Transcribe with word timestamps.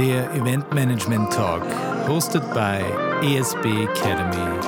Der 0.00 0.32
Event 0.32 0.72
Management 0.72 1.30
Talk, 1.30 1.62
hosted 2.08 2.40
by 2.54 2.80
ESB 3.20 3.86
Academy. 3.86 4.58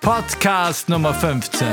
Podcast 0.00 0.88
Nummer 0.88 1.14
15. 1.14 1.68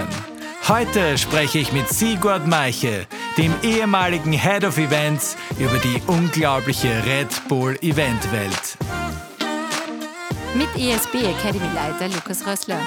Heute 0.68 1.18
spreche 1.18 1.58
ich 1.58 1.74
mit 1.74 1.90
Sigurd 1.90 2.46
Meiche, 2.46 3.08
dem 3.36 3.52
ehemaligen 3.64 4.34
Head 4.34 4.64
of 4.64 4.78
Events, 4.78 5.36
über 5.58 5.80
die 5.80 6.00
unglaubliche 6.06 7.04
Red 7.04 7.48
Bull 7.48 7.76
Eventwelt. 7.82 8.78
Mit 10.54 10.70
ESB 10.76 11.16
Academy 11.16 11.74
Leiter 11.74 12.10
Lukas 12.10 12.46
Rössler. 12.46 12.80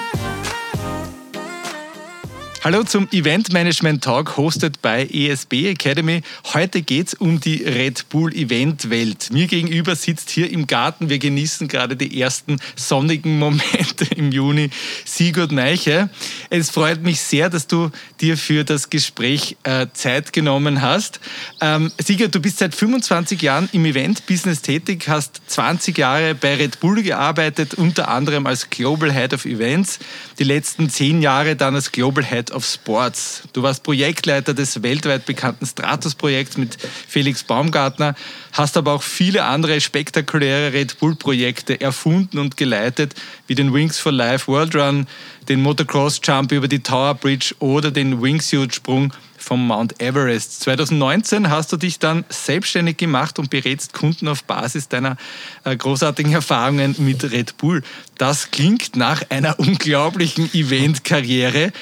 Hallo 2.64 2.84
zum 2.84 3.08
Event 3.10 3.52
Management 3.52 4.04
Talk, 4.04 4.36
hosted 4.36 4.80
bei 4.82 5.04
ESB 5.04 5.70
Academy. 5.70 6.22
Heute 6.54 6.82
geht 6.82 7.08
es 7.08 7.14
um 7.14 7.40
die 7.40 7.64
Red 7.64 8.08
Bull 8.08 8.32
Event 8.32 8.88
Welt. 8.88 9.30
Mir 9.32 9.48
gegenüber 9.48 9.96
sitzt 9.96 10.30
hier 10.30 10.48
im 10.48 10.68
Garten, 10.68 11.08
wir 11.08 11.18
genießen 11.18 11.66
gerade 11.66 11.96
die 11.96 12.20
ersten 12.20 12.58
sonnigen 12.76 13.36
Momente 13.40 14.04
im 14.14 14.30
Juni, 14.30 14.70
Sigurd 15.04 15.50
Neiche. 15.50 16.08
Es 16.50 16.70
freut 16.70 17.02
mich 17.02 17.20
sehr, 17.20 17.50
dass 17.50 17.66
du 17.66 17.90
dir 18.20 18.36
für 18.36 18.62
das 18.62 18.90
Gespräch 18.90 19.56
äh, 19.64 19.88
Zeit 19.92 20.32
genommen 20.32 20.82
hast. 20.82 21.18
Ähm, 21.60 21.90
Sigurd, 21.98 22.32
du 22.32 22.38
bist 22.38 22.58
seit 22.58 22.76
25 22.76 23.42
Jahren 23.42 23.68
im 23.72 23.84
Event-Business 23.86 24.62
tätig, 24.62 25.08
hast 25.08 25.42
20 25.48 25.98
Jahre 25.98 26.36
bei 26.36 26.54
Red 26.54 26.78
Bull 26.78 27.02
gearbeitet, 27.02 27.74
unter 27.74 28.06
anderem 28.06 28.46
als 28.46 28.70
Global 28.70 29.12
Head 29.12 29.34
of 29.34 29.46
Events, 29.46 29.98
die 30.38 30.44
letzten 30.44 30.88
10 30.88 31.22
Jahre 31.22 31.56
dann 31.56 31.74
als 31.74 31.90
Global 31.90 32.24
Head 32.24 32.51
of 32.52 32.64
Sports. 32.64 33.42
Du 33.52 33.62
warst 33.62 33.82
Projektleiter 33.82 34.54
des 34.54 34.82
weltweit 34.82 35.26
bekannten 35.26 35.66
Stratos-Projekts 35.66 36.56
mit 36.56 36.76
Felix 37.08 37.42
Baumgartner, 37.42 38.14
hast 38.52 38.76
aber 38.76 38.92
auch 38.92 39.02
viele 39.02 39.44
andere 39.44 39.80
spektakuläre 39.80 40.72
Red 40.72 40.98
Bull-Projekte 40.98 41.80
erfunden 41.80 42.38
und 42.38 42.56
geleitet, 42.56 43.14
wie 43.46 43.54
den 43.54 43.72
Wings 43.72 43.98
for 43.98 44.12
Life 44.12 44.46
World 44.46 44.74
Run, 44.74 45.06
den 45.48 45.62
Motocross 45.62 46.20
Jump 46.22 46.52
über 46.52 46.68
die 46.68 46.80
Tower 46.80 47.14
Bridge 47.14 47.54
oder 47.58 47.90
den 47.90 48.22
Wingsuit-Sprung 48.22 49.12
vom 49.42 49.66
Mount 49.66 50.00
Everest. 50.00 50.60
2019 50.60 51.50
hast 51.50 51.72
du 51.72 51.76
dich 51.76 51.98
dann 51.98 52.24
selbstständig 52.28 52.96
gemacht 52.96 53.38
und 53.38 53.50
berätst 53.50 53.92
Kunden 53.92 54.28
auf 54.28 54.44
Basis 54.44 54.88
deiner 54.88 55.16
äh, 55.64 55.76
großartigen 55.76 56.32
Erfahrungen 56.32 56.94
mit 56.98 57.24
Red 57.24 57.56
Bull. 57.56 57.82
Das 58.18 58.50
klingt 58.50 58.96
nach 58.96 59.22
einer 59.30 59.58
unglaublichen 59.58 60.52
Eventkarriere. 60.54 61.72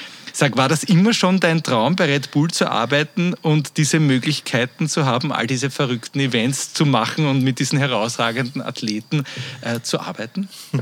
Sag, 0.40 0.56
war 0.56 0.70
das 0.70 0.84
immer 0.84 1.12
schon 1.12 1.38
dein 1.38 1.62
Traum, 1.62 1.96
bei 1.96 2.06
Red 2.06 2.30
Bull 2.30 2.50
zu 2.50 2.70
arbeiten 2.70 3.34
und 3.42 3.76
diese 3.76 4.00
Möglichkeiten 4.00 4.88
zu 4.88 5.04
haben, 5.04 5.34
all 5.34 5.46
diese 5.46 5.68
verrückten 5.68 6.18
Events 6.18 6.72
zu 6.72 6.86
machen 6.86 7.26
und 7.26 7.42
mit 7.42 7.58
diesen 7.58 7.78
herausragenden 7.78 8.62
Athleten 8.62 9.24
äh, 9.60 9.80
zu 9.82 10.00
arbeiten? 10.00 10.48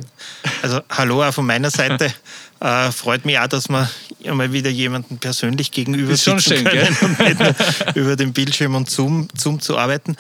Also 0.63 0.81
hallo 0.89 1.25
auch 1.25 1.35
von 1.35 1.47
meiner 1.47 1.71
Seite. 1.71 2.13
Äh, 2.61 2.91
freut 2.91 3.25
mich 3.25 3.39
auch, 3.39 3.47
dass 3.47 3.69
wir 3.69 3.89
mal 4.35 4.53
wieder 4.53 4.69
jemanden 4.69 5.19
persönlich 5.19 5.71
gegenüber 5.71 6.15
ist 6.15 6.25
sitzen 6.25 6.41
schön, 6.41 6.65
können, 6.65 6.97
um 7.03 7.17
über 7.95 8.17
den 8.17 8.33
Bildschirm 8.33 8.75
und 8.75 8.91
Zoom, 8.91 9.29
Zoom 9.37 9.61
zu 9.61 9.79
arbeiten. 9.79 10.17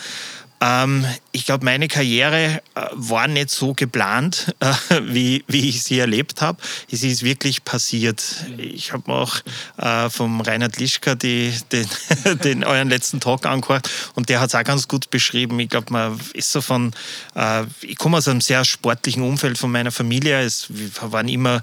Ähm, 0.60 1.06
ich 1.32 1.44
glaube, 1.44 1.64
meine 1.64 1.86
Karriere 1.86 2.60
äh, 2.74 2.86
war 2.92 3.28
nicht 3.28 3.50
so 3.50 3.74
geplant, 3.74 4.54
äh, 4.60 4.74
wie, 5.02 5.44
wie 5.46 5.68
ich 5.68 5.84
sie 5.84 5.98
erlebt 5.98 6.40
habe. 6.42 6.58
Es 6.90 7.02
ist 7.02 7.22
wirklich 7.22 7.64
passiert. 7.64 8.22
Ich 8.56 8.92
habe 8.92 9.04
mir 9.06 9.18
auch 9.18 9.36
äh, 9.76 10.10
vom 10.10 10.40
Reinhard 10.40 10.78
Lischka 10.78 11.14
die, 11.14 11.52
den, 11.70 11.88
den 12.44 12.64
euren 12.64 12.88
letzten 12.88 13.20
Talk 13.20 13.46
angehört 13.46 13.88
und 14.14 14.28
der 14.28 14.40
hat 14.40 14.48
es 14.48 14.54
auch 14.54 14.64
ganz 14.64 14.88
gut 14.88 15.10
beschrieben. 15.10 15.60
Ich 15.60 15.68
glaube, 15.68 15.92
man 15.92 16.20
ist 16.34 16.50
so 16.50 16.60
von, 16.60 16.92
äh, 17.34 17.64
ich 17.82 17.96
komme 17.96 18.16
aus 18.16 18.26
einem 18.26 18.40
sehr 18.40 18.64
sportlichen 18.64 19.22
Umfeld 19.22 19.58
von 19.58 19.70
meiner 19.70 19.92
Familie. 19.92 20.40
Es 20.42 20.66
waren 21.00 21.28
immer 21.28 21.62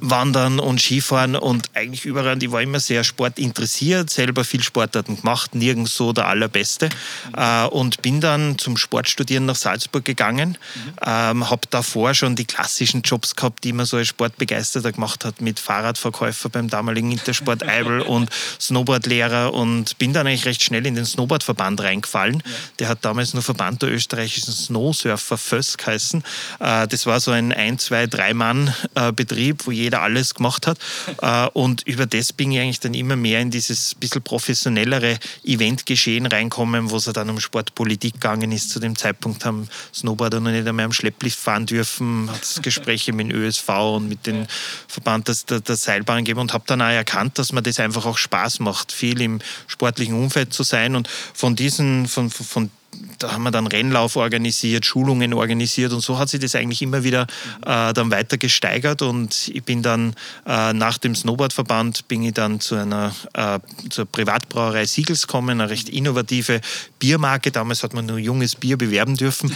Wandern 0.00 0.60
und 0.60 0.80
Skifahren 0.80 1.36
und 1.36 1.70
eigentlich 1.74 2.04
überall. 2.04 2.42
Ich 2.42 2.52
war 2.52 2.62
immer 2.62 2.80
sehr 2.80 3.04
sportinteressiert, 3.04 4.10
selber 4.10 4.44
viel 4.44 4.62
Sportarten 4.62 5.16
gemacht, 5.16 5.54
nirgends 5.54 5.94
so 5.94 6.12
der 6.12 6.26
Allerbeste. 6.26 6.88
Mhm. 7.34 7.68
und 7.70 8.02
bin 8.02 8.20
dann 8.20 8.58
zum 8.58 8.76
Sportstudieren 8.76 9.46
nach 9.46 9.56
Salzburg 9.56 10.04
gegangen. 10.04 10.50
Mhm. 10.74 10.92
Ähm, 11.04 11.50
habe 11.50 11.62
davor 11.70 12.14
schon 12.14 12.36
die 12.36 12.44
klassischen 12.44 13.02
Jobs 13.02 13.36
gehabt, 13.36 13.64
die 13.64 13.72
man 13.72 13.86
so 13.86 13.96
als 13.96 14.08
Sportbegeisterter 14.08 14.92
gemacht 14.92 15.24
hat, 15.24 15.40
mit 15.40 15.60
Fahrradverkäufer 15.60 16.48
beim 16.48 16.68
damaligen 16.68 17.12
Intersport 17.12 17.62
Eibel 17.68 18.00
und 18.00 18.30
Snowboardlehrer 18.60 19.52
und 19.52 19.98
bin 19.98 20.12
dann 20.12 20.26
eigentlich 20.26 20.46
recht 20.46 20.62
schnell 20.62 20.86
in 20.86 20.94
den 20.94 21.04
Snowboardverband 21.04 21.80
reingefallen. 21.80 22.42
Ja. 22.44 22.52
Der 22.80 22.88
hat 22.88 23.04
damals 23.04 23.34
nur 23.34 23.42
Verband 23.42 23.82
der 23.82 23.92
österreichischen 23.92 24.52
Snowsurfer 24.52 25.38
FÖS 25.38 25.76
geheißen. 25.76 26.22
Äh, 26.60 26.88
das 26.88 27.06
war 27.06 27.20
so 27.20 27.30
ein 27.30 27.52
ein, 27.52 27.78
zwei, 27.78 28.06
drei 28.06 28.34
Mann 28.34 28.72
äh, 28.94 29.12
Betrieb 29.48 29.66
wo 29.66 29.70
jeder 29.70 30.02
alles 30.02 30.34
gemacht 30.34 30.66
hat. 30.66 30.78
Äh, 31.20 31.48
und 31.54 31.82
über 31.82 32.06
das 32.06 32.32
bin 32.32 32.52
ich 32.52 32.60
eigentlich 32.60 32.80
dann 32.80 32.94
immer 32.94 33.16
mehr 33.16 33.40
in 33.40 33.50
dieses 33.50 33.94
bisschen 33.94 34.22
professionellere 34.22 35.18
Eventgeschehen 35.42 36.26
reinkommen, 36.26 36.90
wo 36.90 36.96
es 36.96 37.06
dann 37.06 37.30
um 37.30 37.40
Sportpolitik 37.40 38.14
gegangen 38.14 38.52
ist. 38.52 38.70
Zu 38.70 38.78
dem 38.78 38.94
Zeitpunkt 38.94 39.44
haben 39.44 39.68
Snowboarder 39.92 40.38
noch 40.38 40.52
nicht 40.52 40.68
einmal 40.68 40.84
am 40.84 40.92
Schlepplift 40.92 41.38
fahren 41.38 41.66
dürfen, 41.66 42.30
hat 42.30 42.42
es 42.42 42.62
Gespräche 42.62 43.12
mit 43.12 43.30
dem 43.30 43.36
ÖSV 43.36 43.68
und 43.96 44.08
mit 44.08 44.26
dem 44.26 44.46
Verband 44.86 45.28
der, 45.50 45.60
der 45.60 45.76
Seilbahn 45.76 46.18
gegeben 46.18 46.40
und 46.40 46.52
habe 46.52 46.64
dann 46.66 46.82
auch 46.82 46.86
erkannt, 46.86 47.38
dass 47.38 47.52
mir 47.52 47.62
das 47.62 47.80
einfach 47.80 48.06
auch 48.06 48.18
Spaß 48.18 48.60
macht, 48.60 48.92
viel 48.92 49.20
im 49.20 49.40
sportlichen 49.66 50.14
Umfeld 50.14 50.52
zu 50.52 50.62
sein 50.62 50.94
und 50.94 51.08
von 51.08 51.56
diesen, 51.56 52.06
von, 52.06 52.30
von 52.30 52.70
da 53.18 53.32
haben 53.32 53.42
wir 53.42 53.50
dann 53.50 53.66
Rennlauf 53.66 54.16
organisiert, 54.16 54.86
Schulungen 54.86 55.34
organisiert 55.34 55.92
und 55.92 56.00
so 56.00 56.18
hat 56.18 56.28
sich 56.28 56.40
das 56.40 56.54
eigentlich 56.54 56.82
immer 56.82 57.04
wieder 57.04 57.26
äh, 57.66 57.92
dann 57.92 58.10
weiter 58.10 58.38
gesteigert 58.38 59.02
und 59.02 59.48
ich 59.48 59.62
bin 59.62 59.82
dann 59.82 60.14
äh, 60.46 60.72
nach 60.72 60.98
dem 60.98 61.14
Snowboardverband 61.14 62.08
bin 62.08 62.22
ich 62.22 62.34
dann 62.34 62.60
zu 62.60 62.76
einer 62.76 63.14
äh, 63.34 63.58
zur 63.90 64.06
Privatbrauerei 64.06 64.86
Siegels 64.86 65.26
gekommen, 65.26 65.60
eine 65.60 65.70
recht 65.70 65.88
innovative 65.88 66.60
Biermarke. 66.98 67.50
Damals 67.50 67.82
hat 67.82 67.92
man 67.92 68.06
nur 68.06 68.18
junges 68.18 68.56
Bier 68.56 68.76
bewerben 68.76 69.16
dürfen 69.16 69.54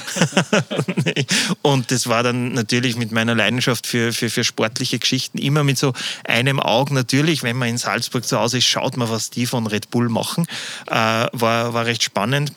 und 1.62 1.90
das 1.90 2.06
war 2.08 2.22
dann 2.22 2.52
natürlich 2.52 2.96
mit 2.96 3.12
meiner 3.12 3.34
Leidenschaft 3.34 3.86
für, 3.86 4.12
für, 4.12 4.30
für 4.30 4.44
sportliche 4.44 4.98
Geschichten 4.98 5.38
immer 5.38 5.64
mit 5.64 5.78
so 5.78 5.92
einem 6.24 6.60
Auge 6.60 6.94
natürlich, 6.94 7.42
wenn 7.42 7.56
man 7.56 7.68
in 7.68 7.78
Salzburg 7.78 8.24
zu 8.24 8.38
Hause 8.38 8.58
ist, 8.58 8.66
schaut 8.66 8.96
man, 8.96 9.08
was 9.10 9.30
die 9.30 9.46
von 9.46 9.66
Red 9.66 9.90
Bull 9.90 10.08
machen. 10.08 10.46
Äh, 10.86 10.94
war, 11.32 11.74
war 11.74 11.86
recht 11.86 12.02
spannend. 12.02 12.52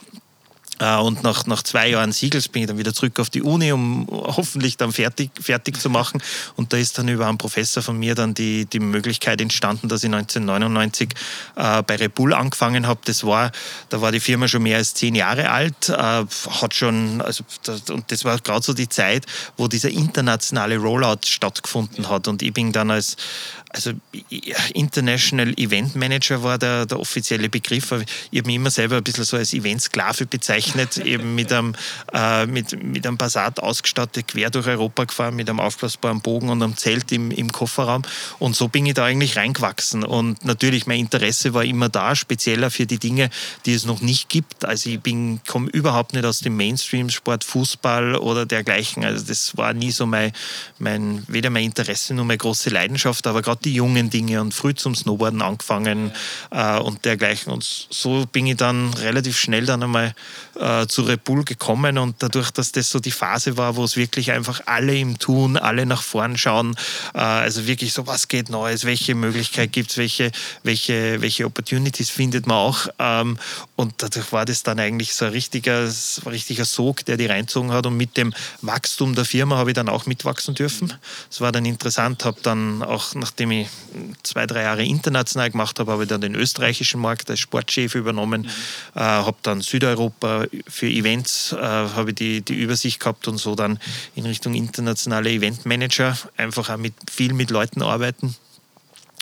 Äh, 0.80 0.98
und 0.98 1.24
nach, 1.24 1.46
nach 1.46 1.64
zwei 1.64 1.90
Jahren 1.90 2.12
Siegels 2.12 2.48
bin 2.48 2.64
ich 2.64 2.68
dann 2.68 2.78
wieder 2.78 2.94
zurück 2.94 3.20
auf 3.20 3.30
die 3.30 3.42
Uni, 3.42 3.72
um 3.72 4.08
hoffentlich 4.10 4.78
dann 4.78 4.92
fertig, 4.92 5.32
fertig 5.40 5.80
zu 5.80 5.90
machen. 5.90 6.22
Und 6.56 6.74
da 6.74 6.78
ist 6.78 6.98
dann 6.98 7.08
über 7.08 7.28
einen 7.28 7.38
Professor 7.38 7.82
von 7.82 7.98
mir 7.98 8.16
dann 8.16 8.34
die, 8.34 8.66
die 8.66 8.80
Möglichkeit 8.80 9.40
entstanden, 9.42 9.88
dass 9.88 10.04
ich 10.04 10.12
1999 10.12 11.14
äh, 11.56 11.84
bei 11.84 11.96
Rebull 11.96 12.34
angefangen 12.34 12.88
habe. 12.88 13.00
Das 13.06 13.24
war, 13.24 13.52
da 13.90 14.02
war 14.02 14.12
die 14.12 14.20
Firma 14.20 14.48
schon 14.48 14.64
mehr 14.64 14.78
als 14.78 14.94
zehn 14.94 15.16
Jahre 15.16 15.50
alt, 15.50 15.90
äh, 15.90 15.94
hat 15.94 16.74
schon, 16.74 17.22
also, 17.22 17.44
das, 17.64 17.90
und 17.90 18.12
das 18.12 18.26
war 18.26 18.38
gerade 18.40 18.64
so 18.64 18.74
die 18.74 18.90
Zeit, 18.90 19.26
wo 19.58 19.68
dieser 19.68 19.90
internationale 19.90 20.78
Rollout 20.78 21.26
stattgefunden 21.26 22.10
hat. 22.10 22.28
Und 22.28 22.42
ich 22.42 22.54
bin 22.54 22.72
dann 22.72 22.92
als, 22.92 23.16
also 23.70 23.92
International 24.74 25.54
Event 25.58 25.96
Manager 25.96 26.44
war 26.44 26.58
der, 26.58 26.86
der 26.86 27.00
offizielle 27.00 27.50
Begriff. 27.50 27.92
Ich 28.32 28.40
habe 28.40 28.48
mich 28.48 28.56
immer 28.56 28.72
selber 28.72 28.98
ein 28.98 29.04
bisschen 29.04 29.26
so 29.26 29.38
als 29.38 29.54
Eventsklave 29.54 30.26
bezeichnet, 30.26 30.65
eben 30.98 31.36
mit 31.36 31.52
einem, 31.52 31.76
äh, 32.14 32.46
mit, 32.46 32.82
mit 32.84 33.06
einem 33.06 33.18
Passat 33.18 33.60
ausgestattet, 33.60 34.28
quer 34.28 34.50
durch 34.50 34.68
Europa 34.68 35.06
gefahren, 35.06 35.36
mit 35.36 35.50
einem 35.50 35.60
aufblasbaren 35.60 36.22
Bogen 36.22 36.50
und 36.50 36.64
einem 36.64 36.78
Zelt 36.78 37.12
im, 37.12 37.32
im 37.32 37.52
Kofferraum. 37.52 38.04
Und 38.40 38.56
so 38.56 38.68
bin 38.68 38.86
ich 38.86 38.94
da 38.94 39.06
eigentlich 39.06 39.38
reingewachsen. 39.38 40.04
Und 40.04 40.44
natürlich, 40.46 40.88
mein 40.88 41.00
Interesse 41.00 41.54
war 41.54 41.64
immer 41.64 41.90
da, 41.90 42.16
spezieller 42.16 42.72
für 42.72 42.86
die 42.86 43.00
Dinge, 43.00 43.30
die 43.66 43.74
es 43.74 43.86
noch 43.86 44.02
nicht 44.02 44.30
gibt. 44.30 44.66
Also 44.66 44.90
ich 44.90 45.00
komme 45.48 45.70
überhaupt 45.70 46.14
nicht 46.14 46.26
aus 46.26 46.40
dem 46.40 46.58
Mainstream-Sport, 46.58 47.44
Fußball 47.44 48.16
oder 48.16 48.46
dergleichen. 48.46 49.04
Also 49.04 49.26
das 49.26 49.58
war 49.58 49.74
nie 49.74 49.92
so 49.92 50.06
mein, 50.06 50.32
mein 50.80 51.24
weder 51.28 51.50
mein 51.50 51.66
Interesse 51.66 52.14
noch 52.14 52.26
meine 52.26 52.38
große 52.38 52.70
Leidenschaft, 52.70 53.28
aber 53.28 53.42
gerade 53.42 53.62
die 53.64 53.74
jungen 53.74 54.10
Dinge 54.10 54.42
und 54.42 54.54
früh 54.54 54.74
zum 54.74 54.96
Snowboarden 54.96 55.42
angefangen 55.42 56.12
äh, 56.52 56.78
und 56.80 57.06
dergleichen. 57.06 57.52
Und 57.52 57.88
so 57.90 58.26
bin 58.32 58.48
ich 58.48 58.58
dann 58.58 58.94
relativ 58.94 59.38
schnell 59.38 59.66
dann 59.66 59.84
einmal 59.84 60.14
äh, 60.60 60.88
zu 60.88 61.04
Red 61.04 61.24
Bull 61.24 61.44
gekommen 61.44 61.98
und 61.98 62.16
dadurch, 62.20 62.52
dass 62.52 62.72
das 62.72 62.90
so 62.90 63.00
die 63.00 63.12
Phase 63.12 63.58
war, 63.58 63.76
wo 63.76 63.84
es 63.84 63.98
wirklich 63.98 64.32
einfach 64.32 64.62
alle 64.66 64.98
im 64.98 65.20
Tun, 65.20 65.58
alle 65.58 65.86
nach 65.86 66.02
vorn 66.02 66.38
schauen, 66.38 66.76
äh, 67.14 67.20
also 67.20 67.68
wirklich 67.68 67.94
so, 67.94 68.08
was 68.08 68.28
geht 68.28 68.50
Neues, 68.50 68.86
welche 68.86 69.16
Möglichkeit 69.16 69.72
gibt 69.72 69.92
es, 69.92 69.98
welche, 69.98 70.32
welche, 70.64 71.22
welche 71.22 71.46
Opportunities 71.46 72.10
findet 72.10 72.48
man 72.48 72.58
auch. 72.58 72.88
Ähm, 73.00 73.38
und 73.76 73.94
dadurch 73.98 74.32
war 74.32 74.46
das 74.46 74.64
dann 74.64 74.80
eigentlich 74.80 75.14
so 75.14 75.26
ein 75.26 75.32
richtiger, 75.32 75.84
ein 75.86 76.32
richtiger 76.32 76.66
Sog, 76.66 77.06
der 77.06 77.18
die 77.18 77.26
reinzogen 77.26 77.72
hat. 77.72 77.86
Und 77.86 77.98
mit 77.98 78.18
dem 78.18 78.34
Wachstum 78.62 79.16
der 79.16 79.26
Firma 79.26 79.58
habe 79.58 79.72
ich 79.72 79.76
dann 79.76 79.90
auch 79.90 80.06
mitwachsen 80.06 80.56
dürfen. 80.56 80.94
Es 81.30 81.42
war 81.42 81.52
dann 81.52 81.66
interessant, 81.66 82.26
habe 82.26 82.40
dann 82.42 82.84
auch, 82.84 83.16
nachdem 83.16 83.52
ich 83.52 83.68
zwei, 84.24 84.46
drei 84.46 84.64
Jahre 84.64 84.84
international 84.84 85.52
gemacht 85.52 85.80
habe, 85.80 85.92
habe 85.92 86.04
ich 86.04 86.10
dann 86.10 86.22
den 86.22 86.36
österreichischen 86.36 87.02
Markt 87.02 87.30
als 87.30 87.40
Sportchef 87.40 87.96
übernommen, 87.96 88.44
mhm. 88.44 88.48
äh, 88.96 89.02
habe 89.02 89.38
dann 89.42 89.62
Südeuropa 89.62 90.45
für 90.68 90.88
Events, 90.88 91.52
äh, 91.54 91.58
habe 91.58 92.14
die, 92.14 92.42
die 92.42 92.56
Übersicht 92.56 93.00
gehabt 93.00 93.28
und 93.28 93.38
so 93.38 93.56
dann 93.56 93.80
in 94.16 94.26
Richtung 94.26 94.54
internationale 94.56 95.30
Eventmanager, 95.30 96.18
einfach 96.38 96.70
auch 96.70 96.78
mit, 96.78 96.94
viel 97.10 97.34
mit 97.34 97.50
Leuten 97.50 97.82
arbeiten. 97.82 98.36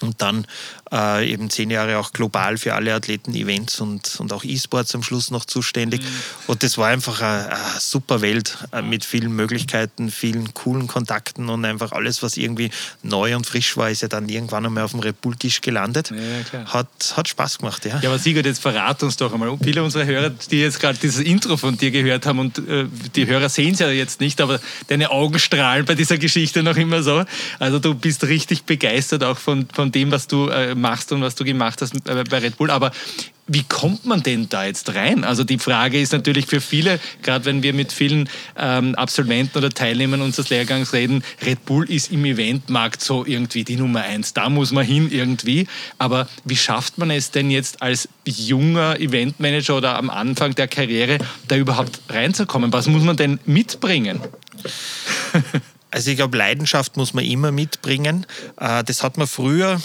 Und 0.02 0.22
dann 0.22 0.46
äh, 0.94 1.30
eben 1.30 1.50
zehn 1.50 1.72
Jahre 1.72 1.98
auch 1.98 2.14
global 2.14 2.58
für 2.58 2.76
alle 2.76 2.94
Athleten 2.94 3.34
Events 3.34 3.82
und, 3.82 4.20
und 4.20 4.32
auch 4.32 4.44
E-Sports 4.44 4.94
am 4.94 5.02
Schluss 5.02 5.32
noch 5.32 5.46
zuständig. 5.46 6.02
Mhm. 6.02 6.08
Und 6.48 6.64
das 6.64 6.78
war 6.78 6.90
einfach 6.90 7.20
eine, 7.22 7.48
eine 7.48 7.80
super 7.80 8.22
Welt 8.22 8.58
äh, 8.72 8.82
mit 8.82 9.04
vielen 9.04 9.36
Möglichkeiten, 9.36 10.12
vielen 10.12 10.54
coolen 10.54 10.88
Kontakten 10.88 11.50
und 11.50 11.66
einfach 11.66 11.92
alles, 11.92 12.22
was 12.22 12.38
irgendwie 12.38 12.70
neu 13.02 13.36
und 13.36 13.48
frisch 13.48 13.76
war, 13.76 13.90
ist 13.90 14.04
ja 14.04 14.08
dann 14.08 14.30
irgendwann 14.30 14.66
einmal 14.66 14.84
auf 14.84 14.92
dem 14.92 15.00
Red 15.00 15.20
Bull-Tisch 15.22 15.62
gelandet. 15.62 16.12
Ja, 16.12 16.66
hat, 16.74 16.88
hat 17.16 17.28
Spaß 17.28 17.58
gemacht, 17.58 17.86
ja. 17.86 18.00
Ja, 18.02 18.10
aber 18.10 18.20
Sigurd, 18.20 18.46
jetzt 18.46 18.62
verrat 18.62 19.02
uns 19.02 19.18
doch 19.18 19.34
einmal. 19.34 19.58
Viele 19.64 19.84
unserer 19.84 20.06
Hörer, 20.06 20.30
die 20.30 20.60
jetzt 20.60 20.80
gerade 20.80 21.00
dieses 21.00 21.22
Intro 21.22 21.58
von 21.58 21.78
dir 21.78 21.90
gehört 21.90 22.26
haben 22.28 22.40
und 22.40 22.60
äh, 22.60 22.86
die 23.16 23.26
Hörer 23.26 23.50
sehen 23.50 23.74
es 23.74 23.80
ja 23.80 23.90
jetzt 23.90 24.20
nicht, 24.20 24.40
aber 24.42 24.60
deine 24.88 25.10
Augen 25.10 25.40
strahlen 25.40 25.86
bei 25.86 25.96
dieser 25.96 26.18
Geschichte 26.18 26.62
noch 26.62 26.78
immer 26.78 27.02
so. 27.02 27.24
Also 27.58 27.80
du 27.80 27.96
bist 27.96 28.24
richtig 28.26 28.64
begeistert 28.64 29.24
auch 29.24 29.38
von, 29.38 29.68
von 29.74 29.92
dem, 29.92 30.12
was 30.12 30.28
du 30.28 30.50
äh, 30.50 30.76
machst 30.84 31.12
und 31.12 31.22
was 31.22 31.36
du 31.36 31.44
gemacht 31.44 31.82
hast 31.82 31.94
bei 32.04 32.38
Red 32.38 32.58
Bull. 32.58 32.70
Aber 32.70 32.92
wie 33.48 33.64
kommt 33.64 34.06
man 34.06 34.24
denn 34.24 34.48
da 34.48 34.66
jetzt 34.66 34.96
rein? 34.96 35.24
Also 35.24 35.44
die 35.44 35.58
Frage 35.58 36.00
ist 36.00 36.14
natürlich 36.14 36.46
für 36.46 36.62
viele, 36.62 37.00
gerade 37.24 37.46
wenn 37.46 37.62
wir 37.64 37.74
mit 37.74 37.92
vielen 37.92 38.30
ähm, 38.58 38.96
Absolventen 38.96 39.58
oder 39.58 39.70
Teilnehmern 39.70 40.22
unseres 40.22 40.50
Lehrgangs 40.50 40.94
reden, 40.94 41.24
Red 41.46 41.66
Bull 41.66 41.90
ist 41.90 42.12
im 42.12 42.24
Eventmarkt 42.24 43.02
so 43.02 43.26
irgendwie 43.26 43.64
die 43.64 43.76
Nummer 43.76 44.02
eins. 44.02 44.34
Da 44.34 44.50
muss 44.50 44.72
man 44.72 44.86
hin 44.86 45.10
irgendwie. 45.12 45.68
Aber 45.98 46.28
wie 46.46 46.56
schafft 46.56 46.98
man 46.98 47.12
es 47.12 47.32
denn 47.32 47.52
jetzt 47.52 47.82
als 47.82 48.08
junger 48.26 49.00
Eventmanager 49.00 49.78
oder 49.78 49.98
am 49.98 50.10
Anfang 50.10 50.56
der 50.56 50.68
Karriere, 50.68 51.18
da 51.48 51.58
überhaupt 51.58 52.00
reinzukommen? 52.10 52.72
Was 52.72 52.88
muss 52.88 53.04
man 53.04 53.18
denn 53.18 53.40
mitbringen? 53.46 54.22
Also 55.94 56.10
ich 56.10 56.18
glaube, 56.18 56.36
Leidenschaft 56.38 56.98
muss 56.98 57.14
man 57.14 57.24
immer 57.24 57.52
mitbringen. 57.52 58.26
Äh, 58.60 58.84
das 58.84 59.04
hat 59.04 59.18
man 59.18 59.28
früher 59.28 59.80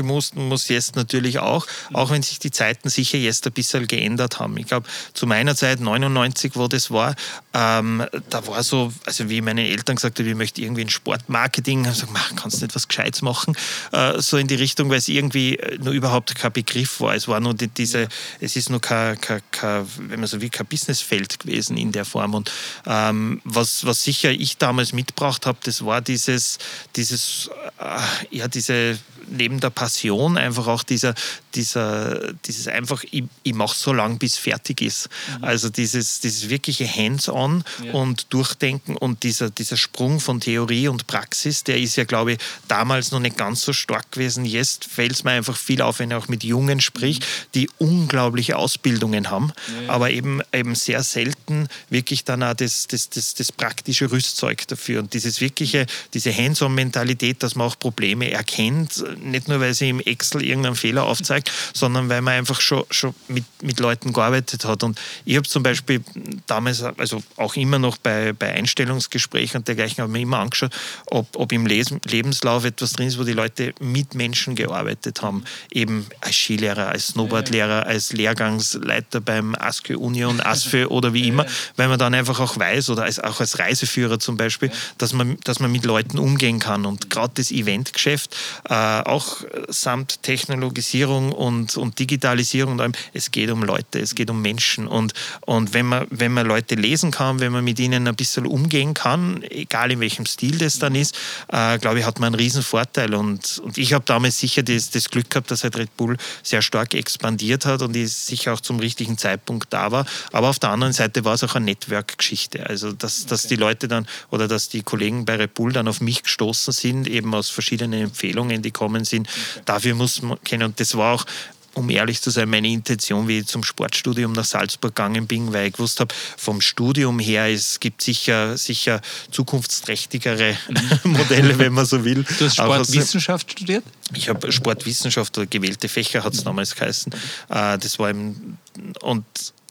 gemusst 0.00 0.36
und 0.36 0.48
muss 0.48 0.68
jetzt 0.68 0.96
natürlich 0.96 1.38
auch, 1.38 1.66
auch 1.92 2.10
wenn 2.10 2.22
sich 2.22 2.38
die 2.38 2.50
Zeiten 2.50 2.88
sicher 2.88 3.18
jetzt 3.18 3.46
ein 3.46 3.52
bisschen 3.52 3.86
geändert 3.86 4.38
haben. 4.38 4.56
Ich 4.56 4.66
glaube, 4.66 4.88
zu 5.12 5.26
meiner 5.26 5.54
Zeit, 5.54 5.80
99, 5.80 6.52
wo 6.56 6.68
das 6.68 6.90
war, 6.90 7.14
ähm, 7.52 8.04
da 8.30 8.46
war 8.46 8.62
so, 8.62 8.92
also 9.04 9.28
wie 9.28 9.40
meine 9.40 9.68
Eltern 9.68 9.96
gesagt 9.96 10.18
haben, 10.18 10.26
ich 10.26 10.34
möchte 10.34 10.62
irgendwie 10.62 10.82
ein 10.82 10.90
Sportmarketing, 10.90 11.82
ich 11.82 11.88
gesagt, 11.88 12.12
man 12.12 12.36
kannst 12.36 12.62
nicht 12.62 12.74
was 12.74 12.88
Gescheites 12.88 13.22
machen, 13.22 13.56
äh, 13.92 14.20
so 14.20 14.36
in 14.36 14.46
die 14.46 14.54
Richtung, 14.54 14.90
weil 14.90 14.98
es 14.98 15.08
irgendwie 15.08 15.58
nur 15.82 15.92
überhaupt 15.92 16.34
kein 16.34 16.52
Begriff 16.52 17.00
war. 17.00 17.14
Es 17.14 17.28
war 17.28 17.40
nur 17.40 17.54
die, 17.54 17.68
diese, 17.68 18.08
es 18.40 18.56
ist 18.56 18.70
nur 18.70 18.80
kein, 18.80 19.20
kein, 19.20 19.42
kein, 19.50 19.86
wenn 19.98 20.20
man 20.20 20.28
so 20.28 20.40
will, 20.40 20.50
kein 20.50 20.66
Businessfeld 20.66 21.40
gewesen 21.40 21.76
in 21.76 21.92
der 21.92 22.04
Form. 22.04 22.34
Und 22.34 22.50
ähm, 22.86 23.40
was, 23.44 23.84
was 23.84 24.02
sicher 24.02 24.30
ich 24.30 24.56
damals 24.56 24.92
mitgebracht 24.92 25.46
habe, 25.46 25.58
das 25.64 25.84
war 25.84 26.00
dieses, 26.00 26.58
dieses, 26.96 27.50
äh, 27.78 28.36
ja, 28.36 28.48
diese 28.48 28.98
neben 29.30 29.60
der 29.60 29.70
Passion 29.70 29.89
einfach 30.36 30.66
auch 30.66 30.82
dieser, 30.82 31.14
dieser, 31.54 32.32
dieses 32.44 32.68
einfach, 32.68 33.04
ich, 33.10 33.24
ich 33.42 33.54
mache 33.54 33.76
so 33.76 33.92
lange, 33.92 34.16
bis 34.16 34.36
fertig 34.36 34.80
ist. 34.82 35.08
Mhm. 35.38 35.44
Also 35.44 35.68
dieses, 35.68 36.20
dieses 36.20 36.48
wirkliche 36.48 36.86
Hands-on 36.86 37.64
ja. 37.84 37.92
und 37.92 38.32
Durchdenken 38.32 38.96
und 38.96 39.22
dieser, 39.22 39.50
dieser 39.50 39.76
Sprung 39.76 40.20
von 40.20 40.40
Theorie 40.40 40.88
und 40.88 41.06
Praxis, 41.06 41.64
der 41.64 41.78
ist 41.78 41.96
ja, 41.96 42.04
glaube 42.04 42.32
ich, 42.32 42.38
damals 42.68 43.10
noch 43.10 43.20
nicht 43.20 43.36
ganz 43.36 43.62
so 43.62 43.72
stark 43.72 44.12
gewesen. 44.12 44.44
Jetzt 44.44 44.84
fällt 44.84 45.12
es 45.12 45.24
mir 45.24 45.32
einfach 45.32 45.56
viel 45.56 45.82
auf, 45.82 45.98
wenn 45.98 46.10
ich 46.10 46.16
auch 46.16 46.28
mit 46.28 46.44
Jungen 46.44 46.80
sprich, 46.80 47.20
mhm. 47.20 47.24
die 47.54 47.70
unglaubliche 47.78 48.56
Ausbildungen 48.56 49.30
haben, 49.30 49.52
ja. 49.84 49.92
aber 49.92 50.10
eben, 50.10 50.40
eben 50.52 50.74
sehr 50.74 51.02
selten 51.02 51.68
wirklich 51.88 52.24
dann 52.24 52.42
auch 52.42 52.54
das, 52.54 52.86
das, 52.86 53.10
das, 53.10 53.34
das 53.34 53.52
praktische 53.52 54.10
Rüstzeug 54.10 54.66
dafür. 54.68 55.00
Und 55.00 55.14
dieses 55.14 55.40
wirkliche, 55.40 55.86
diese 56.14 56.34
Hands-on-Mentalität, 56.34 57.42
dass 57.42 57.54
man 57.54 57.66
auch 57.66 57.78
Probleme 57.78 58.30
erkennt, 58.30 59.04
nicht 59.22 59.48
nur, 59.48 59.60
weil 59.60 59.74
sie 59.80 59.88
im 59.88 60.00
Excel 60.00 60.44
irgendeinen 60.44 60.76
Fehler 60.76 61.04
aufzeigt, 61.04 61.50
sondern 61.74 62.08
weil 62.08 62.22
man 62.22 62.34
einfach 62.34 62.60
schon, 62.60 62.84
schon 62.90 63.14
mit, 63.28 63.44
mit 63.62 63.80
Leuten 63.80 64.12
gearbeitet 64.12 64.64
hat. 64.64 64.84
Und 64.84 65.00
ich 65.24 65.36
habe 65.36 65.48
zum 65.48 65.62
Beispiel 65.62 66.02
damals, 66.46 66.82
also 66.82 67.22
auch 67.36 67.56
immer 67.56 67.78
noch 67.78 67.96
bei, 67.96 68.32
bei 68.32 68.52
Einstellungsgesprächen 68.52 69.58
und 69.58 69.68
dergleichen, 69.68 69.98
habe 69.98 70.10
ich 70.10 70.12
mir 70.12 70.22
immer 70.22 70.38
angeschaut, 70.38 70.70
ob, 71.06 71.26
ob 71.36 71.52
im 71.52 71.66
Lebenslauf 71.66 72.64
etwas 72.64 72.92
drin 72.92 73.08
ist, 73.08 73.18
wo 73.18 73.24
die 73.24 73.32
Leute 73.32 73.74
mit 73.80 74.14
Menschen 74.14 74.54
gearbeitet 74.54 75.22
haben. 75.22 75.44
Eben 75.72 76.06
als 76.20 76.36
Skilehrer, 76.36 76.88
als 76.88 77.08
Snowboardlehrer, 77.08 77.86
als 77.86 78.12
Lehrgangsleiter 78.12 79.20
beim 79.20 79.54
ASKÖ 79.54 79.96
Union, 79.96 80.40
ASFÖ 80.40 80.86
oder 80.88 81.12
wie 81.12 81.26
immer, 81.26 81.46
weil 81.76 81.88
man 81.88 81.98
dann 81.98 82.14
einfach 82.14 82.38
auch 82.38 82.58
weiß, 82.58 82.90
oder 82.90 83.04
als, 83.04 83.18
auch 83.18 83.40
als 83.40 83.58
Reiseführer 83.58 84.18
zum 84.18 84.36
Beispiel, 84.36 84.70
dass 84.98 85.12
man, 85.12 85.38
dass 85.44 85.58
man 85.58 85.72
mit 85.72 85.84
Leuten 85.84 86.18
umgehen 86.18 86.58
kann. 86.58 86.84
Und 86.84 87.10
gerade 87.10 87.32
das 87.36 87.50
Eventgeschäft, 87.50 88.36
äh, 88.68 88.74
auch 88.74 89.42
samt 89.68 90.22
Technologisierung 90.22 91.32
und, 91.32 91.76
und 91.76 91.98
Digitalisierung 91.98 92.72
und 92.72 92.80
allem, 92.80 92.92
es 93.12 93.30
geht 93.30 93.50
um 93.50 93.62
Leute, 93.62 94.00
es 94.00 94.14
geht 94.14 94.30
um 94.30 94.42
Menschen. 94.42 94.86
Und, 94.86 95.12
und 95.42 95.74
wenn, 95.74 95.86
man, 95.86 96.06
wenn 96.10 96.32
man 96.32 96.46
Leute 96.46 96.74
lesen 96.74 97.10
kann, 97.10 97.40
wenn 97.40 97.52
man 97.52 97.64
mit 97.64 97.78
ihnen 97.78 98.06
ein 98.06 98.16
bisschen 98.16 98.46
umgehen 98.46 98.94
kann, 98.94 99.42
egal 99.50 99.90
in 99.92 100.00
welchem 100.00 100.26
Stil 100.26 100.58
das 100.58 100.78
dann 100.78 100.94
ist, 100.94 101.16
äh, 101.48 101.78
glaube 101.78 102.00
ich, 102.00 102.04
hat 102.04 102.18
man 102.20 102.28
einen 102.28 102.40
riesen 102.40 102.62
Vorteil. 102.62 103.14
Und, 103.14 103.58
und 103.64 103.78
ich 103.78 103.92
habe 103.92 104.04
damals 104.04 104.38
sicher 104.38 104.62
das, 104.62 104.90
das 104.90 105.10
Glück 105.10 105.30
gehabt, 105.30 105.50
dass 105.50 105.64
halt 105.64 105.76
Red 105.76 105.96
Bull 105.96 106.16
sehr 106.42 106.62
stark 106.62 106.94
expandiert 106.94 107.66
hat 107.66 107.82
und 107.82 107.96
ich 107.96 108.12
sicher 108.12 108.52
auch 108.52 108.60
zum 108.60 108.78
richtigen 108.78 109.18
Zeitpunkt 109.18 109.72
da 109.72 109.92
war. 109.92 110.06
Aber 110.32 110.48
auf 110.48 110.58
der 110.58 110.70
anderen 110.70 110.92
Seite 110.92 111.24
war 111.24 111.34
es 111.34 111.44
auch 111.44 111.54
eine 111.54 111.66
Network-Geschichte. 111.66 112.66
Also, 112.66 112.92
dass, 112.92 113.26
dass 113.26 113.46
die 113.46 113.56
Leute 113.56 113.88
dann 113.88 114.06
oder 114.30 114.48
dass 114.48 114.68
die 114.68 114.82
Kollegen 114.82 115.24
bei 115.24 115.36
Red 115.36 115.54
Bull 115.54 115.72
dann 115.72 115.88
auf 115.88 116.00
mich 116.00 116.22
gestoßen 116.22 116.72
sind, 116.72 117.08
eben 117.08 117.34
aus 117.34 117.50
verschiedenen 117.50 118.02
Empfehlungen, 118.02 118.62
die 118.62 118.70
kommen 118.70 119.04
sind. 119.04 119.28
Dafür 119.64 119.94
muss 119.94 120.22
man 120.22 120.42
kennen. 120.42 120.64
Und 120.64 120.80
das 120.80 120.96
war 120.96 121.14
auch 121.14 121.26
um 121.74 121.88
ehrlich 121.88 122.20
zu 122.20 122.30
sein, 122.30 122.48
meine 122.48 122.68
Intention, 122.68 123.28
wie 123.28 123.38
ich 123.38 123.46
zum 123.46 123.62
Sportstudium 123.62 124.32
nach 124.32 124.44
Salzburg 124.44 124.94
gegangen 124.94 125.26
bin, 125.26 125.52
weil 125.52 125.68
ich 125.68 125.74
gewusst 125.74 126.00
habe, 126.00 126.14
vom 126.36 126.60
Studium 126.60 127.18
her, 127.18 127.46
es 127.46 127.80
gibt 127.80 128.02
sicher, 128.02 128.56
sicher 128.56 129.00
zukunftsträchtigere 129.30 130.56
mhm. 130.68 131.12
Modelle, 131.12 131.58
wenn 131.58 131.72
man 131.72 131.86
so 131.86 132.04
will. 132.04 132.24
Du 132.38 132.44
hast 132.44 132.56
Sportwissenschaft 132.56 133.52
studiert? 133.52 133.84
Ich 134.14 134.28
habe 134.28 134.50
Sportwissenschaft 134.50 135.36
oder 135.38 135.46
gewählte 135.46 135.88
Fächer, 135.88 136.24
hat 136.24 136.34
es 136.34 136.42
damals 136.42 136.74
geheißen. 136.74 137.12
Äh, 137.48 137.78
das 137.78 137.98
war 137.98 138.10
im, 138.10 138.56
und 139.02 139.24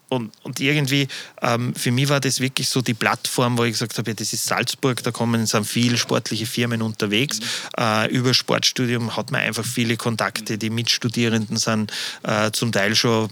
und, 0.09 0.31
und 0.43 0.59
irgendwie, 0.59 1.07
ähm, 1.41 1.73
für 1.75 1.91
mich 1.91 2.09
war 2.09 2.19
das 2.19 2.39
wirklich 2.39 2.67
so 2.67 2.81
die 2.81 2.95
Plattform, 2.95 3.57
wo 3.57 3.63
ich 3.63 3.73
gesagt 3.73 3.97
habe, 3.97 4.09
ja, 4.09 4.15
das 4.15 4.33
ist 4.33 4.45
Salzburg, 4.45 5.03
da 5.03 5.11
kommen 5.11 5.45
sind 5.45 5.65
viele 5.65 5.97
sportliche 5.97 6.47
Firmen 6.47 6.81
unterwegs. 6.81 7.39
Mhm. 7.39 7.45
Äh, 7.83 8.07
über 8.07 8.33
Sportstudium 8.33 9.15
hat 9.15 9.31
man 9.31 9.41
einfach 9.41 9.65
viele 9.65 9.97
Kontakte. 9.97 10.57
Die 10.57 10.71
Mitstudierenden 10.71 11.57
sind 11.57 11.93
äh, 12.23 12.51
zum 12.51 12.71
Teil 12.71 12.95
schon 12.95 13.29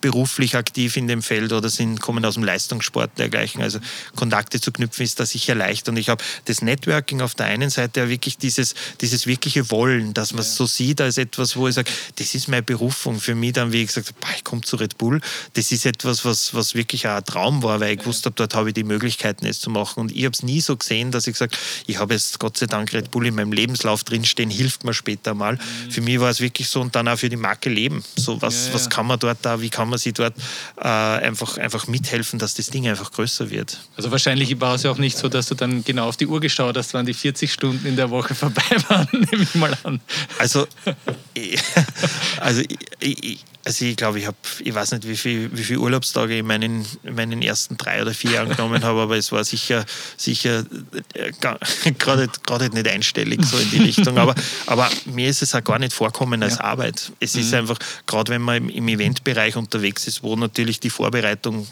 beruflich 0.00 0.56
aktiv 0.56 0.96
in 0.96 1.08
dem 1.08 1.22
Feld 1.22 1.52
oder 1.52 1.68
sind, 1.68 2.00
kommen 2.00 2.24
aus 2.24 2.34
dem 2.34 2.44
Leistungssport 2.44 3.18
dergleichen. 3.18 3.60
Also 3.60 3.80
Kontakte 4.14 4.60
zu 4.60 4.70
knüpfen 4.70 5.04
ist 5.04 5.18
da 5.18 5.26
sicher 5.26 5.54
leicht. 5.54 5.88
Und 5.88 5.96
ich 5.96 6.08
habe 6.08 6.22
das 6.44 6.62
Networking 6.62 7.20
auf 7.22 7.34
der 7.34 7.46
einen 7.46 7.70
Seite 7.70 8.00
ja 8.00 8.08
wirklich 8.08 8.38
dieses, 8.38 8.74
dieses 9.00 9.26
wirkliche 9.26 9.70
Wollen, 9.70 10.14
dass 10.14 10.32
man 10.32 10.42
es 10.42 10.50
ja. 10.50 10.56
so 10.58 10.66
sieht 10.66 11.00
als 11.00 11.18
etwas, 11.18 11.56
wo 11.56 11.66
ich 11.66 11.74
sage, 11.74 11.90
das 12.16 12.34
ist 12.34 12.48
meine 12.48 12.62
Berufung. 12.62 13.18
Für 13.18 13.34
mich 13.34 13.54
dann, 13.54 13.72
wie 13.72 13.82
ich 13.82 13.88
gesagt 13.88 14.08
habe, 14.08 14.34
ich 14.36 14.44
komme 14.44 14.62
zu 14.62 14.76
Red 14.76 14.96
Bull, 14.96 15.20
das 15.54 15.72
ist 15.72 15.86
etwas, 15.86 16.03
etwas, 16.04 16.24
was, 16.24 16.54
was 16.54 16.74
wirklich 16.74 17.08
auch 17.08 17.16
ein 17.16 17.24
Traum 17.24 17.62
war, 17.62 17.80
weil 17.80 17.94
ich 17.94 18.00
gewusst 18.00 18.26
habe, 18.26 18.34
dort 18.36 18.54
habe 18.54 18.68
ich 18.68 18.74
die 18.74 18.84
Möglichkeiten, 18.84 19.46
es 19.46 19.60
zu 19.60 19.70
machen. 19.70 20.00
Und 20.00 20.12
ich 20.12 20.24
habe 20.24 20.32
es 20.32 20.42
nie 20.42 20.60
so 20.60 20.76
gesehen, 20.76 21.10
dass 21.10 21.26
ich 21.26 21.36
sage, 21.36 21.56
ich 21.86 21.98
habe 21.98 22.14
jetzt 22.14 22.38
Gott 22.38 22.56
sei 22.56 22.66
Dank 22.66 22.92
Red 22.92 23.10
Bull 23.10 23.26
in 23.26 23.34
meinem 23.34 23.52
Lebenslauf 23.52 24.04
drinstehen, 24.04 24.50
hilft 24.50 24.84
mir 24.84 24.94
später 24.94 25.34
mal. 25.34 25.54
Mhm. 25.54 25.90
Für 25.90 26.00
mich 26.02 26.20
war 26.20 26.30
es 26.30 26.40
wirklich 26.40 26.68
so 26.68 26.80
und 26.80 26.94
dann 26.94 27.08
auch 27.08 27.18
für 27.18 27.28
die 27.28 27.36
Marke 27.36 27.70
leben. 27.70 28.04
So, 28.16 28.40
was, 28.42 28.66
ja, 28.66 28.68
ja. 28.68 28.74
was 28.74 28.90
kann 28.90 29.06
man 29.06 29.18
dort 29.18 29.38
da, 29.42 29.60
wie 29.60 29.70
kann 29.70 29.88
man 29.88 29.98
sie 29.98 30.12
dort 30.12 30.34
äh, 30.76 30.86
einfach, 30.86 31.58
einfach 31.58 31.86
mithelfen, 31.86 32.38
dass 32.38 32.54
das 32.54 32.66
Ding 32.66 32.86
einfach 32.86 33.10
größer 33.10 33.50
wird. 33.50 33.80
Also 33.96 34.10
wahrscheinlich 34.10 34.60
war 34.60 34.74
es 34.74 34.82
ja 34.82 34.90
auch 34.90 34.98
nicht 34.98 35.16
so, 35.16 35.28
dass 35.28 35.46
du 35.46 35.54
dann 35.54 35.84
genau 35.84 36.08
auf 36.08 36.16
die 36.16 36.26
Uhr 36.26 36.40
geschaut 36.40 36.76
hast, 36.76 36.94
wann 36.94 37.06
die 37.06 37.14
40 37.14 37.52
Stunden 37.52 37.86
in 37.86 37.96
der 37.96 38.10
Woche 38.10 38.34
vorbei 38.34 38.62
waren, 38.88 39.08
nehme 39.12 39.42
ich 39.42 39.54
mal 39.54 39.76
an. 39.84 40.00
Also, 40.38 40.66
also 42.40 42.62
ich, 43.00 43.24
ich 43.24 43.44
Also 43.64 43.86
ich 43.86 43.96
glaube, 43.96 44.18
ich 44.18 44.26
habe, 44.26 44.36
ich 44.60 44.74
weiß 44.74 44.92
nicht, 44.92 45.08
wie 45.08 45.16
viele 45.16 45.56
wie 45.56 45.64
viel 45.64 45.78
Urlaubstage 45.78 46.34
ich 46.34 46.40
in 46.40 46.46
meinen, 46.46 46.84
in 47.02 47.14
meinen 47.14 47.40
ersten 47.40 47.76
drei 47.78 48.02
oder 48.02 48.12
vier 48.12 48.32
Jahren 48.32 48.50
genommen 48.50 48.84
habe, 48.84 49.00
aber 49.00 49.16
es 49.16 49.32
war 49.32 49.42
sicher, 49.44 49.86
sicher 50.16 50.64
äh, 51.14 51.32
gerade 51.98 52.28
nicht 52.74 52.88
einstellig 52.88 53.44
so 53.44 53.56
in 53.56 53.70
die 53.70 53.78
Richtung. 53.78 54.18
Aber, 54.18 54.34
aber 54.66 54.90
mir 55.06 55.28
ist 55.28 55.42
es 55.42 55.54
auch 55.54 55.64
gar 55.64 55.78
nicht 55.78 55.92
vorkommen 55.92 56.42
als 56.42 56.56
ja. 56.56 56.64
Arbeit. 56.64 57.12
Es 57.20 57.34
mhm. 57.34 57.40
ist 57.40 57.54
einfach, 57.54 57.78
gerade 58.06 58.32
wenn 58.32 58.42
man 58.42 58.56
im, 58.56 58.68
im 58.68 58.88
Eventbereich 58.88 59.56
unterwegs 59.56 60.06
ist, 60.06 60.22
wo 60.22 60.36
natürlich 60.36 60.80
die 60.80 60.90
Vorbereitung 60.90 61.66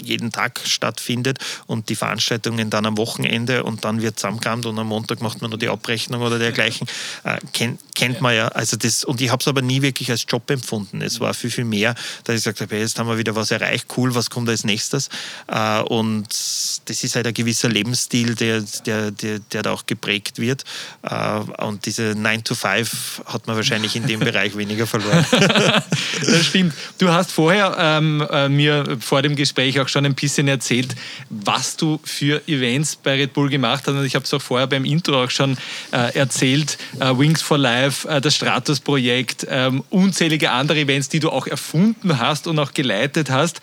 jeden 0.00 0.32
Tag 0.32 0.60
stattfindet 0.64 1.38
und 1.66 1.88
die 1.88 1.96
Veranstaltungen 1.96 2.70
dann 2.70 2.86
am 2.86 2.96
Wochenende 2.96 3.64
und 3.64 3.84
dann 3.84 4.02
wird 4.02 4.18
zusammengekramt 4.18 4.66
und 4.66 4.78
am 4.78 4.88
Montag 4.88 5.20
macht 5.20 5.40
man 5.40 5.50
nur 5.50 5.58
die 5.58 5.68
Abrechnung 5.68 6.22
oder 6.22 6.38
dergleichen, 6.38 6.86
äh, 7.24 7.38
kennt, 7.52 7.80
kennt 7.94 8.20
man 8.20 8.34
ja. 8.34 8.48
Also 8.48 8.76
das, 8.76 9.04
und 9.04 9.20
ich 9.20 9.30
habe 9.30 9.40
es 9.40 9.48
aber 9.48 9.62
nie 9.62 9.82
wirklich 9.82 10.10
als 10.10 10.24
Job 10.28 10.50
empfunden. 10.50 11.02
Es 11.02 11.20
war 11.20 11.34
viel, 11.34 11.50
viel 11.50 11.64
mehr, 11.64 11.94
dass 12.24 12.36
ich 12.36 12.44
gesagt 12.44 12.60
habe, 12.60 12.74
hey, 12.74 12.82
jetzt 12.82 12.98
haben 12.98 13.08
wir 13.08 13.18
wieder 13.18 13.34
was 13.34 13.50
erreicht, 13.50 13.86
cool, 13.96 14.14
was 14.14 14.30
kommt 14.30 14.48
als 14.48 14.64
nächstes? 14.64 15.08
Äh, 15.48 15.80
und 15.80 16.28
das 16.28 17.04
ist 17.04 17.16
halt 17.16 17.26
ein 17.26 17.34
gewisser 17.34 17.68
Lebensstil, 17.68 18.34
der, 18.34 18.62
der, 18.86 19.10
der, 19.10 19.38
der 19.38 19.62
da 19.62 19.72
auch 19.72 19.86
geprägt 19.86 20.38
wird. 20.38 20.64
Äh, 21.02 21.38
und 21.62 21.86
diese 21.86 22.14
9 22.16 22.44
to 22.44 22.54
5 22.54 23.22
hat 23.26 23.46
man 23.46 23.56
wahrscheinlich 23.56 23.96
in 23.96 24.06
dem 24.06 24.20
Bereich 24.32 24.56
weniger 24.56 24.86
verloren. 24.86 25.24
das 26.20 26.46
stimmt. 26.46 26.74
Du 26.98 27.10
hast 27.10 27.32
vorher 27.32 27.76
ähm, 27.78 28.26
äh, 28.30 28.48
mir 28.48 28.98
vor 29.00 29.22
dem 29.22 29.36
Gespräch 29.36 29.78
auch 29.82 29.88
schon 29.88 30.06
ein 30.06 30.14
bisschen 30.14 30.48
erzählt, 30.48 30.94
was 31.28 31.76
du 31.76 32.00
für 32.04 32.46
Events 32.48 32.96
bei 32.96 33.14
Red 33.14 33.32
Bull 33.32 33.48
gemacht 33.48 33.84
hast. 33.86 33.94
Und 33.94 34.04
ich 34.04 34.14
habe 34.14 34.24
es 34.24 34.32
auch 34.32 34.42
vorher 34.42 34.66
beim 34.66 34.84
Intro 34.84 35.24
auch 35.24 35.30
schon 35.30 35.56
äh, 35.92 36.16
erzählt. 36.16 36.78
Äh, 37.00 37.16
Wings 37.18 37.42
for 37.42 37.58
Life, 37.58 38.08
äh, 38.08 38.20
das 38.20 38.34
Stratus-Projekt, 38.36 39.46
ähm, 39.48 39.84
unzählige 39.90 40.50
andere 40.50 40.80
Events, 40.80 41.08
die 41.08 41.20
du 41.20 41.30
auch 41.30 41.46
erfunden 41.46 42.18
hast 42.18 42.46
und 42.46 42.58
auch 42.58 42.72
geleitet 42.72 43.30
hast. 43.30 43.60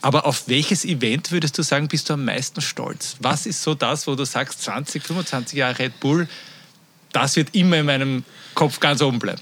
Aber 0.00 0.26
auf 0.26 0.48
welches 0.48 0.84
Event 0.84 1.32
würdest 1.32 1.56
du 1.56 1.62
sagen, 1.62 1.88
bist 1.88 2.10
du 2.10 2.12
am 2.12 2.24
meisten 2.26 2.60
stolz? 2.60 3.16
Was 3.20 3.46
ist 3.46 3.62
so 3.62 3.74
das, 3.74 4.06
wo 4.06 4.14
du 4.14 4.24
sagst, 4.26 4.62
20, 4.62 5.02
25 5.02 5.56
Jahre 5.56 5.78
Red 5.78 6.00
Bull, 6.00 6.28
das 7.12 7.36
wird 7.36 7.54
immer 7.54 7.78
in 7.78 7.86
meinem 7.86 8.24
Kopf 8.54 8.80
ganz 8.80 9.00
oben 9.00 9.18
bleiben? 9.18 9.40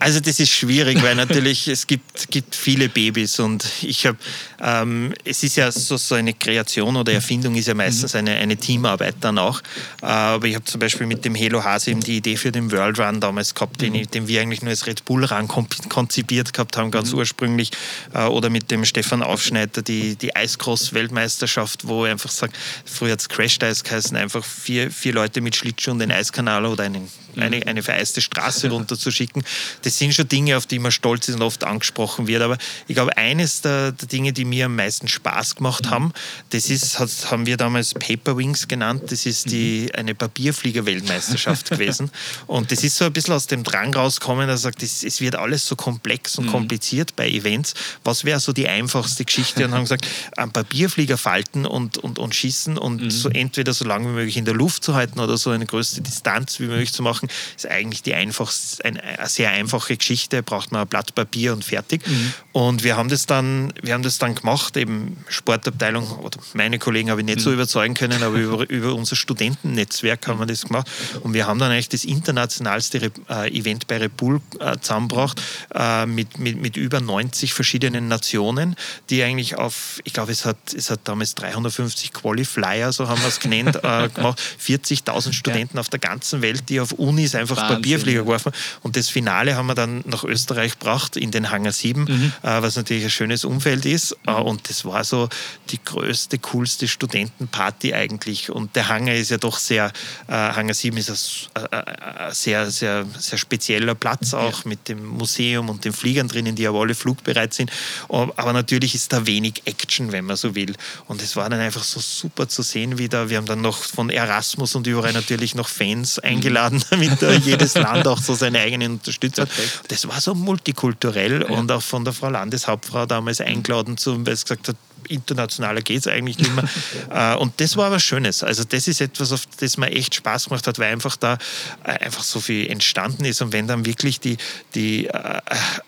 Also 0.00 0.18
das 0.18 0.40
ist 0.40 0.50
schwierig, 0.50 1.02
weil 1.02 1.14
natürlich 1.14 1.68
es 1.68 1.86
gibt, 1.86 2.30
gibt 2.30 2.54
viele 2.54 2.88
Babys 2.88 3.38
und 3.38 3.66
ich 3.82 4.06
habe, 4.06 4.16
ähm, 4.58 5.12
es 5.26 5.42
ist 5.42 5.56
ja 5.56 5.70
so, 5.70 5.98
so 5.98 6.14
eine 6.14 6.32
Kreation 6.32 6.96
oder 6.96 7.12
Erfindung 7.12 7.54
ist 7.54 7.68
ja 7.68 7.74
meistens 7.74 8.14
eine, 8.14 8.30
eine 8.36 8.56
Teamarbeit 8.56 9.16
dann 9.20 9.36
auch. 9.36 9.60
Äh, 10.00 10.06
aber 10.06 10.46
ich 10.46 10.54
habe 10.54 10.64
zum 10.64 10.80
Beispiel 10.80 11.06
mit 11.06 11.26
dem 11.26 11.34
Helo 11.34 11.62
Hase 11.62 11.90
eben 11.90 12.00
die 12.00 12.16
Idee 12.16 12.38
für 12.38 12.50
den 12.50 12.72
World 12.72 12.98
Run 12.98 13.20
damals 13.20 13.54
gehabt, 13.54 13.82
den, 13.82 13.92
den 14.06 14.26
wir 14.26 14.40
eigentlich 14.40 14.62
nur 14.62 14.70
als 14.70 14.86
Red 14.86 15.04
Bull 15.04 15.22
Run 15.22 15.48
konzipiert 15.48 16.54
gehabt 16.54 16.78
haben, 16.78 16.90
ganz 16.90 17.12
mhm. 17.12 17.18
ursprünglich. 17.18 17.70
Äh, 18.14 18.24
oder 18.24 18.48
mit 18.48 18.70
dem 18.70 18.86
Stefan 18.86 19.22
Aufschneider 19.22 19.82
die, 19.82 20.16
die 20.16 20.34
Eiscross-Weltmeisterschaft, 20.34 21.86
wo 21.86 22.06
ich 22.06 22.12
einfach 22.12 22.30
sage, 22.30 22.54
früher 22.86 23.12
hat 23.12 23.20
es 23.20 23.28
Crash 23.28 23.58
Dice 23.58 23.84
geheißen, 23.84 24.16
einfach 24.16 24.44
vier, 24.44 24.90
vier 24.90 25.12
Leute 25.12 25.42
mit 25.42 25.56
Schlittschuh 25.56 25.90
und 25.90 25.98
den 25.98 26.10
Eiskanal 26.10 26.64
oder 26.64 26.84
einen, 26.84 27.02
mhm. 27.02 27.08
Eine, 27.36 27.66
eine 27.66 27.82
vereiste 27.82 28.20
Straße 28.20 28.68
runterzuschicken. 28.70 29.42
Das 29.82 29.98
sind 29.98 30.14
schon 30.14 30.28
Dinge, 30.28 30.56
auf 30.56 30.66
die 30.66 30.78
man 30.78 30.92
stolz 30.92 31.28
ist 31.28 31.36
und 31.36 31.42
oft 31.42 31.64
angesprochen 31.64 32.26
wird. 32.26 32.42
Aber 32.42 32.58
ich 32.88 32.94
glaube, 32.94 33.16
eines 33.16 33.60
der, 33.60 33.92
der 33.92 34.08
Dinge, 34.08 34.32
die 34.32 34.44
mir 34.44 34.66
am 34.66 34.76
meisten 34.76 35.08
Spaß 35.08 35.56
gemacht 35.56 35.90
haben, 35.90 36.12
das 36.50 36.70
ist, 36.70 36.98
haben 37.30 37.46
wir 37.46 37.56
damals 37.56 37.94
Paper 37.94 38.36
Wings 38.36 38.68
genannt. 38.68 39.04
Das 39.08 39.26
ist 39.26 39.50
die, 39.50 39.82
mhm. 39.82 39.98
eine 39.98 40.14
Papierflieger-Weltmeisterschaft 40.14 41.70
gewesen. 41.70 42.10
Und 42.46 42.72
das 42.72 42.84
ist 42.84 42.96
so 42.96 43.04
ein 43.04 43.12
bisschen 43.12 43.34
aus 43.34 43.46
dem 43.46 43.62
Drang 43.62 43.94
rausgekommen, 43.94 44.46
dass 44.48 44.60
er 44.60 44.70
sagt, 44.70 44.82
es, 44.82 45.02
es 45.02 45.20
wird 45.20 45.36
alles 45.36 45.66
so 45.66 45.76
komplex 45.76 46.38
und 46.38 46.46
mhm. 46.46 46.50
kompliziert 46.50 47.16
bei 47.16 47.28
Events. 47.28 47.74
Was 48.04 48.24
wäre 48.24 48.40
so 48.40 48.52
die 48.52 48.68
einfachste 48.68 49.24
Geschichte? 49.24 49.64
Und 49.64 49.72
haben 49.72 49.82
gesagt, 49.82 50.06
am 50.36 50.52
Papierflieger 50.52 51.18
falten 51.18 51.66
und, 51.66 51.98
und, 51.98 52.18
und 52.18 52.34
schießen 52.34 52.78
und 52.78 53.02
mhm. 53.02 53.10
so 53.10 53.28
entweder 53.28 53.72
so 53.72 53.84
lange 53.84 54.08
wie 54.08 54.12
möglich 54.12 54.36
in 54.36 54.44
der 54.44 54.54
Luft 54.54 54.84
zu 54.84 54.94
halten 54.94 55.20
oder 55.20 55.36
so 55.36 55.50
eine 55.50 55.66
größte 55.66 56.00
Distanz 56.00 56.60
wie 56.60 56.66
möglich 56.66 56.92
zu 56.92 57.02
machen, 57.02 57.19
ist 57.56 57.66
eigentlich 57.66 58.02
die 58.02 58.14
einfachste, 58.14 58.84
eine, 58.84 59.02
sehr 59.26 59.50
einfache 59.50 59.70
einfache 59.70 59.96
Geschichte, 59.96 60.42
braucht 60.42 60.72
man 60.72 60.82
ein 60.82 60.88
Blatt 60.88 61.14
Papier 61.14 61.52
und 61.52 61.64
fertig. 61.64 62.06
Mhm. 62.06 62.32
Und 62.52 62.84
wir 62.84 62.96
haben 62.96 63.08
das 63.08 63.26
dann, 63.26 63.72
wir 63.82 63.94
haben 63.94 64.02
das 64.02 64.18
dann 64.18 64.34
gemacht, 64.34 64.76
eben 64.76 65.16
Sportabteilung, 65.28 66.18
oder 66.18 66.38
meine 66.54 66.78
Kollegen 66.78 67.10
habe 67.10 67.20
ich 67.20 67.26
nicht 67.26 67.38
mhm. 67.38 67.42
so 67.42 67.52
überzeugen 67.52 67.94
können, 67.94 68.22
aber 68.22 68.36
über, 68.36 68.68
über 68.68 68.94
unser 68.94 69.16
Studentennetzwerk 69.16 70.26
haben 70.26 70.38
wir 70.38 70.46
das 70.46 70.64
gemacht. 70.64 70.90
Und 71.22 71.34
wir 71.34 71.46
haben 71.46 71.58
dann 71.58 71.70
eigentlich 71.70 71.88
das 71.88 72.04
internationalste 72.04 73.12
äh, 73.28 73.56
Event 73.56 73.86
bei 73.86 73.98
Repul 73.98 74.40
äh, 74.58 74.78
zusammengebracht, 74.80 75.40
äh, 75.74 76.06
mit, 76.06 76.38
mit, 76.38 76.60
mit 76.60 76.76
über 76.76 77.00
90 77.00 77.54
verschiedenen 77.54 78.08
Nationen, 78.08 78.76
die 79.08 79.22
eigentlich 79.22 79.56
auf, 79.56 80.00
ich 80.04 80.12
glaube, 80.12 80.32
es 80.32 80.44
hat, 80.44 80.74
es 80.74 80.90
hat 80.90 81.00
damals 81.04 81.34
350 81.36 82.12
Qualifier, 82.12 82.92
so 82.92 83.08
haben 83.08 83.20
wir 83.20 83.28
es 83.28 83.40
genannt, 83.40 83.76
äh, 83.82 84.08
gemacht, 84.08 84.40
40.000 84.64 85.32
Studenten 85.32 85.76
ja. 85.76 85.80
auf 85.80 85.88
der 85.88 86.00
ganzen 86.00 86.42
Welt, 86.42 86.68
die 86.68 86.80
auf 86.80 86.92
Unis 87.10 87.34
einfach 87.34 87.56
Wahnsinn, 87.56 87.76
Papierflieger 87.76 88.22
geworfen. 88.22 88.52
Und 88.82 88.96
das 88.96 89.08
Finale 89.08 89.56
haben 89.56 89.66
wir 89.66 89.74
dann 89.74 90.02
nach 90.06 90.24
Österreich 90.24 90.78
gebracht, 90.78 91.16
in 91.16 91.30
den 91.30 91.50
Hangar 91.50 91.72
7, 91.72 92.04
mhm. 92.04 92.32
äh, 92.42 92.62
was 92.62 92.76
natürlich 92.76 93.04
ein 93.04 93.10
schönes 93.10 93.44
Umfeld 93.44 93.84
ist. 93.84 94.16
Äh, 94.26 94.32
und 94.32 94.68
das 94.68 94.84
war 94.84 95.04
so 95.04 95.28
die 95.70 95.82
größte, 95.82 96.38
coolste 96.38 96.88
Studentenparty 96.88 97.94
eigentlich. 97.94 98.50
Und 98.50 98.76
der 98.76 98.88
Hangar 98.88 99.14
ist 99.14 99.30
ja 99.30 99.38
doch 99.38 99.58
sehr, 99.58 99.92
äh, 100.28 100.32
Hangar 100.32 100.74
7 100.74 100.96
ist 100.96 101.50
ein, 101.54 101.66
ein, 101.66 101.84
ein, 101.84 102.32
sehr, 102.32 102.70
sehr, 102.70 103.06
sehr 103.18 103.38
spezieller 103.38 103.94
Platz 103.94 104.34
auch 104.34 104.64
ja. 104.64 104.68
mit 104.68 104.88
dem 104.88 105.04
Museum 105.04 105.68
und 105.68 105.84
den 105.84 105.92
Fliegern 105.92 106.28
drinnen, 106.28 106.54
die 106.54 106.66
aber 106.66 106.80
alle 106.80 106.94
flugbereit 106.94 107.54
sind. 107.54 107.70
Aber 108.08 108.52
natürlich 108.52 108.94
ist 108.94 109.12
da 109.12 109.26
wenig 109.26 109.62
Action, 109.64 110.12
wenn 110.12 110.24
man 110.24 110.36
so 110.36 110.54
will. 110.54 110.74
Und 111.08 111.22
es 111.22 111.36
war 111.36 111.48
dann 111.48 111.60
einfach 111.60 111.82
so 111.82 112.00
super 112.00 112.48
zu 112.48 112.62
sehen, 112.62 112.98
wie 112.98 113.08
da, 113.08 113.28
wir 113.30 113.36
haben 113.36 113.46
dann 113.46 113.60
noch 113.60 113.78
von 113.82 114.10
Erasmus 114.10 114.74
und 114.74 114.86
überall 114.86 115.12
natürlich 115.12 115.54
noch 115.54 115.68
Fans 115.68 116.18
eingeladen, 116.18 116.82
damit 117.08 117.44
jedes 117.44 117.74
Land 117.74 118.06
auch 118.06 118.18
so 118.18 118.34
seine 118.34 118.60
eigenen 118.60 118.92
Unterstützer 118.92 119.42
hat. 119.42 119.50
Das 119.88 120.06
war 120.08 120.20
so 120.20 120.34
multikulturell 120.34 121.42
ja. 121.42 121.56
und 121.56 121.70
auch 121.72 121.82
von 121.82 122.04
der 122.04 122.12
Frau 122.12 122.28
Landeshauptfrau 122.28 123.06
damals 123.06 123.40
eingeladen, 123.40 123.96
zu, 123.96 124.24
weil 124.26 124.36
sie 124.36 124.44
gesagt 124.44 124.68
hat, 124.68 124.76
internationaler 125.10 125.82
geht 125.82 126.00
es 126.00 126.06
eigentlich 126.06 126.38
nicht 126.38 126.54
mehr. 126.54 126.64
Äh, 127.10 127.34
und 127.36 127.60
das 127.60 127.76
war 127.76 127.90
was 127.90 128.02
Schönes. 128.02 128.42
Also 128.44 128.62
das 128.62 128.86
ist 128.86 129.00
etwas, 129.00 129.32
auf 129.32 129.46
das 129.58 129.76
mir 129.76 129.90
echt 129.90 130.14
Spaß 130.14 130.46
gemacht 130.46 130.66
hat, 130.66 130.78
weil 130.78 130.92
einfach 130.92 131.16
da 131.16 131.38
äh, 131.82 131.90
einfach 132.04 132.22
so 132.22 132.40
viel 132.40 132.70
entstanden 132.70 133.24
ist. 133.24 133.42
Und 133.42 133.52
wenn 133.52 133.66
dann 133.66 133.84
wirklich 133.84 134.20
die, 134.20 134.36
die 134.74 135.06
äh, 135.06 135.40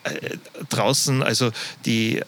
äh, 0.05 0.37
draußen, 0.69 1.23
also 1.23 1.53
die, 1.85 2.19
äh, 2.19 2.25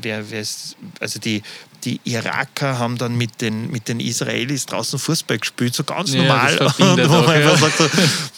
wer, 0.00 0.30
wer 0.30 0.40
ist, 0.40 0.76
also 0.98 1.18
die 1.18 1.42
die 1.84 2.00
Iraker 2.04 2.78
haben 2.78 2.98
dann 2.98 3.16
mit 3.16 3.40
den, 3.40 3.70
mit 3.70 3.88
den 3.88 4.00
Israelis 4.00 4.66
draußen 4.66 4.98
Fußball 4.98 5.38
gespielt, 5.38 5.74
so 5.74 5.84
ganz 5.84 6.12
ja, 6.12 6.22
normal. 6.22 6.58
Und 6.78 7.08
wo 7.08 7.14
man 7.14 7.30
einfach 7.30 7.58
sagt, 7.58 7.78
so, 7.78 7.88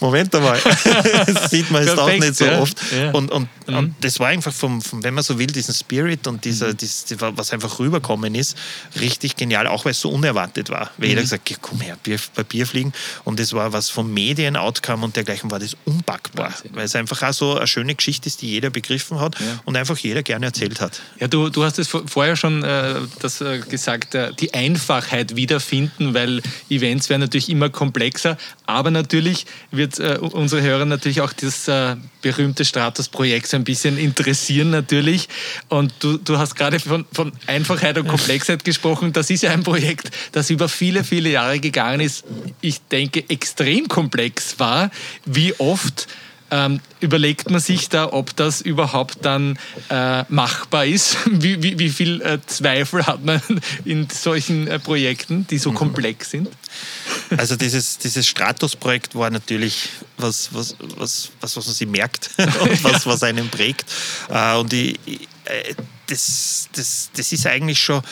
Moment 0.01 0.35
einmal, 0.35 0.59
das 1.27 1.51
sieht 1.51 1.71
man 1.71 1.85
jetzt 1.85 1.99
auch 1.99 2.09
nicht 2.09 2.37
so 2.37 2.45
ja. 2.45 2.61
oft. 2.61 2.79
Ja. 2.93 3.11
Und, 3.11 3.31
und, 3.31 3.49
mhm. 3.67 3.77
und, 3.77 3.95
das 4.01 4.21
war 4.21 4.29
einfach, 4.29 4.53
vom, 4.53 4.81
vom, 4.81 5.03
wenn 5.03 5.15
man 5.15 5.25
so 5.25 5.39
will, 5.39 5.47
diesen 5.47 5.75
Spirit 5.75 6.27
und 6.27 6.45
dieser, 6.45 6.69
mhm. 6.69 6.77
dies, 6.77 7.07
was 7.19 7.53
einfach 7.53 7.79
rüberkommen 7.79 8.35
ist, 8.35 8.57
richtig 9.01 9.37
genial, 9.37 9.67
auch 9.67 9.85
weil 9.85 9.93
es 9.93 10.01
so 10.01 10.11
unerwartet 10.11 10.71
war. 10.71 10.91
Weil 10.97 11.07
mhm. 11.07 11.11
jeder 11.11 11.23
gesagt 11.23 11.51
hat, 11.51 11.59
komm 11.61 11.81
her, 11.81 11.97
Papier 12.35 12.67
fliegen. 12.67 12.93
Und 13.25 13.41
das 13.41 13.53
war 13.53 13.73
was 13.73 13.91
vom 13.91 14.13
Medien-Outcome 14.13 15.05
und 15.05 15.17
dergleichen 15.17 15.51
war 15.51 15.59
das 15.59 15.77
unpackbar. 15.85 16.53
Wahnsinn. 16.53 16.71
Weil 16.75 16.85
es 16.85 16.97
einfach 16.97 17.23
auch 17.23 17.33
so 17.33 17.57
eine 17.57 17.67
schöne 17.67 17.95
Geschichte 17.95 18.29
ist, 18.29 18.43
die 18.43 18.49
jeder 18.49 18.71
begriffen 18.71 19.21
hat 19.21 19.37
und 19.65 19.77
einfach 19.77 19.97
jeder 19.99 20.23
gerne 20.23 20.47
erzählt 20.47 20.81
hat. 20.81 21.01
Ja, 21.19 21.29
du, 21.29 21.49
du 21.49 21.65
hast 21.65 21.79
es 21.79 21.89
vorher 21.89 22.37
schon 22.37 22.63
äh, 22.63 22.95
das 23.21 23.32
das 23.41 23.41
äh, 23.41 23.59
gesagt, 23.61 24.15
äh, 24.15 24.33
die 24.35 24.55
Einfachheit 24.55 25.37
wiederfinden, 25.37 26.15
weil 26.15 26.43
Events 26.69 27.09
werden 27.09 27.21
natürlich 27.21 27.49
immer 27.49 27.71
komplexer. 27.71 28.37
Aber 28.67 28.91
natürlich 28.91 29.47
wird 29.71 29.99
äh, 29.99 30.19
unsere 30.21 30.63
Hörer 30.63 30.85
natürlich 30.85 31.21
auch 31.21 31.33
das 31.33 31.71
berühmte 32.21 32.65
Stratos-Projekt 32.65 33.49
so 33.49 33.57
ein 33.57 33.65
bisschen 33.65 33.99
interessieren 33.99 34.71
natürlich. 34.71 35.29
Und 35.69 35.93
du, 36.01 36.19
du 36.19 36.39
hast 36.39 36.55
gerade 36.55 36.79
von, 36.81 37.05
von 37.13 37.33
Einfachheit 37.47 37.99
und 37.99 38.09
Komplexheit 38.09 38.65
gesprochen. 38.65 39.13
Das 39.13 39.31
ist 39.31 39.43
ja 39.43 39.51
ein 39.51 39.63
Projekt, 39.63 40.11
das 40.33 40.51
über 40.51 40.69
viele, 40.69 41.05
viele 41.05 41.31
Jahre 41.31 41.61
gegangen 41.61 42.01
ist. 42.01 42.25
Ich 42.61 42.81
denke, 42.91 43.29
extrem 43.29 43.89
komplex 43.89 44.59
war. 44.59 44.91
Wie 45.25 45.55
oft 45.59 46.09
ähm, 46.53 46.81
überlegt 47.01 47.51
man 47.51 47.61
sich 47.61 47.89
da, 47.89 48.13
ob 48.13 48.37
das 48.37 48.61
überhaupt 48.61 49.25
dann 49.25 49.59
äh, 49.89 50.25
machbar 50.29 50.85
ist? 50.85 51.17
Wie, 51.31 51.63
wie, 51.63 51.79
wie 51.79 51.89
viel 51.89 52.21
äh, 52.21 52.39
Zweifel 52.47 53.07
hat 53.07 53.25
man 53.25 53.41
in 53.85 54.09
solchen 54.11 54.69
äh, 54.69 54.79
Projekten, 54.79 55.47
die 55.47 55.59
so 55.59 55.71
mhm. 55.71 55.77
komplex 55.77 56.31
sind? 56.31 56.49
Also 57.37 57.57
dieses, 57.57 57.99
dieses 57.99 58.29
Stratus-Projekt 58.29 59.15
war 59.15 59.31
natürlich 59.31 59.89
was, 60.19 60.53
was, 60.53 60.77
was, 60.97 61.31
was, 61.41 61.57
was 61.57 61.67
man 61.67 61.75
sich 61.75 61.89
merkt 61.89 62.31
und 62.37 62.85
was, 62.85 63.07
was 63.07 63.23
einen 63.23 63.49
prägt. 63.49 63.87
Äh, 64.29 64.57
und 64.57 64.73
ich, 64.73 64.99
äh, 65.47 65.75
das, 66.07 66.69
das, 66.75 67.11
das 67.17 67.33
ist 67.33 67.47
eigentlich 67.47 67.81
schon 67.81 68.03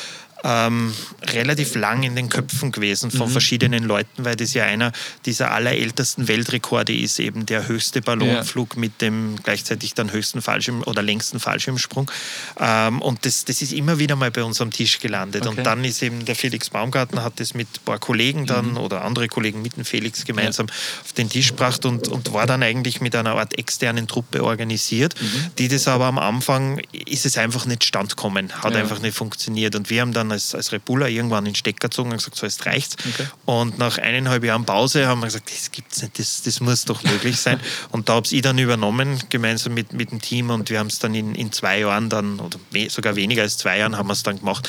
ähm, 0.44 0.94
relativ 1.22 1.74
lang 1.74 2.02
in 2.02 2.16
den 2.16 2.28
Köpfen 2.28 2.72
gewesen 2.72 3.10
von 3.10 3.28
mhm. 3.28 3.32
verschiedenen 3.32 3.84
Leuten, 3.84 4.24
weil 4.24 4.36
das 4.36 4.54
ja 4.54 4.64
einer 4.64 4.92
dieser 5.26 5.52
allerältesten 5.52 6.28
Weltrekorde 6.28 6.94
ist, 6.94 7.18
eben 7.18 7.46
der 7.46 7.68
höchste 7.68 8.00
Ballonflug 8.00 8.74
ja. 8.74 8.80
mit 8.80 9.00
dem 9.00 9.36
gleichzeitig 9.42 9.94
dann 9.94 10.12
höchsten 10.12 10.42
Fallschirm 10.42 10.82
oder 10.82 11.02
längsten 11.02 11.40
Fallschirmsprung. 11.40 12.10
Ähm, 12.58 13.02
und 13.02 13.24
das, 13.26 13.44
das 13.44 13.62
ist 13.62 13.72
immer 13.72 13.98
wieder 13.98 14.16
mal 14.16 14.30
bei 14.30 14.42
uns 14.42 14.60
am 14.60 14.70
Tisch 14.70 14.98
gelandet. 14.98 15.46
Okay. 15.46 15.58
Und 15.58 15.64
dann 15.64 15.84
ist 15.84 16.02
eben 16.02 16.24
der 16.24 16.36
Felix 16.36 16.70
Baumgartner 16.70 17.22
hat 17.22 17.40
das 17.40 17.54
mit 17.54 17.68
ein 17.68 17.84
paar 17.84 17.98
Kollegen 17.98 18.46
dann 18.46 18.72
mhm. 18.72 18.76
oder 18.78 19.04
andere 19.04 19.28
Kollegen 19.28 19.62
mit 19.62 19.76
dem 19.76 19.84
Felix 19.84 20.24
gemeinsam 20.24 20.66
ja. 20.66 20.74
auf 21.04 21.12
den 21.12 21.28
Tisch 21.28 21.48
gebracht 21.50 21.84
und, 21.84 22.08
und 22.08 22.32
war 22.32 22.46
dann 22.46 22.62
eigentlich 22.62 23.00
mit 23.00 23.14
einer 23.14 23.34
Art 23.34 23.58
externen 23.58 24.06
Truppe 24.06 24.42
organisiert, 24.42 25.14
mhm. 25.20 25.50
die 25.58 25.68
das 25.68 25.88
aber 25.88 26.06
am 26.06 26.18
Anfang 26.18 26.80
ist 26.92 27.26
es 27.26 27.36
einfach 27.36 27.66
nicht 27.66 27.84
standkommen, 27.84 28.52
hat 28.62 28.74
ja. 28.74 28.80
einfach 28.80 29.00
nicht 29.00 29.16
funktioniert. 29.16 29.74
Und 29.74 29.90
wir 29.90 30.00
haben 30.00 30.12
dann 30.12 30.29
als, 30.32 30.54
als 30.54 30.72
Repula 30.72 31.06
irgendwann 31.06 31.44
den 31.44 31.54
Stecker 31.54 31.88
gezogen 31.88 32.10
und 32.10 32.18
gesagt, 32.18 32.36
so 32.36 32.46
jetzt 32.46 32.66
reicht's. 32.66 32.96
Okay. 33.08 33.26
Und 33.44 33.78
nach 33.78 33.98
eineinhalb 33.98 34.44
Jahren 34.44 34.64
Pause 34.64 35.06
haben 35.06 35.20
wir 35.20 35.26
gesagt, 35.26 35.50
das 35.50 35.70
gibt's 35.70 36.02
nicht, 36.02 36.18
das, 36.18 36.42
das 36.42 36.60
muss 36.60 36.84
doch 36.84 37.02
möglich 37.02 37.36
sein. 37.36 37.60
und 37.90 38.08
da 38.08 38.14
habe 38.14 38.26
ich 38.30 38.42
dann 38.42 38.58
übernommen, 38.58 39.20
gemeinsam 39.28 39.74
mit, 39.74 39.92
mit 39.92 40.10
dem 40.10 40.20
Team 40.20 40.50
und 40.50 40.70
wir 40.70 40.78
haben 40.78 40.88
es 40.88 40.98
dann 40.98 41.14
in, 41.14 41.34
in 41.34 41.52
zwei 41.52 41.80
Jahren 41.80 42.08
dann, 42.08 42.40
oder 42.40 42.58
sogar 42.88 43.16
weniger 43.16 43.42
als 43.42 43.58
zwei 43.58 43.78
Jahren 43.78 43.96
haben 43.96 44.08
wir 44.08 44.14
es 44.14 44.22
dann 44.22 44.38
gemacht. 44.38 44.68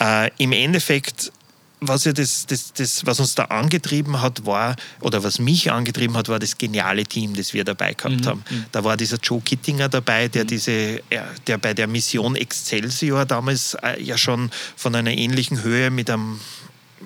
Äh, 0.00 0.30
Im 0.38 0.52
Endeffekt 0.52 1.32
was 1.80 2.04
ja 2.04 2.12
das, 2.12 2.46
das, 2.46 2.72
das, 2.72 3.04
was 3.04 3.20
uns 3.20 3.34
da 3.34 3.44
angetrieben 3.44 4.22
hat, 4.22 4.46
war, 4.46 4.76
oder 5.00 5.22
was 5.22 5.38
mich 5.38 5.70
angetrieben 5.70 6.16
hat, 6.16 6.28
war 6.28 6.38
das 6.38 6.56
geniale 6.56 7.04
Team, 7.04 7.34
das 7.34 7.52
wir 7.52 7.64
dabei 7.64 7.92
gehabt 7.92 8.22
mhm. 8.22 8.26
haben. 8.26 8.44
Mhm. 8.48 8.64
Da 8.72 8.82
war 8.84 8.96
dieser 8.96 9.18
Joe 9.18 9.40
Kittinger 9.40 9.88
dabei, 9.88 10.28
der 10.28 10.44
mhm. 10.44 10.48
diese, 10.48 11.02
der 11.46 11.58
bei 11.58 11.74
der 11.74 11.86
Mission 11.86 12.34
Excelsior 12.36 13.26
damals 13.26 13.74
äh, 13.82 14.02
ja 14.02 14.16
schon 14.16 14.50
von 14.76 14.94
einer 14.94 15.12
ähnlichen 15.12 15.62
Höhe 15.62 15.90
mit 15.90 16.08
einem 16.08 16.40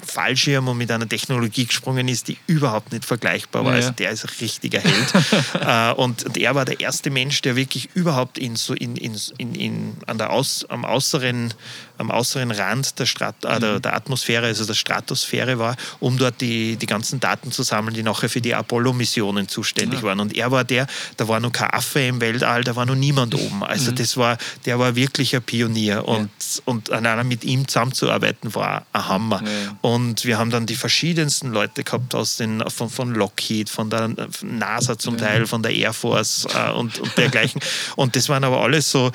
Fallschirm 0.05 0.69
und 0.69 0.79
mit 0.79 0.91
einer 0.91 1.09
Technologie 1.09 1.67
gesprungen 1.67 2.07
ist, 2.09 2.29
die 2.29 2.39
überhaupt 2.47 2.93
nicht 2.93 3.05
vergleichbar 3.05 3.65
war. 3.65 3.73
Ja. 3.73 3.79
Also 3.79 3.91
der 3.91 4.11
ist 4.11 4.25
ein 4.25 4.31
richtiger 4.41 4.81
Held. 4.81 5.12
Äh, 5.61 5.93
und, 5.93 6.25
und, 6.25 6.37
er 6.37 6.55
war 6.55 6.65
der 6.65 6.81
erste 6.81 7.11
Mensch, 7.11 7.43
der 7.43 7.57
wirklich 7.57 7.91
überhaupt 7.95 8.39
in, 8.39 8.57
so 8.57 8.75
in, 8.75 8.97
in, 8.97 9.17
in, 9.39 9.55
in 9.55 9.97
an 10.07 10.17
der 10.17 10.31
Aus, 10.31 10.65
am 10.69 10.85
äußeren 10.85 11.53
am 12.00 12.11
äußeren 12.11 12.50
Rand 12.50 12.99
der, 12.99 13.04
Strat 13.04 13.45
äh, 13.45 13.61
der, 13.61 13.75
mhm. 13.75 13.83
der, 13.83 13.95
Atmosphäre, 13.95 14.47
also 14.47 14.64
der 14.64 14.75
Stratosphäre 14.75 15.59
war, 15.59 15.76
um 16.00 16.16
dort 16.16 16.40
die, 16.40 16.76
die 16.76 16.87
ganzen 16.87 17.21
Daten 17.21 17.52
zu 17.52 17.62
sammeln, 17.62 17.95
die 17.95 18.02
nachher 18.02 18.30
für 18.30 18.40
die 18.40 18.54
Apollo-Missionen 18.54 19.49
zuständig 19.49 20.00
ja. 20.00 20.07
waren. 20.07 20.21
Und 20.21 20.35
er 20.35 20.50
war 20.50 20.64
der, 20.64 20.87
da 21.19 21.28
war 21.28 21.40
noch 21.40 21.52
kein 21.52 21.71
Affe 21.71 22.00
im 22.00 22.21
Weltall, 22.23 22.64
da 22.64 22.75
war 22.75 22.87
noch 22.87 22.95
niemand 22.95 23.35
oben. 23.35 23.62
Also 23.62 23.90
mhm. 23.90 23.97
das 23.97 24.16
war, 24.16 24.38
der 24.64 24.78
war 24.78 24.97
wirklich 24.97 25.37
ein 25.37 25.42
Pionier. 25.42 26.09
Und, 26.09 26.30
ja. 26.40 26.62
und 26.64 26.90
an 26.90 27.04
einer 27.04 27.23
mit 27.23 27.45
ihm 27.45 27.69
zusammenzuarbeiten 27.69 28.54
war 28.54 28.87
ein 28.95 29.09
Hammer. 29.09 29.42
Ja. 29.45 29.76
Und 29.83 30.25
wir 30.25 30.38
haben 30.38 30.50
dann 30.50 30.64
die 30.64 30.76
verschiedensten 30.76 31.52
Leute 31.52 31.85
gehabt 31.85 32.14
aus 32.14 32.38
den, 32.38 32.64
von, 32.71 32.88
von 32.88 33.14
Lockheed, 33.14 33.69
von 33.69 33.90
der 33.90 34.11
NASA 34.42 34.99
zum 34.99 35.19
Teil, 35.19 35.47
von 35.47 35.62
der 35.62 35.75
Air 35.75 35.92
Force 35.92 36.47
äh, 36.54 36.71
und, 36.71 36.99
und 36.99 37.19
dergleichen. 37.19 37.61
und 37.97 38.16
das 38.16 38.30
waren 38.30 38.45
aber 38.45 38.62
alles 38.62 38.90
so 38.90 39.12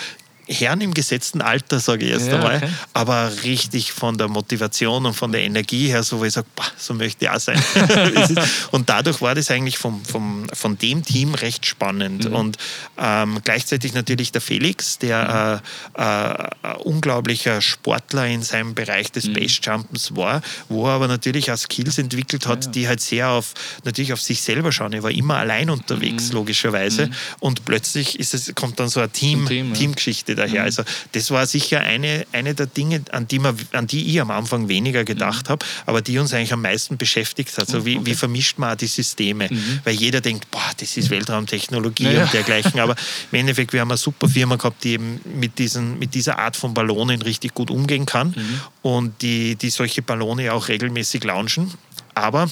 Herren 0.48 0.82
im 0.82 0.94
gesetzten 0.94 1.42
Alter, 1.42 1.80
sage 1.80 2.06
ich 2.06 2.12
erst 2.12 2.28
ja, 2.28 2.36
einmal, 2.36 2.58
okay. 2.58 2.70
aber 2.94 3.32
richtig 3.44 3.92
von 3.92 4.18
der 4.18 4.28
Motivation 4.28 5.06
und 5.06 5.14
von 5.14 5.32
der 5.32 5.42
Energie 5.42 5.88
her, 5.88 6.04
so 6.04 6.20
wo 6.20 6.26
ich 6.26 6.34
sage, 6.34 6.48
so 6.78 6.94
möchte 6.94 7.26
ich 7.26 7.32
auch 7.32 7.40
sein. 7.40 7.62
und 8.72 8.90
dadurch 8.90 9.22
war 9.22 9.34
das 9.34 9.50
eigentlich 9.50 9.78
vom, 9.78 10.04
vom, 10.06 10.48
von 10.54 10.78
dem 10.78 11.04
Team 11.04 11.34
recht 11.34 11.66
spannend. 11.66 12.30
Mhm. 12.30 12.36
Und 12.36 12.58
ähm, 12.98 13.40
gleichzeitig 13.44 13.94
natürlich 13.94 14.32
der 14.32 14.42
Felix, 14.42 15.00
der 15.00 15.62
mhm. 15.98 16.02
äh, 16.02 16.72
äh, 16.72 16.76
unglaublicher 16.84 17.62
Sportler 17.62 18.28
in 18.28 18.44
seinem 18.44 18.76
Bereich 18.76 19.12
des 19.12 19.28
mhm. 19.28 19.34
Base-Jumpens 19.34 20.16
war, 20.16 20.42
wo 20.70 20.88
er 20.88 20.94
aber 20.94 21.08
natürlich 21.08 21.52
auch 21.52 21.58
Skills 21.58 21.98
entwickelt 21.98 22.46
hat, 22.46 22.66
ja, 22.66 22.66
ja. 22.66 22.72
die 22.72 22.88
halt 22.88 23.02
sehr 23.02 23.30
auf, 23.30 23.54
natürlich 23.84 24.14
auf 24.14 24.22
sich 24.22 24.42
selber 24.42 24.72
schauen. 24.72 24.94
Er 24.94 25.04
war 25.04 25.12
immer 25.12 25.38
allein 25.38 25.70
unterwegs, 25.70 26.30
mhm. 26.30 26.36
logischerweise. 26.36 27.08
Mhm. 27.08 27.14
Und 27.40 27.66
plötzlich 27.66 28.20
ist 28.20 28.34
es, 28.34 28.54
kommt 28.54 28.80
dann 28.80 28.90
so 28.90 29.00
eine 29.00 29.10
Team, 29.10 29.48
Team 29.48 29.74
Teamgeschichte 29.74 30.35
daher. 30.36 30.62
Mhm. 30.62 30.66
Also 30.66 30.84
das 31.12 31.32
war 31.32 31.46
sicher 31.46 31.82
eine, 31.82 32.26
eine 32.32 32.54
der 32.54 32.68
Dinge, 32.68 33.02
an 33.12 33.28
die, 33.28 33.40
man, 33.40 33.58
an 33.72 33.88
die 33.88 34.06
ich 34.08 34.22
am 34.22 34.32
Anfang 34.32 34.68
weniger 34.68 35.04
gedacht 35.04 35.48
mhm. 35.48 35.52
habe, 35.52 35.66
aber 35.86 36.02
die 36.02 36.18
uns 36.20 36.34
eigentlich 36.34 36.54
am 36.54 36.62
meisten 36.62 36.98
beschäftigt 36.98 37.58
hat. 37.58 37.68
So 37.68 37.86
wie, 37.86 37.98
okay. 37.98 38.06
wie 38.06 38.16
vermischt 38.16 38.58
man 38.58 38.78
die 38.78 38.88
Systeme? 38.88 39.48
Mhm. 39.50 39.80
Weil 39.84 39.96
jeder 39.96 40.22
denkt, 40.22 40.50
boah, 40.52 40.72
das 40.78 40.98
ist 40.98 41.10
Weltraumtechnologie 41.10 42.12
ja. 42.12 42.24
und 42.24 42.34
dergleichen. 42.34 42.80
Aber 42.80 42.96
im 43.32 43.40
Endeffekt, 43.40 43.74
wir 43.74 43.82
haben 43.82 43.92
eine 43.92 43.98
super 43.98 44.28
Firma 44.28 44.56
gehabt, 44.56 44.84
die 44.84 44.94
eben 44.94 45.20
mit, 45.24 45.60
diesen, 45.60 46.00
mit 46.00 46.14
dieser 46.14 46.40
Art 46.40 46.56
von 46.56 46.74
Ballonen 46.74 47.22
richtig 47.22 47.54
gut 47.54 47.72
umgehen 47.72 48.06
kann 48.06 48.30
mhm. 48.30 48.62
und 48.82 49.22
die, 49.22 49.56
die 49.56 49.70
solche 49.70 50.02
Ballone 50.02 50.54
auch 50.54 50.68
regelmäßig 50.68 51.24
launchen. 51.24 51.74
Aber 52.14 52.50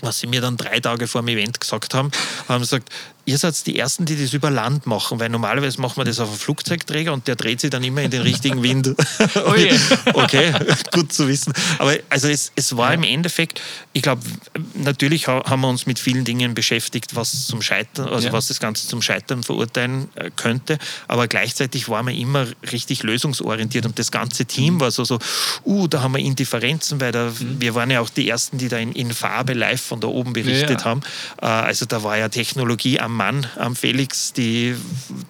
was 0.00 0.18
sie 0.18 0.26
mir 0.26 0.40
dann 0.40 0.56
drei 0.56 0.80
Tage 0.80 1.06
vor 1.06 1.22
dem 1.22 1.28
Event 1.28 1.60
gesagt 1.60 1.94
haben, 1.94 2.10
haben 2.48 2.64
sie 2.64 2.76
gesagt, 2.76 2.92
ihr 3.26 3.38
seid 3.38 3.66
die 3.66 3.78
Ersten, 3.78 4.06
die 4.06 4.16
das 4.16 4.32
über 4.32 4.50
Land 4.50 4.86
machen, 4.86 5.18
weil 5.18 5.28
normalerweise 5.28 5.80
machen 5.80 5.96
wir 5.96 6.04
das 6.04 6.20
auf 6.20 6.28
einem 6.28 6.38
Flugzeugträger 6.38 7.12
und 7.12 7.26
der 7.26 7.34
dreht 7.34 7.60
sich 7.60 7.70
dann 7.70 7.82
immer 7.82 8.02
in 8.02 8.10
den 8.10 8.22
richtigen 8.22 8.62
Wind. 8.62 8.94
Oh 9.46 10.20
okay, 10.20 10.52
gut 10.92 11.12
zu 11.12 11.28
wissen. 11.28 11.52
Aber 11.78 11.94
also 12.10 12.28
es, 12.28 12.52
es 12.54 12.76
war 12.76 12.94
im 12.94 13.02
Endeffekt, 13.02 13.60
ich 13.92 14.02
glaube, 14.02 14.22
natürlich 14.74 15.26
haben 15.26 15.60
wir 15.60 15.68
uns 15.68 15.86
mit 15.86 15.98
vielen 15.98 16.24
Dingen 16.24 16.54
beschäftigt, 16.54 17.16
was 17.16 17.46
zum 17.46 17.62
Scheitern, 17.62 18.08
also 18.08 18.28
ja. 18.28 18.32
was 18.32 18.48
das 18.48 18.60
Ganze 18.60 18.86
zum 18.86 19.02
Scheitern 19.02 19.42
verurteilen 19.42 20.08
äh, 20.14 20.30
könnte. 20.34 20.78
Aber 21.08 21.28
gleichzeitig 21.28 21.88
war 21.88 22.02
man 22.02 22.14
immer 22.14 22.46
richtig 22.72 23.02
lösungsorientiert 23.02 23.86
und 23.86 23.98
das 23.98 24.10
ganze 24.10 24.46
Team 24.46 24.74
mhm. 24.74 24.80
war 24.80 24.90
so, 24.90 25.04
so, 25.04 25.18
uh, 25.64 25.86
da 25.88 26.02
haben 26.02 26.14
wir 26.14 26.20
Indifferenzen, 26.20 27.00
weil 27.00 27.12
da, 27.12 27.30
mhm. 27.30 27.60
wir 27.60 27.74
waren 27.74 27.90
ja 27.90 28.00
auch 28.00 28.10
die 28.10 28.28
Ersten, 28.28 28.58
die 28.58 28.68
da 28.68 28.78
in, 28.78 28.92
in 28.92 29.12
Farbe 29.12 29.54
live 29.54 29.80
von 29.80 30.00
da 30.00 30.08
oben 30.08 30.32
berichtet 30.32 30.80
ja. 30.80 30.84
haben. 30.84 31.00
Äh, 31.40 31.46
also 31.46 31.86
da 31.86 32.02
war 32.02 32.16
ja 32.16 32.28
Technologie 32.28 33.00
am 33.00 33.15
Mann, 33.16 33.46
am 33.56 33.74
Felix, 33.74 34.32
die, 34.32 34.76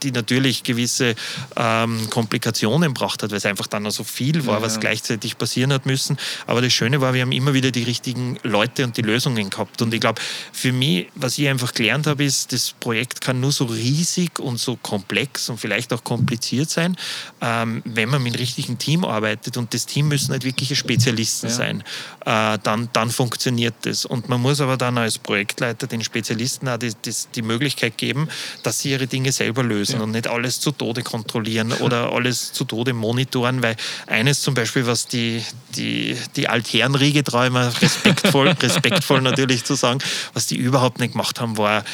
die 0.02 0.12
natürlich 0.12 0.62
gewisse 0.62 1.14
ähm, 1.56 2.10
Komplikationen 2.10 2.92
braucht 2.94 3.22
hat, 3.22 3.30
weil 3.30 3.38
es 3.38 3.46
einfach 3.46 3.66
dann 3.66 3.84
noch 3.84 3.92
so 3.92 4.04
viel 4.04 4.46
war, 4.46 4.56
ja, 4.56 4.62
was 4.62 4.80
gleichzeitig 4.80 5.38
passieren 5.38 5.72
hat 5.72 5.86
müssen. 5.86 6.18
Aber 6.46 6.60
das 6.60 6.72
Schöne 6.72 7.00
war, 7.00 7.14
wir 7.14 7.22
haben 7.22 7.32
immer 7.32 7.54
wieder 7.54 7.70
die 7.70 7.84
richtigen 7.84 8.38
Leute 8.42 8.84
und 8.84 8.96
die 8.96 9.02
Lösungen 9.02 9.50
gehabt. 9.50 9.80
Und 9.82 9.94
ich 9.94 10.00
glaube, 10.00 10.20
für 10.52 10.72
mich, 10.72 11.08
was 11.14 11.38
ich 11.38 11.48
einfach 11.48 11.72
gelernt 11.72 12.06
habe, 12.06 12.24
ist, 12.24 12.52
das 12.52 12.72
Projekt 12.72 13.20
kann 13.20 13.40
nur 13.40 13.52
so 13.52 13.64
riesig 13.64 14.38
und 14.38 14.58
so 14.58 14.76
komplex 14.76 15.48
und 15.48 15.58
vielleicht 15.58 15.92
auch 15.92 16.04
kompliziert 16.04 16.70
sein, 16.70 16.96
ähm, 17.40 17.82
wenn 17.84 18.08
man 18.08 18.22
mit 18.22 18.34
dem 18.34 18.38
richtigen 18.38 18.78
Team 18.78 19.04
arbeitet. 19.04 19.56
Und 19.56 19.72
das 19.72 19.86
Team 19.86 20.08
müssen 20.08 20.32
halt 20.32 20.44
wirkliche 20.44 20.76
Spezialisten 20.76 21.48
ja. 21.48 21.54
sein. 21.54 21.84
Äh, 22.24 22.58
dann, 22.62 22.88
dann 22.92 23.10
funktioniert 23.10 23.74
das. 23.82 24.04
Und 24.04 24.28
man 24.28 24.40
muss 24.40 24.60
aber 24.60 24.76
dann 24.76 24.98
als 24.98 25.18
Projektleiter 25.18 25.86
den 25.86 26.02
Spezialisten 26.02 26.68
auch 26.68 26.78
die, 26.78 26.92
die, 27.04 27.14
die 27.34 27.42
Möglichkeit 27.42 27.75
Möglichkeit 27.76 27.98
geben, 27.98 28.28
dass 28.62 28.80
sie 28.80 28.90
ihre 28.90 29.06
Dinge 29.06 29.32
selber 29.32 29.62
lösen 29.62 29.96
ja. 29.96 30.02
und 30.02 30.12
nicht 30.12 30.26
alles 30.26 30.60
zu 30.60 30.72
Tode 30.72 31.02
kontrollieren 31.02 31.72
oder 31.72 32.12
alles 32.12 32.52
zu 32.52 32.64
Tode 32.64 32.92
monitoren, 32.92 33.62
weil 33.62 33.76
eines 34.06 34.40
zum 34.40 34.54
Beispiel, 34.54 34.86
was 34.86 35.06
die, 35.06 35.42
die, 35.76 36.16
die 36.36 36.48
Altherrenriege 36.48 37.22
träume, 37.22 37.70
respektvoll, 37.80 38.48
respektvoll 38.48 39.20
natürlich 39.20 39.64
zu 39.64 39.74
sagen, 39.74 39.98
was 40.32 40.46
die 40.46 40.56
überhaupt 40.56 41.00
nicht 41.00 41.12
gemacht 41.12 41.40
haben, 41.40 41.58
war 41.58 41.84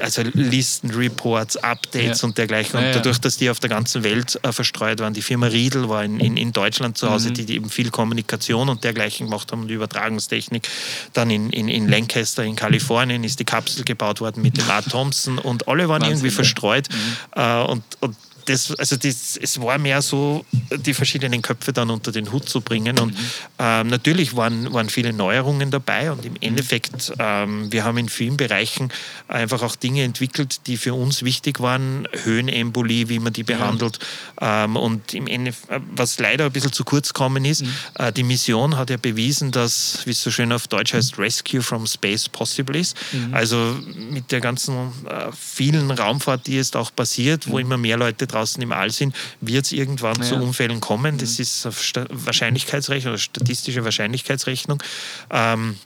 also 0.00 0.22
Listen, 0.34 0.90
Reports, 0.90 1.56
Updates 1.56 2.20
ja. 2.20 2.28
und 2.28 2.36
dergleichen. 2.36 2.78
Und 2.78 2.94
dadurch, 2.94 3.18
dass 3.18 3.36
die 3.36 3.50
auf 3.50 3.60
der 3.60 3.70
ganzen 3.70 4.04
Welt 4.04 4.38
äh, 4.42 4.52
verstreut 4.52 5.00
waren, 5.00 5.14
die 5.14 5.22
Firma 5.22 5.46
Riedel 5.46 5.88
war 5.88 6.04
in, 6.04 6.20
in, 6.20 6.36
in 6.36 6.52
Deutschland 6.52 6.98
zu 6.98 7.10
Hause, 7.10 7.30
mhm. 7.30 7.34
die, 7.34 7.46
die 7.46 7.54
eben 7.56 7.70
viel 7.70 7.90
Kommunikation 7.90 8.68
und 8.68 8.84
dergleichen 8.84 9.26
gemacht 9.26 9.50
haben 9.52 9.62
und 9.62 9.70
Übertragungstechnik. 9.70 10.68
Dann 11.12 11.30
in, 11.30 11.50
in, 11.50 11.68
in 11.68 11.88
Lancaster 11.88 12.44
in 12.44 12.56
Kalifornien 12.56 13.24
ist 13.24 13.40
die 13.40 13.44
Kapsel 13.44 13.84
gebaut 13.84 14.20
worden 14.20 14.42
mit 14.42 14.56
dem 14.56 14.68
Art 14.68 14.88
Thompson 14.90 15.29
und 15.38 15.68
alle 15.68 15.88
waren 15.88 16.02
Wahnsinn, 16.02 16.18
irgendwie 16.18 16.30
verstreut. 16.30 16.88
Mhm. 16.90 17.40
Äh, 17.40 17.62
und, 17.64 17.82
und 18.00 18.16
das, 18.50 18.72
also 18.72 18.96
das, 18.96 19.36
es 19.36 19.60
war 19.60 19.78
mehr 19.78 20.02
so, 20.02 20.44
die 20.70 20.94
verschiedenen 20.94 21.40
Köpfe 21.40 21.72
dann 21.72 21.90
unter 21.90 22.10
den 22.12 22.30
Hut 22.32 22.48
zu 22.48 22.60
bringen. 22.60 22.98
Und 22.98 23.14
mhm. 23.14 23.24
ähm, 23.58 23.86
natürlich 23.86 24.36
waren, 24.36 24.72
waren 24.72 24.88
viele 24.88 25.12
Neuerungen 25.12 25.70
dabei 25.70 26.10
und 26.10 26.24
im 26.24 26.34
Endeffekt, 26.40 27.12
ähm, 27.18 27.70
wir 27.72 27.84
haben 27.84 27.98
in 27.98 28.08
vielen 28.08 28.36
Bereichen 28.36 28.90
einfach 29.28 29.62
auch 29.62 29.76
Dinge 29.76 30.02
entwickelt, 30.02 30.66
die 30.66 30.76
für 30.76 30.94
uns 30.94 31.22
wichtig 31.22 31.60
waren. 31.60 32.08
Höhenembolie, 32.24 33.08
wie 33.08 33.18
man 33.18 33.32
die 33.32 33.44
behandelt. 33.44 33.98
Ja. 34.40 34.64
Ähm, 34.64 34.76
und 34.76 35.14
im 35.14 35.26
Endeffekt, 35.26 35.82
was 35.94 36.18
leider 36.18 36.46
ein 36.46 36.52
bisschen 36.52 36.72
zu 36.72 36.84
kurz 36.84 37.12
gekommen 37.12 37.44
ist, 37.44 37.62
mhm. 37.62 37.72
äh, 37.98 38.12
die 38.12 38.24
Mission 38.24 38.76
hat 38.76 38.90
ja 38.90 38.96
bewiesen, 38.96 39.52
dass, 39.52 40.00
wie 40.06 40.10
es 40.10 40.22
so 40.22 40.30
schön 40.30 40.52
auf 40.52 40.66
Deutsch 40.66 40.92
heißt, 40.92 41.18
Rescue 41.18 41.62
from 41.62 41.86
Space 41.86 42.28
possible 42.28 42.78
ist. 42.78 42.96
Mhm. 43.12 43.34
Also 43.34 43.76
mit 44.10 44.32
der 44.32 44.40
ganzen 44.40 44.74
äh, 45.06 45.30
vielen 45.38 45.90
Raumfahrt, 45.90 46.46
die 46.46 46.54
jetzt 46.56 46.76
auch 46.76 46.90
passiert, 46.94 47.48
wo 47.48 47.54
mhm. 47.54 47.60
immer 47.60 47.76
mehr 47.76 47.96
Leute 47.96 48.26
draußen 48.40 48.62
im 48.62 48.72
All 48.72 48.90
sind, 48.90 49.14
wird 49.40 49.66
es 49.66 49.72
irgendwann 49.72 50.16
ja. 50.16 50.22
zu 50.22 50.36
Unfällen 50.36 50.80
kommen. 50.80 51.18
Das 51.18 51.38
mhm. 51.38 51.42
ist 51.42 51.68
Wahrscheinlichkeitsrechnung 52.10 53.14
oder 53.14 53.18
statistische 53.18 53.84
Wahrscheinlichkeitsrechnung. 53.84 54.82
Ähm, 55.30 55.76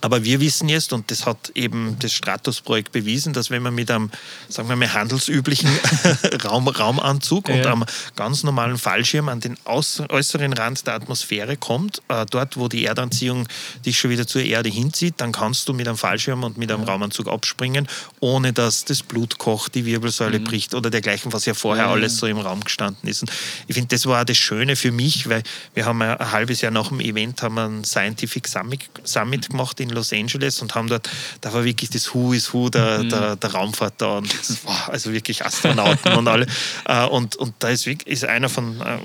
Aber 0.00 0.24
wir 0.24 0.40
wissen 0.40 0.68
jetzt, 0.68 0.92
und 0.92 1.10
das 1.10 1.26
hat 1.26 1.52
eben 1.54 1.96
das 1.98 2.12
Stratos-Projekt 2.12 2.92
bewiesen, 2.92 3.32
dass 3.32 3.50
wenn 3.50 3.62
man 3.62 3.74
mit 3.74 3.90
einem, 3.90 4.10
sagen 4.48 4.68
wir 4.68 4.76
mal, 4.76 4.92
handelsüblichen 4.92 5.70
Raum, 6.44 6.68
Raumanzug 6.68 7.48
ja. 7.48 7.54
und 7.54 7.66
einem 7.66 7.84
ganz 8.16 8.42
normalen 8.42 8.78
Fallschirm 8.78 9.28
an 9.28 9.40
den 9.40 9.56
äußeren 9.64 10.52
Rand 10.52 10.86
der 10.86 10.94
Atmosphäre 10.94 11.56
kommt, 11.56 12.02
äh, 12.08 12.24
dort, 12.30 12.56
wo 12.56 12.68
die 12.68 12.86
Erdanziehung 12.86 13.46
dich 13.84 13.98
schon 13.98 14.10
wieder 14.10 14.26
zur 14.26 14.42
Erde 14.42 14.68
hinzieht, 14.68 15.14
dann 15.18 15.32
kannst 15.32 15.68
du 15.68 15.72
mit 15.72 15.86
einem 15.86 15.98
Fallschirm 15.98 16.44
und 16.44 16.56
mit 16.56 16.70
einem 16.70 16.84
ja. 16.84 16.92
Raumanzug 16.92 17.28
abspringen, 17.28 17.86
ohne 18.20 18.52
dass 18.52 18.84
das 18.84 19.02
Blut 19.02 19.38
kocht, 19.38 19.74
die 19.74 19.84
Wirbelsäule 19.84 20.38
mhm. 20.38 20.44
bricht 20.44 20.74
oder 20.74 20.90
dergleichen, 20.90 21.32
was 21.32 21.44
ja 21.44 21.54
vorher 21.54 21.86
mhm. 21.86 21.92
alles 21.92 22.16
so 22.16 22.26
im 22.26 22.38
Raum 22.38 22.64
gestanden 22.64 23.08
ist. 23.08 23.22
Und 23.22 23.30
ich 23.66 23.74
finde, 23.74 23.94
das 23.94 24.06
war 24.06 24.24
das 24.24 24.36
Schöne 24.36 24.76
für 24.76 24.92
mich, 24.92 25.28
weil 25.28 25.42
wir 25.74 25.84
haben 25.84 26.00
ein 26.00 26.32
halbes 26.32 26.62
Jahr 26.62 26.72
nach 26.72 26.88
dem 26.88 27.00
Event 27.00 27.42
haben 27.42 27.58
einen 27.58 27.84
Scientific 27.84 28.48
Summit, 28.48 28.80
Summit 29.04 29.50
gemacht 29.50 29.78
in 29.80 29.89
Los 29.90 30.12
Angeles 30.12 30.62
und 30.62 30.74
haben 30.74 30.88
dort, 30.88 31.08
da 31.40 31.52
war 31.52 31.64
wirklich 31.64 31.90
das 31.90 32.14
Who 32.14 32.32
is 32.32 32.52
Who 32.52 32.68
der, 32.68 33.02
mhm. 33.02 33.08
der, 33.10 33.36
der 33.36 33.52
Raumfahrt 33.52 33.94
da 33.98 34.18
und 34.18 34.32
das 34.32 34.64
war 34.64 34.90
also 34.90 35.12
wirklich 35.12 35.44
Astronauten 35.44 36.14
und 36.14 36.28
alle. 36.28 36.46
Äh, 36.86 37.06
und, 37.06 37.36
und 37.36 37.54
da 37.58 37.68
ist, 37.68 37.86
ist 37.86 38.24
einer 38.24 38.48
von 38.48 38.80
äh, 38.80 38.98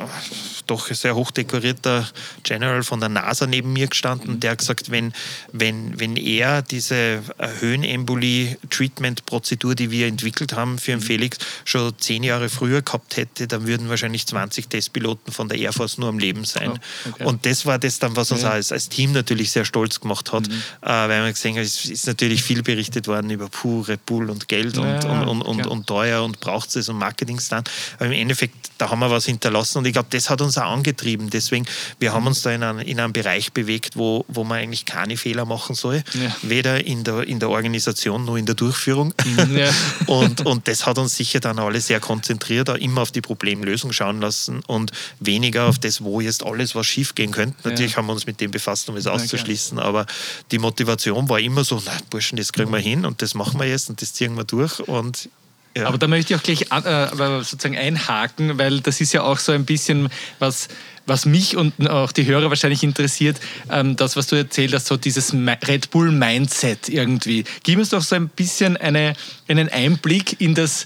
doch 0.68 0.88
sehr 0.88 1.16
hochdekorierter 1.16 2.08
General 2.44 2.84
von 2.84 3.00
der 3.00 3.10
NASA 3.10 3.48
neben 3.48 3.74
mir 3.74 3.88
gestanden, 3.88 4.40
der 4.40 4.52
hat 4.52 4.60
gesagt, 4.60 4.92
wenn, 4.92 5.14
wenn, 5.52 6.00
wenn 6.00 6.16
er 6.16 6.62
diese 6.62 7.24
Höhenembolie-Treatment-Prozedur, 7.60 9.74
die 9.76 9.92
wir 9.92 10.08
entwickelt 10.08 10.54
haben 10.54 10.80
für 10.80 10.92
den 10.92 11.00
mhm. 11.00 11.04
Felix, 11.04 11.38
schon 11.64 11.94
zehn 11.98 12.24
Jahre 12.24 12.50
früher 12.50 12.82
gehabt 12.82 13.16
hätte, 13.18 13.48
dann 13.48 13.68
würden 13.68 13.90
wahrscheinlich 13.90 14.26
20 14.28 14.70
Testpiloten 14.70 15.34
von 15.34 15.50
der 15.50 15.58
Air 15.58 15.74
Force 15.74 15.98
nur 15.98 16.08
am 16.10 16.20
Leben 16.20 16.46
sein. 16.46 16.72
Oh, 16.72 16.78
okay. 17.10 17.26
Und 17.26 17.46
das 17.46 17.66
war 17.66 17.80
das 17.80 18.00
dann, 18.00 18.16
was 18.16 18.32
uns 18.32 18.44
ja. 18.44 18.52
als, 18.52 18.72
als 18.72 18.88
Team 18.90 19.12
natürlich 19.12 19.52
sehr 19.52 19.66
stolz 19.66 20.00
gemacht 20.00 20.32
hat, 20.32 20.48
mhm. 20.48 20.64
Äh, 20.82 20.88
weil 20.88 21.22
man 21.22 21.34
gesehen 21.34 21.56
hat, 21.56 21.64
es 21.64 21.86
ist 21.86 22.08
natürlich 22.08 22.44
viel 22.44 22.64
berichtet 22.64 23.08
worden 23.08 23.30
über 23.30 23.50
puh, 23.50 23.82
Red 23.82 24.06
Bull 24.06 24.30
und 24.30 24.48
Geld 24.48 24.78
und, 24.78 24.86
ja, 24.86 25.24
und, 25.24 25.42
und, 25.42 25.42
und, 25.42 25.68
und, 25.68 25.88
teuer 25.88 26.24
und 26.24 26.40
braucht 26.40 26.76
es 26.76 26.90
und 26.90 26.98
Marketingstand. 26.98 27.70
Aber 27.98 28.08
im 28.08 28.12
Endeffekt, 28.14 28.56
da 28.78 28.90
haben 28.90 29.00
wir 29.00 29.10
was 29.10 29.26
hinterlassen 29.26 29.80
und 29.80 29.86
ich 29.86 29.94
glaube, 29.94 30.08
das 30.12 30.30
hat 30.30 30.42
uns 30.42 30.58
auch 30.58 30.72
angetrieben. 30.72 31.30
Deswegen, 31.30 31.66
wir 32.00 32.14
haben 32.14 32.28
uns 32.28 32.42
da 32.42 32.52
in, 32.52 32.64
einen, 32.64 32.80
in 32.80 33.00
einem 33.00 33.14
Bereich 33.14 33.54
bewegt, 33.54 33.96
wo, 33.96 34.26
wo 34.28 34.44
man 34.44 34.60
eigentlich 34.60 34.86
keine 34.86 35.18
Fehler 35.18 35.46
machen 35.46 35.76
soll, 35.76 36.04
ja. 36.14 36.36
weder 36.42 36.86
in 36.86 37.04
der, 37.04 37.28
in 37.28 37.40
der 37.40 37.50
Organisation 37.50 38.26
noch 38.26 38.36
in 38.36 38.46
der 38.46 38.56
Durchführung. 38.56 39.14
Mhm, 39.26 39.58
ja. 39.58 39.70
und, 40.08 40.46
und 40.46 40.68
das 40.68 40.86
hat 40.86 40.98
uns 40.98 41.16
sicher 41.16 41.40
dann 41.40 41.60
alle 41.60 41.82
sehr 41.82 42.00
konzentriert, 42.00 42.70
auch 42.70 42.76
immer 42.76 43.02
auf 43.02 43.12
die 43.12 43.22
Problemlösung 43.22 43.92
schauen 43.92 44.22
lassen 44.22 44.62
und 44.68 44.92
weniger 45.20 45.66
auf 45.66 45.80
das, 45.80 46.04
wo 46.04 46.22
jetzt 46.22 46.44
alles 46.44 46.76
was 46.76 46.86
schief 46.86 47.16
gehen 47.16 47.32
könnte. 47.32 47.56
Natürlich 47.64 47.98
haben 47.98 48.08
wir 48.08 48.14
uns 48.14 48.26
mit 48.26 48.40
dem 48.42 48.52
befasst, 48.52 48.90
um 48.90 48.96
es 48.98 49.08
auszuschließen, 49.08 49.80
aber 49.80 50.06
die 50.52 50.60
Motivation 50.66 51.30
war 51.30 51.40
immer 51.40 51.64
so, 51.64 51.82
na 51.86 51.92
Burschen, 52.10 52.38
das 52.38 52.52
kriegen 52.52 52.72
wir 52.72 52.80
hin 52.80 53.06
und 53.06 53.22
das 53.22 53.36
machen 53.36 53.60
wir 53.60 53.68
jetzt 53.68 53.90
und 53.90 54.02
das 54.02 54.14
ziehen 54.14 54.36
wir 54.36 54.44
durch 54.44 54.80
und 54.80 55.30
ja. 55.78 55.88
Aber 55.88 55.98
da 55.98 56.08
möchte 56.08 56.34
ich 56.34 56.40
auch 56.40 56.44
gleich 56.44 56.62
äh, 56.72 57.44
sozusagen 57.44 57.78
einhaken, 57.78 58.58
weil 58.58 58.80
das 58.80 59.02
ist 59.02 59.12
ja 59.12 59.24
auch 59.24 59.40
so 59.40 59.52
ein 59.52 59.66
bisschen 59.66 60.08
was, 60.40 60.70
was 61.06 61.26
mich 61.26 61.58
und 61.58 61.90
auch 61.90 62.14
die 62.14 62.26
Hörer 62.26 62.48
wahrscheinlich 62.48 62.82
interessiert, 62.82 63.42
ähm, 63.70 63.98
das, 63.98 64.16
was 64.16 64.28
du 64.28 64.38
erzählt 64.38 64.74
hast, 64.74 64.88
so 64.88 64.96
dieses 64.96 65.34
Red 65.34 65.92
Bull 65.92 66.12
Mindset 66.12 66.88
irgendwie. 66.88 67.44
Gib 67.64 67.78
uns 67.78 67.90
doch 67.90 68.02
so 68.02 68.16
ein 68.16 68.30
bisschen 68.30 68.78
eine, 68.78 69.16
einen 69.50 69.68
Einblick 69.68 70.40
in 70.40 70.56
das, 70.56 70.86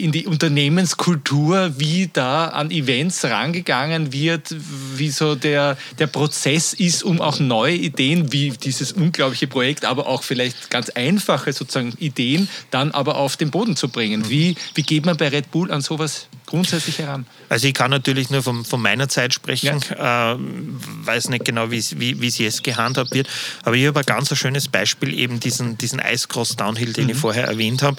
in 0.00 0.12
die 0.12 0.26
Unternehmenskultur, 0.26 1.74
wie 1.78 2.10
da 2.12 2.48
an 2.48 2.70
Events 2.70 3.24
rangegangen 3.24 4.12
wird, 4.12 4.54
wie 4.96 5.10
so 5.10 5.34
der, 5.34 5.76
der 5.98 6.06
Prozess 6.06 6.72
ist, 6.72 7.02
um 7.02 7.20
auch 7.20 7.38
neue 7.38 7.74
Ideen 7.74 8.32
wie 8.32 8.50
dieses 8.50 8.92
unglaubliche 8.92 9.46
Projekt, 9.46 9.84
aber 9.84 10.06
auch 10.06 10.22
vielleicht 10.22 10.70
ganz 10.70 10.90
einfache 10.90 11.52
sozusagen 11.52 11.92
Ideen 11.98 12.48
dann 12.70 12.90
aber 12.92 13.16
auf 13.16 13.36
den 13.36 13.50
Boden 13.50 13.76
zu 13.76 13.88
bringen. 13.88 14.28
Wie, 14.28 14.56
wie 14.74 14.82
geht 14.82 15.06
man 15.06 15.16
bei 15.16 15.28
Red 15.28 15.50
Bull 15.50 15.70
an 15.70 15.80
sowas 15.80 16.28
grundsätzlich 16.46 16.98
heran? 16.98 17.26
Also 17.48 17.68
ich 17.68 17.74
kann 17.74 17.90
natürlich 17.90 18.30
nur 18.30 18.42
von, 18.42 18.64
von 18.64 18.80
meiner 18.80 19.08
Zeit 19.08 19.34
sprechen, 19.34 19.80
ja. 19.90 20.32
äh, 20.32 20.36
weiß 20.38 21.28
nicht 21.28 21.44
genau, 21.44 21.70
wie, 21.70 21.84
wie, 21.96 22.20
wie 22.20 22.26
es 22.26 22.38
jetzt 22.38 22.64
gehandhabt 22.64 23.12
wird, 23.12 23.28
aber 23.62 23.76
ich 23.76 23.86
habe 23.86 24.00
ein 24.00 24.06
ganz 24.06 24.36
schönes 24.36 24.68
Beispiel, 24.68 25.18
eben 25.18 25.40
diesen, 25.40 25.78
diesen 25.78 26.00
Icecross 26.00 26.56
Downhill, 26.56 26.92
den 26.92 27.04
mhm. 27.04 27.10
ich 27.10 27.16
vorher 27.16 27.46
erwähnt 27.46 27.82
habe. 27.82 27.96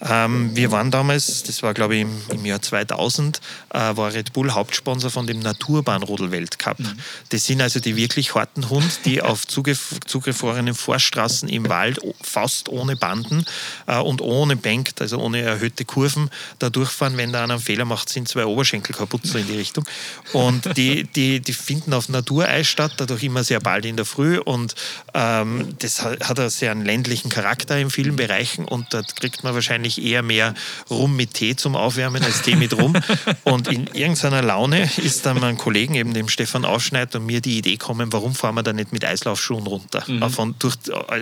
Ähm, 0.00 0.54
wir 0.54 0.70
waren 0.70 0.90
damals, 0.90 1.42
das 1.42 1.62
war 1.62 1.74
glaube 1.74 1.96
ich 1.96 2.02
im, 2.02 2.20
im 2.32 2.44
Jahr 2.44 2.62
2000, 2.62 3.40
äh, 3.70 3.78
war 3.78 4.12
Red 4.12 4.32
Bull 4.32 4.52
Hauptsponsor 4.52 5.10
von 5.10 5.26
dem 5.26 5.40
Naturbahnrodel-Weltcup. 5.40 6.78
Mhm. 6.78 6.98
Das 7.30 7.44
sind 7.44 7.60
also 7.60 7.80
die 7.80 7.96
wirklich 7.96 8.34
harten 8.34 8.68
Hunde, 8.70 8.88
die 9.04 9.22
auf 9.28 9.46
zugef 9.46 10.00
zugefrorenen 10.06 10.74
Forststraßen 10.74 11.48
im 11.48 11.68
Wald 11.68 12.00
fast 12.20 12.68
ohne 12.68 12.96
Banden 12.96 13.44
äh, 13.86 13.98
und 13.98 14.20
ohne 14.20 14.56
Bankt, 14.56 15.00
also 15.00 15.18
ohne 15.18 15.40
erhöhte 15.40 15.84
Kurven, 15.84 16.30
da 16.58 16.70
durchfahren. 16.70 17.16
Wenn 17.16 17.32
da 17.32 17.44
einer 17.44 17.54
einen 17.54 17.62
Fehler 17.62 17.84
macht, 17.84 18.08
sind 18.08 18.28
zwei 18.28 18.46
Oberschenkel 18.46 18.94
kaputt, 18.94 19.22
so 19.24 19.38
in 19.38 19.46
die 19.46 19.56
Richtung. 19.56 19.84
Und 20.32 20.76
die, 20.76 21.04
die, 21.04 21.40
die 21.40 21.52
finden 21.52 21.92
auf 21.92 22.08
Natureis 22.08 22.66
statt, 22.66 22.92
dadurch 22.98 23.24
immer 23.24 23.44
sehr 23.44 23.60
bald 23.60 23.84
in 23.84 23.96
der 23.96 24.04
Früh. 24.04 24.38
Und 24.38 24.74
ähm, 25.14 25.74
das 25.78 26.02
hat, 26.02 26.28
hat 26.28 26.38
einen 26.38 26.50
sehr 26.50 26.74
ländlichen 26.74 27.30
Charakter 27.30 27.78
in 27.78 27.90
vielen 27.90 28.16
Bereichen 28.16 28.64
und 28.64 28.92
dort 28.92 29.16
kriegt 29.16 29.44
man 29.44 29.54
wahrscheinlich 29.54 29.87
wahrscheinlich 29.88 30.04
eher 30.04 30.22
mehr 30.22 30.54
Rum 30.90 31.16
mit 31.16 31.34
Tee 31.34 31.56
zum 31.56 31.76
Aufwärmen 31.76 32.22
als 32.22 32.42
Tee 32.42 32.56
mit 32.56 32.76
Rum. 32.76 32.94
Und 33.44 33.68
in 33.68 33.86
irgendeiner 33.88 34.42
Laune 34.42 34.88
ist 34.98 35.26
dann 35.26 35.40
mein 35.40 35.56
Kollegen, 35.56 35.94
eben 35.94 36.14
dem 36.14 36.28
Stefan 36.28 36.64
Ausschneid, 36.64 37.14
und 37.14 37.26
mir 37.26 37.40
die 37.40 37.58
Idee 37.58 37.72
gekommen, 37.72 38.12
warum 38.12 38.34
fahren 38.34 38.54
wir 38.54 38.62
da 38.62 38.72
nicht 38.72 38.92
mit 38.92 39.04
Eislaufschuhen 39.04 39.66
runter? 39.66 40.04
Mhm. 40.06 40.30
Von, 40.30 40.54
durch 40.58 40.74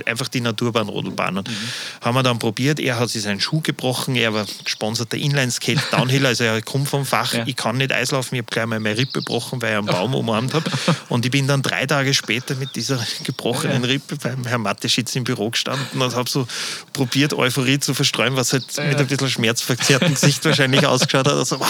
einfach 0.06 0.28
die 0.28 0.40
Naturbahnrodelbahn. 0.40 1.38
Und 1.38 1.48
mhm. 1.48 1.54
haben 2.00 2.14
wir 2.14 2.22
dann 2.22 2.38
probiert. 2.38 2.80
Er 2.80 2.98
hat 2.98 3.10
sich 3.10 3.22
seinen 3.22 3.40
Schuh 3.40 3.60
gebrochen. 3.60 4.16
Er 4.16 4.34
war 4.34 4.46
gesponserter 4.64 5.16
Inline-Skate 5.16 5.80
Downhill, 5.92 6.26
also 6.26 6.44
er 6.44 6.62
kommt 6.62 6.88
vom 6.88 7.04
Fach. 7.04 7.32
Ja. 7.32 7.44
Ich 7.46 7.56
kann 7.56 7.76
nicht 7.76 7.92
Eislaufen. 7.92 8.34
Ich 8.34 8.42
habe 8.42 8.52
gleich 8.52 8.66
mal 8.66 8.80
meine 8.80 8.98
Rippe 8.98 9.20
gebrochen, 9.20 9.62
weil 9.62 9.72
ich 9.72 9.78
einen 9.78 9.86
Baum 9.86 10.14
umarmt 10.14 10.54
habe. 10.54 10.70
Und 11.08 11.24
ich 11.24 11.30
bin 11.30 11.46
dann 11.46 11.62
drei 11.62 11.86
Tage 11.86 12.14
später 12.14 12.54
mit 12.56 12.74
dieser 12.76 12.98
gebrochenen 13.24 13.84
Rippe 13.84 14.16
beim 14.16 14.44
Herrn 14.46 14.62
Matteschitz 14.62 15.14
im 15.16 15.24
Büro 15.24 15.50
gestanden 15.50 16.00
und 16.00 16.14
habe 16.14 16.28
so 16.28 16.46
probiert, 16.92 17.34
Euphorie 17.34 17.78
zu 17.78 17.94
verstreuen, 17.94 18.36
was 18.36 18.52
halt 18.62 18.88
mit 18.88 18.98
ein 18.98 19.06
bisschen 19.06 19.30
schmerzverzerrtem 19.30 20.14
Gesicht 20.14 20.44
wahrscheinlich 20.44 20.86
ausgeschaut 20.86 21.26
hat. 21.26 21.34
Also, 21.34 21.60
wow, 21.60 21.68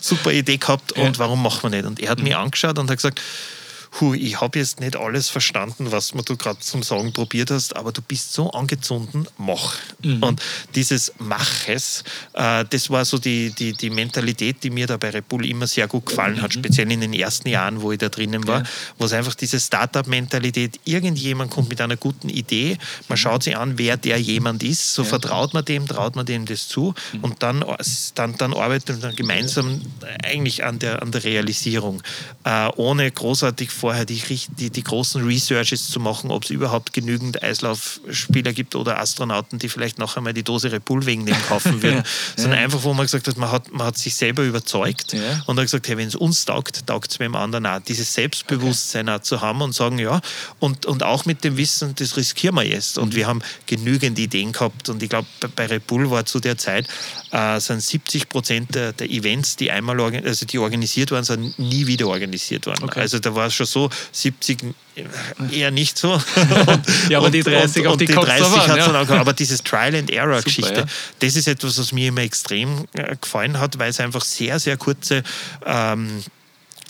super 0.00 0.32
Idee 0.32 0.56
gehabt 0.56 0.92
und 0.92 1.18
warum 1.18 1.42
machen 1.42 1.62
wir 1.64 1.70
nicht? 1.70 1.86
Und 1.86 2.00
er 2.00 2.10
hat 2.10 2.20
mich 2.20 2.36
angeschaut 2.36 2.78
und 2.78 2.90
hat 2.90 2.96
gesagt, 2.96 3.20
hu, 4.00 4.14
ich 4.14 4.40
habe 4.40 4.58
jetzt 4.58 4.80
nicht 4.80 4.96
alles 4.96 5.28
verstanden, 5.28 5.92
was 5.92 6.10
du 6.10 6.36
gerade 6.36 6.58
zum 6.58 6.82
Sagen 6.82 7.12
probiert 7.12 7.50
hast, 7.50 7.76
aber 7.76 7.92
du 7.92 8.02
bist 8.02 8.32
so 8.32 8.50
angezündet, 8.50 9.30
mach. 9.38 9.76
Mhm. 10.02 10.22
Und 10.22 10.42
dieses 10.74 11.12
Maches, 11.18 12.02
äh, 12.32 12.64
das 12.68 12.90
war 12.90 13.04
so 13.04 13.18
die, 13.18 13.50
die, 13.50 13.72
die 13.72 13.90
Mentalität, 13.90 14.62
die 14.62 14.70
mir 14.70 14.86
da 14.86 14.96
bei 14.96 15.10
Red 15.10 15.28
Bull 15.28 15.46
immer 15.46 15.66
sehr 15.66 15.86
gut 15.86 16.06
gefallen 16.06 16.42
hat, 16.42 16.54
mhm. 16.54 16.60
speziell 16.60 16.90
in 16.90 17.00
den 17.00 17.12
ersten 17.12 17.48
Jahren, 17.48 17.82
wo 17.82 17.92
ich 17.92 17.98
da 17.98 18.08
drinnen 18.08 18.46
war, 18.46 18.60
ja. 18.60 18.66
wo 18.98 19.04
es 19.04 19.12
einfach 19.12 19.34
diese 19.34 19.60
Startup-Mentalität, 19.60 20.80
irgendjemand 20.84 21.50
kommt 21.50 21.68
mit 21.68 21.80
einer 21.80 21.96
guten 21.96 22.28
Idee, 22.28 22.78
man 23.08 23.16
schaut 23.16 23.44
sich 23.44 23.56
an, 23.56 23.78
wer 23.78 23.96
der 23.96 24.20
jemand 24.20 24.62
ist, 24.62 24.94
so 24.94 25.02
ja. 25.02 25.08
vertraut 25.08 25.54
man 25.54 25.64
dem, 25.64 25.86
traut 25.86 26.16
man 26.16 26.26
dem 26.26 26.46
das 26.46 26.68
zu 26.68 26.94
mhm. 27.12 27.20
und 27.20 27.42
dann, 27.42 27.64
dann, 28.14 28.36
dann 28.36 28.54
arbeitet 28.54 29.02
man 29.02 29.14
gemeinsam 29.14 29.80
eigentlich 30.24 30.64
an 30.64 30.78
der, 30.78 31.02
an 31.02 31.12
der 31.12 31.22
Realisierung, 31.22 32.02
äh, 32.44 32.68
ohne 32.76 33.10
großartig 33.10 33.70
vorher 33.84 34.06
die, 34.06 34.22
die, 34.48 34.70
die 34.70 34.82
großen 34.82 35.22
Researches 35.26 35.90
zu 35.90 36.00
machen, 36.00 36.30
ob 36.30 36.44
es 36.44 36.48
überhaupt 36.48 36.94
genügend 36.94 37.42
Eislaufspieler 37.42 38.54
gibt 38.54 38.76
oder 38.76 38.98
Astronauten, 38.98 39.58
die 39.58 39.68
vielleicht 39.68 39.98
noch 39.98 40.16
einmal 40.16 40.32
die 40.32 40.42
Dose 40.42 40.72
Repul 40.72 41.04
wegen 41.04 41.26
dem 41.26 41.36
kaufen 41.48 41.82
würden, 41.82 41.96
ja. 42.36 42.42
sondern 42.42 42.60
einfach, 42.60 42.82
wo 42.82 42.94
man 42.94 43.04
gesagt 43.04 43.28
hat, 43.28 43.36
man 43.36 43.52
hat, 43.52 43.70
man 43.70 43.88
hat 43.88 43.98
sich 43.98 44.16
selber 44.16 44.42
überzeugt 44.42 45.12
ja. 45.12 45.42
und 45.44 45.58
hat 45.58 45.66
gesagt, 45.66 45.86
hey, 45.86 45.98
wenn 45.98 46.08
es 46.08 46.14
uns 46.14 46.46
taugt, 46.46 46.86
taugt 46.86 47.10
es 47.10 47.18
dem 47.18 47.36
anderen 47.36 47.66
auch. 47.66 47.80
Dieses 47.80 48.14
Selbstbewusstsein 48.14 49.10
okay. 49.10 49.18
auch 49.18 49.22
zu 49.22 49.42
haben 49.42 49.60
und 49.60 49.74
sagen, 49.74 49.98
ja, 49.98 50.22
und, 50.60 50.86
und 50.86 51.02
auch 51.02 51.26
mit 51.26 51.44
dem 51.44 51.58
Wissen, 51.58 51.94
das 51.94 52.16
riskieren 52.16 52.54
wir 52.54 52.64
jetzt. 52.64 52.96
Und 52.96 53.12
mhm. 53.12 53.16
wir 53.16 53.26
haben 53.26 53.42
genügend 53.66 54.18
Ideen 54.18 54.52
gehabt 54.52 54.88
und 54.88 55.02
ich 55.02 55.10
glaube, 55.10 55.28
bei 55.56 55.66
Repul 55.66 56.10
war 56.10 56.24
zu 56.24 56.40
der 56.40 56.56
Zeit, 56.56 56.88
äh, 57.32 57.60
sind 57.60 57.82
70 57.82 58.30
Prozent 58.30 58.74
der, 58.74 58.94
der, 58.94 59.10
Events, 59.10 59.56
die 59.56 59.70
einmal 59.70 60.00
also 60.00 60.46
die 60.46 60.58
organisiert 60.58 61.10
waren, 61.10 61.24
sind 61.24 61.58
nie 61.58 61.86
wieder 61.86 62.08
organisiert 62.08 62.64
worden. 62.64 62.84
Okay. 62.84 63.00
Also 63.00 63.18
da 63.18 63.34
war 63.34 63.48
es 63.48 63.54
schon 63.54 63.66
so, 63.66 63.73
70 64.12 64.74
eher 65.50 65.70
nicht 65.70 65.98
so. 65.98 66.12
und, 66.12 66.22
ja, 67.08 67.18
aber 67.18 67.30
die 67.30 67.42
30 67.42 67.82
und, 67.82 67.88
auf 67.88 67.96
die, 67.96 68.06
die 68.06 68.12
30 68.12 68.68
hat 68.68 68.76
ja. 68.76 69.04
dann 69.04 69.18
Aber 69.18 69.32
dieses 69.32 69.62
Trial 69.62 69.94
and 69.94 70.10
Error 70.10 70.40
Geschichte, 70.42 70.80
ja. 70.80 70.86
das 71.18 71.36
ist 71.36 71.48
etwas, 71.48 71.78
was 71.78 71.92
mir 71.92 72.08
immer 72.08 72.22
extrem 72.22 72.86
äh, 72.94 73.16
gefallen 73.20 73.58
hat, 73.58 73.78
weil 73.78 73.90
es 73.90 74.00
einfach 74.00 74.24
sehr, 74.24 74.58
sehr 74.58 74.76
kurze 74.76 75.22
ähm, 75.66 76.22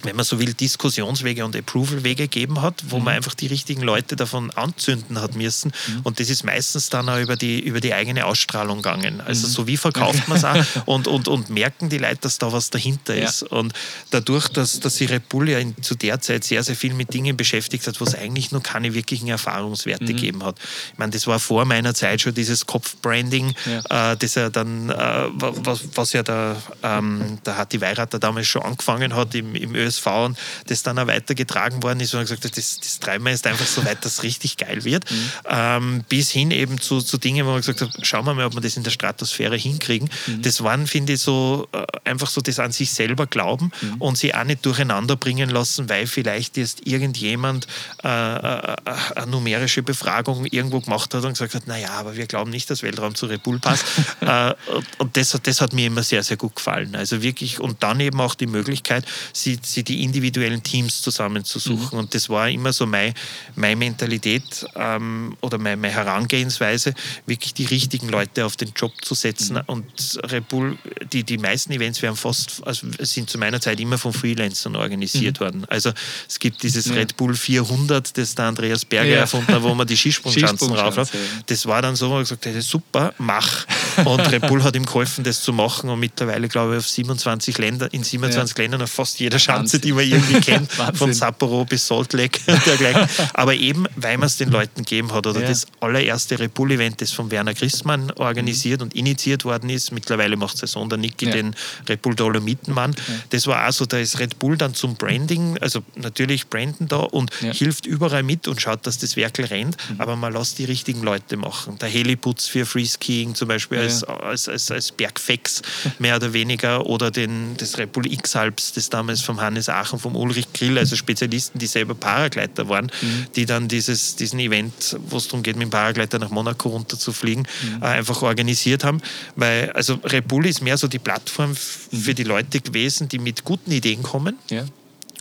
wenn 0.05 0.17
man 0.17 0.25
so 0.25 0.39
will, 0.39 0.55
Diskussionswege 0.55 1.45
und 1.45 1.57
Approval-Wege 1.57 2.25
gegeben 2.25 2.63
hat, 2.63 2.85
wo 2.89 2.99
mhm. 2.99 3.05
man 3.05 3.15
einfach 3.15 3.35
die 3.35 3.47
richtigen 3.47 3.83
Leute 3.83 4.17
davon 4.17 4.51
anzünden 4.51 5.21
hat 5.21 5.37
müssen. 5.37 5.73
Mhm. 5.87 6.01
Und 6.05 6.21
das 6.21 6.31
ist 6.31 6.45
meistens 6.45 6.91
dann 6.91 7.09
auch 7.09 7.19
über 7.19 7.37
die, 7.37 7.61
über 7.61 7.81
die 7.81 7.95
eigene 7.95 8.27
Ausstrahlung 8.27 8.79
gegangen. 8.79 9.21
Also 9.21 9.47
mhm. 9.47 9.53
so 9.53 9.67
wie 9.67 9.77
verkauft 9.77 10.29
man 10.29 10.39
es 10.39 10.45
auch 10.45 10.87
und, 10.87 11.09
und, 11.09 11.29
und 11.29 11.51
merken 11.51 11.89
die 11.89 11.99
Leute, 11.99 12.19
dass 12.23 12.39
da 12.39 12.53
was 12.53 12.71
dahinter 12.71 13.15
ja. 13.15 13.29
ist. 13.29 13.43
Und 13.43 13.73
dadurch, 14.11 14.49
dass, 14.49 14.81
dass 14.81 14.97
sich 14.97 15.11
Red 15.11 15.29
Bull 15.29 15.49
ja 15.49 15.59
in, 15.59 15.81
zu 15.83 15.95
der 15.95 16.21
Zeit 16.21 16.45
sehr, 16.45 16.63
sehr 16.63 16.77
viel 16.77 16.95
mit 16.95 17.13
Dingen 17.15 17.37
beschäftigt 17.37 17.87
hat, 17.87 18.01
wo 18.01 18.05
es 18.05 18.15
eigentlich 18.15 18.53
noch 18.53 18.63
keine 18.63 18.95
wirklichen 18.95 19.29
Erfahrungswerte 19.29 20.05
mhm. 20.05 20.09
gegeben 20.09 20.45
hat. 20.45 20.59
Ich 20.93 20.99
meine, 20.99 21.13
das 21.13 21.27
war 21.27 21.39
vor 21.39 21.65
meiner 21.65 21.95
Zeit 21.95 22.21
schon 22.21 22.35
dieses 22.35 22.67
Kopfbranding, 22.67 23.55
ja. 23.67 24.13
äh, 24.13 24.17
das 24.17 24.35
ja 24.35 24.51
dann, 24.51 24.91
äh, 24.91 25.29
was, 25.35 25.81
was 25.95 26.13
ja 26.13 26.23
der, 26.23 26.57
ähm, 26.83 27.39
der 27.45 27.57
Hatti 27.57 27.81
Weirater 27.81 28.19
damals 28.19 28.47
schon 28.47 28.63
angefangen 28.63 29.15
hat 29.15 29.35
im, 29.35 29.55
im 29.55 29.75
ÖSV 29.95 30.07
und 30.07 30.39
das 30.67 30.83
dann 30.83 30.99
auch 30.99 31.07
weitergetragen 31.07 31.83
worden 31.83 32.01
ist 32.01 32.15
und 32.15 32.21
gesagt 32.21 32.45
hat, 32.45 32.57
das, 32.57 32.81
das 32.81 32.99
treiben 33.01 33.25
wir 33.25 33.33
jetzt 33.33 33.47
einfach 33.47 33.67
so 33.67 33.85
weit, 33.85 34.05
dass 34.05 34.15
es 34.15 34.23
richtig 34.23 34.57
geil 34.57 34.85
wird. 34.85 35.11
Mhm. 35.11 35.31
Ähm, 35.49 36.05
bis 36.09 36.31
hin 36.31 36.51
eben 36.51 36.81
zu, 36.81 37.01
zu 37.01 37.19
Dingen, 37.19 37.47
wo 37.47 37.51
man 37.51 37.61
gesagt 37.61 37.81
hat, 37.81 37.91
schauen 38.03 38.25
wir 38.27 38.35
mal, 38.35 38.47
ob 38.47 38.55
wir 38.55 38.61
das 38.61 38.77
in 38.77 38.83
der 38.83 38.91
Stratosphäre 38.91 39.57
hinkriegen. 39.57 40.11
Mhm. 40.27 40.43
Das 40.43 40.63
waren, 40.63 40.87
finde 40.87 41.15
ich, 41.15 41.21
so 41.21 41.69
äh, 41.73 41.85
einfach 42.05 42.29
so 42.29 42.41
das 42.41 42.59
an 42.59 42.73
sich 42.73 42.93
selber 42.93 43.27
glauben 43.27 43.71
mhm. 43.81 43.95
und 44.01 44.19
sie 44.19 44.35
auch 44.35 44.45
nicht 44.45 44.65
durcheinander 44.67 45.17
bringen 45.17 45.51
lassen, 45.51 45.89
weil 45.89 46.07
vielleicht 46.07 46.57
jetzt 46.57 46.87
irgendjemand 46.87 47.67
äh, 48.03 48.09
äh, 48.09 48.77
eine 49.17 49.31
numerische 49.31 49.83
Befragung 49.83 50.47
irgendwo 50.47 50.81
gemacht 50.81 51.15
hat 51.15 51.25
und 51.25 51.33
gesagt 51.33 51.55
hat, 51.55 51.67
naja, 51.67 51.91
aber 51.91 52.17
wir 52.17 52.27
glauben 52.27 52.51
nicht, 52.51 52.71
dass 52.71 52.83
Weltraum 52.83 53.15
zu 53.15 53.27
Repul 53.27 53.59
passt. 53.59 53.85
äh, 54.21 54.55
und 54.99 55.17
das, 55.17 55.39
das 55.43 55.61
hat 55.61 55.73
mir 55.73 55.87
immer 55.87 56.03
sehr, 56.03 56.23
sehr 56.23 56.37
gut 56.37 56.57
gefallen. 56.57 56.97
Also 56.97 57.23
wirklich, 57.23 57.61
und 57.61 57.83
dann 57.83 58.01
eben 58.01 58.21
auch 58.21 58.35
die 58.35 58.47
Möglichkeit, 58.47 59.05
sie, 59.33 59.59
sie 59.63 59.84
die 59.85 60.03
individuellen 60.03 60.63
Teams 60.63 61.03
zusammenzusuchen. 61.03 61.91
Mhm. 61.93 61.99
Und 61.99 62.15
das 62.15 62.29
war 62.29 62.49
immer 62.49 62.73
so 62.73 62.87
meine, 62.87 63.15
meine 63.55 63.77
Mentalität 63.77 64.67
ähm, 64.75 65.37
oder 65.41 65.59
meine, 65.59 65.77
meine, 65.77 65.95
Herangehensweise, 65.95 66.95
wirklich 67.27 67.55
die 67.55 67.67
richtigen 67.67 68.09
Leute 68.09 68.45
auf 68.45 68.57
den 68.57 68.73
Job 68.75 68.93
zu 69.03 69.15
setzen. 69.15 69.55
Mhm. 69.55 69.63
Und 69.67 70.21
Red 70.31 70.49
Bull, 70.49 70.79
die, 71.13 71.23
die 71.25 71.39
meisten 71.39 71.73
Events 71.73 72.03
werden 72.03 72.17
fast, 72.17 72.67
also 72.67 72.87
sind 73.01 73.31
zu 73.31 73.39
meiner 73.39 73.61
Zeit 73.61 73.81
immer 73.81 73.99
von 73.99 74.13
Freelancern 74.13 74.77
organisiert 74.77 75.41
mhm. 75.41 75.45
worden. 75.45 75.65
Also 75.69 75.93
es 76.29 76.39
gibt 76.39 76.63
dieses 76.63 76.87
ja. 76.87 76.95
Red 76.95 77.17
Bull 77.17 77.35
400, 77.35 78.17
das 78.17 78.35
der 78.35 78.47
Andreas 78.47 78.85
Berger 78.85 79.11
ja. 79.11 79.17
erfunden 79.21 79.53
hat, 79.53 79.63
wo 79.63 79.75
man 79.75 79.87
die 79.87 79.97
Skisprungschanzen 79.97 80.73
rauf 80.73 80.97
hat. 80.97 81.11
Das 81.47 81.67
war 81.67 81.83
dann 81.83 81.97
so, 81.97 82.11
wo 82.11 82.17
er 82.17 82.21
gesagt 82.21 82.47
hat, 82.47 82.63
super, 82.63 83.15
mach. 83.19 83.67
Und 84.05 84.21
Red 84.33 84.49
Bull 84.49 84.63
hat 84.63 84.75
ihm 84.77 84.87
geholfen, 84.87 85.25
das 85.25 85.43
zu 85.43 85.53
machen. 85.53 85.91
Und 85.91 86.01
mittlerweile, 86.01 86.49
glaube 86.49 86.75
ich, 86.75 86.79
auf 86.79 86.89
27 86.89 87.57
Länder, 87.59 87.93
in 87.93 88.03
27 88.03 88.57
ja. 88.57 88.63
Ländern 88.63 88.83
auf 88.83 88.91
fast 88.91 89.21
jeder 89.21 89.39
Schanze, 89.39 89.64
die 89.73 89.93
man 89.93 90.05
irgendwie 90.05 90.41
kennt, 90.41 90.73
von 90.95 91.13
Sapporo 91.13 91.65
bis 91.65 91.87
Salt 91.87 92.13
Lake 92.13 92.41
dergleichen. 92.65 93.09
Aber 93.35 93.55
eben, 93.55 93.87
weil 93.97 94.19
man 94.19 94.27
es 94.27 94.37
den 94.37 94.51
Leuten 94.51 94.85
gegeben 94.85 95.13
hat. 95.13 95.27
Oder 95.27 95.41
ja. 95.41 95.49
das 95.49 95.67
allererste 95.81 96.39
Red 96.39 96.55
Bull-Event, 96.55 97.01
das 97.01 97.13
von 97.13 97.31
Werner 97.31 97.55
Christmann 97.55 98.11
organisiert 98.13 98.81
mhm. 98.81 98.85
und 98.85 98.95
initiiert 98.95 99.45
worden 99.45 99.71
ist. 99.71 99.93
Mittlerweile 99.93 100.37
macht 100.37 100.57
Saison 100.57 100.89
der 100.89 100.99
Niki 100.99 101.27
ja. 101.27 101.33
den 101.33 101.55
Red 101.89 102.03
Bull 102.03 102.15
Dolomitenmann. 102.15 102.95
Das 103.31 103.47
war 103.47 103.59
also, 103.59 103.87
da 103.87 103.99
ist 103.99 104.19
Red 104.19 104.39
Bull 104.39 104.57
dann 104.57 104.75
zum 104.75 104.97
Branding, 104.97 105.59
also 105.59 105.83
natürlich 105.97 106.49
Branden 106.49 106.89
da 106.89 106.99
und 106.99 107.33
hilft 107.35 107.87
überall 107.87 108.23
mit 108.23 108.49
und 108.49 108.61
schaut, 108.61 108.87
dass 108.87 108.99
das 108.99 109.17
Werkel 109.17 109.47
rennt. 109.47 109.77
Mhm. 109.91 110.01
Aber 110.01 110.17
man 110.17 110.33
lässt 110.33 110.59
die 110.59 110.65
richtigen 110.65 111.03
Leute 111.03 111.37
machen. 111.37 111.79
Der 111.79 111.89
Heliputz 111.89 112.47
für 112.47 112.67
Freeskiing 112.67 113.35
zum 113.35 113.49
Beispiel 113.49 113.79
als, 113.79 114.05
als, 114.05 114.49
als, 114.49 114.71
als 114.71 114.93
Bergfex 114.93 115.63
mehr 115.99 116.17
oder 116.17 116.33
weniger 116.33 116.87
oder 116.87 117.11
den, 117.11 117.57
das 117.57 117.79
Red 117.79 117.93
Bull 117.93 118.11
X-Alps, 118.11 118.73
das 118.73 118.91
damals 118.91 119.21
vom 119.21 119.41
Hannes 119.55 119.69
Aachen, 119.69 119.99
vom 119.99 120.17
Ulrich 120.17 120.53
Grill, 120.53 120.79
also 120.79 120.97
Spezialisten, 120.97 121.59
die 121.59 121.67
selber 121.67 121.95
Paragleiter 121.95 122.69
waren, 122.69 122.87
mhm. 122.87 123.27
die 123.37 123.47
dann 123.47 123.69
dieses, 123.69 124.17
diesen 124.17 124.41
Event, 124.41 124.97
wo 125.07 125.17
es 125.17 125.29
darum 125.29 125.43
geht, 125.43 125.57
mit 125.57 125.69
dem 125.69 125.71
Paragleiter 125.71 126.19
nach 126.19 126.31
Monaco 126.31 126.69
runterzufliegen, 126.69 127.47
mhm. 127.63 127.83
äh, 127.83 127.87
einfach 127.87 128.23
organisiert 128.23 128.85
haben. 128.85 129.01
Weil, 129.37 129.71
also 129.73 129.95
Red 130.05 130.29
Bull 130.29 130.47
ist 130.47 130.61
mehr 130.61 130.77
so 130.77 130.89
die 130.89 130.99
Plattform 130.99 131.51
mhm. 131.51 131.57
für 132.03 132.15
die 132.15 132.25
Leute 132.25 132.61
gewesen, 132.61 133.09
die 133.09 133.19
mit 133.19 133.45
guten 133.45 133.71
Ideen 133.71 134.03
kommen. 134.03 134.39
Ja 134.51 134.65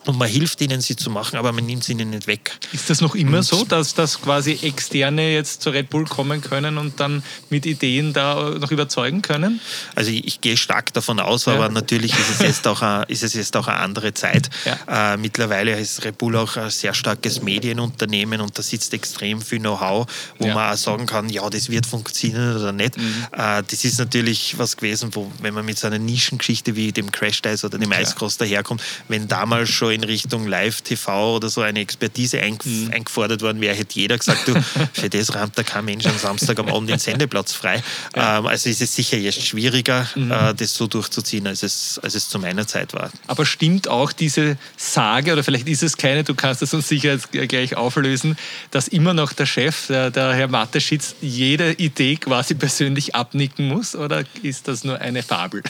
und 0.06 0.18
man 0.18 0.28
hilft 0.28 0.62
ihnen, 0.62 0.82
sie 0.82 0.96
zu 0.96 1.10
machen, 1.10 1.38
aber 1.38 1.52
man 1.52 1.66
nimmt 1.66 1.84
sie 1.84 1.94
ihnen 1.94 2.10
nicht 2.10 2.28
weg. 2.28 2.58
Ist 2.72 2.90
das 2.90 3.02
noch 3.02 3.16
immer 3.16 3.38
und 3.38 3.44
so, 3.44 3.64
dass, 3.64 3.94
dass 3.94 4.22
quasi 4.22 4.60
Externe 4.62 5.34
jetzt 5.34 5.62
zu 5.62 5.70
Red 5.70 5.90
Bull 5.90 6.06
kommen 6.06 6.42
können 6.42 6.78
und 6.78 7.00
dann 7.00 7.24
mit 7.50 7.66
Ideen 7.66 8.14
da 8.14 8.52
noch 8.60 8.72
überzeugen 8.72 9.22
können? 9.22 9.62
Also 9.96 10.12
ich, 10.12 10.26
ich 10.26 10.42
gehe 10.42 10.58
stark 10.58 10.94
davon 10.94 11.20
aus, 11.20 11.46
ja. 11.46 11.54
aber 11.54 11.70
natürlich 11.70 12.12
ist 12.18 12.30
es 12.32 12.40
jetzt 12.40 12.68
auch, 12.68 12.82
eine, 12.82 13.06
ist 13.06 13.24
es 13.24 13.34
jetzt 13.34 13.56
auch 13.56 13.68
eine 13.68 13.80
andere 13.80 14.14
Zeit. 14.14 14.50
Ja. 14.66 15.14
Äh, 15.14 15.18
mittlerweile 15.18 15.80
ist 15.80 16.04
Red 16.04 16.18
Bull 16.18 16.36
auch 16.36 16.58
ein 16.58 16.70
sehr 16.70 16.94
starkes 16.94 17.42
Medienunternehmen 17.42 18.42
und 18.42 18.58
da 18.58 18.62
sitzt 18.62 18.94
extrem 18.94 19.42
viel 19.42 19.60
Know-how, 19.60 20.08
wo 20.40 20.48
ja. 20.48 20.54
man 20.54 20.74
auch 20.74 20.78
sagen 20.78 21.06
kann, 21.06 21.30
ja, 21.30 21.50
das 21.50 21.70
wird 21.70 21.86
funktionieren 21.86 22.58
oder 22.58 22.72
nicht. 22.72 22.98
Mhm. 22.98 23.26
Äh, 23.32 23.64
das 23.70 23.86
ist 23.86 24.00
natürlich 24.00 24.58
was 24.58 24.76
gewesen, 24.76 25.10
wo, 25.14 25.32
wenn 25.40 25.54
man 25.54 25.66
mit 25.66 25.78
so 25.78 25.88
einer 25.88 26.00
Nischengeschichte 26.00 26.76
wie 26.76 26.92
dem 26.92 27.12
Crash 27.12 27.42
Dice 27.42 27.64
oder 27.64 27.78
dem 27.78 27.92
Icecross 27.92 28.38
daherkommt, 28.38 28.82
wenn 29.08 29.28
damals 29.28 29.70
schon 29.70 29.93
in 29.94 30.04
Richtung 30.04 30.48
Live-TV 30.48 31.36
oder 31.36 31.50
so 31.50 31.62
eine 31.62 31.80
Expertise 31.80 32.40
eingef 32.42 32.66
mhm. 32.66 32.92
eingefordert 32.92 33.42
worden 33.42 33.62
wäre, 33.62 33.76
hätte 33.76 34.00
jeder 34.00 34.18
gesagt, 34.18 34.48
du, 34.48 34.54
für 34.94 35.10
das 35.10 35.34
rammt 35.36 35.58
da 35.58 35.64
kein 35.64 35.86
Mensch 35.86 36.06
am 36.06 36.18
Samstag 36.18 36.60
am 36.60 36.70
Abend 36.70 36.90
den 36.90 37.00
Sendeplatz 37.00 37.54
frei. 37.54 37.84
Ja. 38.16 38.40
Ähm, 38.40 38.48
also 38.48 38.70
ist 38.70 38.82
es 38.82 38.96
sicher 38.96 39.18
jetzt 39.18 39.46
schwieriger, 39.46 40.08
mhm. 40.16 40.32
äh, 40.32 40.54
das 40.54 40.74
so 40.74 40.88
durchzuziehen, 40.88 41.48
als 41.48 41.64
es, 41.64 42.00
als 42.02 42.16
es 42.16 42.30
zu 42.30 42.40
meiner 42.40 42.68
Zeit 42.68 42.94
war. 42.94 43.12
Aber 43.28 43.46
stimmt 43.46 43.88
auch 43.88 44.12
diese 44.12 44.58
Sage, 44.78 45.34
oder 45.34 45.44
vielleicht 45.44 45.68
ist 45.68 45.84
es 45.84 45.98
keine, 45.98 46.24
du 46.24 46.36
kannst 46.36 46.62
es 46.62 46.74
uns 46.74 46.88
sicher 46.88 47.18
gleich 47.32 47.76
auflösen, 47.76 48.36
dass 48.72 48.88
immer 48.88 49.14
noch 49.14 49.34
der 49.34 49.46
Chef, 49.46 49.88
der, 49.88 50.12
der 50.12 50.34
Herr 50.34 50.48
Mateschitz, 50.48 51.16
jede 51.22 51.74
Idee 51.74 52.16
quasi 52.18 52.56
persönlich 52.56 53.16
abnicken 53.16 53.68
muss? 53.68 53.96
Oder 53.96 54.24
ist 54.42 54.68
das 54.68 54.84
nur 54.84 55.00
eine 55.00 55.24
Fabel? 55.24 55.64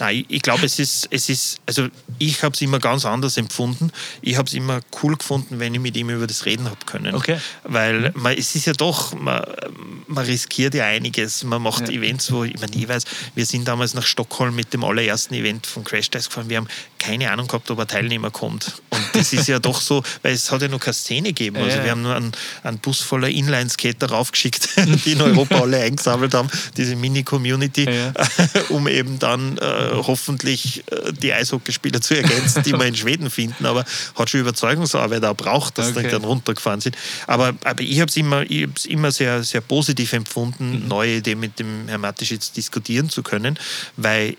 Nein, 0.00 0.24
ich 0.28 0.40
glaube, 0.40 0.64
es 0.64 0.78
ist, 0.78 1.08
es 1.10 1.28
ist, 1.28 1.60
also 1.66 1.88
ich 2.18 2.42
habe 2.42 2.54
es 2.54 2.62
immer 2.62 2.78
ganz 2.78 3.04
anders 3.04 3.36
empfunden. 3.36 3.92
Ich 4.22 4.38
habe 4.38 4.48
es 4.48 4.54
immer 4.54 4.80
cool 5.02 5.14
gefunden, 5.14 5.60
wenn 5.60 5.74
ich 5.74 5.80
mit 5.80 5.94
ihm 5.94 6.08
über 6.08 6.26
das 6.26 6.46
reden 6.46 6.64
habe 6.64 6.86
können. 6.86 7.14
Okay. 7.14 7.38
Weil 7.64 8.10
man, 8.14 8.32
es 8.32 8.54
ist 8.54 8.64
ja 8.64 8.72
doch, 8.72 9.12
man, 9.12 9.44
man 10.06 10.24
riskiert 10.24 10.72
ja 10.72 10.86
einiges. 10.86 11.44
Man 11.44 11.60
macht 11.60 11.90
ja. 11.90 11.94
Events, 11.94 12.32
wo, 12.32 12.44
ich 12.44 12.58
meine, 12.58 12.74
ich 12.74 12.88
weiß, 12.88 13.04
wir 13.34 13.44
sind 13.44 13.68
damals 13.68 13.92
nach 13.92 14.06
Stockholm 14.06 14.56
mit 14.56 14.72
dem 14.72 14.84
allerersten 14.84 15.34
Event 15.34 15.66
von 15.66 15.84
Crash 15.84 16.08
Test 16.08 16.28
gefahren. 16.28 16.48
Wir 16.48 16.56
haben 16.56 16.68
keine 17.00 17.30
Ahnung 17.32 17.48
gehabt, 17.48 17.68
ob 17.70 17.80
ein 17.80 17.88
Teilnehmer 17.88 18.30
kommt. 18.30 18.74
Und 18.90 19.02
das 19.14 19.32
ist 19.32 19.48
ja 19.48 19.58
doch 19.58 19.80
so, 19.80 20.02
weil 20.22 20.34
es 20.34 20.52
hat 20.52 20.62
ja 20.62 20.68
noch 20.68 20.78
keine 20.78 20.94
Szene 20.94 21.28
gegeben. 21.28 21.56
Also 21.56 21.78
ja, 21.78 21.84
wir 21.84 21.90
haben 21.92 22.02
nur 22.02 22.14
einen, 22.14 22.32
einen 22.62 22.78
Bus 22.78 23.00
voller 23.00 23.28
Inline-Skater 23.28 24.10
raufgeschickt, 24.10 24.68
die 25.04 25.12
in 25.12 25.22
Europa 25.22 25.60
alle 25.60 25.80
eingesammelt 25.80 26.34
haben, 26.34 26.48
diese 26.76 26.94
Mini-Community, 26.94 27.88
um 28.68 28.86
eben 28.86 29.18
dann 29.18 29.56
äh, 29.58 29.90
hoffentlich 29.94 30.84
äh, 30.90 31.12
die 31.12 31.32
Eishockeyspieler 31.32 32.02
zu 32.02 32.16
ergänzen, 32.16 32.62
die 32.62 32.72
wir 32.72 32.84
in 32.84 32.94
Schweden 32.94 33.30
finden, 33.30 33.64
aber 33.64 33.84
hat 34.14 34.30
schon 34.30 34.40
Überzeugungsarbeit 34.40 35.24
auch 35.24 35.34
braucht, 35.34 35.78
dass 35.78 35.90
okay. 35.90 36.02
die 36.02 36.08
dann 36.08 36.24
runtergefahren 36.24 36.82
sind. 36.82 36.96
Aber, 37.26 37.54
aber 37.64 37.82
ich 37.82 38.00
habe 38.00 38.10
es 38.10 38.16
immer, 38.16 38.44
immer 38.86 39.10
sehr, 39.10 39.42
sehr 39.42 39.62
positiv 39.62 40.12
empfunden, 40.12 40.82
mhm. 40.82 40.88
neue 40.88 41.16
Ideen 41.16 41.40
mit 41.40 41.58
dem 41.58 41.88
Herrn 41.88 42.02
Mateschitz 42.02 42.52
diskutieren 42.52 43.08
zu 43.08 43.22
können, 43.22 43.58
weil 43.96 44.36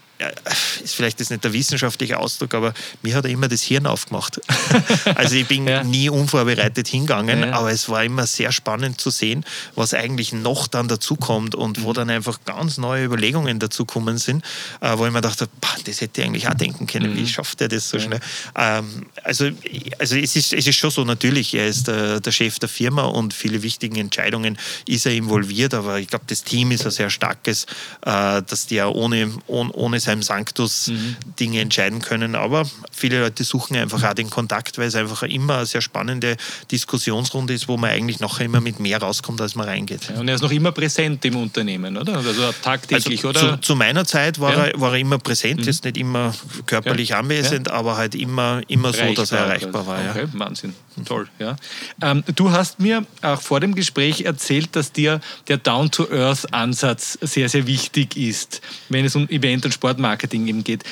ist 0.84 0.96
vielleicht 0.96 1.20
jetzt 1.20 1.30
nicht 1.30 1.44
der 1.44 1.54
wissenschaftliche 1.54 2.20
Ausdruck, 2.20 2.54
aber 2.54 2.74
mir 3.02 3.16
hat 3.16 3.26
er 3.26 3.32
immer 3.32 3.48
das 3.48 3.62
Hirn 3.62 3.86
aufgemacht. 3.86 4.42
also 5.16 5.36
ich 5.36 5.48
bin 5.48 5.68
ja. 5.68 5.84
nie 5.84 6.10
unvorbereitet 6.10 6.88
hingegangen, 6.88 7.42
ja. 7.42 7.54
aber 7.54 7.72
es 7.72 7.90
war 7.90 8.04
immer 8.04 8.28
sehr 8.28 8.52
spannend 8.52 9.00
zu 9.00 9.10
sehen, 9.10 9.46
was 9.76 9.94
eigentlich 9.94 10.34
noch 10.34 10.68
dann 10.68 10.88
dazukommt 10.88 11.56
und 11.56 11.84
wo 11.84 11.90
mhm. 11.90 11.94
dann 11.94 12.10
einfach 12.10 12.40
ganz 12.46 12.78
neue 12.78 13.06
Überlegungen 13.06 13.60
dazukommen 13.60 14.18
sind, 14.18 14.44
äh, 14.82 14.98
wo 14.98 15.06
ich 15.06 15.12
mir 15.12 15.22
dachte, 15.22 15.48
das 15.86 16.02
hätte 16.02 16.22
ich 16.22 16.28
eigentlich 16.28 16.48
auch 16.48 16.54
denken 16.54 16.88
können, 16.88 17.12
mhm. 17.12 17.18
wie 17.18 17.28
schafft 17.28 17.62
er 17.62 17.68
das 17.68 17.90
so 17.90 18.00
schnell? 18.00 18.20
Ähm, 18.56 19.06
also 19.24 19.52
also 20.00 20.16
es, 20.18 20.36
ist, 20.36 20.54
es 20.54 20.68
ist 20.68 20.76
schon 20.76 20.92
so, 20.92 21.04
natürlich, 21.04 21.54
er 21.54 21.68
ist 21.68 21.88
der, 21.88 22.20
der 22.20 22.32
Chef 22.32 22.60
der 22.60 22.70
Firma 22.70 23.04
und 23.04 23.34
viele 23.34 23.64
wichtige 23.64 24.00
Entscheidungen 24.00 24.58
ist 24.86 25.06
er 25.06 25.14
involviert, 25.14 25.74
aber 25.74 26.00
ich 26.00 26.08
glaube, 26.08 26.26
das 26.28 26.44
Team 26.44 26.72
ist 26.72 26.86
ein 26.86 26.92
sehr 26.92 27.10
starkes, 27.10 27.66
äh, 28.02 28.42
dass 28.42 28.68
die 28.68 28.76
ja 28.76 28.88
ohne, 28.88 29.32
ohne, 29.48 29.72
ohne 29.74 30.00
sein 30.00 30.11
seinem 30.12 30.24
Sanctus 30.24 30.88
mhm. 30.88 31.15
Dinge 31.39 31.62
entscheiden 31.62 32.02
können. 32.02 32.36
Aber 32.36 32.69
viele 32.91 33.21
Leute 33.21 33.43
suchen 33.43 33.76
einfach 33.78 34.04
auch 34.04 34.13
den 34.13 34.30
Kontakt, 34.30 34.78
weil 34.78 34.88
es 34.88 34.95
einfach 34.95 35.24
immer 35.24 35.58
eine 35.58 35.65
sehr 35.65 35.82
spannende 35.82 36.38
Diskussionsrunde 36.71 37.54
ist, 37.54 37.67
wo 37.67 37.78
man 37.78 37.91
eigentlich 37.91 38.19
nachher 38.19 38.45
immer 38.45 38.62
mit 38.62 38.80
mehr 38.80 39.02
rauskommt, 39.02 39.41
als 39.41 39.56
man 39.56 39.67
reingeht. 39.67 40.10
Ja, 40.10 40.19
und 40.19 40.28
er 40.28 40.36
ist 40.36 40.41
noch 40.41 40.52
immer 40.52 40.71
präsent 40.71 41.24
im 41.26 41.38
Unternehmen, 41.38 41.97
oder? 41.97 42.17
Also 42.17 42.52
tagtäglich, 42.62 43.26
also 43.26 43.30
oder? 43.30 43.56
Zu, 43.56 43.62
zu, 43.62 43.76
meiner 43.76 44.06
Zeit 44.06 44.39
war, 44.39 44.54
ja. 44.54 44.65
er, 44.65 44.82
war 44.82 44.93
er 44.93 45.00
immer 45.00 45.17
präsent, 45.17 45.62
mhm. 45.62 45.65
jetzt 45.65 45.84
nicht 45.86 45.97
immer 45.97 46.34
körperlich 46.65 47.10
ja. 47.10 47.19
anwesend, 47.19 47.71
aber 47.71 47.97
halt 47.97 48.15
immer, 48.15 48.62
immer 48.67 48.93
so, 48.93 49.13
dass 49.13 49.32
er 49.32 49.39
erreichbar 49.39 49.88
war. 49.88 50.00
Okay, 50.10 50.28
Wahnsinn. 50.34 50.74
Toll, 51.06 51.28
ja. 51.39 51.56
Ähm, 52.02 52.24
du 52.36 52.52
hast 52.52 52.80
mir 52.80 53.06
auch 53.21 53.41
vor 53.41 53.60
dem 53.60 53.76
Gespräch 53.76 54.21
erzählt, 54.21 54.76
dass 54.76 54.91
dir 54.91 55.21
der 55.47 55.58
Down-to-Earth-Ansatz 55.58 57.17
sehr, 57.21 57.47
sehr 57.47 57.65
wichtig 57.65 58.17
ist, 58.17 58.62
wenn 58.89 59.06
es 59.06 59.15
um 59.15 59.28
Event- 59.30 59.65
und 59.65 59.74
Sportmarketing 60.02 60.48
eben 60.48 60.64
geht. 60.64 60.84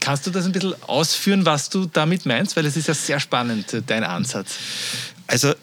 Kannst 0.00 0.26
du 0.26 0.30
das 0.30 0.46
ein 0.46 0.52
bisschen 0.52 0.74
ausführen, 0.82 1.44
was 1.46 1.68
du 1.68 1.86
damit 1.86 2.26
meinst? 2.26 2.56
Weil 2.56 2.66
es 2.66 2.76
ist 2.76 2.86
ja 2.88 2.94
sehr 2.94 3.18
spannend, 3.18 3.82
dein 3.86 4.04
Ansatz. 4.04 4.54
Also 5.26 5.54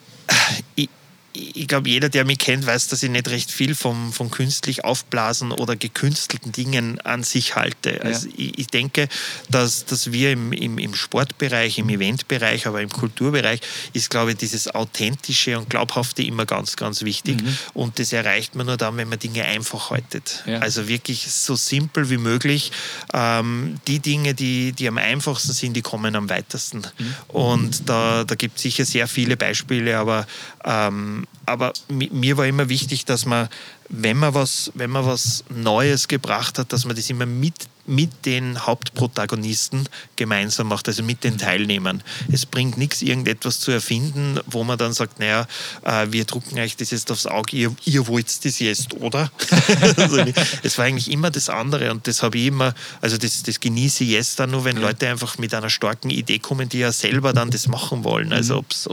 ich, 0.75 0.89
ich 1.33 1.67
glaube, 1.67 1.89
jeder, 1.89 2.09
der 2.09 2.25
mich 2.25 2.37
kennt, 2.37 2.65
weiß, 2.65 2.89
dass 2.89 3.01
ich 3.01 3.09
nicht 3.09 3.27
recht 3.27 3.51
viel 3.51 3.73
vom, 3.73 4.13
vom 4.13 4.29
künstlich 4.29 4.83
aufblasen 4.83 5.51
oder 5.51 5.75
gekünstelten 5.75 6.51
Dingen 6.51 7.01
an 7.01 7.23
sich 7.23 7.55
halte. 7.55 8.01
Also 8.03 8.27
ja. 8.27 8.33
ich, 8.37 8.59
ich, 8.59 8.67
denke, 8.67 9.09
dass, 9.49 9.85
dass 9.85 10.11
wir 10.11 10.31
im, 10.31 10.53
im, 10.53 10.77
im 10.77 10.93
Sportbereich, 10.93 11.79
im 11.79 11.89
Eventbereich, 11.89 12.67
aber 12.67 12.81
im 12.81 12.89
Kulturbereich 12.89 13.61
ist, 13.93 14.11
glaube 14.11 14.31
ich, 14.31 14.37
dieses 14.37 14.73
Authentische 14.73 15.57
und 15.57 15.71
Glaubhafte 15.71 16.21
immer 16.21 16.45
ganz, 16.45 16.75
ganz 16.75 17.01
wichtig. 17.01 17.41
Mhm. 17.41 17.57
Und 17.73 17.97
das 17.97 18.13
erreicht 18.13 18.53
man 18.53 18.67
nur 18.67 18.77
dann, 18.77 18.97
wenn 18.97 19.09
man 19.09 19.17
Dinge 19.17 19.43
einfach 19.45 19.89
haltet. 19.89 20.43
Ja. 20.45 20.59
Also 20.59 20.87
wirklich 20.87 21.31
so 21.31 21.55
simpel 21.55 22.11
wie 22.11 22.17
möglich. 22.17 22.71
Ähm, 23.11 23.79
die 23.87 23.99
Dinge, 23.99 24.35
die, 24.35 24.71
die 24.71 24.87
am 24.87 24.99
einfachsten 24.99 25.53
sind, 25.53 25.73
die 25.73 25.81
kommen 25.81 26.15
am 26.15 26.29
weitesten. 26.29 26.83
Mhm. 26.97 27.15
Und 27.27 27.89
da, 27.89 28.23
da 28.23 28.35
gibt 28.35 28.57
es 28.57 28.61
sicher 28.61 28.85
sehr 28.85 29.07
viele 29.07 29.35
Beispiele, 29.35 29.97
aber 29.97 30.27
ähm, 30.63 31.22
aber 31.45 31.73
mir 31.89 32.37
war 32.37 32.47
immer 32.47 32.69
wichtig, 32.69 33.05
dass 33.05 33.25
man, 33.25 33.49
wenn 33.89 34.17
man 34.17 34.33
was, 34.33 34.71
wenn 34.75 34.89
man 34.89 35.05
was 35.05 35.43
Neues 35.49 36.07
gebracht 36.07 36.57
hat, 36.59 36.73
dass 36.73 36.85
man 36.85 36.95
das 36.95 37.09
immer 37.09 37.25
mit 37.25 37.67
mit 37.85 38.25
den 38.25 38.65
Hauptprotagonisten 38.65 39.89
gemeinsam 40.15 40.67
macht, 40.67 40.87
also 40.87 41.03
mit 41.03 41.23
den 41.23 41.37
Teilnehmern. 41.37 42.01
Es 42.31 42.45
bringt 42.45 42.77
nichts, 42.77 43.01
irgendetwas 43.01 43.59
zu 43.59 43.71
erfinden, 43.71 44.39
wo 44.45 44.63
man 44.63 44.77
dann 44.77 44.93
sagt, 44.93 45.19
naja, 45.19 45.47
äh, 45.83 46.07
wir 46.09 46.25
drucken 46.25 46.57
euch 46.59 46.77
das 46.77 46.91
jetzt 46.91 47.11
aufs 47.11 47.25
Auge, 47.25 47.57
ihr, 47.57 47.75
ihr 47.85 48.07
wollt 48.07 48.45
das 48.45 48.59
jetzt, 48.59 48.93
oder? 48.95 49.31
also, 49.97 50.25
es 50.63 50.77
war 50.77 50.85
eigentlich 50.85 51.11
immer 51.11 51.29
das 51.29 51.49
andere 51.49 51.91
und 51.91 52.07
das 52.07 52.23
habe 52.23 52.37
ich 52.37 52.47
immer, 52.47 52.73
also 53.01 53.17
das, 53.17 53.43
das 53.43 53.59
genieße 53.59 54.05
ich 54.05 54.11
jetzt 54.11 54.39
dann 54.39 54.51
nur, 54.51 54.63
wenn 54.63 54.77
Leute 54.77 55.09
einfach 55.09 55.37
mit 55.37 55.53
einer 55.53 55.69
starken 55.69 56.09
Idee 56.09 56.39
kommen, 56.39 56.69
die 56.69 56.79
ja 56.79 56.91
selber 56.91 57.33
dann 57.33 57.51
das 57.51 57.67
machen 57.67 58.03
wollen. 58.03 58.31
Also 58.31 58.57
ob 58.57 58.71
es 58.71 58.87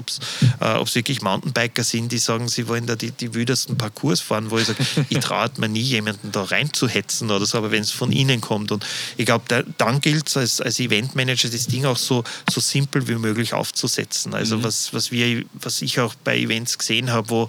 äh, 0.61 0.95
wirklich 0.95 1.23
Mountainbiker 1.23 1.85
sind, 1.85 2.11
die 2.11 2.19
sagen, 2.19 2.49
sie 2.49 2.67
wollen 2.67 2.87
da 2.87 2.97
die, 2.97 3.13
die 3.13 3.35
wüdesten 3.35 3.79
Parcours 3.79 4.21
fahren, 4.21 4.51
wo 4.51 4.59
ich 4.59 4.67
sage, 4.67 4.85
ich 5.09 5.19
traue 5.21 5.51
mir 5.59 5.69
nie, 5.69 5.81
jemanden 5.81 6.33
da 6.33 6.43
reinzuhetzen 6.43 7.31
oder 7.31 7.47
so, 7.47 7.59
aber 7.59 7.71
wenn 7.71 7.83
es 7.83 7.91
von 7.91 8.13
ihnen 8.13 8.41
kommt 8.41 8.73
und 8.73 8.80
und 8.81 8.87
ich 9.17 9.27
glaube, 9.27 9.65
dann 9.79 10.01
gilt 10.01 10.29
es 10.29 10.37
als, 10.37 10.61
als 10.61 10.81
Eventmanager, 10.81 11.49
das 11.49 11.67
Ding 11.67 11.85
auch 11.85 11.97
so, 11.97 12.25
so 12.51 12.61
simpel 12.61 13.07
wie 13.09 13.15
möglich 13.15 13.53
aufzusetzen. 13.53 14.35
Also 14.35 14.59
mhm. 14.59 14.65
was, 14.65 14.93
was, 14.93 15.11
wir, 15.11 15.45
was 15.55 15.83
ich 15.83 16.01
auch 16.01 16.15
bei 16.25 16.39
Events 16.39 16.79
gesehen 16.79 17.11
habe, 17.11 17.29
wo, 17.29 17.49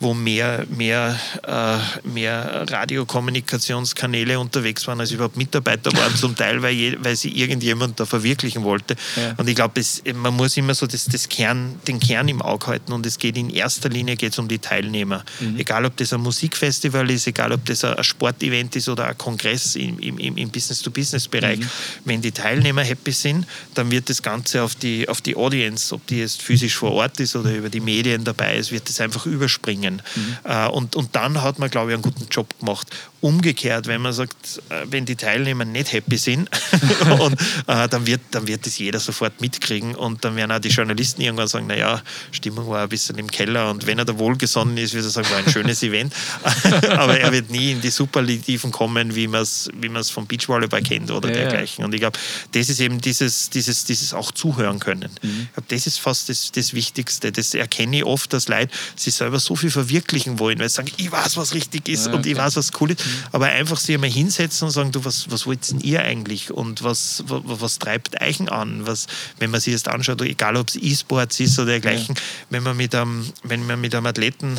wo 0.00 0.14
mehr, 0.14 0.66
mehr, 0.68 1.18
äh, 1.46 2.08
mehr 2.08 2.66
Radiokommunikationskanäle 2.68 4.38
unterwegs 4.38 4.86
waren, 4.86 5.00
als 5.00 5.10
überhaupt 5.10 5.36
Mitarbeiter 5.36 5.92
waren, 5.92 6.14
zum 6.16 6.36
Teil, 6.36 6.62
weil, 6.62 6.74
je, 6.74 6.96
weil 7.00 7.16
sie 7.16 7.30
irgendjemand 7.30 7.98
da 7.98 8.06
verwirklichen 8.06 8.62
wollte. 8.62 8.96
Ja. 9.16 9.34
Und 9.36 9.48
ich 9.48 9.54
glaube, 9.54 9.80
man 10.14 10.34
muss 10.34 10.56
immer 10.56 10.74
so 10.74 10.86
das, 10.86 11.06
das 11.06 11.28
Kern, 11.28 11.80
den 11.86 12.00
Kern 12.00 12.28
im 12.28 12.42
Auge 12.42 12.68
halten 12.68 12.92
und 12.92 13.06
es 13.06 13.18
geht 13.18 13.36
in 13.36 13.50
erster 13.50 13.88
Linie 13.88 14.16
geht's 14.16 14.38
um 14.38 14.48
die 14.48 14.58
Teilnehmer. 14.58 15.24
Mhm. 15.40 15.58
Egal, 15.58 15.84
ob 15.84 15.96
das 15.96 16.12
ein 16.12 16.20
Musikfestival 16.20 17.10
ist, 17.10 17.26
egal, 17.26 17.52
ob 17.52 17.64
das 17.64 17.84
ein 17.84 18.02
Sportevent 18.04 18.76
ist 18.76 18.88
oder 18.88 19.06
ein 19.06 19.18
Kongress 19.18 19.76
im, 19.76 19.98
im, 19.98 20.18
im 20.18 20.50
Business 20.50 20.67
Business-to-Business-Bereich. 20.68 21.60
Mhm. 21.60 21.70
Wenn 22.04 22.22
die 22.22 22.32
Teilnehmer 22.32 22.82
happy 22.82 23.12
sind, 23.12 23.46
dann 23.74 23.90
wird 23.90 24.08
das 24.08 24.22
Ganze 24.22 24.62
auf 24.62 24.74
die, 24.74 25.08
auf 25.08 25.20
die 25.20 25.36
Audience, 25.36 25.94
ob 25.94 26.06
die 26.06 26.18
jetzt 26.18 26.42
physisch 26.42 26.76
vor 26.76 26.92
Ort 26.92 27.18
ist 27.20 27.36
oder 27.36 27.54
über 27.54 27.68
die 27.68 27.80
Medien 27.80 28.24
dabei 28.24 28.56
ist, 28.56 28.70
wird 28.70 28.88
das 28.88 29.00
einfach 29.00 29.26
überspringen. 29.26 30.02
Mhm. 30.14 30.36
Äh, 30.44 30.68
und, 30.68 30.96
und 30.96 31.14
dann 31.16 31.42
hat 31.42 31.58
man, 31.58 31.70
glaube 31.70 31.90
ich, 31.90 31.94
einen 31.94 32.02
guten 32.02 32.26
Job 32.30 32.58
gemacht. 32.58 32.88
Umgekehrt, 33.20 33.86
wenn 33.86 34.00
man 34.00 34.12
sagt, 34.12 34.62
äh, 34.68 34.84
wenn 34.90 35.04
die 35.04 35.16
Teilnehmer 35.16 35.64
nicht 35.64 35.92
happy 35.92 36.16
sind, 36.16 36.48
und, 37.20 37.40
äh, 37.66 37.88
dann, 37.88 38.06
wird, 38.06 38.20
dann 38.30 38.46
wird 38.46 38.66
das 38.66 38.78
jeder 38.78 39.00
sofort 39.00 39.40
mitkriegen 39.40 39.94
und 39.94 40.24
dann 40.24 40.36
werden 40.36 40.52
auch 40.52 40.60
die 40.60 40.68
Journalisten 40.68 41.22
irgendwann 41.22 41.48
sagen, 41.48 41.66
naja, 41.66 42.02
Stimmung 42.30 42.68
war 42.68 42.82
ein 42.82 42.88
bisschen 42.88 43.18
im 43.18 43.30
Keller 43.30 43.70
und 43.70 43.86
wenn 43.86 43.98
er 43.98 44.04
da 44.04 44.18
wohlgesonnen 44.18 44.76
ist, 44.76 44.94
wird 44.94 45.04
er 45.04 45.10
sagen, 45.10 45.30
war 45.30 45.38
ein 45.38 45.50
schönes 45.50 45.82
Event. 45.82 46.12
Aber 46.90 47.18
er 47.18 47.32
wird 47.32 47.50
nie 47.50 47.72
in 47.72 47.80
die 47.80 47.90
Superlativen 47.90 48.70
kommen, 48.70 49.14
wie 49.14 49.26
man 49.26 49.42
es 49.42 49.70
wie 49.74 49.88
vom 50.04 50.26
Beachvolleyball 50.26 50.57
kennt 50.66 51.10
oder 51.10 51.28
ja, 51.28 51.36
dergleichen. 51.36 51.84
Und 51.84 51.94
ich 51.94 52.00
glaube, 52.00 52.18
das 52.52 52.68
ist 52.68 52.80
eben 52.80 53.00
dieses, 53.00 53.50
dieses, 53.50 53.84
dieses 53.84 54.12
auch 54.12 54.32
zuhören 54.32 54.78
können. 54.78 55.10
Mhm. 55.22 55.48
Ich 55.48 55.52
glaube, 55.54 55.68
das 55.68 55.86
ist 55.86 56.00
fast 56.00 56.28
das, 56.28 56.52
das 56.52 56.74
Wichtigste. 56.74 57.30
Das 57.30 57.54
erkenne 57.54 57.98
ich 57.98 58.04
oft, 58.04 58.32
dass 58.32 58.48
Leute 58.48 58.74
sich 58.96 59.14
selber 59.14 59.38
so 59.38 59.56
viel 59.56 59.70
verwirklichen 59.70 60.38
wollen, 60.38 60.58
weil 60.58 60.68
sie 60.68 60.76
sagen, 60.76 60.92
ich 60.96 61.10
weiß, 61.10 61.36
was 61.36 61.54
richtig 61.54 61.88
ist 61.88 62.06
ja, 62.06 62.12
und 62.12 62.26
ich 62.26 62.36
weiß, 62.36 62.56
was 62.56 62.70
cool 62.80 62.90
ist. 62.90 63.04
Mhm. 63.04 63.10
Aber 63.32 63.46
einfach 63.46 63.78
sich 63.78 63.94
einmal 63.94 64.10
hinsetzen 64.10 64.66
und 64.66 64.72
sagen, 64.72 64.92
du, 64.92 65.04
was, 65.04 65.30
was 65.30 65.46
wollt 65.46 65.70
denn 65.70 65.80
ihr 65.80 66.02
eigentlich 66.02 66.50
und 66.50 66.82
was, 66.82 67.24
was, 67.26 67.42
was 67.44 67.78
treibt 67.78 68.20
Eichen 68.20 68.48
an? 68.48 68.86
Was, 68.86 69.06
wenn 69.38 69.50
man 69.50 69.60
sich 69.60 69.74
das 69.74 69.86
anschaut, 69.86 70.20
egal 70.22 70.56
ob 70.56 70.68
es 70.68 70.76
E-Sports 70.76 71.40
ist 71.40 71.58
oder 71.58 71.72
dergleichen, 71.72 72.14
ja. 72.14 72.22
wenn 72.50 72.62
man 72.62 72.76
mit 72.76 72.94
einem, 72.94 73.30
wenn 73.42 73.66
man 73.66 73.80
mit 73.80 73.94
einem 73.94 74.06
Athleten 74.06 74.58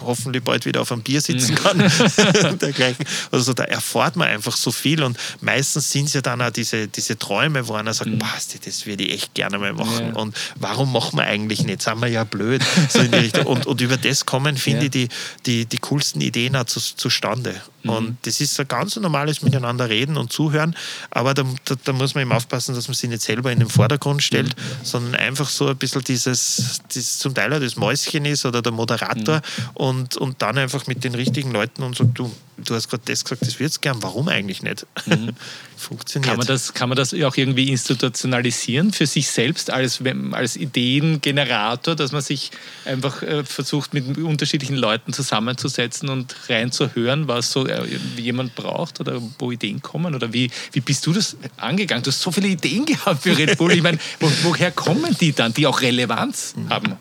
hoffentlich 0.00 0.42
bald 0.42 0.66
wieder 0.66 0.80
auf 0.80 0.92
einem 0.92 1.02
Bier 1.02 1.20
sitzen 1.20 1.54
kann. 1.54 1.78
dergleichen. 2.58 3.04
Also 3.30 3.52
da 3.52 3.64
erfahrt 3.64 4.16
man 4.16 4.28
einfach 4.28 4.56
so 4.56 4.72
viel 4.72 5.02
und 5.02 5.18
meistens 5.40 5.90
sind 5.90 6.06
es 6.06 6.14
ja 6.14 6.20
dann 6.20 6.42
auch 6.42 6.50
diese, 6.50 6.88
diese 6.88 7.18
Träume, 7.18 7.68
wo 7.68 7.74
einer 7.74 7.94
sagt, 7.94 8.10
mhm. 8.10 8.22
das 8.64 8.86
würde 8.86 9.04
ich 9.04 9.14
echt 9.14 9.34
gerne 9.34 9.58
mal 9.58 9.72
machen 9.72 10.08
ja. 10.08 10.14
und 10.14 10.36
warum 10.56 10.92
machen 10.92 11.18
wir 11.18 11.24
eigentlich 11.24 11.64
nicht? 11.64 11.82
Sind 11.82 12.00
wir 12.00 12.08
ja 12.08 12.24
blöd. 12.24 12.62
So 12.88 13.00
und, 13.44 13.66
und 13.66 13.80
über 13.80 13.96
das 13.96 14.26
kommen, 14.26 14.56
finde 14.56 14.80
ja. 14.80 14.84
ich, 14.84 14.90
die, 14.90 15.08
die, 15.46 15.66
die 15.66 15.78
coolsten 15.78 16.20
Ideen 16.20 16.56
auch 16.56 16.64
zu, 16.64 16.80
zustande. 16.80 17.60
Mhm. 17.82 17.90
Und 17.90 18.16
das 18.22 18.40
ist 18.40 18.58
ein 18.58 18.68
ganz 18.68 18.96
normales 18.96 19.42
Miteinander 19.42 19.88
reden 19.88 20.16
und 20.16 20.32
zuhören, 20.32 20.76
aber 21.10 21.34
da, 21.34 21.44
da, 21.64 21.74
da, 21.82 21.92
muss 21.92 22.14
man 22.14 22.22
eben 22.22 22.32
aufpassen, 22.32 22.74
dass 22.74 22.88
man 22.88 22.94
sich 22.94 23.10
nicht 23.10 23.22
selber 23.22 23.52
in 23.52 23.58
den 23.58 23.68
Vordergrund 23.68 24.22
stellt, 24.22 24.56
mhm. 24.56 24.84
sondern 24.84 25.14
einfach 25.16 25.48
so 25.48 25.68
ein 25.68 25.76
bisschen 25.76 26.02
dieses, 26.04 26.80
dieses 26.94 27.18
zum 27.18 27.34
Teil 27.34 27.52
auch 27.52 27.60
das 27.60 27.76
Mäuschen 27.76 28.24
ist 28.24 28.44
oder 28.44 28.62
der 28.62 28.72
Moderator 28.72 29.23
mhm. 29.32 29.70
und, 29.74 30.16
und 30.16 30.42
dann 30.42 30.58
einfach 30.58 30.86
mit 30.86 31.04
den 31.04 31.14
richtigen 31.14 31.50
Leuten 31.50 31.82
und 31.82 31.96
sagt, 31.96 32.18
du, 32.18 32.30
du 32.56 32.74
hast 32.74 32.88
gerade 32.88 33.02
das 33.06 33.24
gesagt, 33.24 33.42
das 33.42 33.58
würdest 33.58 33.82
gern, 33.82 34.02
warum 34.02 34.28
eigentlich 34.28 34.62
nicht? 34.62 34.86
Mhm. 35.06 35.30
Funktioniert. 35.76 36.30
Kann 36.30 36.38
man, 36.38 36.46
das, 36.46 36.72
kann 36.72 36.88
man 36.88 36.96
das 36.96 37.12
auch 37.12 37.36
irgendwie 37.36 37.68
institutionalisieren 37.68 38.92
für 38.92 39.06
sich 39.06 39.28
selbst 39.28 39.70
als, 39.70 40.00
als 40.32 40.56
Ideengenerator, 40.56 41.96
dass 41.96 42.12
man 42.12 42.22
sich 42.22 42.52
einfach 42.84 43.22
äh, 43.22 43.44
versucht, 43.44 43.92
mit 43.92 44.16
unterschiedlichen 44.16 44.76
Leuten 44.76 45.12
zusammenzusetzen 45.12 46.08
und 46.08 46.34
reinzuhören, 46.48 47.28
was 47.28 47.50
so 47.50 47.66
äh, 47.66 47.86
jemand 48.16 48.54
braucht 48.54 49.00
oder 49.00 49.20
wo 49.38 49.50
Ideen 49.50 49.82
kommen? 49.82 50.14
Oder 50.14 50.32
wie, 50.32 50.50
wie 50.72 50.80
bist 50.80 51.06
du 51.06 51.12
das 51.12 51.36
angegangen? 51.56 52.02
Du 52.02 52.10
hast 52.10 52.20
so 52.20 52.30
viele 52.30 52.48
Ideen 52.48 52.86
gehabt 52.86 53.22
für 53.24 53.36
Red 53.36 53.58
Bull. 53.58 53.72
Ich 53.72 53.82
meine, 53.82 53.98
wo, 54.20 54.30
woher 54.44 54.70
kommen 54.70 55.14
die 55.20 55.32
dann, 55.32 55.52
die 55.52 55.66
auch 55.66 55.82
Relevanz 55.82 56.54
mhm. 56.56 56.68
haben? 56.70 56.92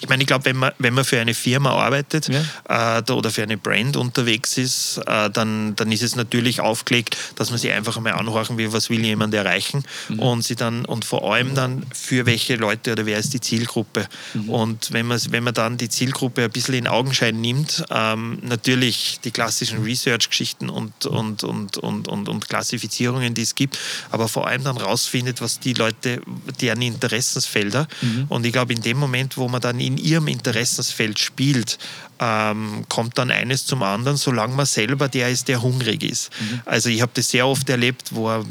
Ich 0.00 0.08
meine, 0.08 0.22
ich 0.22 0.26
glaube, 0.28 0.44
wenn 0.46 0.56
man, 0.56 0.72
wenn 0.78 0.94
man 0.94 1.04
für 1.04 1.20
eine 1.20 1.34
Firma 1.34 1.69
arbeitet 1.74 2.28
ja. 2.28 2.98
äh, 2.98 3.12
oder 3.12 3.30
für 3.30 3.42
eine 3.42 3.56
Brand 3.56 3.96
unterwegs 3.96 4.56
ist, 4.58 4.98
äh, 5.06 5.30
dann, 5.30 5.74
dann 5.76 5.90
ist 5.92 6.02
es 6.02 6.16
natürlich 6.16 6.60
aufgelegt, 6.60 7.16
dass 7.36 7.50
man 7.50 7.58
sich 7.58 7.72
einfach 7.72 7.96
einmal 7.96 8.14
anhorchen 8.14 8.58
will, 8.58 8.72
was 8.72 8.90
will 8.90 9.04
jemand 9.04 9.34
erreichen 9.34 9.84
mhm. 10.08 10.18
und 10.18 10.42
sie 10.42 10.56
dann 10.56 10.84
und 10.84 11.04
vor 11.04 11.32
allem 11.32 11.54
dann 11.54 11.84
für 11.92 12.26
welche 12.26 12.56
Leute 12.56 12.92
oder 12.92 13.06
wer 13.06 13.18
ist 13.18 13.32
die 13.34 13.40
Zielgruppe. 13.40 14.06
Mhm. 14.34 14.48
Und 14.48 14.92
wenn 14.92 15.06
man, 15.06 15.20
wenn 15.30 15.44
man 15.44 15.54
dann 15.54 15.76
die 15.76 15.88
Zielgruppe 15.88 16.44
ein 16.44 16.50
bisschen 16.50 16.74
in 16.74 16.86
Augenschein 16.86 17.40
nimmt, 17.40 17.84
ähm, 17.90 18.38
natürlich 18.42 19.20
die 19.24 19.30
klassischen 19.30 19.82
Research-Geschichten 19.82 20.68
und, 20.68 21.06
und, 21.06 21.44
und, 21.44 21.76
und, 21.76 22.08
und, 22.08 22.28
und 22.28 22.48
Klassifizierungen, 22.48 23.34
die 23.34 23.42
es 23.42 23.54
gibt, 23.54 23.78
aber 24.10 24.28
vor 24.28 24.46
allem 24.46 24.64
dann 24.64 24.76
rausfindet, 24.76 25.40
was 25.40 25.60
die 25.60 25.74
Leute, 25.74 26.20
deren 26.60 26.82
Interessensfelder. 26.82 27.86
Mhm. 28.00 28.26
Und 28.28 28.46
ich 28.46 28.52
glaube, 28.52 28.72
in 28.72 28.82
dem 28.82 28.98
Moment, 28.98 29.36
wo 29.36 29.48
man 29.48 29.60
dann 29.60 29.80
in 29.80 29.96
ihrem 29.96 30.28
Interessensfeld 30.28 31.18
spielt, 31.18 31.59
entwickelt. 31.60 31.78
Ähm, 32.20 32.84
kommt 32.88 33.16
dann 33.16 33.30
eines 33.30 33.64
zum 33.64 33.82
anderen, 33.82 34.18
solange 34.18 34.54
man 34.54 34.66
selber 34.66 35.08
der 35.08 35.30
ist, 35.30 35.48
der 35.48 35.62
hungrig 35.62 36.02
ist. 36.02 36.30
Mhm. 36.38 36.60
Also 36.66 36.90
ich 36.90 37.00
habe 37.00 37.12
das 37.14 37.30
sehr 37.30 37.46
oft 37.46 37.68
erlebt, 37.70 38.10
wo 38.10 38.44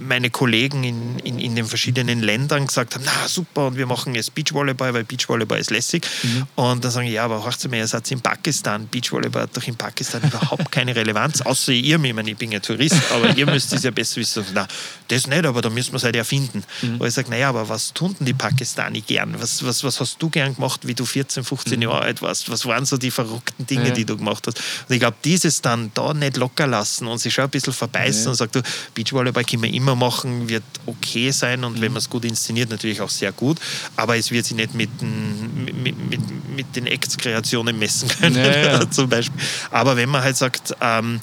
meine 0.00 0.30
Kollegen 0.30 0.82
in, 0.82 1.18
in, 1.20 1.38
in, 1.38 1.54
den 1.54 1.64
verschiedenen 1.64 2.20
Ländern 2.20 2.66
gesagt 2.66 2.96
haben, 2.96 3.04
na 3.04 3.28
super, 3.28 3.68
und 3.68 3.76
wir 3.76 3.86
machen 3.86 4.16
jetzt 4.16 4.34
Beachvolleyball, 4.34 4.92
weil 4.94 5.04
Beachvolleyball 5.04 5.60
ist 5.60 5.70
lässig. 5.70 6.04
Mhm. 6.22 6.46
Und 6.56 6.84
dann 6.84 6.90
sagen, 6.90 7.06
ja, 7.06 7.24
aber 7.24 7.44
hört 7.44 7.70
mal, 7.70 7.76
ihr 7.76 7.86
seid 7.86 8.10
in 8.10 8.20
Pakistan. 8.20 8.88
Beachvolleyball 8.88 9.42
hat 9.42 9.56
doch 9.56 9.66
in 9.66 9.76
Pakistan 9.76 10.22
überhaupt 10.24 10.72
keine 10.72 10.96
Relevanz, 10.96 11.40
außer 11.40 11.72
ihr, 11.72 12.02
ich 12.02 12.14
meine, 12.14 12.30
ich 12.30 12.36
bin 12.36 12.50
ja 12.50 12.58
Tourist, 12.58 13.00
aber 13.12 13.36
ihr 13.36 13.46
müsst 13.46 13.72
es 13.72 13.84
ja 13.84 13.92
besser 13.92 14.16
wissen. 14.16 14.44
Na, 14.54 14.66
das 15.06 15.28
nicht, 15.28 15.46
aber 15.46 15.62
da 15.62 15.70
müssen 15.70 15.92
wir 15.92 15.98
es 15.98 16.04
halt 16.04 16.16
erfinden. 16.16 16.64
Mhm. 16.82 16.98
Wo 16.98 17.04
ich 17.04 17.14
sage, 17.14 17.30
naja, 17.30 17.48
aber 17.48 17.68
was 17.68 17.92
tun 17.92 18.16
denn 18.18 18.26
die 18.26 18.34
Pakistani 18.34 19.02
gern? 19.02 19.40
Was, 19.40 19.64
was, 19.64 19.84
was 19.84 20.00
hast 20.00 20.20
du 20.20 20.28
gern 20.30 20.56
gemacht, 20.56 20.80
wie 20.84 20.94
du 20.94 21.04
14, 21.04 21.44
15 21.44 21.76
mhm. 21.76 21.82
Jahre 21.82 22.00
alt 22.00 22.22
warst? 22.22 22.50
Was 22.50 22.66
waren 22.66 22.84
so 22.84 22.96
die 23.03 23.03
verrückten 23.10 23.66
Dinge, 23.66 23.88
ja. 23.88 23.94
die 23.94 24.04
du 24.04 24.16
gemacht 24.16 24.46
hast. 24.46 24.58
Und 24.88 24.94
ich 24.94 25.00
glaube, 25.00 25.16
dieses 25.24 25.60
dann 25.60 25.90
da 25.94 26.14
nicht 26.14 26.36
locker 26.36 26.66
lassen 26.66 27.06
und 27.06 27.18
sich 27.18 27.34
schon 27.34 27.44
ein 27.44 27.50
bisschen 27.50 27.72
verbeißen 27.72 28.24
ja. 28.24 28.30
und 28.30 28.36
sagt, 28.36 28.54
du, 28.54 28.62
Beachvolleyball 28.94 29.44
können 29.44 29.62
wir 29.62 29.72
immer 29.72 29.94
machen, 29.94 30.48
wird 30.48 30.64
okay 30.86 31.30
sein 31.30 31.64
und 31.64 31.76
mhm. 31.76 31.80
wenn 31.80 31.92
man 31.92 31.98
es 31.98 32.10
gut 32.10 32.24
inszeniert, 32.24 32.70
natürlich 32.70 33.00
auch 33.00 33.10
sehr 33.10 33.32
gut, 33.32 33.58
aber 33.96 34.16
es 34.16 34.30
wird 34.30 34.46
sich 34.46 34.56
nicht 34.56 34.74
mit, 34.74 34.90
mit, 35.02 35.96
mit, 35.96 36.48
mit 36.56 36.76
den 36.76 36.86
Acts-Kreationen 36.86 37.78
messen 37.78 38.08
können, 38.08 38.36
ja, 38.36 38.90
zum 38.90 39.08
Beispiel. 39.08 39.40
Aber 39.70 39.96
wenn 39.96 40.08
man 40.08 40.22
halt 40.22 40.36
sagt, 40.36 40.74
ähm, 40.80 41.20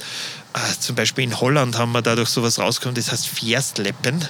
äh, 0.53 0.79
zum 0.79 0.95
Beispiel 0.95 1.23
in 1.23 1.39
Holland 1.39 1.77
haben 1.77 1.93
wir 1.93 2.01
dadurch 2.01 2.29
sowas 2.29 2.59
rausgekommen, 2.59 2.95
das 2.95 3.11
heißt 3.11 3.27
Fierstleppen. 3.27 4.25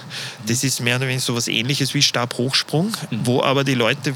Das 0.46 0.62
ist 0.62 0.80
mehr 0.80 0.96
oder 0.96 1.06
weniger 1.06 1.20
sowas 1.22 1.48
ähnliches 1.48 1.94
wie 1.94 2.02
Stabhochsprung, 2.02 2.92
mhm. 3.10 3.26
wo 3.26 3.42
aber 3.42 3.64
die 3.64 3.74
Leute 3.74 4.14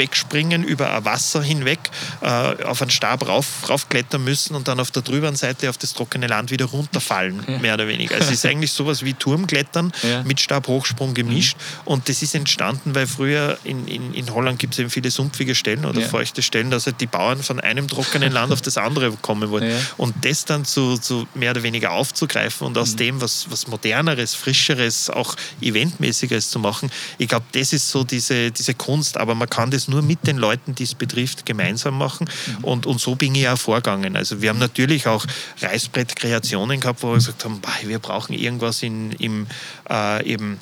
wegspringen 0.00 0.64
über 0.64 0.92
ein 0.92 1.04
Wasser 1.04 1.42
hinweg, 1.42 1.78
äh, 2.22 2.26
auf 2.64 2.80
einen 2.80 2.90
Stab 2.90 3.28
rauf, 3.28 3.46
raufklettern 3.68 4.24
müssen 4.24 4.54
und 4.56 4.66
dann 4.66 4.80
auf 4.80 4.90
der 4.90 5.02
drüberen 5.02 5.36
Seite 5.36 5.68
auf 5.68 5.76
das 5.76 5.92
trockene 5.92 6.26
Land 6.26 6.50
wieder 6.50 6.64
runterfallen, 6.64 7.44
ja. 7.46 7.58
mehr 7.58 7.74
oder 7.74 7.86
weniger. 7.86 8.14
Also 8.14 8.28
es 8.28 8.44
ist 8.44 8.46
eigentlich 8.46 8.72
sowas 8.72 9.04
wie 9.04 9.12
Turmklettern 9.14 9.92
ja. 10.02 10.22
mit 10.22 10.40
Stabhochsprung 10.40 11.12
gemischt. 11.14 11.56
Mhm. 11.56 11.92
Und 11.92 12.08
das 12.08 12.22
ist 12.22 12.34
entstanden, 12.34 12.94
weil 12.94 13.06
früher 13.06 13.58
in, 13.64 13.86
in, 13.86 14.14
in 14.14 14.32
Holland 14.34 14.58
gibt 14.58 14.72
es 14.72 14.78
eben 14.78 14.90
viele 14.90 15.10
sumpfige 15.10 15.54
Stellen 15.54 15.84
oder 15.84 16.00
ja. 16.00 16.08
feuchte 16.08 16.42
Stellen, 16.42 16.70
dass 16.70 16.86
halt 16.86 17.00
die 17.00 17.06
Bauern 17.06 17.42
von 17.42 17.60
einem 17.60 17.86
trockenen 17.86 18.32
Land 18.32 18.52
auf 18.52 18.62
das 18.62 18.78
andere 18.78 19.12
kommen 19.20 19.50
wollen. 19.50 19.70
Und 19.98 20.24
das 20.24 20.46
dann 20.46 20.64
zu, 20.64 20.96
zu 20.96 21.28
mehr 21.34 21.50
oder 21.50 21.62
weniger 21.62 21.90
aufzugreifen 21.92 22.66
und 22.66 22.78
aus 22.78 22.92
mhm. 22.92 22.96
dem 22.96 23.20
was, 23.20 23.46
was 23.50 23.66
moderneres, 23.66 24.34
frischeres, 24.34 25.10
auch 25.10 25.36
eventmäßigeres 25.60 26.50
zu 26.50 26.58
machen, 26.58 26.90
ich 27.18 27.28
glaube, 27.28 27.44
das 27.52 27.74
ist 27.74 27.90
so 27.90 28.02
diese, 28.02 28.50
diese 28.50 28.72
Kunst. 28.74 29.18
Aber 29.18 29.34
man 29.34 29.50
kann 29.50 29.70
das 29.70 29.88
nur 29.90 30.02
mit 30.02 30.26
den 30.26 30.38
Leuten, 30.38 30.74
die 30.74 30.84
es 30.84 30.94
betrifft, 30.94 31.44
gemeinsam 31.44 31.98
machen. 31.98 32.28
Mhm. 32.46 32.64
Und, 32.64 32.86
und 32.86 33.00
so 33.00 33.14
bin 33.14 33.34
ich 33.34 33.48
auch 33.48 33.58
vorgegangen. 33.58 34.16
Also 34.16 34.40
wir 34.40 34.48
haben 34.50 34.58
natürlich 34.58 35.06
auch 35.06 35.26
Reißbrettkreationen 35.60 36.80
gehabt, 36.80 37.02
wo 37.02 37.08
wir 37.08 37.14
gesagt 37.16 37.44
haben, 37.44 37.60
wir 37.84 37.98
brauchen 37.98 38.32
irgendwas 38.32 38.82
in, 38.82 39.12
im 39.12 39.46
äh, 39.88 40.24
eben 40.24 40.58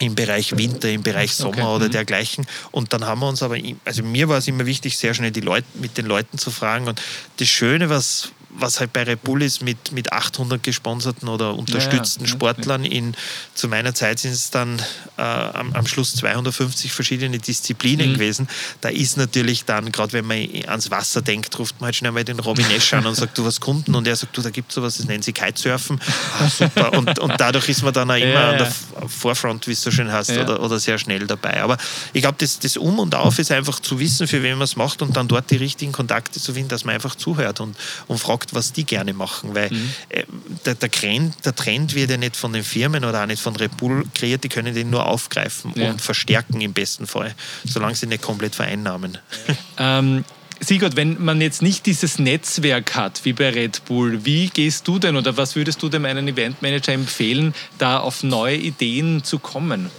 im 0.00 0.14
Bereich 0.14 0.56
Winter, 0.56 0.90
im 0.90 1.02
Bereich 1.02 1.32
Sommer 1.32 1.68
okay. 1.68 1.76
oder 1.76 1.86
mhm. 1.86 1.92
dergleichen. 1.92 2.46
Und 2.72 2.92
dann 2.92 3.04
haben 3.04 3.20
wir 3.20 3.28
uns 3.28 3.42
aber, 3.42 3.56
also 3.84 4.02
mir 4.02 4.28
war 4.28 4.38
es 4.38 4.48
immer 4.48 4.66
wichtig, 4.66 4.98
sehr 4.98 5.14
schnell 5.14 5.30
die 5.30 5.40
Leute, 5.40 5.66
mit 5.74 5.96
den 5.96 6.06
Leuten 6.06 6.36
zu 6.36 6.50
fragen. 6.50 6.88
Und 6.88 7.00
das 7.38 7.48
Schöne, 7.48 7.88
was, 7.90 8.32
was 8.56 8.80
halt 8.80 8.92
bei 8.92 9.02
Red 9.02 9.22
Bull 9.22 9.42
ist 9.42 9.62
mit, 9.62 9.92
mit 9.92 10.12
800 10.12 10.62
gesponserten 10.62 11.28
oder 11.28 11.54
unterstützten 11.54 12.24
ja, 12.24 12.30
ja. 12.30 12.32
Sportlern. 12.32 12.84
In, 12.84 13.14
zu 13.54 13.68
meiner 13.68 13.94
Zeit 13.94 14.20
sind 14.20 14.32
es 14.32 14.50
dann 14.50 14.80
äh, 15.16 15.22
am, 15.22 15.72
am, 15.72 15.86
Schluss 15.86 16.14
250 16.16 16.92
verschiedene 16.92 17.38
Disziplinen 17.38 18.10
mhm. 18.10 18.14
gewesen. 18.14 18.48
Da 18.80 18.88
ist 18.88 19.16
natürlich 19.16 19.64
dann, 19.64 19.92
gerade 19.92 20.12
wenn 20.12 20.26
man 20.26 20.48
ans 20.66 20.90
Wasser 20.90 21.22
denkt, 21.22 21.58
ruft 21.58 21.80
man 21.80 21.86
halt 21.86 21.96
schnell 21.96 22.12
mal 22.12 22.24
den 22.24 22.40
Robin 22.40 22.70
Esch 22.70 22.94
an 22.94 23.06
und 23.06 23.14
sagt, 23.14 23.36
du 23.38 23.44
was 23.44 23.60
Kunden? 23.60 23.94
Und 23.94 24.06
er 24.06 24.16
sagt, 24.16 24.36
du, 24.36 24.42
da 24.42 24.50
gibt 24.50 24.70
es 24.70 24.74
sowas, 24.74 24.96
das 24.96 25.06
nennen 25.06 25.22
sie 25.22 25.32
Kitesurfen. 25.32 26.00
Ah, 26.38 26.48
super. 26.48 26.92
Und, 26.92 27.18
und 27.18 27.34
dadurch 27.38 27.68
ist 27.68 27.82
man 27.82 27.92
dann 27.92 28.10
auch 28.10 28.16
immer 28.16 28.28
ja, 28.28 28.50
an 28.50 28.58
der 28.58 28.72
Forefront, 29.08 29.66
wie 29.66 29.72
es 29.72 29.82
so 29.82 29.90
schön 29.90 30.10
heißt, 30.10 30.30
oder, 30.30 30.62
oder 30.62 30.78
sehr 30.78 30.98
schnell 30.98 31.26
dabei. 31.26 31.62
Aber 31.62 31.76
ich 32.12 32.22
glaube, 32.22 32.36
das, 32.38 32.58
das 32.58 32.76
Um 32.76 32.98
und 32.98 33.14
Auf 33.14 33.38
ist 33.38 33.50
einfach 33.50 33.80
zu 33.80 33.98
wissen, 33.98 34.26
für 34.26 34.42
wen 34.42 34.58
man 34.58 34.64
es 34.64 34.76
macht 34.76 35.02
und 35.02 35.16
dann 35.16 35.28
dort 35.28 35.50
die 35.50 35.56
richtigen 35.56 35.92
Kontakte 35.92 36.40
zu 36.40 36.54
finden, 36.54 36.68
dass 36.68 36.84
man 36.84 36.94
einfach 36.94 37.14
zuhört 37.14 37.60
und, 37.60 37.76
und 38.06 38.18
fragt, 38.18 38.43
gefragt, 38.44 38.54
was 38.54 38.72
die 38.72 38.84
gerne 38.84 39.12
machen, 39.12 39.54
weil 39.54 39.70
mhm. 39.70 39.90
äh, 40.08 40.24
der, 40.64 40.74
der, 40.74 40.90
Trend, 40.90 41.34
der, 41.44 41.54
Trend, 41.54 41.94
wird 41.94 42.10
ja 42.10 42.16
nicht 42.16 42.36
von 42.36 42.52
den 42.52 42.64
Firmen 42.64 43.04
oder 43.04 43.22
auch 43.22 43.26
nicht 43.26 43.42
von 43.42 43.56
Red 43.56 43.76
Bull 43.76 44.04
kreiert, 44.14 44.44
die 44.44 44.48
können 44.48 44.74
den 44.74 44.90
nur 44.90 45.06
aufgreifen 45.06 45.72
ja. 45.74 45.90
und 45.90 46.00
verstärken 46.00 46.60
im 46.60 46.72
besten 46.72 47.06
Fall, 47.06 47.34
solange 47.64 47.94
sie 47.94 48.06
nicht 48.06 48.22
komplett 48.22 48.54
vereinnahmen. 48.54 49.18
Ähm, 49.76 50.24
Sigurd, 50.60 50.94
wenn 50.94 51.22
man 51.22 51.40
jetzt 51.40 51.62
nicht 51.62 51.84
dieses 51.84 52.20
Netzwerk 52.20 52.94
hat 52.94 53.24
wie 53.24 53.32
bei 53.32 53.50
Red 53.50 53.84
Bull, 53.86 54.24
wie 54.24 54.48
gehst 54.48 54.86
du 54.86 55.00
denn 55.00 55.16
oder 55.16 55.36
was 55.36 55.56
würdest 55.56 55.82
du 55.82 55.88
dem 55.88 56.04
einen 56.04 56.28
Eventmanager 56.28 56.92
empfehlen, 56.92 57.54
da 57.78 57.98
auf 57.98 58.22
neue 58.22 58.56
Ideen 58.56 59.24
zu 59.24 59.40
kommen? 59.40 59.90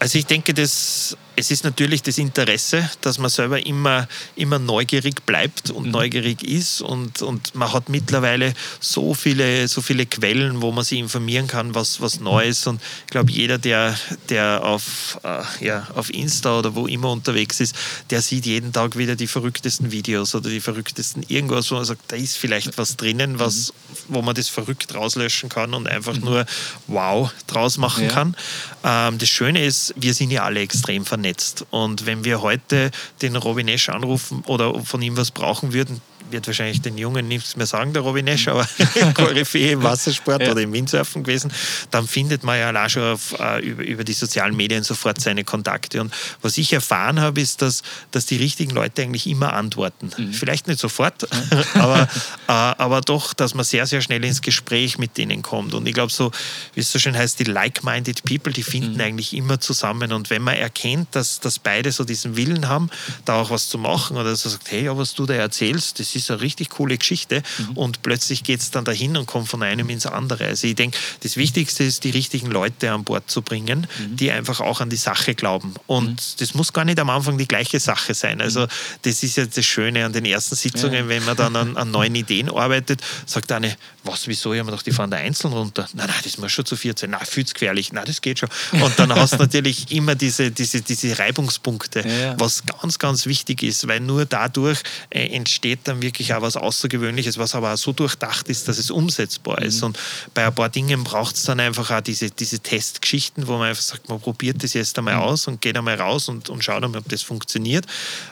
Also 0.00 0.18
ich 0.18 0.26
denke, 0.26 0.54
das 0.54 1.16
es 1.38 1.52
ist 1.52 1.62
natürlich 1.62 2.02
das 2.02 2.18
Interesse, 2.18 2.90
dass 3.00 3.18
man 3.18 3.30
selber 3.30 3.64
immer, 3.64 4.08
immer 4.34 4.58
neugierig 4.58 5.24
bleibt 5.24 5.70
und 5.70 5.86
mhm. 5.86 5.92
neugierig 5.92 6.42
ist. 6.42 6.80
Und, 6.80 7.22
und 7.22 7.54
man 7.54 7.72
hat 7.72 7.88
mittlerweile 7.88 8.54
so 8.80 9.14
viele, 9.14 9.68
so 9.68 9.80
viele 9.80 10.04
Quellen, 10.04 10.62
wo 10.62 10.72
man 10.72 10.82
sich 10.82 10.98
informieren 10.98 11.46
kann, 11.46 11.76
was, 11.76 12.00
was 12.00 12.18
Neues. 12.18 12.66
Und 12.66 12.82
ich 13.06 13.12
glaube, 13.12 13.30
jeder, 13.30 13.56
der, 13.56 13.96
der 14.28 14.64
auf, 14.64 15.20
äh, 15.22 15.64
ja, 15.64 15.86
auf 15.94 16.12
Insta 16.12 16.58
oder 16.58 16.74
wo 16.74 16.88
immer 16.88 17.12
unterwegs 17.12 17.60
ist, 17.60 17.76
der 18.10 18.20
sieht 18.20 18.44
jeden 18.44 18.72
Tag 18.72 18.98
wieder 18.98 19.14
die 19.14 19.28
verrücktesten 19.28 19.92
Videos 19.92 20.34
oder 20.34 20.50
die 20.50 20.60
verrücktesten 20.60 21.24
irgendwas, 21.28 21.70
wo 21.70 21.76
man 21.76 21.84
sagt, 21.84 22.02
da 22.08 22.16
ist 22.16 22.36
vielleicht 22.36 22.78
was 22.78 22.96
drinnen, 22.96 23.38
was, 23.38 23.72
mhm. 23.72 24.14
wo 24.14 24.22
man 24.22 24.34
das 24.34 24.48
verrückt 24.48 24.92
rauslöschen 24.92 25.48
kann 25.50 25.72
und 25.72 25.86
einfach 25.86 26.16
mhm. 26.16 26.24
nur 26.24 26.46
wow 26.88 27.32
draus 27.46 27.78
machen 27.78 28.04
ja. 28.04 28.10
kann. 28.10 28.36
Ähm, 28.82 29.18
das 29.18 29.28
Schöne 29.28 29.64
ist, 29.64 29.94
wir 29.96 30.14
sind 30.14 30.32
ja 30.32 30.42
alle 30.42 30.60
extrem 30.60 31.06
vernetzt 31.06 31.27
vernetzt. 31.28 31.66
Und 31.70 32.06
wenn 32.06 32.24
wir 32.24 32.42
heute 32.42 32.90
den 33.22 33.36
Robin 33.36 33.68
Esch 33.68 33.88
anrufen 33.88 34.42
oder 34.46 34.82
von 34.84 35.02
ihm 35.02 35.16
was 35.16 35.30
brauchen 35.30 35.72
würden, 35.72 36.00
wird 36.30 36.46
wahrscheinlich 36.46 36.80
den 36.80 36.98
Jungen 36.98 37.28
nichts 37.28 37.56
mehr 37.56 37.66
sagen, 37.66 37.92
der 37.92 38.02
Robin 38.02 38.26
Esch, 38.26 38.48
aber 38.48 38.66
Koryphäe 39.14 39.72
im 39.72 39.82
Wassersport 39.82 40.42
ja. 40.42 40.52
oder 40.52 40.62
im 40.62 40.72
Windsurfen 40.72 41.22
gewesen, 41.22 41.52
dann 41.90 42.06
findet 42.06 42.44
man 42.44 42.58
ja 42.58 42.68
allein 42.68 42.90
schon 42.90 43.02
auf, 43.02 43.34
uh, 43.38 43.58
über, 43.60 43.82
über, 43.82 44.04
die 44.04 44.12
sozialen 44.12 44.56
Medien 44.56 44.82
sofort 44.82 45.20
seine 45.20 45.44
Kontakte. 45.44 46.00
Und 46.00 46.12
was 46.42 46.58
ich 46.58 46.72
erfahren 46.72 47.20
habe, 47.20 47.40
ist, 47.40 47.62
dass, 47.62 47.82
dass 48.10 48.26
die 48.26 48.36
richtigen 48.36 48.70
Leute 48.70 49.02
eigentlich 49.02 49.26
immer 49.26 49.52
antworten. 49.52 50.10
Mhm. 50.16 50.32
Vielleicht 50.32 50.66
nicht 50.66 50.80
sofort, 50.80 51.28
aber, 51.74 52.02
uh, 52.48 52.52
aber 52.52 53.00
doch, 53.00 53.34
dass 53.34 53.54
man 53.54 53.64
sehr, 53.64 53.86
sehr 53.86 54.00
schnell 54.00 54.24
ins 54.24 54.42
Gespräch 54.42 54.98
mit 54.98 55.16
denen 55.16 55.42
kommt. 55.42 55.74
Und 55.74 55.86
ich 55.86 55.94
glaube, 55.94 56.12
so, 56.12 56.30
wie 56.74 56.80
es 56.80 56.90
so 56.90 56.98
schön 56.98 57.16
heißt, 57.16 57.38
die 57.40 57.44
like-minded 57.44 58.24
people, 58.24 58.52
die 58.52 58.62
finden 58.62 58.94
mhm. 58.94 59.00
eigentlich 59.00 59.34
immer 59.34 59.60
zusammen. 59.60 60.12
Und 60.12 60.30
wenn 60.30 60.42
man 60.42 60.56
erkennt, 60.56 61.14
dass, 61.14 61.40
dass 61.40 61.58
beide 61.58 61.92
so 61.92 62.04
diesen 62.04 62.36
Willen 62.36 62.68
haben, 62.68 62.90
da 63.24 63.40
auch 63.40 63.50
was 63.50 63.68
zu 63.68 63.78
machen 63.78 64.16
oder 64.16 64.34
so 64.36 64.48
sagt, 64.48 64.70
hey, 64.70 64.84
ja, 64.84 64.96
was 64.96 65.14
du 65.14 65.26
da 65.26 65.34
erzählst, 65.34 66.00
das 66.00 66.14
ist 66.14 66.17
eine 66.30 66.40
richtig 66.40 66.70
coole 66.70 66.98
Geschichte 66.98 67.42
mhm. 67.58 67.76
und 67.76 68.02
plötzlich 68.02 68.44
geht 68.44 68.60
es 68.60 68.70
dann 68.70 68.84
dahin 68.84 69.16
und 69.16 69.26
kommt 69.26 69.48
von 69.48 69.62
einem 69.62 69.88
ins 69.90 70.06
andere. 70.06 70.46
Also 70.46 70.66
ich 70.66 70.74
denke, 70.74 70.98
das 71.22 71.36
Wichtigste 71.36 71.84
ist, 71.84 72.04
die 72.04 72.10
richtigen 72.10 72.50
Leute 72.50 72.92
an 72.92 73.04
Bord 73.04 73.30
zu 73.30 73.42
bringen, 73.42 73.86
mhm. 73.98 74.16
die 74.16 74.30
einfach 74.30 74.60
auch 74.60 74.80
an 74.80 74.90
die 74.90 74.96
Sache 74.96 75.34
glauben. 75.34 75.74
Und 75.86 76.10
mhm. 76.10 76.38
das 76.38 76.54
muss 76.54 76.72
gar 76.72 76.84
nicht 76.84 76.98
am 76.98 77.10
Anfang 77.10 77.38
die 77.38 77.48
gleiche 77.48 77.80
Sache 77.80 78.14
sein. 78.14 78.40
Also 78.40 78.62
mhm. 78.62 78.68
das 79.02 79.22
ist 79.22 79.36
ja 79.36 79.46
das 79.46 79.64
Schöne 79.64 80.04
an 80.04 80.12
den 80.12 80.24
ersten 80.24 80.56
Sitzungen, 80.56 81.04
ja. 81.04 81.08
wenn 81.08 81.24
man 81.24 81.36
dann 81.36 81.56
an, 81.56 81.76
an, 81.76 81.90
neuen 81.90 82.14
Ideen 82.14 82.50
arbeitet, 82.50 83.00
sagt 83.26 83.52
eine, 83.52 83.76
was, 84.04 84.26
wieso? 84.26 84.52
Ich 84.52 84.60
habe 84.60 84.70
gedacht, 84.70 84.86
die 84.86 84.92
fahren 84.92 85.10
da 85.10 85.18
einzeln 85.18 85.52
runter. 85.52 85.88
Nein, 85.94 86.06
nein, 86.08 86.16
das 86.24 86.38
muss 86.38 86.52
schon 86.52 86.64
zu 86.64 86.76
viert 86.76 86.98
sein. 86.98 87.10
Nein, 87.10 87.20
viel 87.26 87.44
zu 87.44 87.54
gefährlich. 87.54 87.92
Nein, 87.92 88.04
das 88.06 88.20
geht 88.20 88.38
schon. 88.38 88.48
Und 88.72 88.98
dann 88.98 89.14
hast 89.14 89.34
du 89.34 89.38
natürlich 89.38 89.92
immer 89.92 90.14
diese, 90.14 90.50
diese, 90.50 90.80
diese 90.80 91.18
Reibungspunkte, 91.18 92.06
ja. 92.06 92.40
was 92.40 92.64
ganz, 92.64 92.98
ganz 92.98 93.26
wichtig 93.26 93.62
ist, 93.62 93.86
weil 93.86 94.00
nur 94.00 94.24
dadurch 94.24 94.80
äh, 95.10 95.28
entsteht 95.28 95.80
dann 95.84 96.02
wirklich 96.02 96.07
auch 96.34 96.42
was 96.42 96.56
Außergewöhnliches, 96.56 97.38
was 97.38 97.54
aber 97.54 97.74
auch 97.74 97.78
so 97.78 97.92
durchdacht 97.92 98.48
ist, 98.48 98.68
dass 98.68 98.78
es 98.78 98.90
umsetzbar 98.90 99.62
ist. 99.62 99.80
Mhm. 99.80 99.86
Und 99.86 99.98
bei 100.34 100.46
ein 100.46 100.54
paar 100.54 100.68
Dingen 100.68 101.04
braucht 101.04 101.36
es 101.36 101.44
dann 101.44 101.60
einfach 101.60 101.90
auch 101.90 102.00
diese, 102.00 102.30
diese 102.30 102.60
Testgeschichten, 102.60 103.46
wo 103.46 103.58
man 103.58 103.68
einfach 103.68 103.82
sagt, 103.82 104.08
man 104.08 104.20
probiert 104.20 104.62
das 104.62 104.74
jetzt 104.74 104.98
einmal 104.98 105.16
mhm. 105.16 105.22
aus 105.22 105.46
und 105.46 105.60
geht 105.60 105.76
einmal 105.76 106.00
raus 106.00 106.28
und, 106.28 106.48
und 106.50 106.64
schaut 106.64 106.82
einmal, 106.84 107.00
ob 107.00 107.08
das 107.08 107.22
funktioniert. 107.22 107.86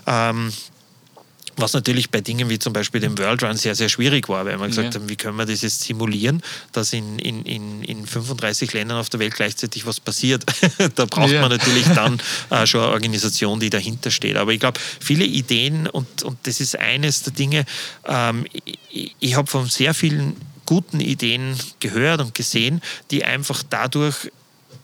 Ähm, 0.07 0.53
was 1.57 1.73
natürlich 1.73 2.11
bei 2.11 2.21
Dingen 2.21 2.49
wie 2.49 2.59
zum 2.59 2.73
Beispiel 2.73 3.01
dem 3.01 3.17
World 3.19 3.43
Run 3.43 3.57
sehr, 3.57 3.75
sehr 3.75 3.89
schwierig 3.89 4.29
war, 4.29 4.45
weil 4.45 4.59
man 4.59 4.69
gesagt 4.69 4.95
ja. 4.95 5.01
haben, 5.01 5.09
wie 5.09 5.17
können 5.17 5.37
wir 5.37 5.47
das 5.47 5.63
jetzt 5.63 5.83
simulieren, 5.83 6.43
dass 6.73 6.93
in, 6.93 7.19
in, 7.19 7.45
in, 7.45 7.83
in 7.83 8.07
35 8.07 8.73
Ländern 8.73 8.99
auf 8.99 9.09
der 9.09 9.21
Welt 9.21 9.35
gleichzeitig 9.35 9.87
was 9.87 10.01
passiert. 10.01 10.45
da 10.95 11.07
braucht 11.07 11.33
ja. 11.33 11.41
man 11.41 11.51
natürlich 11.51 11.87
dann 11.95 12.21
äh, 12.51 12.67
schon 12.67 12.81
eine 12.81 12.91
Organisation, 12.91 13.61
die 13.61 13.71
dahinter 13.71 14.11
steht. 14.11 14.37
Aber 14.37 14.53
ich 14.53 14.61
glaube, 14.61 14.79
viele 15.01 15.25
Ideen 15.25 15.87
und, 15.87 16.23
und 16.23 16.39
das 16.45 16.61
ist 16.61 16.79
eines 16.79 17.23
der 17.23 17.33
Dinge, 17.33 17.65
ähm, 18.07 18.47
ich, 18.91 19.15
ich 19.19 19.35
habe 19.35 19.49
von 19.49 19.67
sehr 19.67 19.95
vielen 19.95 20.37
guten 20.67 21.01
Ideen 21.01 21.57
gehört 21.81 22.21
und 22.21 22.35
gesehen, 22.35 22.83
die 23.11 23.25
einfach 23.25 23.63
dadurch 23.69 24.31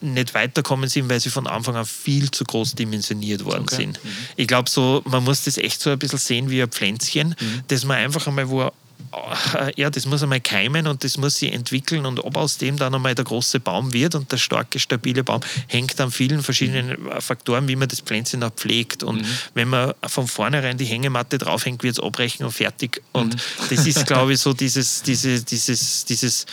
nicht 0.02 0.34
weiterkommen 0.34 0.88
sind, 0.88 1.08
weil 1.08 1.20
sie 1.20 1.30
von 1.30 1.46
Anfang 1.46 1.76
an 1.76 1.86
viel 1.86 2.30
zu 2.30 2.44
groß 2.44 2.74
dimensioniert 2.74 3.44
worden 3.44 3.62
okay. 3.62 3.76
sind. 3.76 4.04
Mhm. 4.04 4.08
Ich 4.36 4.46
glaube, 4.46 4.68
so, 4.68 5.02
man 5.04 5.24
muss 5.24 5.44
das 5.44 5.58
echt 5.58 5.80
so 5.80 5.90
ein 5.90 5.98
bisschen 5.98 6.18
sehen 6.18 6.50
wie 6.50 6.62
ein 6.62 6.70
Pflänzchen, 6.70 7.28
mhm. 7.38 7.62
dass 7.68 7.84
man 7.84 7.98
einfach 7.98 8.26
einmal, 8.26 8.48
wo 8.48 8.70
äh, 9.54 9.72
ja, 9.76 9.90
das 9.90 10.06
muss 10.06 10.22
einmal 10.22 10.40
keimen 10.40 10.86
und 10.86 11.04
das 11.04 11.18
muss 11.18 11.36
sich 11.36 11.52
entwickeln 11.52 12.06
und 12.06 12.20
ob 12.20 12.36
aus 12.36 12.58
dem 12.58 12.76
dann 12.76 12.94
einmal 12.94 13.14
der 13.14 13.24
große 13.24 13.60
Baum 13.60 13.92
wird 13.92 14.14
und 14.14 14.32
der 14.32 14.38
starke, 14.38 14.78
stabile 14.78 15.22
Baum, 15.22 15.40
hängt 15.66 16.00
an 16.00 16.10
vielen 16.10 16.42
verschiedenen 16.42 17.02
mhm. 17.02 17.20
Faktoren, 17.20 17.68
wie 17.68 17.76
man 17.76 17.88
das 17.88 18.00
Pflänzchen 18.00 18.42
auch 18.42 18.52
pflegt. 18.52 19.02
Und 19.02 19.22
mhm. 19.22 19.26
wenn 19.54 19.68
man 19.68 19.92
von 20.06 20.26
vornherein 20.26 20.78
die 20.78 20.86
Hängematte 20.86 21.38
draufhängt, 21.38 21.82
wird 21.82 21.98
es 21.98 22.02
abbrechen 22.02 22.46
und 22.46 22.52
fertig. 22.52 23.02
Und 23.12 23.34
mhm. 23.34 23.40
das 23.70 23.86
ist, 23.86 24.06
glaube 24.08 24.32
ich, 24.32 24.40
so 24.40 24.52
dieses, 24.52 25.02
diese, 25.02 25.42
dieses, 25.42 26.04
dieses 26.04 26.46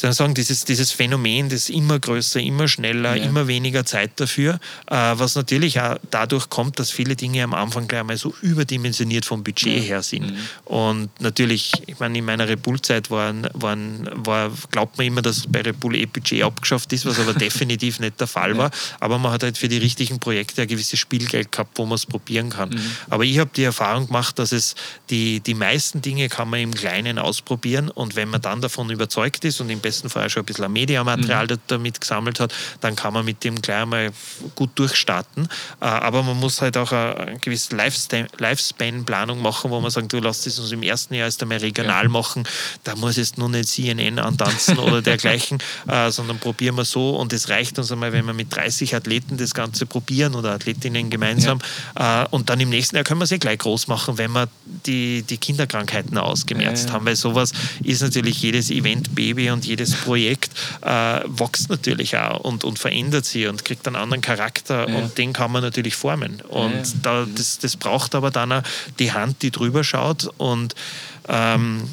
sagen, 0.00 0.34
dieses, 0.34 0.64
dieses 0.64 0.92
Phänomen, 0.92 1.48
das 1.48 1.68
immer 1.68 1.98
größer, 1.98 2.40
immer 2.40 2.68
schneller, 2.68 3.16
ja. 3.16 3.24
immer 3.24 3.48
weniger 3.48 3.84
Zeit 3.84 4.12
dafür, 4.20 4.60
äh, 4.86 4.94
was 4.94 5.34
natürlich 5.34 5.80
auch 5.80 5.96
dadurch 6.10 6.48
kommt, 6.48 6.78
dass 6.78 6.92
viele 6.92 7.16
Dinge 7.16 7.42
am 7.42 7.52
Anfang 7.52 7.88
gleich 7.88 8.04
mal 8.04 8.16
so 8.16 8.32
überdimensioniert 8.40 9.24
vom 9.24 9.42
Budget 9.42 9.78
ja. 9.78 9.82
her 9.82 10.02
sind. 10.02 10.30
Mhm. 10.30 10.38
Und 10.66 11.20
natürlich, 11.20 11.72
ich 11.86 11.98
meine, 11.98 12.18
in 12.18 12.24
meiner 12.24 12.46
Repul-Zeit 12.46 13.10
waren, 13.10 13.48
waren, 13.54 14.08
war, 14.14 14.52
glaubt 14.70 14.98
man 14.98 15.06
immer, 15.08 15.22
dass 15.22 15.46
bei 15.48 15.62
Repul 15.62 15.96
eh 15.96 16.06
Budget 16.06 16.44
abgeschafft 16.44 16.92
ist, 16.92 17.04
was 17.04 17.18
aber 17.18 17.34
definitiv 17.38 17.98
nicht 17.98 18.20
der 18.20 18.28
Fall 18.28 18.52
ja. 18.52 18.58
war. 18.58 18.70
Aber 19.00 19.18
man 19.18 19.32
hat 19.32 19.42
halt 19.42 19.58
für 19.58 19.68
die 19.68 19.78
richtigen 19.78 20.20
Projekte 20.20 20.62
ein 20.62 20.68
gewisses 20.68 21.00
Spielgeld 21.00 21.50
gehabt, 21.50 21.76
wo 21.76 21.86
man 21.86 21.96
es 21.96 22.06
probieren 22.06 22.50
kann. 22.50 22.70
Mhm. 22.70 22.90
Aber 23.10 23.24
ich 23.24 23.38
habe 23.40 23.50
die 23.54 23.64
Erfahrung 23.64 24.06
gemacht, 24.06 24.38
dass 24.38 24.52
es 24.52 24.76
die, 25.10 25.40
die 25.40 25.54
meisten 25.54 26.02
Dinge 26.02 26.28
kann 26.28 26.48
man 26.48 26.60
im 26.60 26.72
Kleinen 26.72 27.18
ausprobieren 27.18 27.90
und 27.90 28.14
wenn 28.14 28.28
man 28.28 28.40
dann 28.40 28.60
davon 28.60 28.90
überzeugt 28.90 29.44
ist 29.44 29.60
und 29.60 29.70
im 29.70 29.80
besten 29.88 30.10
Fall 30.10 30.28
schon 30.28 30.42
ein 30.42 30.46
bisschen 30.46 30.70
Mediamaterial 30.70 31.46
mhm. 31.46 31.58
damit 31.66 32.00
gesammelt 32.00 32.40
hat, 32.40 32.54
dann 32.80 32.94
kann 32.94 33.14
man 33.14 33.24
mit 33.24 33.42
dem 33.44 33.60
gleich 33.60 33.86
mal 33.86 34.10
gut 34.54 34.70
durchstarten. 34.74 35.48
Äh, 35.80 35.86
aber 35.86 36.22
man 36.22 36.38
muss 36.38 36.60
halt 36.60 36.76
auch 36.76 36.92
eine 36.92 37.38
gewisse 37.40 37.74
Lifespan-Planung 37.76 39.40
machen, 39.40 39.70
wo 39.70 39.80
man 39.80 39.90
sagt, 39.90 40.12
du 40.12 40.18
lass 40.20 40.42
das 40.42 40.58
uns 40.58 40.72
im 40.72 40.82
ersten 40.82 41.14
Jahr 41.14 41.26
erst 41.26 41.42
einmal 41.42 41.58
regional 41.58 42.04
ja. 42.04 42.08
machen, 42.08 42.44
da 42.84 42.96
muss 42.96 43.16
jetzt 43.16 43.38
nur 43.38 43.48
nicht 43.48 43.68
CNN 43.68 44.18
antanzen 44.18 44.78
oder 44.78 45.00
dergleichen, 45.10 45.58
äh, 45.86 46.10
sondern 46.10 46.38
probieren 46.38 46.76
wir 46.76 46.84
so 46.84 47.16
und 47.16 47.32
es 47.32 47.48
reicht 47.48 47.78
uns 47.78 47.90
einmal, 47.90 48.12
wenn 48.12 48.26
wir 48.26 48.34
mit 48.34 48.54
30 48.54 48.94
Athleten 48.94 49.38
das 49.38 49.54
Ganze 49.54 49.86
probieren 49.86 50.34
oder 50.34 50.52
Athletinnen 50.52 51.10
gemeinsam 51.10 51.60
ja. 51.98 52.24
Äh, 52.24 52.28
und 52.30 52.50
dann 52.50 52.60
im 52.60 52.68
nächsten 52.68 52.96
Jahr 52.96 53.04
können 53.04 53.20
wir 53.20 53.24
es 53.24 53.32
eh 53.32 53.38
gleich 53.38 53.58
groß 53.58 53.88
machen, 53.88 54.18
wenn 54.18 54.32
wir 54.32 54.48
die, 54.86 55.22
die 55.22 55.38
Kinderkrankheiten 55.38 56.18
ausgemerzt 56.18 56.88
ja, 56.88 56.94
haben, 56.94 57.06
weil 57.06 57.16
sowas 57.16 57.52
ist 57.82 58.02
natürlich 58.02 58.42
jedes 58.42 58.70
Event 58.70 59.14
Baby 59.14 59.50
und 59.50 59.64
jedes 59.64 59.77
Projekt 59.86 60.50
äh, 60.82 61.20
wächst 61.26 61.70
natürlich 61.70 62.16
auch 62.16 62.40
und, 62.40 62.64
und 62.64 62.78
verändert 62.78 63.24
sich 63.24 63.46
und 63.46 63.64
kriegt 63.64 63.86
einen 63.86 63.96
anderen 63.96 64.20
Charakter 64.20 64.88
ja. 64.88 64.96
und 64.96 65.18
den 65.18 65.32
kann 65.32 65.52
man 65.52 65.62
natürlich 65.62 65.96
formen. 65.96 66.40
Und 66.48 66.72
ja, 66.72 66.92
da, 67.02 67.26
das, 67.34 67.58
das 67.58 67.76
braucht 67.76 68.14
aber 68.14 68.30
dann 68.30 68.52
auch 68.52 68.62
die 68.98 69.12
Hand, 69.12 69.42
die 69.42 69.50
drüber 69.50 69.84
schaut 69.84 70.28
und 70.38 70.74
ähm, 71.28 71.88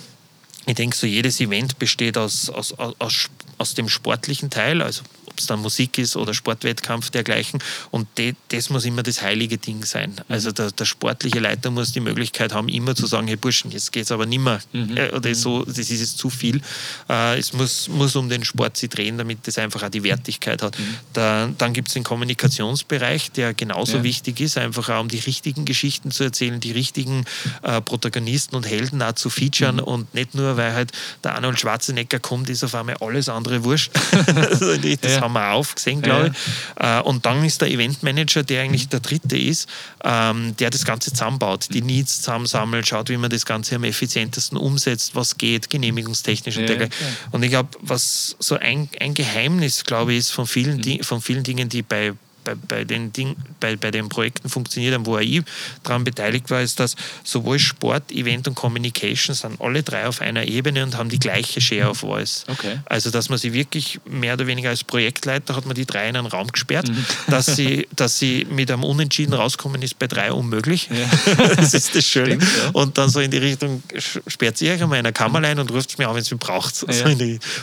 ich 0.67 0.75
denke, 0.75 0.97
so 0.97 1.05
jedes 1.05 1.39
Event 1.39 1.77
besteht 1.77 2.17
aus, 2.17 2.49
aus, 2.49 2.73
aus, 2.73 3.29
aus 3.57 3.73
dem 3.75 3.88
sportlichen 3.88 4.49
Teil, 4.49 4.81
also 4.81 5.03
ob 5.36 5.39
es 5.39 5.47
dann 5.47 5.59
Musik 5.59 5.97
ist 5.97 6.15
oder 6.15 6.33
Sportwettkampf 6.33 7.09
dergleichen. 7.09 7.59
Und 7.91 8.07
de, 8.17 8.36
das 8.49 8.69
muss 8.69 8.86
immer 8.86 9.03
das 9.03 9.21
heilige 9.21 9.57
Ding 9.57 9.83
sein. 9.83 10.11
Mhm. 10.11 10.23
Also 10.29 10.51
der, 10.51 10.71
der, 10.71 10.86
sportliche 10.86 11.39
Leiter 11.39 11.71
muss 11.71 11.91
die 11.91 11.99
Möglichkeit 11.99 12.53
haben, 12.53 12.69
immer 12.69 12.95
zu 12.95 13.05
sagen, 13.05 13.27
hey 13.27 13.36
Burschen, 13.36 13.71
jetzt 13.71 13.91
geht 13.91 14.05
es 14.05 14.11
aber 14.11 14.25
nicht 14.25 14.39
mehr. 14.39 14.61
Mhm. 14.71 14.95
Äh, 14.95 15.09
oder 15.09 15.36
so, 15.36 15.65
das 15.65 15.77
ist 15.77 15.99
jetzt 15.99 16.17
zu 16.17 16.29
viel. 16.29 16.61
Äh, 17.09 17.38
es 17.38 17.51
muss, 17.51 17.89
muss 17.89 18.15
um 18.15 18.29
den 18.29 18.45
Sport 18.45 18.77
sich 18.77 18.89
drehen, 18.89 19.17
damit 19.17 19.45
das 19.45 19.57
einfach 19.57 19.83
auch 19.83 19.89
die 19.89 20.03
Wertigkeit 20.03 20.61
hat. 20.61 20.79
Mhm. 20.79 20.95
Da, 21.11 21.49
dann 21.57 21.73
gibt 21.73 21.89
es 21.89 21.95
den 21.95 22.05
Kommunikationsbereich, 22.05 23.31
der 23.31 23.53
genauso 23.53 23.97
ja. 23.97 24.03
wichtig 24.03 24.39
ist, 24.39 24.57
einfach 24.57 24.88
auch 24.89 25.01
um 25.01 25.09
die 25.09 25.19
richtigen 25.19 25.65
Geschichten 25.65 26.11
zu 26.11 26.23
erzählen, 26.23 26.61
die 26.61 26.71
richtigen 26.71 27.25
äh, 27.63 27.81
Protagonisten 27.81 28.55
und 28.55 28.65
Helden 28.65 29.01
auch 29.01 29.13
zu 29.13 29.29
featuren 29.29 29.77
mhm. 29.77 29.83
und 29.83 30.13
nicht 30.13 30.33
nur, 30.33 30.55
weil 30.55 30.73
halt 30.73 30.91
der 31.25 31.36
Arnold 31.36 31.59
Schwarzenegger 31.59 32.19
kommt, 32.19 32.49
ist 32.49 32.63
auf 32.63 32.73
einmal 32.73 32.95
alles 33.01 33.27
andere 33.27 33.65
wurscht. 33.65 33.91
Also 34.45 34.77
das 34.77 35.15
ja 35.15 35.24
haben 35.26 35.34
wir 35.34 35.51
auch 35.51 35.76
gesehen, 35.76 36.01
glaube 36.01 36.32
ich. 36.32 36.84
Äh, 36.84 37.01
und 37.01 37.26
dann 37.26 37.43
ist 37.43 37.61
der 37.61 37.69
Eventmanager, 37.69 38.43
der 38.43 38.63
eigentlich 38.63 38.88
der 38.88 38.99
dritte 38.99 39.38
ist, 39.38 39.69
ähm, 40.03 40.55
der 40.57 40.69
das 40.69 40.86
Ganze 40.86 41.11
zusammenbaut, 41.11 41.67
die 41.71 41.82
Needs 41.82 42.21
zusammensammelt, 42.21 42.88
schaut, 42.88 43.09
wie 43.09 43.17
man 43.17 43.30
das 43.30 43.45
Ganze 43.45 43.76
am 43.76 43.84
effizientesten 43.84 44.57
umsetzt, 44.57 45.15
was 45.15 45.38
geht, 45.38 45.69
genehmigungstechnisch 45.69 46.57
und 46.57 46.67
dergleichen. 46.67 46.93
Und 47.32 47.43
ich 47.43 47.49
glaube, 47.49 47.69
was 47.82 48.36
so 48.39 48.55
ein, 48.55 48.89
ein 48.99 49.13
Geheimnis, 49.13 49.84
glaube 49.84 50.13
ich, 50.13 50.19
ist 50.19 50.32
von 50.32 50.47
vielen, 50.47 50.78
mhm. 50.78 51.03
von 51.03 51.21
vielen 51.21 51.43
Dingen, 51.43 51.69
die 51.69 51.82
bei 51.82 52.13
bei, 52.45 52.55
bei, 52.55 52.83
den 52.85 53.11
Ding, 53.11 53.35
bei, 53.59 53.75
bei 53.75 53.91
den 53.91 54.07
Projekten 54.07 54.47
funktioniert 54.47 54.93
haben, 54.93 55.05
wo 55.05 55.17
ich 55.17 55.41
daran 55.83 56.05
beteiligt 56.05 56.49
war, 56.49 56.61
ist, 56.61 56.79
dass 56.79 56.95
sowohl 57.23 57.59
Sport, 57.59 58.11
Event 58.11 58.47
und 58.47 58.55
Communication 58.55 59.35
sind 59.35 59.59
alle 59.59 59.83
drei 59.83 60.07
auf 60.07 60.21
einer 60.21 60.45
Ebene 60.45 60.83
und 60.83 60.95
haben 60.95 61.09
die 61.09 61.19
gleiche 61.19 61.59
Share 61.59 61.89
of 61.89 61.97
Voice. 61.97 62.45
Okay. 62.47 62.79
Also, 62.85 63.11
dass 63.11 63.27
man 63.29 63.37
sie 63.37 63.51
wirklich 63.51 63.99
mehr 64.05 64.35
oder 64.35 64.47
weniger 64.47 64.69
als 64.69 64.83
Projektleiter 64.83 65.55
hat 65.55 65.65
man 65.65 65.75
die 65.75 65.85
drei 65.85 66.07
in 66.07 66.15
einen 66.15 66.27
Raum 66.27 66.47
gesperrt, 66.47 66.87
mhm. 66.87 67.05
dass, 67.27 67.47
sie, 67.47 67.87
dass 67.95 68.19
sie 68.19 68.45
mit 68.49 68.71
einem 68.71 68.83
Unentschieden 68.83 69.33
rauskommen, 69.33 69.81
ist 69.81 69.99
bei 69.99 70.07
drei 70.07 70.31
unmöglich. 70.31 70.89
Ja. 70.91 71.35
das 71.55 71.73
ist 71.73 71.95
das 71.95 72.05
Schöne. 72.05 72.35
Stimmt, 72.35 72.43
ja. 72.43 72.69
Und 72.73 72.97
dann 72.97 73.09
so 73.09 73.19
in 73.19 73.31
die 73.31 73.37
Richtung, 73.37 73.81
sperrt 74.27 74.57
sie 74.57 74.69
euch 74.69 74.81
einmal 74.81 74.99
in 74.99 75.05
einer 75.05 75.13
Kammer 75.13 75.39
ein 75.39 75.59
und 75.59 75.71
ruft 75.71 75.97
mir 75.97 76.07
an, 76.07 76.15
wenn 76.15 76.21
es 76.21 76.31
mich 76.31 76.39
braucht. 76.39 76.75
So 76.75 76.87
ja. 76.87 77.05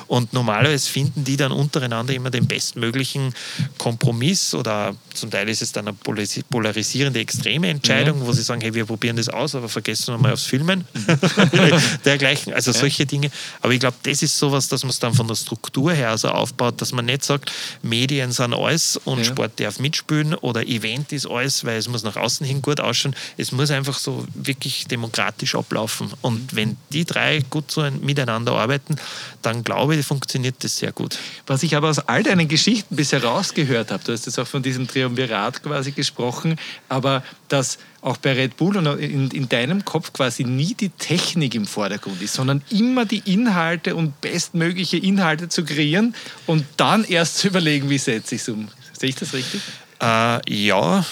und 0.09 0.33
normalerweise 0.33 0.91
finden 0.91 1.25
die 1.25 1.37
dann 1.37 1.53
untereinander 1.53 2.13
immer 2.13 2.31
den 2.31 2.47
bestmöglichen 2.47 3.35
Kompromiss 3.79 4.55
oder 4.55 4.72
da 4.73 4.95
zum 5.15 5.31
Teil 5.31 5.49
ist 5.49 5.61
es 5.61 5.73
dann 5.73 5.87
eine 5.87 5.97
polarisierende 5.97 7.21
extreme 7.21 7.69
Entscheidung, 7.69 8.21
ja. 8.21 8.27
wo 8.27 8.33
sie 8.33 8.43
sagen, 8.43 8.63
hey, 8.63 8.73
wir 8.73 8.87
probieren 8.87 9.17
das 9.17 9.29
aus, 9.29 9.55
aber 9.55 9.69
vergessen 9.69 10.15
wir 10.15 10.19
mal 10.19 10.33
aufs 10.33 10.45
Filmen. 10.45 10.87
Dergleichen. 12.05 12.55
Also 12.55 12.71
ja. 12.71 12.79
solche 12.79 13.05
Dinge. 13.05 13.31
Aber 13.61 13.73
ich 13.73 13.81
glaube, 13.81 13.97
das 14.03 14.23
ist 14.23 14.39
sowas, 14.39 14.69
dass 14.69 14.83
man 14.83 14.91
es 14.91 14.99
dann 14.99 15.13
von 15.15 15.29
der 15.29 15.35
Struktur 15.35 15.93
her 15.93 16.17
so 16.17 16.29
aufbaut, 16.29 16.81
dass 16.81 16.93
man 16.93 17.05
nicht 17.05 17.25
sagt, 17.25 17.53
Medien 17.83 18.33
sind 18.33 18.55
alles 18.55 18.97
und 19.05 19.19
ja. 19.19 19.25
Sport 19.25 19.61
darf 19.61 19.79
mitspielen 19.79 20.35
oder 20.35 20.67
Event 20.67 21.13
ist 21.13 21.27
alles, 21.27 21.65
weil 21.65 21.77
es 21.77 21.89
muss 21.89 22.03
nach 22.03 22.17
außen 22.17 22.47
hin 22.47 22.63
gut 22.63 22.81
ausschauen. 22.81 23.15
Es 23.37 23.53
muss 23.53 23.71
einfach 23.71 23.99
so 23.99 24.27
wirklich 24.35 24.87
demokratisch 24.87 25.55
ablaufen. 25.55 26.11
Und 26.23 26.57
wenn 26.57 26.77
die 26.91 27.05
drei 27.05 27.43
gut 27.51 27.71
so 27.71 27.83
miteinander 28.01 28.53
arbeiten, 28.53 28.97
dann 29.43 29.65
glaube 29.65 29.97
ich, 29.97 30.07
funktioniert 30.07 30.57
das 30.61 30.79
sehr 30.79 30.93
gut. 30.93 31.19
Was 31.47 31.63
ich 31.63 31.77
aber 31.77 31.91
aus 31.91 31.99
all 31.99 32.23
deinen 32.23 32.49
Geschichten 32.49 32.97
bisher 32.97 33.23
rausgehört 33.23 33.91
habe, 33.91 34.03
du 34.05 34.13
hast 34.13 34.27
jetzt 34.27 34.39
auch 34.39 34.47
von 34.47 34.62
diesem 34.63 34.89
Triumvirat 34.89 35.63
quasi 35.63 35.93
gesprochen, 35.93 36.57
aber 36.89 37.23
dass 37.49 37.79
auch 38.01 38.17
bei 38.17 38.33
Red 38.33 38.57
Bull 38.57 38.77
und 38.77 38.87
in, 38.99 39.31
in, 39.31 39.49
deinem 39.49 39.85
Kopf 39.85 40.13
quasi 40.13 40.45
nie 40.45 40.75
die 40.75 40.89
Technik 40.89 41.55
im 41.55 41.67
Vordergrund 41.67 42.21
ist, 42.21 42.35
sondern 42.35 42.63
immer 42.71 43.05
die 43.05 43.23
Inhalte 43.33 43.95
und 43.95 44.21
bestmögliche 44.21 44.97
Inhalte 44.97 45.49
zu 45.49 45.65
kreieren 45.65 46.15
und 46.47 46.65
dann 46.77 47.05
erst 47.05 47.39
zu 47.39 47.49
überlegen, 47.49 47.91
wie 47.91 47.99
setze 47.99 48.35
ich 48.35 48.43
es 48.43 48.49
um. 48.49 48.69
Sehe 48.99 49.11
ich 49.11 49.17
das 49.17 49.33
richtig? 49.33 49.61
Äh, 50.01 50.41
ja, 50.53 51.05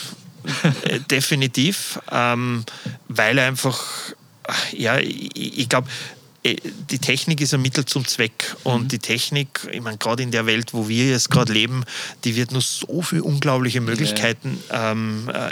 äh, 0.83 1.01
definitiv, 1.11 2.01
ähm, 2.11 2.65
weil 3.09 3.39
einfach, 3.39 3.85
ja, 4.73 4.99
ich, 4.99 5.59
ich 5.61 5.69
glaube, 5.69 5.89
die 6.43 6.99
Technik 6.99 7.41
ist 7.43 7.53
ein 7.53 7.61
Mittel 7.61 7.85
zum 7.85 8.07
Zweck 8.07 8.57
und 8.65 8.85
mhm. 8.85 8.89
die 8.89 8.99
Technik, 8.99 9.69
ich 9.71 9.83
meine, 9.83 9.99
gerade 9.99 10.23
in 10.23 10.31
der 10.31 10.47
Welt, 10.47 10.73
wo 10.73 10.89
wir 10.89 11.11
jetzt 11.11 11.31
gerade 11.31 11.53
leben, 11.53 11.85
die 12.25 12.35
wird 12.35 12.53
nur 12.53 12.63
so 12.63 13.03
viele 13.03 13.23
unglaubliche 13.23 13.83
Möglichkeiten 13.83 14.59
ja. 14.71 14.93
ähm, 14.93 15.31
äh, 15.33 15.51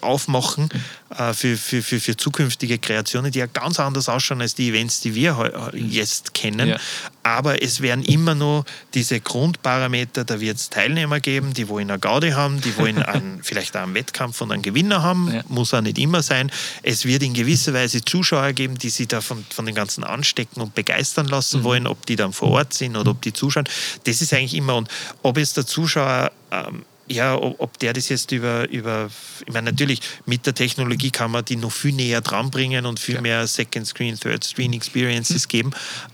aufmachen 0.00 0.70
äh, 1.10 1.34
für, 1.34 1.58
für, 1.58 1.82
für, 1.82 2.00
für, 2.00 2.16
zukünftige 2.16 2.78
Kreationen, 2.78 3.32
die 3.32 3.40
ja 3.40 3.46
ganz 3.46 3.78
anders 3.80 4.08
ausschauen 4.08 4.40
als 4.40 4.54
die 4.54 4.70
Events, 4.70 5.00
die 5.00 5.14
wir 5.14 5.70
mhm. 5.74 5.90
jetzt 5.90 6.32
kennen. 6.32 6.68
Ja. 6.70 6.78
Aber 7.22 7.62
es 7.62 7.82
werden 7.82 8.02
immer 8.04 8.34
nur 8.34 8.64
diese 8.94 9.20
Grundparameter, 9.20 10.24
da 10.24 10.40
wird 10.40 10.56
es 10.56 10.70
Teilnehmer 10.70 11.20
geben, 11.20 11.52
die 11.52 11.68
wollen 11.68 11.90
eine 11.90 11.98
Gaudi 11.98 12.30
haben, 12.30 12.62
die 12.62 12.74
wollen 12.78 13.02
einen, 13.02 13.42
vielleicht 13.42 13.76
auch 13.76 13.82
einen 13.82 13.92
Wettkampf 13.92 14.40
und 14.40 14.52
einen 14.52 14.62
Gewinner 14.62 15.02
haben, 15.02 15.30
ja. 15.30 15.42
muss 15.48 15.74
auch 15.74 15.82
nicht 15.82 15.98
immer 15.98 16.22
sein. 16.22 16.50
Es 16.82 17.04
wird 17.04 17.22
in 17.22 17.34
gewisser 17.34 17.74
Weise 17.74 18.02
Zuschauer 18.02 18.54
geben, 18.54 18.78
die 18.78 18.88
sich 18.88 19.08
da 19.08 19.20
von, 19.20 19.44
von 19.50 19.66
den 19.66 19.74
ganzen 19.74 19.97
anstecken 20.04 20.60
und 20.60 20.74
begeistern 20.74 21.26
lassen 21.26 21.60
mhm. 21.60 21.64
wollen, 21.64 21.86
ob 21.86 22.06
die 22.06 22.16
dann 22.16 22.32
vor 22.32 22.50
Ort 22.50 22.74
sind 22.74 22.96
oder 22.96 23.10
ob 23.10 23.22
die 23.22 23.32
zuschauen. 23.32 23.68
Das 24.04 24.20
ist 24.20 24.32
eigentlich 24.32 24.54
immer, 24.54 24.76
und 24.76 24.88
ob 25.22 25.38
jetzt 25.38 25.56
der 25.56 25.66
Zuschauer 25.66 26.32
ähm, 26.50 26.84
ja, 27.10 27.36
ob, 27.36 27.78
der 27.78 27.92
das 27.92 28.08
jetzt 28.08 28.32
über, 28.32 28.68
über, 28.68 29.08
ich 29.46 29.52
meine, 29.52 29.70
natürlich 29.70 30.00
mit 30.26 30.46
der 30.46 30.54
Technologie 30.54 31.10
kann 31.10 31.30
man 31.30 31.44
die 31.44 31.56
noch 31.56 31.72
viel 31.72 31.94
näher 31.94 32.20
dran 32.20 32.50
bringen 32.50 32.86
und 32.86 33.00
viel 33.00 33.16
ja. 33.16 33.20
mehr 33.20 33.46
Second 33.46 33.86
Screen, 33.86 34.18
Third 34.18 34.44
Screen 34.44 34.72
Experiences 34.72 35.46
mhm. 35.46 35.48
geben. 35.48 35.70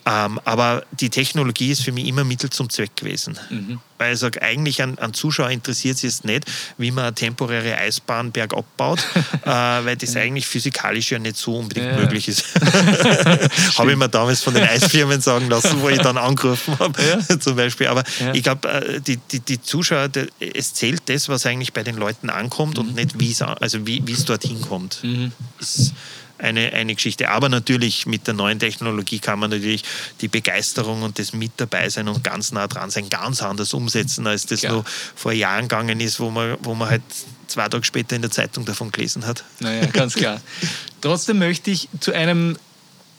Ähm, 0.06 0.40
aber 0.44 0.84
die 0.92 1.10
Technologie 1.10 1.72
ist 1.72 1.82
für 1.82 1.92
mich 1.92 2.06
immer 2.06 2.24
Mittel 2.24 2.50
zum 2.50 2.70
Zweck 2.70 2.96
gewesen. 2.96 3.38
Mhm 3.50 3.80
weil 4.04 4.14
ich 4.14 4.20
sage, 4.20 4.42
eigentlich 4.42 4.82
an, 4.82 4.98
an 4.98 5.14
Zuschauer 5.14 5.50
interessiert 5.50 5.96
es 5.96 6.02
jetzt 6.02 6.24
nicht, 6.24 6.44
wie 6.76 6.90
man 6.90 7.06
eine 7.06 7.14
temporäre 7.14 7.78
Eisbahn 7.78 8.32
bergab 8.32 8.64
baut, 8.76 9.00
äh, 9.44 9.48
weil 9.48 9.96
das 9.96 10.14
eigentlich 10.16 10.46
physikalisch 10.46 11.10
ja 11.10 11.18
nicht 11.18 11.36
so 11.36 11.56
unbedingt 11.56 11.86
ja. 11.86 11.96
möglich 11.96 12.28
ist. 12.28 12.44
habe 13.78 13.92
ich 13.92 13.96
mir 13.96 14.08
damals 14.08 14.42
von 14.42 14.54
den 14.54 14.64
Eisfirmen 14.64 15.20
sagen 15.20 15.48
lassen, 15.48 15.80
wo 15.80 15.88
ich 15.88 15.98
dann 15.98 16.18
angerufen 16.18 16.78
habe, 16.78 17.02
ja. 17.02 17.38
zum 17.38 17.56
Beispiel. 17.56 17.86
Aber 17.86 18.04
ja. 18.20 18.34
ich 18.34 18.42
glaube, 18.42 18.68
äh, 18.68 19.00
die, 19.00 19.16
die, 19.16 19.40
die 19.40 19.62
Zuschauer, 19.62 20.08
die, 20.08 20.28
es 20.38 20.74
zählt 20.74 21.08
das, 21.08 21.28
was 21.28 21.46
eigentlich 21.46 21.72
bei 21.72 21.82
den 21.82 21.96
Leuten 21.96 22.28
ankommt 22.28 22.78
mhm. 22.78 22.88
und 22.88 22.94
nicht, 22.94 23.18
wie's, 23.18 23.40
also 23.40 23.86
wie 23.86 24.02
es 24.10 24.24
dorthin 24.24 24.60
kommt. 24.60 25.02
Mhm. 25.02 25.32
Ist, 25.58 25.94
eine, 26.38 26.72
eine 26.72 26.94
Geschichte. 26.94 27.30
Aber 27.30 27.48
natürlich 27.48 28.06
mit 28.06 28.26
der 28.26 28.34
neuen 28.34 28.58
Technologie 28.58 29.18
kann 29.18 29.38
man 29.38 29.50
natürlich 29.50 29.84
die 30.20 30.28
Begeisterung 30.28 31.02
und 31.02 31.18
das 31.18 31.32
Mit 31.32 31.52
dabei 31.56 31.88
sein 31.88 32.08
und 32.08 32.24
ganz 32.24 32.52
nah 32.52 32.66
dran 32.66 32.90
sein 32.90 33.08
ganz 33.08 33.42
anders 33.42 33.74
umsetzen, 33.74 34.26
als 34.26 34.46
das 34.46 34.60
Klar. 34.60 34.74
noch 34.74 34.84
vor 35.14 35.32
Jahren 35.32 35.62
gegangen 35.62 36.00
ist, 36.00 36.20
wo 36.20 36.30
man, 36.30 36.56
wo 36.62 36.74
man 36.74 36.90
halt 36.90 37.02
zwei 37.46 37.68
Tage 37.68 37.84
später 37.84 38.16
in 38.16 38.22
der 38.22 38.30
Zeitung 38.30 38.64
davon 38.64 38.90
gelesen 38.90 39.26
hat. 39.26 39.44
Naja, 39.60 39.86
ganz 39.86 40.14
klar. 40.14 40.40
Trotzdem 41.00 41.38
möchte 41.38 41.70
ich 41.70 41.88
zu 42.00 42.12
einem 42.12 42.56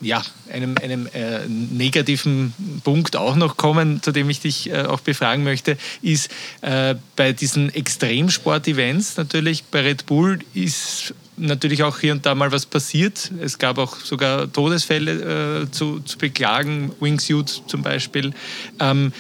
ja, 0.01 0.22
einem, 0.51 0.76
einem 0.78 1.07
äh, 1.13 1.47
negativen 1.47 2.53
Punkt 2.84 3.16
auch 3.16 3.36
noch 3.36 3.55
kommen, 3.55 4.03
zu 4.03 4.11
dem 4.11 4.30
ich 4.30 4.41
dich 4.41 4.70
äh, 4.70 4.84
auch 4.84 4.99
befragen 4.99 5.43
möchte, 5.43 5.78
ist 6.01 6.30
äh, 6.61 6.95
bei 7.16 7.32
diesen 7.32 7.74
Extremsport-Events 7.74 9.16
natürlich 9.18 9.63
bei 9.63 9.82
Red 9.82 10.05
Bull 10.05 10.39
ist 10.53 11.13
natürlich 11.38 11.84
auch 11.84 12.00
hier 12.00 12.14
und 12.14 12.26
da 12.26 12.36
mal 12.36 12.52
was 12.52 12.66
passiert. 12.66 13.32
Es 13.42 13.58
gab 13.58 13.78
auch 13.78 13.98
sogar 13.98 14.52
Todesfälle 14.52 15.64
äh, 15.64 15.72
zu, 15.72 16.00
zu 16.00 16.18
beklagen, 16.18 16.92
Wingsuit 17.00 17.64
zum 17.68 17.82
Beispiel. 17.82 18.34
Ähm, 18.80 19.12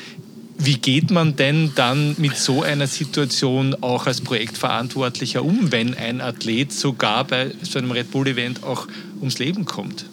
wie 0.57 0.77
geht 0.77 1.11
man 1.11 1.35
denn 1.35 1.73
dann 1.75 2.15
mit 2.17 2.37
so 2.37 2.63
einer 2.63 2.87
Situation 2.87 3.75
auch 3.81 4.07
als 4.07 4.21
Projektverantwortlicher 4.21 5.43
um, 5.43 5.71
wenn 5.71 5.93
ein 5.95 6.21
Athlet 6.21 6.71
sogar 6.71 7.25
bei 7.25 7.51
so 7.61 7.77
einem 7.77 7.91
Red 7.91 8.11
Bull-Event 8.11 8.63
auch 8.63 8.87
ums 9.19 9.37
Leben 9.37 9.65
kommt? 9.65 10.05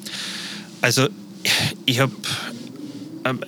Also 0.81 1.09
ich 1.87 2.01
habe 2.01 2.13
ähm, 3.25 3.41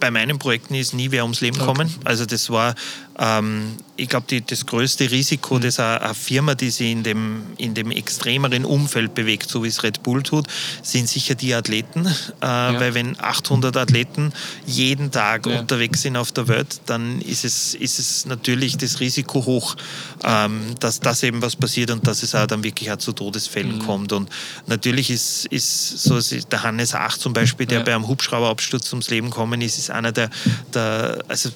bei 0.00 0.10
meinen 0.10 0.38
Projekten 0.38 0.74
ist 0.74 0.94
nie 0.94 1.10
wer 1.10 1.24
ums 1.24 1.40
Leben 1.40 1.58
gekommen. 1.58 1.92
Also 2.04 2.24
das 2.24 2.48
war 2.48 2.74
ähm, 3.18 3.76
ich 3.96 4.08
glaube, 4.08 4.40
das 4.40 4.64
größte 4.64 5.10
Risiko, 5.10 5.56
mhm. 5.56 5.62
das 5.62 5.80
eine, 5.80 6.14
Firma, 6.14 6.54
die 6.54 6.70
sich 6.70 6.90
in 6.90 7.02
dem, 7.02 7.42
in 7.56 7.74
dem 7.74 7.90
extremeren 7.90 8.64
Umfeld 8.64 9.14
bewegt, 9.14 9.50
so 9.50 9.64
wie 9.64 9.68
es 9.68 9.82
Red 9.82 10.04
Bull 10.04 10.22
tut, 10.22 10.46
sind 10.82 11.08
sicher 11.08 11.34
die 11.34 11.52
Athleten. 11.52 12.06
Äh, 12.06 12.12
ja. 12.42 12.80
Weil 12.80 12.94
wenn 12.94 13.18
800 13.20 13.76
Athleten 13.76 14.32
jeden 14.66 15.10
Tag 15.10 15.46
ja. 15.46 15.58
unterwegs 15.58 16.02
sind 16.02 16.16
auf 16.16 16.30
der 16.30 16.46
Welt, 16.46 16.80
dann 16.86 17.20
ist 17.20 17.44
es, 17.44 17.74
ist 17.74 17.98
es 17.98 18.24
natürlich 18.24 18.76
das 18.76 19.00
Risiko 19.00 19.44
hoch, 19.44 19.74
ähm, 20.22 20.74
dass 20.78 21.00
das 21.00 21.24
eben 21.24 21.42
was 21.42 21.56
passiert 21.56 21.90
und 21.90 22.06
dass 22.06 22.22
es 22.22 22.36
auch 22.36 22.46
dann 22.46 22.62
wirklich 22.62 22.92
auch 22.92 22.98
zu 22.98 23.12
Todesfällen 23.12 23.78
mhm. 23.78 23.84
kommt. 23.86 24.12
Und 24.12 24.30
natürlich 24.66 25.10
ist, 25.10 25.46
ist 25.46 25.98
so 25.98 26.20
der 26.20 26.62
Hannes 26.62 26.94
Ach 26.94 27.18
zum 27.18 27.32
Beispiel, 27.32 27.66
der 27.66 27.78
ja. 27.78 27.84
bei 27.84 27.94
einem 27.94 28.06
Hubschrauberabsturz 28.06 28.92
ums 28.92 29.10
Leben 29.10 29.30
gekommen 29.30 29.60
ist, 29.60 29.76
ist 29.76 29.90
einer 29.90 30.12
der, 30.12 30.30
der 30.72 31.18
also 31.26 31.50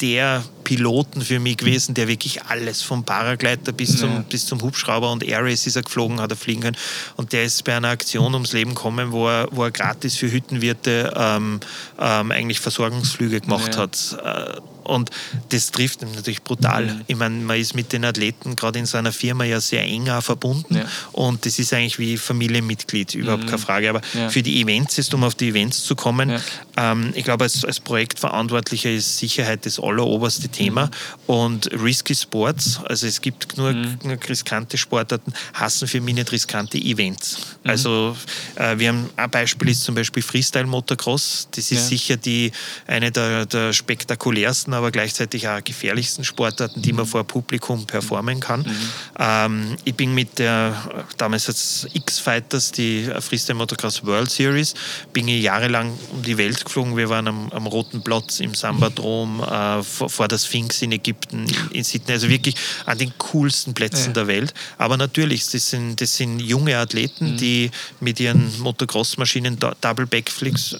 der 0.00 0.42
Piloten 0.64 1.22
für 1.22 1.40
mich 1.40 1.56
gewesen, 1.56 1.94
der 1.94 2.08
wirklich 2.08 2.42
alles 2.44 2.82
vom 2.82 3.04
Paragleiter 3.04 3.72
bis, 3.72 3.98
zum, 3.98 4.10
ja. 4.10 4.24
bis 4.28 4.46
zum 4.46 4.62
Hubschrauber 4.62 5.10
und 5.10 5.22
Air 5.22 5.44
Race 5.44 5.66
ist 5.66 5.76
er 5.76 5.82
geflogen, 5.82 6.20
hat 6.20 6.30
er 6.30 6.36
fliegen 6.36 6.62
können. 6.62 6.76
Und 7.16 7.32
der 7.32 7.44
ist 7.44 7.64
bei 7.64 7.76
einer 7.76 7.88
Aktion 7.88 8.34
ums 8.34 8.52
Leben 8.52 8.74
gekommen, 8.74 9.12
wo 9.12 9.28
er, 9.28 9.48
wo 9.50 9.64
er 9.64 9.70
gratis 9.70 10.16
für 10.16 10.30
Hüttenwirte 10.30 11.12
ähm, 11.16 11.60
ähm, 11.98 12.30
eigentlich 12.30 12.60
Versorgungsflüge 12.60 13.40
gemacht 13.40 13.74
ja. 13.74 13.80
hat. 13.80 14.16
Äh, 14.22 14.60
und 14.90 15.10
das 15.50 15.70
trifft 15.70 16.02
ihn 16.02 16.12
natürlich 16.12 16.42
brutal. 16.42 16.86
Mhm. 16.86 17.00
Ich 17.06 17.16
meine, 17.16 17.36
man 17.36 17.58
ist 17.58 17.74
mit 17.74 17.92
den 17.92 18.04
Athleten 18.04 18.56
gerade 18.56 18.78
in 18.78 18.86
seiner 18.86 19.12
Firma 19.12 19.44
ja 19.44 19.60
sehr 19.60 19.82
eng 19.82 20.06
verbunden 20.20 20.76
ja. 20.76 20.84
und 21.12 21.46
das 21.46 21.58
ist 21.58 21.72
eigentlich 21.72 21.98
wie 21.98 22.16
Familienmitglied, 22.16 23.14
überhaupt 23.14 23.44
mhm. 23.44 23.48
keine 23.48 23.58
Frage. 23.58 23.90
Aber 23.90 24.00
ja. 24.14 24.28
für 24.28 24.42
die 24.42 24.60
Events 24.60 24.98
ist, 24.98 25.14
um 25.14 25.24
auf 25.24 25.34
die 25.34 25.48
Events 25.48 25.84
zu 25.84 25.94
kommen, 25.94 26.30
ja. 26.30 26.40
ähm, 26.76 27.12
ich 27.14 27.24
glaube, 27.24 27.44
als, 27.44 27.64
als 27.64 27.80
Projektverantwortlicher 27.80 28.90
ist 28.90 29.18
Sicherheit 29.18 29.66
das 29.66 29.78
alleroberste 29.78 30.48
Thema 30.48 30.86
mhm. 30.86 30.90
und 31.26 31.70
Risky 31.72 32.14
Sports, 32.14 32.80
also 32.84 33.06
es 33.06 33.20
gibt 33.20 33.56
nur, 33.56 33.72
mhm. 33.72 33.98
nur 34.02 34.18
riskante 34.28 34.76
Sportarten, 34.76 35.32
hassen 35.54 35.86
für 35.86 36.00
mich 36.00 36.14
nicht 36.14 36.32
riskante 36.32 36.78
Events. 36.78 37.38
Mhm. 37.62 37.70
Also 37.70 38.16
äh, 38.56 38.78
wir 38.78 38.88
haben 38.88 39.10
ein 39.16 39.30
Beispiel 39.30 39.68
ist 39.68 39.84
zum 39.84 39.94
Beispiel 39.94 40.22
Freestyle 40.22 40.66
Motocross, 40.66 41.48
das 41.52 41.70
ist 41.70 41.88
sicher 41.88 42.16
die, 42.16 42.52
eine 42.86 43.10
der, 43.10 43.46
der 43.46 43.72
spektakulärsten 43.72 44.74
aber 44.80 44.90
gleichzeitig 44.90 45.46
auch 45.46 45.62
gefährlichsten 45.62 46.24
Sportarten, 46.24 46.80
die 46.80 46.92
man 46.94 47.04
vor 47.04 47.22
Publikum 47.24 47.86
performen 47.86 48.40
kann. 48.40 48.60
Mhm. 48.60 48.76
Ähm, 49.18 49.76
ich 49.84 49.94
bin 49.94 50.14
mit 50.14 50.38
der, 50.38 51.04
damals 51.18 51.48
als 51.48 51.86
X-Fighters, 51.92 52.72
die 52.72 53.10
Freestyle 53.20 53.58
Motocross 53.58 54.04
World 54.06 54.30
Series, 54.30 54.74
bin 55.12 55.28
ich 55.28 55.42
jahrelang 55.42 55.92
um 56.12 56.22
die 56.22 56.38
Welt 56.38 56.64
geflogen. 56.64 56.96
Wir 56.96 57.10
waren 57.10 57.28
am, 57.28 57.52
am 57.52 57.66
Roten 57.66 58.02
Platz 58.02 58.40
im 58.40 58.54
Sambadrom, 58.54 59.42
äh, 59.42 59.82
vor, 59.82 60.08
vor, 60.08 60.28
der 60.28 60.38
Sphinx 60.38 60.80
in 60.80 60.92
Ägypten, 60.92 61.46
in, 61.46 61.76
in, 61.76 61.84
Sydney, 61.84 62.14
also 62.14 62.28
wirklich 62.30 62.54
an 62.86 62.96
den 62.96 63.12
coolsten 63.18 63.74
Plätzen 63.74 64.08
ja. 64.08 64.12
der 64.14 64.26
Welt. 64.28 64.54
Aber 64.78 64.96
natürlich, 64.96 65.46
das 65.50 65.68
sind, 65.68 66.00
das 66.00 66.16
sind 66.16 66.40
junge 66.40 66.78
Athleten, 66.78 67.32
mhm. 67.32 67.36
die 67.36 67.70
mit 68.00 68.18
ihren 68.18 68.58
Motocross-Maschinen 68.60 69.58
Double 69.58 70.06
Backflips. 70.06 70.76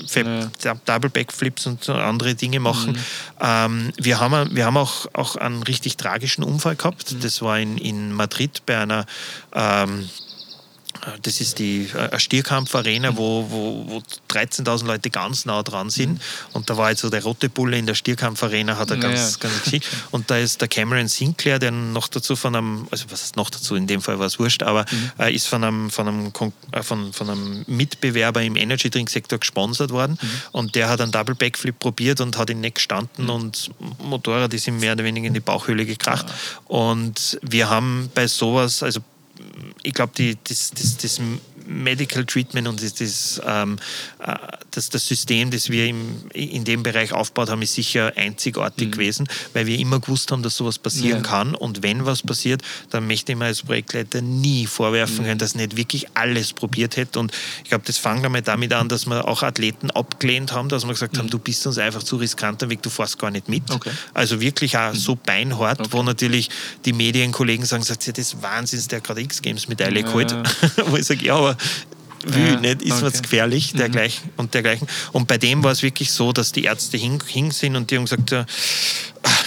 Double 0.87 1.11
Backflips 1.11 1.67
und 1.67 1.87
andere 1.91 2.35
Dinge 2.35 2.61
machen. 2.61 2.93
Mhm. 2.93 2.99
Ähm, 3.41 3.90
wir 3.97 4.21
haben, 4.21 4.55
wir 4.55 4.67
haben 4.67 4.77
auch, 4.77 5.07
auch 5.13 5.37
einen 5.37 5.63
richtig 5.63 5.97
tragischen 5.97 6.45
Unfall 6.45 6.77
gehabt. 6.77 7.13
Mhm. 7.13 7.21
Das 7.21 7.43
war 7.43 7.59
in, 7.59 7.79
in 7.79 8.13
Madrid 8.13 8.63
bei 8.67 8.79
einer 8.79 9.07
ähm, 9.55 10.09
das 11.23 11.41
ist 11.41 11.59
die 11.59 11.89
äh, 11.91 12.19
Stierkampfarena, 12.19 13.17
wo, 13.17 13.47
wo, 13.49 13.85
wo 13.89 14.03
13.000 14.29 14.87
Leute 14.87 15.11
ganz 15.11 15.45
nah 15.47 15.63
dran 15.63 15.91
sind. 15.91 16.15
Mhm. 16.15 16.21
Und 16.53 16.71
da 16.71 16.77
war 16.77 16.91
jetzt 16.91 17.01
so 17.01 17.11
der 17.11 17.23
rote 17.23 17.49
Bulle 17.49 17.79
in 17.79 17.87
der 17.87 17.95
Stierkampfarena, 17.95 18.77
hat 18.77 18.91
er 18.91 18.99
ganz, 18.99 19.39
ja. 19.41 19.49
ganz 19.49 19.63
Geschichte. 19.65 19.89
Und 20.11 20.31
da 20.31 20.37
ist 20.37 20.61
der 20.61 20.69
Cameron 20.69 21.09
Sinclair, 21.09 21.59
der 21.59 21.71
noch 21.71 22.09
dazu 22.09 22.37
von 22.37 22.55
einem, 22.55 22.87
also 22.91 23.07
was 23.09 23.23
ist 23.23 23.37
noch 23.37 23.51
dazu, 23.51 23.75
in 23.77 23.87
dem 23.87 24.03
Fall 24.03 24.19
war 24.19 24.27
es 24.27 24.39
wurscht, 24.39 24.63
aber 24.63 24.85
mhm. 24.91 25.13
äh, 25.19 25.35
ist 25.35 25.47
von 25.49 25.65
einem, 25.65 25.91
von, 25.91 26.09
einem, 26.09 26.33
äh, 26.73 26.83
von, 26.83 27.13
von 27.13 27.31
einem 27.31 27.65
Mitbewerber 27.67 28.43
im 28.43 28.57
Energy 28.57 28.91
Drink 28.91 29.11
Sektor 29.11 29.39
gesponsert 29.39 29.91
worden. 29.91 30.19
Mhm. 30.21 30.29
Und 30.53 30.75
der 30.75 30.89
hat 30.89 31.01
einen 31.01 31.13
Double 31.13 31.35
Backflip 31.35 31.79
probiert 31.79 32.21
und 32.21 32.37
hat 32.37 32.51
ihn 32.51 32.61
nicht 32.61 32.77
gestanden 32.77 33.25
mhm. 33.25 33.31
und 33.31 33.71
Motorrad 34.03 34.53
ist 34.53 34.67
ihm 34.67 34.79
mehr 34.79 34.93
oder 34.93 35.05
weniger 35.05 35.27
in 35.27 35.35
die 35.35 35.41
Bauchhöhle 35.41 35.87
gekracht. 35.87 36.27
Ja. 36.29 36.35
Und 36.67 37.39
wir 37.43 37.71
haben 37.71 38.11
bei 38.15 38.27
sowas, 38.27 38.83
also 38.83 39.01
ich 39.83 39.93
glaube, 39.93 40.37
das, 40.45 40.71
das, 40.71 40.97
das 40.97 41.21
Medical 41.67 42.25
Treatment 42.25 42.69
und 42.69 42.83
das, 42.83 42.95
das, 42.95 43.41
ähm, 43.47 43.77
äh, 44.19 44.35
das, 44.71 44.89
das 44.91 45.07
System, 45.07 45.51
das 45.51 45.71
wir 45.71 45.87
im, 45.87 46.31
in 46.33 46.65
dem 46.65 46.83
Bereich 46.83 47.13
aufgebaut 47.13 47.51
haben, 47.51 47.63
ist 47.63 47.75
sicher 47.75 48.13
einzigartig 48.17 48.89
mhm. 48.89 48.93
gewesen, 48.93 49.29
weil 49.53 49.67
wir 49.67 49.79
immer 49.79 50.01
gewusst 50.01 50.31
haben, 50.33 50.43
dass 50.43 50.57
sowas 50.57 50.79
passieren 50.79 51.23
ja. 51.23 51.29
kann. 51.29 51.55
Und 51.55 51.83
wenn 51.83 52.07
was 52.07 52.23
passiert, 52.23 52.63
dann 52.91 53.07
möchte 53.07 53.33
ich 53.33 53.39
mir 53.39 53.47
als 53.47 53.63
Projektleiter 53.63 54.21
nie 54.23 54.67
vorwerfen 54.67 55.19
mhm. 55.19 55.23
können, 55.23 55.39
dass 55.39 55.55
nicht 55.55 55.77
wirklich 55.77 56.07
alles 56.15 56.53
probiert 56.53 56.97
hätte. 56.97 57.19
Und 57.19 57.33
ich 57.63 57.71
glaube, 57.71 57.85
das 57.87 57.99
fängt 57.99 58.25
einmal 58.25 58.43
damit 58.43 58.73
an, 58.73 58.89
dass 58.89 59.07
wir 59.07 59.27
auch 59.27 59.43
Athleten 59.43 59.91
abgelehnt 59.91 60.53
haben, 60.53 60.69
dass 60.69 60.85
wir 60.85 60.93
gesagt 60.93 61.15
mhm. 61.15 61.19
haben, 61.19 61.31
du 61.31 61.39
bist 61.39 61.67
uns 61.67 61.79
einfach 61.79 62.03
zu 62.03 62.17
riskant 62.17 62.61
Weg, 62.69 62.83
du 62.83 62.91
fährst 62.91 63.19
gar 63.19 63.31
nicht 63.31 63.49
mit. 63.49 63.71
Okay. 63.71 63.91
Also 64.13 64.41
wirklich 64.41 64.77
auch 64.77 64.93
mhm. 64.93 64.99
so 64.99 65.17
beinhart, 65.17 65.81
okay. 65.81 65.89
wo 65.93 66.03
natürlich 66.03 66.51
die 66.85 66.93
Medienkollegen 66.93 67.65
sagen, 67.65 67.83
sagt 67.83 68.03
sie, 68.03 68.13
das 68.13 68.43
Wahnsinns, 68.43 68.89
der 68.89 69.01
gerade 69.01 69.21
X-Games 69.23 69.69
Medaille 69.69 70.01
ja. 70.01 70.07
geholt. 70.07 70.35
wo 70.87 70.97
ich 70.97 71.07
sage, 71.07 71.25
ja, 71.25 71.37
aber 71.37 71.50
will 72.25 72.47
ja, 72.47 72.61
nicht, 72.61 72.83
ist 72.83 72.93
okay. 72.93 73.03
was 73.03 73.23
gefährlich 73.23 73.73
dergleichen 73.73 74.27
mhm. 74.27 74.33
und 74.37 74.55
dergleichen. 74.55 74.87
Und 75.13 75.27
bei 75.27 75.39
dem 75.39 75.65
war 75.65 75.73
es 75.73 75.83
wirklich 75.83 76.13
so, 76.13 76.33
dass 76.33 76.53
die 76.53 76.65
Ärzte 76.65 76.97
hin, 76.97 77.19
hin 77.27 77.51
sind 77.51 77.77
und 77.77 77.91
die 77.91 77.97
haben 77.97 78.05
gesagt, 78.05 78.35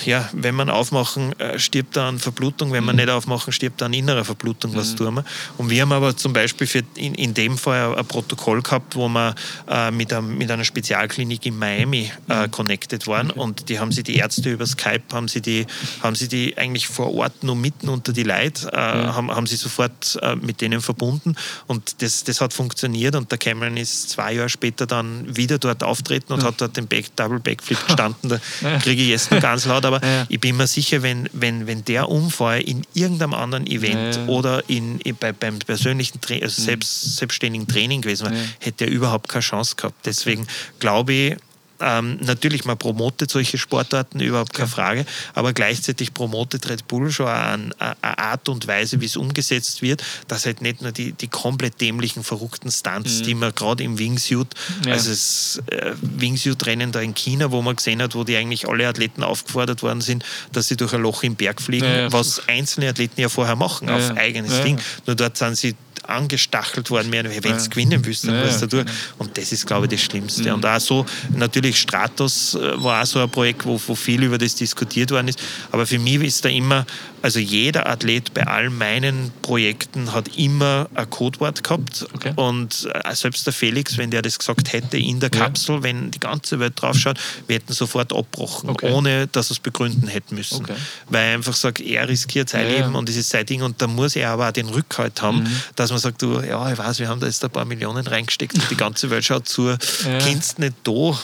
ja, 0.05 0.29
wenn 0.33 0.55
man 0.55 0.69
aufmachen, 0.69 1.37
äh, 1.39 1.57
stirbt 1.57 1.95
da 1.95 2.09
an 2.09 2.19
Verblutung, 2.19 2.71
wenn 2.71 2.83
man 2.83 2.95
mhm. 2.95 3.03
nicht 3.03 3.11
aufmachen, 3.11 3.53
stirbt 3.53 3.81
da 3.81 3.85
an 3.85 3.93
innerer 3.93 4.25
Verblutung, 4.25 4.75
was 4.75 4.91
mhm. 4.91 4.97
tun 4.97 5.13
wir. 5.15 5.25
Und 5.57 5.69
wir 5.69 5.81
haben 5.81 5.91
aber 5.91 6.15
zum 6.15 6.33
Beispiel 6.33 6.67
für 6.67 6.83
in, 6.95 7.15
in 7.15 7.33
dem 7.33 7.57
Fall 7.57 7.95
ein 7.95 8.05
Protokoll 8.05 8.61
gehabt, 8.61 8.95
wo 8.95 9.07
wir 9.07 9.35
äh, 9.69 9.91
mit, 9.91 10.13
einem, 10.13 10.37
mit 10.37 10.51
einer 10.51 10.63
Spezialklinik 10.63 11.45
in 11.45 11.57
Miami 11.57 12.11
äh, 12.29 12.47
mhm. 12.47 12.51
connected 12.51 13.07
waren 13.07 13.31
okay. 13.31 13.39
und 13.39 13.69
die 13.69 13.79
haben 13.79 13.91
sie 13.91 14.03
die 14.03 14.15
Ärzte 14.17 14.51
über 14.51 14.65
Skype, 14.65 15.03
haben 15.13 15.27
sie 15.27 15.41
die, 15.41 15.65
haben 16.01 16.15
sie 16.15 16.27
die 16.27 16.57
eigentlich 16.57 16.87
vor 16.87 17.13
Ort 17.13 17.43
nur 17.43 17.55
mitten 17.55 17.89
unter 17.89 18.13
die 18.13 18.23
Leute, 18.23 18.71
äh, 18.71 18.75
ja. 18.75 19.15
haben, 19.15 19.31
haben 19.31 19.47
sie 19.47 19.55
sofort 19.55 20.19
äh, 20.21 20.35
mit 20.35 20.61
denen 20.61 20.81
verbunden 20.81 21.35
und 21.67 22.01
das, 22.01 22.23
das 22.23 22.41
hat 22.41 22.53
funktioniert 22.53 23.15
und 23.15 23.31
der 23.31 23.37
Cameron 23.37 23.77
ist 23.77 24.09
zwei 24.09 24.33
Jahre 24.33 24.49
später 24.49 24.85
dann 24.85 25.35
wieder 25.35 25.57
dort 25.57 25.83
auftreten 25.83 26.33
und 26.33 26.41
ja. 26.41 26.47
hat 26.47 26.61
dort 26.61 26.77
den 26.77 26.87
Back, 26.87 27.15
Double 27.15 27.39
Backflip 27.39 27.77
gestanden, 27.87 28.29
da 28.29 28.77
kriege 28.79 29.01
ich 29.01 29.09
jetzt 29.09 29.31
noch 29.31 29.41
ganz 29.41 29.62
laut, 29.65 29.85
aber 29.85 30.03
ja. 30.03 30.25
ich 30.29 30.39
bin 30.39 30.57
mir 30.57 30.67
sicher, 30.67 31.01
wenn, 31.01 31.29
wenn, 31.33 31.67
wenn 31.67 31.83
der 31.85 32.09
Unfall 32.09 32.61
in 32.61 32.85
irgendeinem 32.93 33.33
anderen 33.33 33.67
Event 33.67 34.15
ja. 34.15 34.25
oder 34.27 34.67
in, 34.69 34.99
bei, 35.19 35.31
beim 35.31 35.59
persönlichen, 35.59 36.21
Tra 36.21 36.35
also 36.35 36.61
mhm. 36.61 36.65
selbst, 36.65 37.17
selbstständigen 37.17 37.67
Training 37.67 38.01
gewesen 38.01 38.27
wäre, 38.27 38.35
hätte 38.59 38.85
er 38.85 38.91
überhaupt 38.91 39.29
keine 39.29 39.41
Chance 39.41 39.75
gehabt. 39.75 40.05
Deswegen 40.05 40.47
glaube 40.79 41.13
ich, 41.13 41.35
ähm, 41.83 42.17
natürlich, 42.21 42.65
man 42.65 42.77
promotet 42.77 43.29
solche 43.29 43.57
Sportarten, 43.57 44.19
überhaupt 44.19 44.53
keine 44.53 44.69
Frage, 44.69 45.05
aber 45.33 45.53
gleichzeitig 45.53 46.13
promotet 46.13 46.69
Red 46.69 46.87
Bull 46.87 47.11
schon 47.11 47.27
eine, 47.27 47.71
eine 47.79 48.17
Art 48.17 48.47
und 48.49 48.67
Weise, 48.67 49.01
wie 49.01 49.05
es 49.05 49.17
umgesetzt 49.17 49.81
wird, 49.81 50.03
dass 50.27 50.45
halt 50.45 50.61
nicht 50.61 50.81
nur 50.81 50.91
die, 50.91 51.11
die 51.11 51.27
komplett 51.27 51.81
dämlichen, 51.81 52.23
verrückten 52.23 52.71
Stunts, 52.71 53.19
mhm. 53.19 53.23
die 53.23 53.35
man 53.35 53.53
gerade 53.53 53.83
im 53.83 53.99
Wingsuit, 53.99 54.47
ja. 54.85 54.93
also 54.93 55.09
das 55.09 55.61
äh, 55.67 55.91
Wingsuit-Rennen 56.01 56.91
da 56.91 57.01
in 57.01 57.13
China, 57.13 57.51
wo 57.51 57.61
man 57.61 57.75
gesehen 57.75 58.01
hat, 58.01 58.15
wo 58.15 58.23
die 58.23 58.35
eigentlich 58.37 58.67
alle 58.67 58.87
Athleten 58.87 59.23
aufgefordert 59.23 59.83
worden 59.83 60.01
sind, 60.01 60.23
dass 60.51 60.67
sie 60.67 60.77
durch 60.77 60.93
ein 60.93 61.01
Loch 61.01 61.23
im 61.23 61.35
Berg 61.35 61.61
fliegen, 61.61 61.85
ja, 61.85 62.01
ja. 62.01 62.11
was 62.11 62.47
einzelne 62.47 62.89
Athleten 62.89 63.19
ja 63.19 63.29
vorher 63.29 63.55
machen, 63.55 63.89
auf 63.89 64.11
eigenes 64.15 64.61
Ding. 64.61 64.79
Nur 65.05 65.15
dort 65.15 65.37
sind 65.37 65.57
sie 65.57 65.75
angestachelt 66.03 66.89
worden 66.89 67.11
wären, 67.11 67.29
wenn 67.29 67.57
du 67.57 67.69
gewinnen 67.69 68.05
willst, 68.05 68.27
dann 68.27 68.45
musst 68.45 68.61
du 68.61 68.67
tun. 68.67 68.85
Und 69.17 69.37
das 69.37 69.51
ist, 69.51 69.65
glaube 69.65 69.85
ich, 69.85 69.91
das 69.91 70.01
Schlimmste. 70.01 70.43
Mhm. 70.43 70.55
Und 70.55 70.65
auch 70.65 70.79
so, 70.79 71.05
natürlich 71.35 71.79
Stratos 71.79 72.55
äh, 72.55 72.83
war 72.83 73.01
auch 73.01 73.05
so 73.05 73.19
ein 73.19 73.29
Projekt, 73.29 73.65
wo, 73.65 73.79
wo 73.87 73.95
viel 73.95 74.23
über 74.23 74.37
das 74.37 74.55
diskutiert 74.55 75.11
worden 75.11 75.29
ist. 75.29 75.39
Aber 75.71 75.85
für 75.85 75.99
mich 75.99 76.21
ist 76.21 76.45
da 76.45 76.49
immer, 76.49 76.85
also 77.23 77.39
jeder 77.39 77.87
Athlet 77.87 78.33
bei 78.33 78.45
all 78.45 78.69
meinen 78.69 79.31
Projekten 79.41 80.11
hat 80.11 80.37
immer 80.37 80.89
ein 80.93 81.09
Codewort 81.09 81.63
gehabt. 81.63 82.05
Okay. 82.13 82.33
Und 82.35 82.89
äh, 82.93 83.15
selbst 83.15 83.45
der 83.45 83.53
Felix, 83.53 83.97
wenn 83.97 84.11
der 84.11 84.21
das 84.21 84.37
gesagt 84.37 84.73
hätte 84.73 84.97
in 84.97 85.21
der 85.21 85.29
Kapsel, 85.29 85.77
ja. 85.77 85.83
wenn 85.83 86.11
die 86.11 86.19
ganze 86.19 86.59
Welt 86.59 86.73
draufschaut, 86.75 87.17
wir 87.47 87.55
hätten 87.55 87.71
sofort 87.71 88.11
abbrochen, 88.11 88.69
okay. 88.69 88.91
ohne 88.91 89.27
dass 89.27 89.49
wir 89.49 89.53
es 89.53 89.59
begründen 89.59 90.09
hätten 90.09 90.35
müssen. 90.35 90.63
Okay. 90.63 90.75
Weil 91.07 91.29
er 91.29 91.33
einfach 91.35 91.53
sagt, 91.53 91.79
er 91.79 92.09
riskiert 92.09 92.49
sein 92.49 92.69
ja, 92.69 92.79
Leben 92.79 92.95
und 92.95 93.07
dieses 93.07 93.29
sein 93.29 93.45
Ding. 93.45 93.61
Und 93.61 93.81
da 93.81 93.87
muss 93.87 94.17
er 94.17 94.31
aber 94.31 94.49
auch 94.49 94.51
den 94.51 94.67
Rückhalt 94.67 95.21
haben, 95.21 95.43
mhm. 95.43 95.61
dass 95.77 95.91
man 95.91 95.99
sagt, 95.99 96.21
du, 96.21 96.41
ja, 96.41 96.73
ich 96.73 96.77
weiß, 96.77 96.99
wir 96.99 97.07
haben 97.07 97.21
da 97.21 97.27
jetzt 97.27 97.41
ein 97.45 97.51
paar 97.51 97.63
Millionen 97.63 98.05
reingesteckt 98.05 98.55
und 98.55 98.69
die 98.69 98.75
ganze 98.75 99.09
Welt 99.09 99.23
schaut 99.23 99.47
zu, 99.47 99.69
ja. 99.69 99.77
kennst 100.19 100.59
nicht 100.59 100.73
da. 100.83 100.91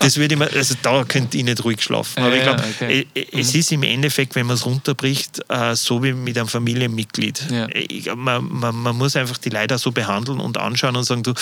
das 0.00 0.18
würde 0.18 0.34
ich 0.34 0.40
also 0.54 0.74
da 0.82 1.04
könnte 1.04 1.38
ich 1.38 1.44
nicht 1.44 1.64
ruhig 1.64 1.80
schlafen. 1.80 2.22
Aber 2.22 2.36
ich 2.36 2.42
glaube, 2.42 2.62
okay. 2.76 3.06
es 3.32 3.54
mhm. 3.54 3.60
ist 3.60 3.72
im 3.72 3.82
Endeffekt, 3.82 4.34
wenn 4.34 4.44
man 4.44 4.56
es 4.56 4.66
runterbricht, 4.90 5.40
äh, 5.48 5.74
so 5.74 6.02
wie 6.02 6.12
mit 6.12 6.36
einem 6.36 6.48
Familienmitglied. 6.48 7.50
Ich, 7.72 8.14
man, 8.14 8.48
man, 8.50 8.74
man, 8.74 8.96
muss 8.96 9.16
einfach 9.16 9.38
die 9.38 9.50
Leute 9.50 9.78
so 9.78 9.92
behandeln 9.92 10.40
und 10.40 10.58
anschauen 10.58 10.96
und 10.96 11.04
sagen, 11.04 11.22
du, 11.22 11.32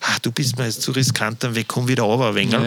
ach, 0.00 0.18
du 0.20 0.30
bist 0.30 0.58
mir 0.58 0.66
jetzt 0.66 0.82
zu 0.82 0.92
riskant, 0.92 1.42
dann 1.42 1.56
komm 1.66 1.88
wieder 1.88 2.04
runter 2.04 2.28
ein 2.28 2.34
wenig. 2.34 2.50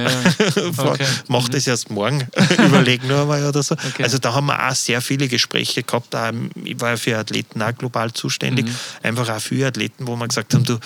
Okay. 0.84 1.06
Mach 1.28 1.48
das 1.50 1.68
erst 1.68 1.90
morgen, 1.90 2.28
überleg 2.66 3.04
nur 3.08 3.22
einmal 3.22 3.46
oder 3.46 3.64
so. 3.64 3.76
Okay. 3.76 4.04
Also 4.04 4.18
da 4.18 4.34
haben 4.34 4.48
wir 4.48 4.70
auch 4.70 4.76
sehr 4.76 5.02
viele 5.02 5.28
Gespräche 5.28 5.84
gehabt. 5.84 6.16
Ich 6.64 6.80
war 6.80 6.92
ja 6.92 6.98
für 6.98 7.18
Athleten 7.18 7.62
auch 7.62 7.76
global 7.76 8.12
zuständig. 8.12 8.66
Mhm. 8.66 8.76
Einfach 9.04 9.30
auch 9.30 9.40
für 9.40 9.68
Athleten, 9.68 10.08
wo 10.08 10.16
wir 10.16 10.28
gesagt 10.28 10.54
haben, 10.54 10.64
du, 10.64 10.80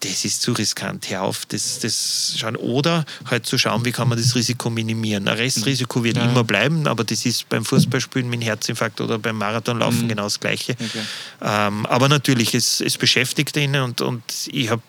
das 0.00 0.24
ist 0.24 0.42
zu 0.42 0.52
riskant, 0.52 1.10
hör 1.10 1.22
auf, 1.22 1.46
das, 1.46 1.80
das 1.80 2.34
schauen. 2.36 2.56
Oder 2.56 3.04
halt 3.26 3.46
zu 3.46 3.58
schauen, 3.58 3.84
wie 3.84 3.92
kann 3.92 4.08
man 4.08 4.18
das 4.18 4.34
Risiko 4.34 4.70
minimieren. 4.70 5.28
Ein 5.28 5.36
Restrisiko 5.36 6.04
wird 6.04 6.16
ja. 6.16 6.24
immer 6.24 6.44
bleiben, 6.44 6.86
aber 6.86 7.04
das 7.04 7.26
ist 7.26 7.48
beim 7.48 7.64
Fußballspielen 7.64 8.28
mit 8.28 8.42
Herzinfarkt 8.42 8.89
oder 8.98 9.18
beim 9.18 9.36
Marathonlaufen 9.36 10.04
mhm. 10.04 10.08
genau 10.08 10.24
das 10.24 10.40
Gleiche. 10.40 10.72
Okay. 10.72 11.02
Ähm, 11.42 11.84
aber 11.86 12.08
natürlich, 12.08 12.54
es, 12.54 12.80
es 12.80 12.96
beschäftigt 12.96 13.56
ihn 13.56 13.76
und, 13.76 14.00
und 14.00 14.22
ich 14.50 14.70
habe 14.70 14.82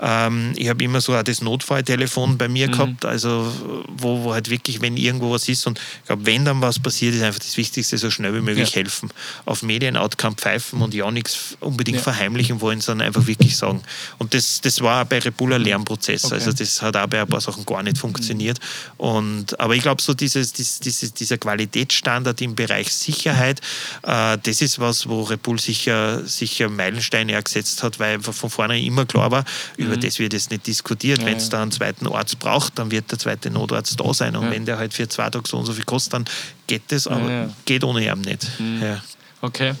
ähm, 0.00 0.54
hab 0.58 0.82
immer 0.82 1.00
so 1.00 1.14
auch 1.14 1.22
das 1.22 1.40
Notfalltelefon 1.40 2.36
bei 2.36 2.48
mir 2.48 2.66
mhm. 2.66 2.72
gehabt, 2.72 3.04
also 3.04 3.50
wo, 3.88 4.24
wo 4.24 4.32
halt 4.34 4.50
wirklich, 4.50 4.80
wenn 4.80 4.96
irgendwo 4.96 5.30
was 5.30 5.48
ist 5.48 5.66
und 5.66 5.78
ich 5.78 6.06
glaube, 6.06 6.26
wenn 6.26 6.44
dann 6.44 6.60
was 6.60 6.78
passiert, 6.78 7.14
ist 7.14 7.22
einfach 7.22 7.40
das 7.40 7.56
Wichtigste, 7.56 7.96
so 7.96 8.10
schnell 8.10 8.34
wie 8.34 8.40
möglich 8.40 8.70
ja. 8.70 8.76
helfen. 8.76 9.10
Auf 9.44 9.62
Medien-Outcome 9.62 10.34
pfeifen 10.36 10.82
und 10.82 10.94
ja 10.94 11.10
nichts 11.10 11.56
unbedingt 11.60 11.98
ja. 11.98 12.02
verheimlichen 12.02 12.60
wollen, 12.60 12.80
sondern 12.80 13.06
einfach 13.06 13.26
wirklich 13.26 13.56
sagen. 13.56 13.82
Und 14.18 14.34
das 14.34 14.48
das, 14.62 14.80
war 14.80 15.04
bei 15.04 15.18
Rebula 15.18 15.56
ein 15.56 15.62
Lernprozess. 15.62 16.24
Okay. 16.24 16.34
Also 16.34 16.52
das 16.52 16.82
hat 16.82 16.96
auch 16.96 17.06
bei 17.06 17.20
ein 17.20 17.28
paar 17.28 17.40
Sachen 17.40 17.64
gar 17.64 17.82
nicht 17.82 17.98
funktioniert. 17.98 18.58
Und, 18.96 19.58
aber 19.60 19.74
ich 19.74 19.82
glaube, 19.82 20.02
so 20.02 20.14
dieses, 20.14 20.52
dieses, 20.52 21.12
dieser 21.14 21.38
Qualitätsstandard 21.38 22.40
im 22.40 22.54
Bereich 22.54 22.92
Sicherheit, 22.92 23.37
äh, 23.38 24.38
das 24.42 24.60
ist 24.60 24.78
was, 24.78 25.08
wo 25.08 25.22
Rebul 25.22 25.58
sicher, 25.58 26.24
sicher 26.26 26.68
Meilensteine 26.68 27.40
gesetzt 27.42 27.82
hat, 27.82 27.98
weil 27.98 28.20
von 28.20 28.50
vorne 28.50 28.80
immer 28.80 29.06
klar 29.06 29.30
war, 29.30 29.44
mhm. 29.76 29.86
über 29.86 29.96
das 29.96 30.18
wird 30.18 30.32
jetzt 30.32 30.50
nicht 30.50 30.66
diskutiert. 30.66 31.20
Ja, 31.20 31.26
wenn 31.26 31.36
es 31.36 31.48
da 31.48 31.62
einen 31.62 31.72
zweiten 31.72 32.06
Arzt 32.06 32.38
braucht, 32.38 32.78
dann 32.78 32.90
wird 32.90 33.10
der 33.10 33.18
zweite 33.18 33.50
Notarzt 33.50 33.98
da 33.98 34.14
sein. 34.14 34.36
Und 34.36 34.46
ja. 34.46 34.50
wenn 34.50 34.64
der 34.64 34.78
halt 34.78 34.94
für 34.94 35.08
zwei 35.08 35.30
Tage 35.30 35.48
so 35.48 35.58
und 35.58 35.66
so 35.66 35.72
viel 35.72 35.84
kostet, 35.84 36.14
dann 36.14 36.24
geht 36.66 36.82
das, 36.88 37.06
aber 37.06 37.30
ja, 37.30 37.50
geht 37.64 37.84
ohne 37.84 38.04
ihn 38.04 38.20
nicht. 38.20 38.46
Mhm. 38.58 39.00
Okay. 39.40 39.74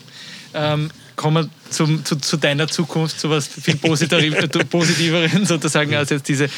Ähm, 0.54 0.90
kommen 1.16 1.44
wir 1.44 1.50
zum, 1.70 2.04
zu, 2.04 2.16
zu, 2.16 2.36
deiner 2.36 2.68
Zukunft, 2.68 3.20
zu 3.20 3.28
was 3.28 3.46
viel 3.48 3.76
Positiveren 4.70 5.44
sozusagen 5.44 5.94
als 5.94 6.10
jetzt 6.10 6.28
diese 6.28 6.48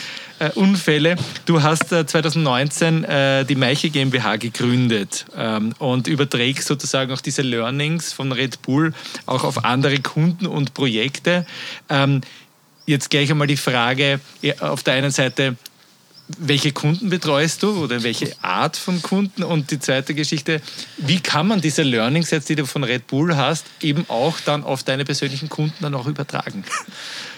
äh, 0.40 0.50
Unfälle. 0.54 1.16
Du 1.44 1.62
hast 1.62 1.92
äh, 1.92 2.06
2019 2.06 3.04
äh, 3.04 3.44
die 3.44 3.54
Meiche 3.54 3.90
GmbH 3.90 4.36
gegründet 4.36 5.26
ähm, 5.36 5.74
und 5.78 6.06
überträgst 6.06 6.66
sozusagen 6.66 7.12
auch 7.12 7.20
diese 7.20 7.42
Learnings 7.42 8.12
von 8.12 8.32
Red 8.32 8.62
Bull 8.62 8.92
auch 9.26 9.44
auf 9.44 9.64
andere 9.64 10.00
Kunden 10.00 10.46
und 10.46 10.74
Projekte. 10.74 11.46
Ähm, 11.88 12.22
jetzt 12.86 13.10
gleich 13.10 13.30
einmal 13.30 13.46
die 13.46 13.56
Frage, 13.56 14.20
auf 14.60 14.82
der 14.82 14.94
einen 14.94 15.10
Seite, 15.10 15.56
welche 16.38 16.72
Kunden 16.72 17.10
betreust 17.10 17.62
du 17.62 17.82
oder 17.82 18.02
welche 18.02 18.32
Art 18.42 18.76
von 18.76 19.02
Kunden? 19.02 19.42
Und 19.42 19.70
die 19.70 19.78
zweite 19.78 20.14
Geschichte, 20.14 20.60
wie 20.96 21.20
kann 21.20 21.46
man 21.46 21.60
diese 21.60 21.82
Learnings 21.82 22.30
jetzt, 22.30 22.48
die 22.48 22.56
du 22.56 22.66
von 22.66 22.84
Red 22.84 23.06
Bull 23.06 23.36
hast, 23.36 23.66
eben 23.80 24.04
auch 24.08 24.38
dann 24.40 24.64
auf 24.64 24.82
deine 24.82 25.04
persönlichen 25.04 25.48
Kunden 25.48 25.76
dann 25.80 25.94
auch 25.94 26.06
übertragen? 26.06 26.64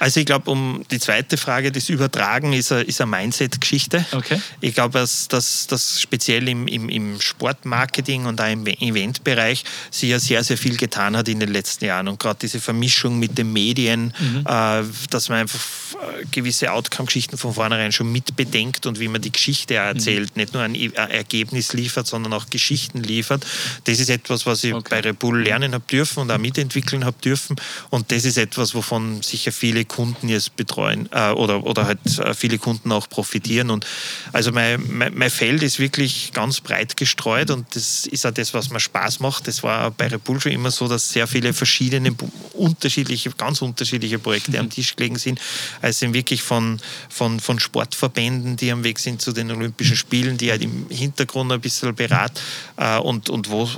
Also 0.03 0.19
ich 0.19 0.27
glaube, 0.27 0.51
um 0.51 0.83
die 0.91 0.99
zweite 0.99 1.37
Frage, 1.37 1.71
das 1.71 1.89
Übertragen 1.89 2.53
ist 2.55 2.73
eine, 2.73 2.85
eine 2.85 3.07
Mindset-Geschichte. 3.07 4.05
Okay. 4.11 4.41
Ich 4.61 4.75
glaube, 4.75 4.99
dass, 4.99 5.29
dass, 5.29 5.69
dass 5.69 6.01
speziell 6.01 6.49
im, 6.49 6.67
im, 6.67 6.89
im 6.89 7.21
Sportmarketing 7.21 8.25
und 8.25 8.41
auch 8.41 8.51
im 8.51 8.67
Eventbereich 8.67 9.63
sich 9.93 10.09
ja 10.11 10.19
sehr, 10.19 10.43
sehr 10.43 10.59
viel 10.59 10.77
getan 10.77 11.17
hat 11.17 11.29
in 11.29 11.39
den 11.39 11.53
letzten 11.53 11.85
Jahren. 11.85 12.09
Und 12.09 12.19
gerade 12.19 12.41
diese 12.43 12.59
Vermischung 12.59 13.21
mit 13.21 13.39
den 13.39 13.53
Medien, 13.53 14.13
mhm. 14.19 14.45
äh, 14.45 14.83
dass 15.11 15.29
man 15.29 15.39
einfach 15.39 15.61
äh, 15.61 16.25
gewisse 16.33 16.73
Outcome-Geschichten 16.73 17.39
von 17.39 17.55
vornherein 17.55 17.93
schon 17.93 18.11
mitbedenkt 18.11 18.87
und 18.87 18.99
wie 18.99 19.07
man 19.07 19.23
die 19.23 19.31
Geschichte 19.31 19.75
erzählt, 19.75 20.35
mhm. 20.35 20.41
nicht 20.41 20.53
nur 20.53 20.65
ein 20.65 20.75
Ergebnis 20.75 21.75
liefert, 21.75 22.09
sondern 22.09 22.33
auch 22.33 22.47
Geschichten 22.51 23.05
liefert. 23.05 23.47
Das 23.85 24.01
ist 24.01 24.11
etwas, 24.11 24.47
was 24.47 24.65
ich 24.65 24.75
okay. 24.75 24.89
bei 24.91 25.01
Repul 25.01 25.45
lernen 25.45 25.75
habe 25.75 25.85
dürfen 25.89 26.19
und 26.23 26.33
auch 26.33 26.39
mitentwickeln 26.39 27.05
habe 27.05 27.19
dürfen. 27.23 27.55
Und 27.91 28.11
das 28.11 28.25
ist 28.25 28.37
etwas, 28.37 28.75
wovon 28.75 29.23
sicher 29.23 29.53
viele 29.53 29.85
Kunden 29.93 30.31
jetzt 30.31 30.57
betreuen 30.57 31.07
äh, 31.13 31.33
oder, 31.33 31.65
oder 31.67 31.87
halt 31.87 31.99
äh, 32.19 32.33
viele 32.33 32.57
Kunden 32.57 32.91
auch 32.93 33.09
profitieren. 33.11 33.71
Und 33.71 33.87
also 34.33 34.51
mein, 34.51 34.83
mein, 34.89 35.15
mein, 35.15 35.31
Feld 35.31 35.63
ist 35.63 35.79
wirklich 35.79 36.33
ganz 36.33 36.63
breit 36.63 36.97
gestreut 36.97 37.51
und 37.51 37.67
das 37.77 38.07
ist 38.07 38.25
auch 38.25 38.31
das, 38.31 38.55
was 38.55 38.71
mir 38.71 38.81
Spaß 38.81 39.21
macht. 39.21 39.49
Das 39.49 39.63
war 39.63 39.91
bei 39.91 40.09
Repul 40.09 40.41
schon 40.41 40.53
immer 40.53 40.71
so, 40.71 40.89
dass 40.89 41.13
sehr 41.13 41.27
viele 41.27 41.53
verschiedene, 41.53 42.15
unterschiedliche, 42.55 43.31
ganz 43.31 43.61
unterschiedliche 43.61 44.19
Projekte 44.19 44.59
am 44.59 44.71
Tisch 44.71 44.97
gelegen 44.97 45.19
sind. 45.19 45.39
Also 45.83 45.99
sind 45.99 46.15
wirklich 46.15 46.43
von, 46.43 46.81
von, 47.11 47.39
von 47.39 47.61
Sportverbänden, 47.61 48.57
die 48.57 48.73
am 48.73 48.85
Weg 48.85 48.99
sind 48.99 49.21
zu 49.21 49.33
den 49.33 49.51
Olympischen 49.51 49.97
Spielen, 49.97 50.39
die 50.39 50.51
halt 50.51 50.63
im 50.63 50.87
Hintergrund 50.89 51.53
ein 51.53 51.61
bisschen 51.61 51.95
beraten 51.95 52.39
äh, 52.79 52.99
und, 52.99 53.29
und 53.29 53.51
wo 53.51 53.69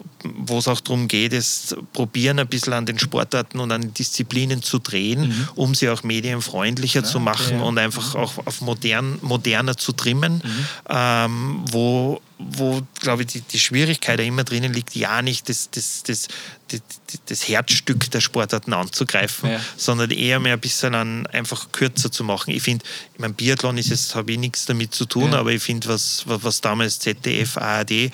es 0.58 0.68
auch 0.68 0.80
darum 0.80 1.08
geht, 1.08 1.32
es 1.32 1.74
probieren 1.92 2.38
ein 2.38 2.46
bisschen 2.46 2.72
an 2.72 2.86
den 2.86 3.00
Sportarten 3.00 3.58
und 3.58 3.72
an 3.72 3.82
den 3.82 3.94
Disziplinen 3.94 4.62
zu 4.62 4.78
drehen, 4.78 5.28
mhm. 5.28 5.48
um 5.56 5.74
sie 5.74 5.88
auch 5.88 6.03
medienfreundlicher 6.04 7.00
ja, 7.00 7.06
zu 7.06 7.20
machen 7.20 7.56
okay. 7.56 7.66
und 7.66 7.78
einfach 7.78 8.14
auch 8.14 8.46
auf 8.46 8.60
modern, 8.60 9.18
moderner 9.22 9.76
zu 9.76 9.92
trimmen, 9.92 10.42
mhm. 10.44 10.66
ähm, 10.88 11.64
wo 11.70 12.20
wo, 12.38 12.82
glaube 13.00 13.22
ich, 13.22 13.28
die, 13.28 13.40
die 13.40 13.60
Schwierigkeit 13.60 14.18
da 14.18 14.22
immer 14.22 14.44
drinnen 14.44 14.72
liegt, 14.72 14.94
ja 14.96 15.22
nicht 15.22 15.48
das, 15.48 15.70
das, 15.70 16.02
das, 16.02 16.28
das, 16.68 16.80
das 17.26 17.48
Herzstück 17.48 18.10
der 18.10 18.20
Sportarten 18.20 18.72
anzugreifen, 18.72 19.50
ja. 19.50 19.60
sondern 19.76 20.10
eher 20.10 20.40
mehr 20.40 20.54
ein 20.54 20.60
bisschen 20.60 20.94
an, 20.94 21.26
einfach 21.28 21.70
kürzer 21.72 22.10
zu 22.10 22.24
machen. 22.24 22.50
Ich 22.50 22.62
finde, 22.62 22.84
ich 23.12 23.18
mein, 23.18 23.34
Biathlon 23.34 23.78
ist 23.78 23.90
jetzt, 23.90 24.14
habe 24.14 24.32
ich 24.32 24.38
nichts 24.38 24.66
damit 24.66 24.94
zu 24.94 25.04
tun, 25.04 25.32
ja. 25.32 25.38
aber 25.38 25.52
ich 25.52 25.62
finde, 25.62 25.88
was, 25.88 26.24
was 26.26 26.60
damals 26.60 26.98
ZDF, 26.98 27.56
ARD 27.58 27.90
äh, 27.90 28.10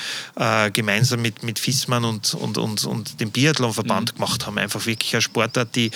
gemeinsam 0.73 1.23
mit, 1.23 1.43
mit 1.43 1.59
FISMAN 1.59 2.05
und, 2.05 2.35
und, 2.35 2.59
und, 2.59 2.85
und 2.85 3.21
dem 3.21 3.31
Biathlonverband 3.31 4.13
mhm. 4.13 4.17
gemacht 4.17 4.47
haben, 4.47 4.59
einfach 4.59 4.85
wirklich 4.87 5.15
eine 5.15 5.23
Sportart, 5.23 5.75
die, 5.77 5.91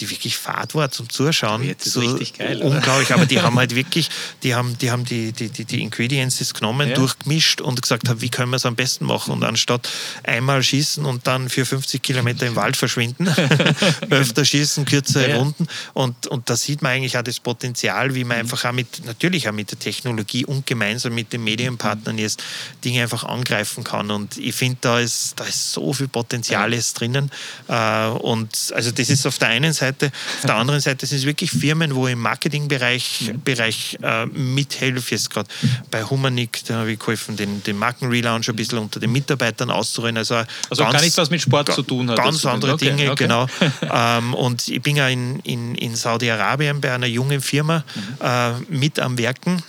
die 0.00 0.10
wirklich 0.10 0.36
fad 0.36 0.74
war 0.74 0.90
zum 0.90 1.08
Zuschauen. 1.08 1.62
Jetzt 1.64 1.86
ist 1.86 1.94
so 1.94 2.00
richtig 2.00 2.34
geil. 2.34 2.60
Unglaublich, 2.62 3.10
aber 3.14 3.26
die 3.26 3.40
haben 3.40 3.58
halt 3.58 3.74
wirklich, 3.74 4.10
die 4.42 4.54
haben 4.54 4.76
die, 4.78 4.90
haben 4.90 5.04
die, 5.04 5.32
die, 5.32 5.48
die, 5.48 5.64
die 5.64 5.80
Ingredients 5.80 6.52
genommen, 6.54 6.90
ja. 6.90 6.94
durchgemischt 6.94 7.60
und 7.60 7.80
gesagt 7.80 8.08
haben, 8.08 8.20
wie 8.20 8.28
können 8.28 8.50
wir 8.50 8.56
es 8.56 8.66
am 8.66 8.76
besten 8.76 9.06
machen? 9.06 9.32
Und 9.32 9.42
anstatt 9.44 9.88
einmal 10.22 10.62
schießen 10.62 11.04
und 11.04 11.26
dann 11.26 11.48
für 11.48 11.64
50 11.64 11.93
Kilometer 11.98 12.46
im 12.46 12.56
Wald 12.56 12.76
verschwinden, 12.76 13.28
öfter 14.10 14.44
schießen, 14.44 14.84
kürzere 14.84 15.30
ja. 15.30 15.36
Runden. 15.36 15.66
Und, 15.94 16.26
und 16.26 16.50
da 16.50 16.56
sieht 16.56 16.82
man 16.82 16.92
eigentlich 16.92 17.16
auch 17.16 17.22
das 17.22 17.40
Potenzial, 17.40 18.14
wie 18.14 18.24
man 18.24 18.38
einfach 18.38 18.64
auch 18.64 18.72
mit, 18.72 19.04
natürlich 19.06 19.48
auch 19.48 19.52
mit 19.52 19.70
der 19.70 19.78
Technologie 19.78 20.44
und 20.44 20.66
gemeinsam 20.66 21.14
mit 21.14 21.32
den 21.32 21.42
Medienpartnern 21.44 22.18
jetzt 22.18 22.42
Dinge 22.84 23.02
einfach 23.02 23.24
angreifen 23.24 23.84
kann. 23.84 24.10
Und 24.10 24.36
ich 24.36 24.54
finde, 24.54 24.78
da 24.82 25.00
ist, 25.00 25.34
da 25.40 25.44
ist 25.44 25.72
so 25.72 25.92
viel 25.92 26.08
Potenzial 26.08 26.72
jetzt 26.74 27.00
drinnen. 27.00 27.30
Äh, 27.68 28.08
und 28.08 28.72
also 28.74 28.90
das 28.90 29.10
ist 29.10 29.26
auf 29.26 29.38
der 29.38 29.48
einen 29.48 29.72
Seite. 29.72 30.12
Auf 30.40 30.46
der 30.46 30.56
anderen 30.56 30.80
Seite 30.80 31.06
sind 31.06 31.18
es 31.18 31.24
wirklich 31.24 31.50
Firmen, 31.50 31.94
wo 31.94 32.06
im 32.06 32.20
Marketingbereich 32.20 33.32
Bereich, 33.44 33.98
äh, 34.02 34.26
mithelfen. 34.26 35.04
Jetzt 35.10 35.30
gerade 35.30 35.48
bei 35.90 36.04
Humanik, 36.04 36.62
da 36.66 36.80
habe 36.80 36.92
ich 36.92 36.98
geholfen, 36.98 37.36
den 37.36 37.54
den, 37.62 37.78
Markenrelaunch 37.78 38.48
ein 38.48 38.56
bisschen 38.56 38.78
unter 38.78 39.00
den 39.00 39.12
Mitarbeitern 39.12 39.70
auszurollen. 39.70 40.16
Also, 40.16 40.36
also 40.70 40.84
gar 40.84 41.00
nichts, 41.00 41.16
was 41.16 41.30
mit 41.30 41.40
Sport 41.40 41.72
zu 41.72 41.82
tun 41.84 42.10
hat. 42.10 42.16
Ganz 42.16 42.44
andere 42.46 42.74
okay, 42.74 42.90
Dinge, 42.90 43.12
okay. 43.12 43.24
genau. 43.24 43.46
ähm, 43.92 44.34
und 44.34 44.68
ich 44.68 44.82
bin 44.82 44.96
ja 44.96 45.08
in, 45.08 45.40
in, 45.40 45.74
in 45.74 45.96
Saudi-Arabien 45.96 46.80
bei 46.80 46.92
einer 46.92 47.06
jungen 47.06 47.40
Firma 47.40 47.84
mhm. 47.94 48.26
äh, 48.26 48.52
mit 48.68 49.00
am 49.00 49.18
Werken 49.18 49.62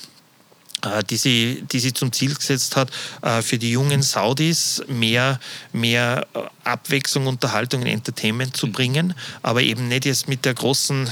die 1.10 1.18
sie, 1.18 1.64
die 1.72 1.80
sie 1.80 1.94
zum 1.94 2.12
Ziel 2.12 2.34
gesetzt 2.34 2.76
hat, 2.76 2.90
äh, 3.22 3.42
für 3.42 3.58
die 3.58 3.72
jungen 3.72 4.02
Saudis 4.02 4.84
mehr, 4.88 5.40
mehr 5.74 6.26
äh, 6.34 6.40
Abwechslung, 6.64 7.28
Unterhaltung 7.28 7.82
und 7.82 7.88
Entertainment 7.88 8.56
zu 8.58 8.72
bringen, 8.72 9.14
aber 9.44 9.62
eben 9.62 9.88
nicht 9.88 10.06
jetzt 10.06 10.28
mit 10.28 10.46
der 10.46 10.54
großen, 10.54 11.10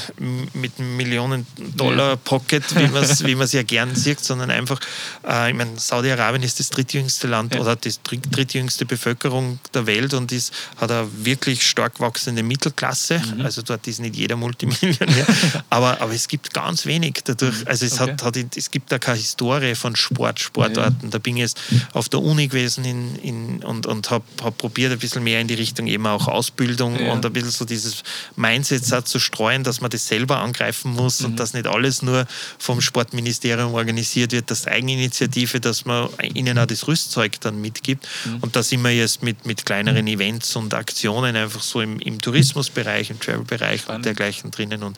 mit 0.54 0.80
Millionen-Dollar-Pocket, 0.80 2.76
wie 2.76 2.88
man 2.88 3.04
es 3.04 3.24
wie 3.26 3.34
ja 3.34 3.64
gern 3.64 3.96
sieht, 3.96 4.20
sondern 4.20 4.50
einfach, 4.50 4.80
äh, 5.28 5.52
ich 5.52 5.56
meine, 5.56 5.78
Saudi-Arabien 5.78 6.44
ist 6.44 6.60
das 6.60 6.70
drittjüngste 6.70 7.28
Land 7.28 7.54
ja. 7.54 7.62
oder 7.62 7.76
die 7.76 7.92
drittjüngste 8.04 8.86
Bevölkerung 8.86 9.60
der 9.74 9.86
Welt 9.86 10.14
und 10.14 10.32
ist, 10.32 10.54
hat 10.78 10.92
eine 10.92 11.08
wirklich 11.24 11.66
stark 11.68 12.00
wachsende 12.00 12.42
Mittelklasse. 12.42 13.20
Mhm. 13.20 13.42
Also 13.42 13.62
dort 13.62 13.88
ist 13.88 14.00
nicht 14.00 14.16
jeder 14.16 14.36
Multimillionär, 14.36 15.26
aber, 15.70 16.02
aber 16.02 16.14
es 16.14 16.28
gibt 16.28 16.54
ganz 16.54 16.86
wenig 16.86 17.22
dadurch. 17.24 17.62
Mhm. 17.62 17.68
Also 17.68 17.86
es, 17.86 18.00
okay. 18.00 18.12
hat, 18.14 18.24
hat, 18.24 18.56
es 18.56 18.72
gibt 18.72 18.92
da 18.92 18.98
keine 18.98 19.18
Historie 19.18 19.63
von 19.76 19.96
Sport, 19.96 20.40
Sportarten. 20.40 21.06
Ja. 21.06 21.10
Da 21.10 21.18
bin 21.18 21.36
ich 21.38 21.42
jetzt 21.42 21.60
auf 21.94 22.10
der 22.10 22.22
Uni 22.22 22.48
gewesen 22.48 22.86
in, 22.86 23.16
in, 23.18 23.64
und, 23.64 23.86
und 23.86 24.12
habe 24.12 24.24
hab 24.44 24.58
probiert, 24.58 24.92
ein 24.92 25.00
bisschen 25.00 25.24
mehr 25.24 25.42
in 25.42 25.48
die 25.48 25.54
Richtung 25.54 25.88
eben 25.88 26.06
auch 26.08 26.28
Ausbildung 26.28 27.00
ja. 27.00 27.12
und 27.12 27.26
ein 27.26 27.34
bisschen 27.34 27.52
so 27.52 27.66
dieses 27.66 28.04
Mindset 28.36 29.08
zu 29.08 29.20
streuen, 29.20 29.64
dass 29.64 29.82
man 29.82 29.90
das 29.90 30.08
selber 30.08 30.40
angreifen 30.40 30.94
muss 30.94 31.22
mhm. 31.22 31.28
und 31.28 31.40
dass 31.40 31.54
nicht 31.54 31.68
alles 31.68 32.02
nur 32.02 32.26
vom 32.60 32.82
Sportministerium 32.82 33.74
organisiert 33.74 34.32
wird, 34.32 34.52
das 34.52 34.68
Eigeninitiative, 34.68 35.60
dass 35.60 35.86
man 35.86 36.10
ihnen 36.34 36.58
auch 36.58 36.66
das 36.66 36.88
Rüstzeug 36.88 37.40
dann 37.42 37.62
mitgibt. 37.62 38.08
Mhm. 38.26 38.38
Und 38.42 38.56
da 38.56 38.64
sind 38.64 38.82
wir 38.82 38.92
jetzt 38.92 39.24
mit, 39.24 39.46
mit 39.46 39.66
kleineren 39.66 40.06
mhm. 40.06 40.20
Events 40.20 40.56
und 40.56 40.74
Aktionen 40.74 41.36
einfach 41.36 41.62
so 41.62 41.82
im, 41.82 42.00
im 42.00 42.20
Tourismusbereich, 42.20 43.10
im 43.10 43.20
Travel-Bereich 43.20 43.88
und 43.90 44.06
dergleichen 44.06 44.52
drinnen 44.52 44.84
und 44.84 44.98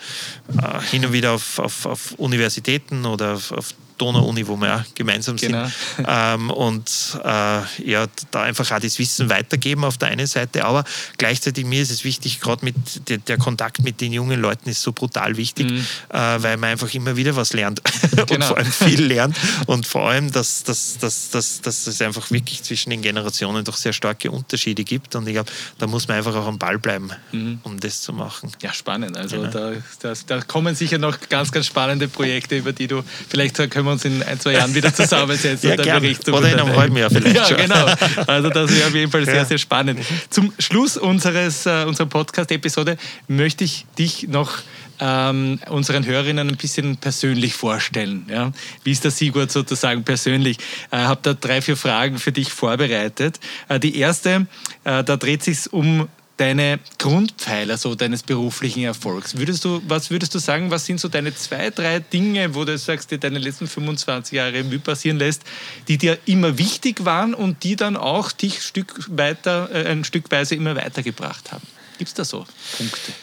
äh, 0.57 0.81
hin 0.81 1.05
und 1.05 1.13
wieder 1.13 1.33
auf, 1.33 1.59
auf, 1.59 1.85
auf 1.85 2.11
Universitäten 2.17 3.05
oder 3.05 3.33
auf, 3.33 3.51
auf 3.51 3.73
Donau-Uni, 3.97 4.47
wo 4.47 4.57
wir 4.57 4.75
auch 4.75 4.83
gemeinsam 4.95 5.37
genau. 5.37 5.63
sind. 5.63 5.73
Ähm, 6.07 6.49
und 6.49 6.89
äh, 7.23 7.61
ja, 7.89 8.05
da 8.31 8.43
einfach 8.43 8.69
auch 8.71 8.79
das 8.79 8.99
Wissen 8.99 9.29
weitergeben 9.29 9.83
auf 9.83 9.97
der 9.97 10.09
einen 10.09 10.27
Seite, 10.27 10.65
aber 10.65 10.83
gleichzeitig 11.17 11.65
mir 11.65 11.81
ist 11.81 11.89
es 11.89 12.03
wichtig, 12.03 12.39
gerade 12.39 12.63
mit 12.63 12.75
der, 13.09 13.17
der, 13.17 13.37
Kontakt 13.37 13.81
mit 13.81 14.01
den 14.01 14.13
jungen 14.13 14.39
Leuten 14.39 14.69
ist 14.69 14.81
so 14.81 14.91
brutal 14.91 15.37
wichtig, 15.37 15.71
mhm. 15.71 15.85
äh, 16.09 16.43
weil 16.43 16.57
man 16.57 16.71
einfach 16.71 16.93
immer 16.93 17.15
wieder 17.15 17.35
was 17.35 17.53
lernt 17.53 17.81
genau. 18.11 18.33
und 18.33 18.43
vor 18.43 18.57
allem 18.57 18.71
viel 18.71 19.03
lernt 19.07 19.35
und 19.65 19.87
vor 19.87 20.09
allem, 20.09 20.31
dass, 20.31 20.63
dass, 20.63 20.97
dass, 20.97 21.31
dass, 21.31 21.61
dass 21.61 21.87
es 21.87 22.01
einfach 22.01 22.29
wirklich 22.29 22.61
zwischen 22.63 22.91
den 22.91 23.01
Generationen 23.01 23.63
doch 23.63 23.77
sehr 23.77 23.93
starke 23.93 24.29
Unterschiede 24.29 24.83
gibt 24.83 25.15
und 25.15 25.27
ich 25.27 25.33
glaube, 25.33 25.51
da 25.77 25.87
muss 25.87 26.07
man 26.07 26.17
einfach 26.17 26.35
auch 26.35 26.47
am 26.47 26.59
Ball 26.59 26.77
bleiben, 26.77 27.11
mhm. 27.31 27.59
um 27.63 27.79
das 27.79 28.01
zu 28.01 28.13
machen. 28.13 28.51
Ja, 28.61 28.73
spannend. 28.73 29.17
Also 29.17 29.37
genau. 29.37 29.49
da, 29.49 29.71
das, 30.01 30.25
da 30.25 30.41
kommen 30.41 30.75
sicher 30.75 30.97
noch 30.97 31.17
ganz, 31.29 31.51
ganz 31.51 31.65
spannende 31.65 32.07
Projekte, 32.07 32.57
über 32.57 32.73
die 32.73 32.87
du 32.87 33.03
vielleicht 33.29 33.55
können 33.55 33.84
können 33.85 33.87
wir 33.87 33.91
uns 33.91 34.05
in 34.05 34.23
ein, 34.23 34.39
zwei 34.39 34.53
Jahren 34.53 34.73
wieder 34.73 34.93
zusammensetzen 34.93 35.69
ja, 35.69 35.75
und 35.75 35.85
dann 35.85 36.01
Bericht 36.01 36.27
Oder 36.29 36.51
in 36.51 36.59
einem 36.59 36.75
halben 36.75 36.97
Jahr 36.97 37.09
vielleicht. 37.09 37.35
Ja, 37.35 37.45
schon. 37.45 37.57
genau. 37.57 37.85
Also 38.27 38.49
das 38.49 38.73
wäre 38.73 38.87
auf 38.87 38.95
jeden 38.95 39.11
Fall 39.11 39.25
sehr, 39.25 39.35
ja. 39.35 39.45
sehr 39.45 39.57
spannend. 39.57 39.99
Zum 40.29 40.53
Schluss 40.57 40.97
unseres, 40.97 41.65
äh, 41.65 41.83
unserer 41.85 42.07
Podcast-Episode 42.07 42.97
möchte 43.27 43.63
ich 43.63 43.85
dich 43.97 44.27
noch 44.27 44.59
ähm, 44.99 45.59
unseren 45.69 46.05
Hörerinnen 46.05 46.49
ein 46.49 46.55
bisschen 46.55 46.97
persönlich 46.97 47.53
vorstellen. 47.53 48.25
Ja? 48.29 48.51
Wie 48.83 48.91
ist 48.91 49.03
der 49.03 49.11
Sigurd 49.11 49.51
sozusagen 49.51 50.03
persönlich? 50.03 50.57
Ich 50.57 50.97
äh, 50.97 51.03
habe 51.03 51.19
da 51.21 51.33
drei, 51.33 51.61
vier 51.61 51.75
Fragen 51.75 52.17
für 52.17 52.31
dich 52.31 52.51
vorbereitet. 52.51 53.39
Äh, 53.67 53.79
die 53.79 53.97
erste, 53.97 54.47
äh, 54.85 55.03
da 55.03 55.17
dreht 55.17 55.43
sich 55.43 55.71
um 55.73 56.07
deine 56.37 56.79
Grundpfeiler 56.97 57.77
so 57.77 57.95
deines 57.95 58.23
beruflichen 58.23 58.83
Erfolgs? 58.83 59.37
Würdest 59.37 59.63
du, 59.63 59.81
was 59.87 60.09
würdest 60.09 60.35
du 60.35 60.39
sagen, 60.39 60.71
was 60.71 60.85
sind 60.85 60.99
so 60.99 61.07
deine 61.07 61.33
zwei, 61.35 61.69
drei 61.69 61.99
Dinge, 61.99 62.55
wo 62.55 62.65
du 62.65 62.77
sagst, 62.77 63.11
die 63.11 63.17
deine 63.17 63.39
letzten 63.39 63.67
25 63.67 64.33
Jahre 64.33 64.53
Revue 64.53 64.79
passieren 64.79 65.17
lässt, 65.17 65.43
die 65.87 65.97
dir 65.97 66.17
immer 66.25 66.57
wichtig 66.57 67.05
waren 67.05 67.33
und 67.33 67.63
die 67.63 67.75
dann 67.75 67.95
auch 67.97 68.31
dich 68.31 68.61
Stück 68.61 69.05
weiter, 69.09 69.69
äh, 69.71 69.91
ein 69.91 70.03
Stückweise 70.03 70.55
immer 70.55 70.75
weitergebracht 70.75 71.51
haben? 71.51 71.65
Gibt 71.97 72.09
es 72.09 72.13
da 72.13 72.25
so 72.25 72.45
Punkte? 72.77 73.13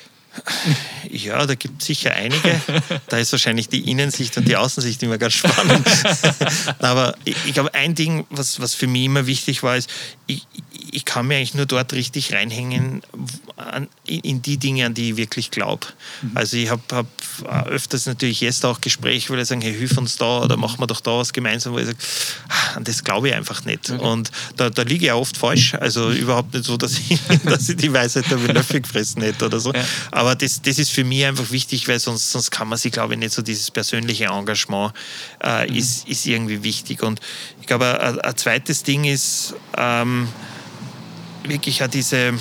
Ja, 1.11 1.45
da 1.45 1.55
gibt 1.55 1.83
es 1.83 1.87
sicher 1.87 2.13
einige. 2.13 2.61
Da 3.09 3.19
ist 3.19 3.33
wahrscheinlich 3.33 3.69
die 3.69 3.91
Innensicht 3.91 4.37
und 4.39 4.49
die 4.49 4.57
Außensicht 4.57 5.03
immer 5.03 5.19
ganz 5.19 5.35
spannend. 5.35 5.87
Aber 6.79 7.15
ich, 7.25 7.37
ich 7.47 7.53
glaube, 7.53 7.75
ein 7.75 7.95
Ding, 7.95 8.27
was, 8.31 8.59
was 8.59 8.75
für 8.75 8.87
mich 8.87 9.05
immer 9.05 9.27
wichtig 9.27 9.63
war, 9.63 9.77
ist, 9.77 9.91
ich, 10.27 10.47
ich 10.91 11.05
kann 11.05 11.27
mir 11.27 11.37
eigentlich 11.37 11.55
nur 11.55 11.67
dort 11.67 11.93
richtig 11.93 12.33
reinhängen 12.33 13.03
an, 13.57 13.89
in 14.07 14.43
die 14.43 14.57
Dinge, 14.57 14.87
an 14.87 14.95
die 14.95 15.11
ich 15.11 15.17
wirklich 15.17 15.51
glaube. 15.51 15.87
Mhm. 16.23 16.31
Also 16.35 16.57
ich 16.57 16.71
habe 16.71 16.83
hab 16.93 17.07
öfters 17.67 18.07
natürlich 18.07 18.41
jetzt 18.41 18.65
auch 18.65 18.81
Gespräche, 18.81 19.29
wo 19.31 19.37
ich 19.37 19.47
sagen, 19.47 19.61
hey, 19.61 19.73
hilf 19.73 19.97
uns 19.97 20.17
da 20.17 20.43
oder 20.43 20.57
machen 20.57 20.81
wir 20.81 20.87
doch 20.87 21.01
da 21.01 21.19
was 21.19 21.33
gemeinsam, 21.33 21.73
wo 21.73 21.79
ich 21.79 21.87
sage, 21.87 21.99
ah, 22.49 22.77
an 22.77 22.85
das 22.85 23.05
glaube 23.05 23.29
ich 23.29 23.35
einfach 23.35 23.65
nicht. 23.65 23.91
Okay. 23.91 24.03
Und 24.03 24.31
da, 24.57 24.71
da 24.71 24.83
liege 24.83 25.07
ich 25.07 25.13
auch 25.13 25.21
oft 25.21 25.37
falsch. 25.37 25.75
Also 25.75 26.11
überhaupt 26.11 26.55
nicht 26.55 26.65
so, 26.65 26.77
dass 26.77 26.99
ich, 26.99 27.21
dass 27.45 27.69
ich 27.69 27.77
die 27.77 27.93
Weisheit 27.93 28.31
der 28.31 28.39
Löffel 28.39 28.81
gefressen 28.81 29.23
hätte 29.23 29.47
oder 29.47 29.61
so. 29.61 29.73
Ja. 29.73 29.85
Aber 30.11 30.35
das, 30.35 30.63
das 30.63 30.79
ist 30.79 30.91
für 30.91 31.05
mich 31.05 31.25
einfach 31.25 31.51
wichtig, 31.51 31.87
weil 31.89 32.01
sonst, 32.01 32.31
sonst 32.31 32.51
kann 32.51 32.69
man 32.69 32.79
sich, 32.79 32.93
glaube 32.93 33.15
ich, 33.15 33.21
nicht 33.21 33.33
so 33.33 33.43
dieses 33.43 33.71
persönliche 33.71 34.27
Engagement 34.27 34.93
äh, 35.43 35.69
mhm. 35.69 35.77
ist, 35.77 36.09
ist 36.09 36.27
irgendwie 36.27 36.63
wichtig. 36.63 37.03
Und 37.03 37.21
ich 37.61 37.67
glaube, 37.67 38.01
ein, 38.01 38.21
ein 38.21 38.37
zweites 38.37 38.83
Ding 38.83 39.05
ist, 39.05 39.55
ähm, 39.77 40.29
wirklich 41.45 41.83
auch 41.83 41.89
diese, 41.89 42.35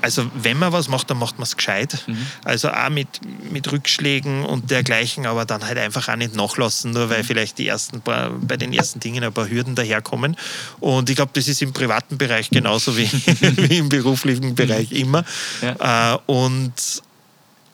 also 0.00 0.30
wenn 0.34 0.58
man 0.58 0.72
was 0.72 0.88
macht, 0.88 1.10
dann 1.10 1.18
macht 1.18 1.38
man 1.38 1.44
es 1.44 1.56
gescheit. 1.56 2.04
Mhm. 2.06 2.26
Also 2.44 2.70
auch 2.70 2.88
mit, 2.88 3.08
mit 3.50 3.70
Rückschlägen 3.70 4.44
und 4.44 4.70
dergleichen, 4.70 5.26
aber 5.26 5.44
dann 5.44 5.64
halt 5.64 5.78
einfach 5.78 6.08
auch 6.08 6.16
nicht 6.16 6.34
nachlassen, 6.34 6.92
nur 6.92 7.10
weil 7.10 7.22
mhm. 7.22 7.26
vielleicht 7.26 7.58
die 7.58 7.66
ersten 7.66 8.00
paar, 8.00 8.30
bei 8.30 8.56
den 8.56 8.72
ersten 8.72 9.00
Dingen 9.00 9.24
ein 9.24 9.32
paar 9.32 9.48
Hürden 9.48 9.74
daherkommen. 9.74 10.36
Und 10.80 11.10
ich 11.10 11.16
glaube, 11.16 11.32
das 11.34 11.48
ist 11.48 11.62
im 11.62 11.72
privaten 11.72 12.18
Bereich 12.18 12.50
genauso 12.50 12.96
wie, 12.96 13.10
wie 13.40 13.78
im 13.78 13.88
beruflichen 13.88 14.54
Bereich 14.54 14.92
immer. 14.92 15.24
Ja. 15.62 16.14
Äh, 16.14 16.18
und 16.26 17.02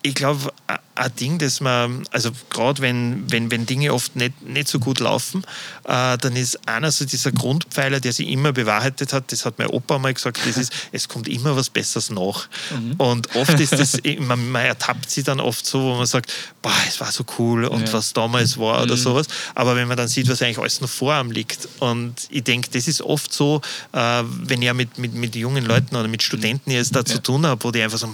ich 0.02 0.14
glaube, 0.14 0.52
ein 0.96 1.14
Ding, 1.16 1.38
das 1.38 1.60
man, 1.60 2.06
also 2.10 2.30
gerade 2.50 2.80
wenn, 2.80 3.30
wenn, 3.30 3.50
wenn 3.50 3.66
Dinge 3.66 3.92
oft 3.92 4.14
nicht, 4.16 4.42
nicht 4.42 4.68
so 4.68 4.78
gut 4.78 5.00
laufen, 5.00 5.44
äh, 5.84 6.16
dann 6.18 6.36
ist 6.36 6.68
einer 6.68 6.92
so 6.92 7.04
dieser 7.04 7.32
Grundpfeiler, 7.32 8.00
der 8.00 8.12
sich 8.12 8.28
immer 8.28 8.52
bewahrheitet 8.52 9.12
hat, 9.12 9.32
das 9.32 9.44
hat 9.44 9.58
mein 9.58 9.68
Opa 9.68 9.98
mal 9.98 10.14
gesagt, 10.14 10.40
das 10.46 10.56
ist, 10.56 10.72
es 10.92 11.08
kommt 11.08 11.28
immer 11.28 11.56
was 11.56 11.70
Besseres 11.70 12.10
nach. 12.10 12.48
Mhm. 12.70 12.92
Und 12.98 13.34
oft 13.34 13.58
ist 13.58 13.72
das, 13.72 13.98
man, 14.20 14.50
man, 14.50 14.64
ertappt 14.64 15.10
sie 15.10 15.22
dann 15.22 15.40
oft 15.40 15.66
so, 15.66 15.80
wo 15.80 15.94
man 15.94 16.06
sagt, 16.06 16.32
boah, 16.62 16.72
es 16.86 17.00
war 17.00 17.10
so 17.10 17.24
cool 17.38 17.64
und 17.64 17.88
ja. 17.88 17.92
was 17.92 18.12
damals 18.12 18.58
war 18.58 18.82
oder 18.82 18.94
mhm. 18.94 19.00
sowas. 19.00 19.26
Aber 19.54 19.76
wenn 19.76 19.88
man 19.88 19.96
dann 19.96 20.08
sieht, 20.08 20.28
was 20.28 20.42
eigentlich 20.42 20.58
alles 20.58 20.80
noch 20.80 20.88
vor 20.88 21.14
einem 21.14 21.30
liegt. 21.30 21.68
Und 21.80 22.14
ich 22.30 22.44
denke, 22.44 22.70
das 22.70 22.88
ist 22.88 23.02
oft 23.02 23.32
so, 23.32 23.60
äh, 23.92 24.22
wenn 24.42 24.62
ich 24.62 24.72
mit, 24.72 24.98
mit, 24.98 25.14
mit 25.14 25.34
jungen 25.36 25.64
Leuten 25.64 25.96
oder 25.96 26.08
mit 26.08 26.22
Studenten 26.22 26.70
jetzt 26.70 26.94
da 26.94 27.00
ja. 27.00 27.04
zu 27.04 27.22
tun 27.22 27.46
habe, 27.46 27.62
wo 27.64 27.70
die 27.70 27.82
einfach 27.82 27.98
so, 27.98 28.08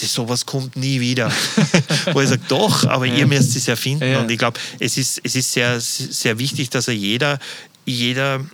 das 0.00 0.12
sowas 0.12 0.46
kommt 0.46 0.76
nie 0.76 1.00
wieder. 1.00 1.30
wo 2.12 2.20
ich 2.20 2.28
sage, 2.28 2.42
doch, 2.48 2.84
aber 2.84 3.06
ja. 3.06 3.14
ihr 3.14 3.26
müsst 3.26 3.56
es 3.56 3.68
erfinden. 3.68 4.10
Ja. 4.10 4.20
Und 4.20 4.30
ich 4.30 4.38
glaube, 4.38 4.58
es 4.78 4.96
ist, 4.96 5.20
es 5.22 5.36
ist 5.36 5.52
sehr, 5.52 5.80
sehr 5.80 6.38
wichtig, 6.38 6.70
dass 6.70 6.88
er 6.88 6.94
jeder, 6.94 7.38
jeder 7.84 8.44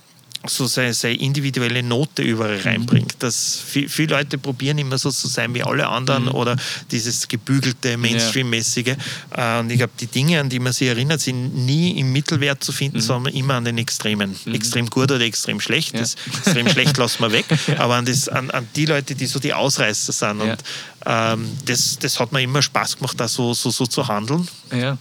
so 0.47 0.65
seine, 0.65 0.93
seine, 0.93 1.15
individuelle 1.15 1.83
Note 1.83 2.21
überall 2.21 2.57
mhm. 2.57 2.63
reinbringt. 2.63 3.15
Dass 3.19 3.59
viel, 3.59 3.89
viele 3.89 4.15
Leute 4.15 4.37
probieren 4.37 4.77
immer 4.77 4.97
so 4.97 5.11
zu 5.11 5.27
sein 5.27 5.53
wie 5.53 5.63
alle 5.63 5.87
anderen 5.87 6.25
mhm. 6.25 6.31
oder 6.31 6.55
dieses 6.89 7.27
gebügelte, 7.27 7.97
Mainstream-mäßige. 7.97 8.95
Ja. 9.35 9.57
Äh, 9.57 9.59
und 9.59 9.71
ich 9.71 9.77
glaube, 9.77 9.93
die 9.99 10.07
Dinge, 10.07 10.39
an 10.39 10.49
die 10.49 10.59
man 10.59 10.73
sich 10.73 10.87
erinnert, 10.87 11.21
sind 11.21 11.55
nie 11.65 11.99
im 11.99 12.11
Mittelwert 12.11 12.63
zu 12.63 12.71
finden, 12.71 12.97
mhm. 12.97 13.01
sondern 13.01 13.33
immer 13.33 13.55
an 13.55 13.65
den 13.65 13.77
Extremen. 13.77 14.35
Mhm. 14.45 14.53
Extrem 14.53 14.89
gut 14.89 15.11
oder 15.11 15.21
extrem 15.21 15.59
schlecht. 15.59 15.93
Ja. 15.93 16.01
Das 16.01 16.15
extrem 16.25 16.67
schlecht 16.69 16.97
lassen 16.97 17.21
wir 17.21 17.31
weg. 17.31 17.45
Aber 17.77 17.95
an, 17.95 18.05
das, 18.05 18.27
an, 18.27 18.49
an, 18.51 18.67
die 18.75 18.85
Leute, 18.85 19.15
die 19.15 19.25
so 19.27 19.39
die 19.39 19.53
Ausreißer 19.53 20.11
sind. 20.11 20.39
Ja. 20.39 20.51
Und 20.51 20.63
ähm, 21.05 21.57
das, 21.65 21.97
das 21.99 22.19
hat 22.19 22.31
mir 22.31 22.41
immer 22.41 22.61
Spaß 22.61 22.97
gemacht, 22.97 23.19
da 23.19 23.27
so, 23.27 23.53
so, 23.53 23.69
so 23.69 23.85
zu 23.85 24.07
handeln. 24.07 24.47
Ja. 24.71 24.97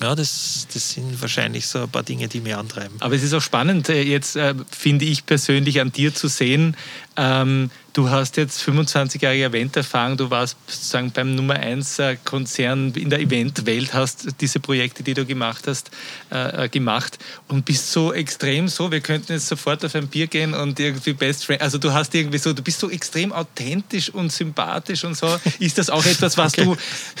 Ja, 0.00 0.14
das, 0.14 0.66
das 0.72 0.90
sind 0.90 1.20
wahrscheinlich 1.20 1.66
so 1.66 1.82
ein 1.82 1.88
paar 1.88 2.02
Dinge, 2.02 2.26
die 2.26 2.40
mich 2.40 2.54
antreiben. 2.54 2.96
Aber 3.00 3.14
es 3.14 3.22
ist 3.22 3.32
auch 3.32 3.40
spannend, 3.40 3.88
äh, 3.88 4.02
jetzt 4.02 4.34
äh, 4.36 4.54
finde 4.70 5.04
ich 5.04 5.24
persönlich 5.24 5.80
an 5.80 5.92
dir 5.92 6.12
zu 6.14 6.28
sehen, 6.28 6.76
ähm, 7.16 7.70
du 7.92 8.10
hast 8.10 8.36
jetzt 8.36 8.62
25 8.62 9.22
Jahre 9.22 9.44
Eventerfahrung, 9.44 10.16
du 10.16 10.30
warst 10.30 10.56
sozusagen 10.66 11.12
beim 11.12 11.34
Nummer 11.34 11.54
1 11.54 11.98
äh, 12.00 12.16
Konzern 12.24 12.92
in 12.94 13.08
der 13.08 13.20
Eventwelt, 13.20 13.94
hast 13.94 14.26
diese 14.40 14.58
Projekte, 14.58 15.02
die 15.02 15.14
du 15.14 15.24
gemacht 15.24 15.66
hast, 15.66 15.90
äh, 16.32 16.64
äh, 16.64 16.68
gemacht 16.68 17.18
und 17.48 17.64
bist 17.64 17.92
so 17.92 18.12
extrem 18.12 18.68
so, 18.68 18.90
wir 18.90 19.00
könnten 19.00 19.32
jetzt 19.32 19.46
sofort 19.46 19.84
auf 19.84 19.94
ein 19.94 20.08
Bier 20.08 20.26
gehen 20.26 20.54
und 20.54 20.80
irgendwie 20.80 21.12
Best 21.12 21.46
Friend, 21.46 21.62
also 21.62 21.78
du 21.78 21.92
hast 21.92 22.14
irgendwie 22.14 22.38
so, 22.38 22.52
du 22.52 22.62
bist 22.62 22.80
so 22.80 22.90
extrem 22.90 23.32
authentisch 23.32 24.10
und 24.10 24.32
sympathisch 24.32 25.04
und 25.04 25.16
so. 25.16 25.38
Ist 25.60 25.78
das 25.78 25.90
auch 25.90 26.04
etwas, 26.04 26.36
was 26.36 26.52
okay. 26.58 26.64
du, 26.64 26.76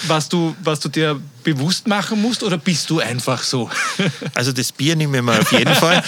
was 0.08 0.28
du, 0.28 0.56
was 0.62 0.80
du 0.80 0.88
dir 0.88 1.20
bewusst 1.44 1.86
machen 1.86 2.20
musst 2.20 2.42
oder 2.42 2.58
bist 2.58 2.90
du 2.90 2.98
einfach 2.98 3.42
so? 3.42 3.70
Also 4.34 4.52
das 4.52 4.72
Bier 4.72 4.96
nehmen 4.96 5.12
wir 5.12 5.22
mal 5.22 5.40
auf 5.40 5.52
jeden 5.52 5.74
Fall. 5.74 6.02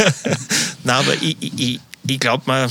Na, 0.84 0.98
aber 0.98 1.14
ich, 1.20 1.36
ich, 1.40 1.80
ich 2.06 2.20
glaube 2.20 2.42
mal, 2.46 2.68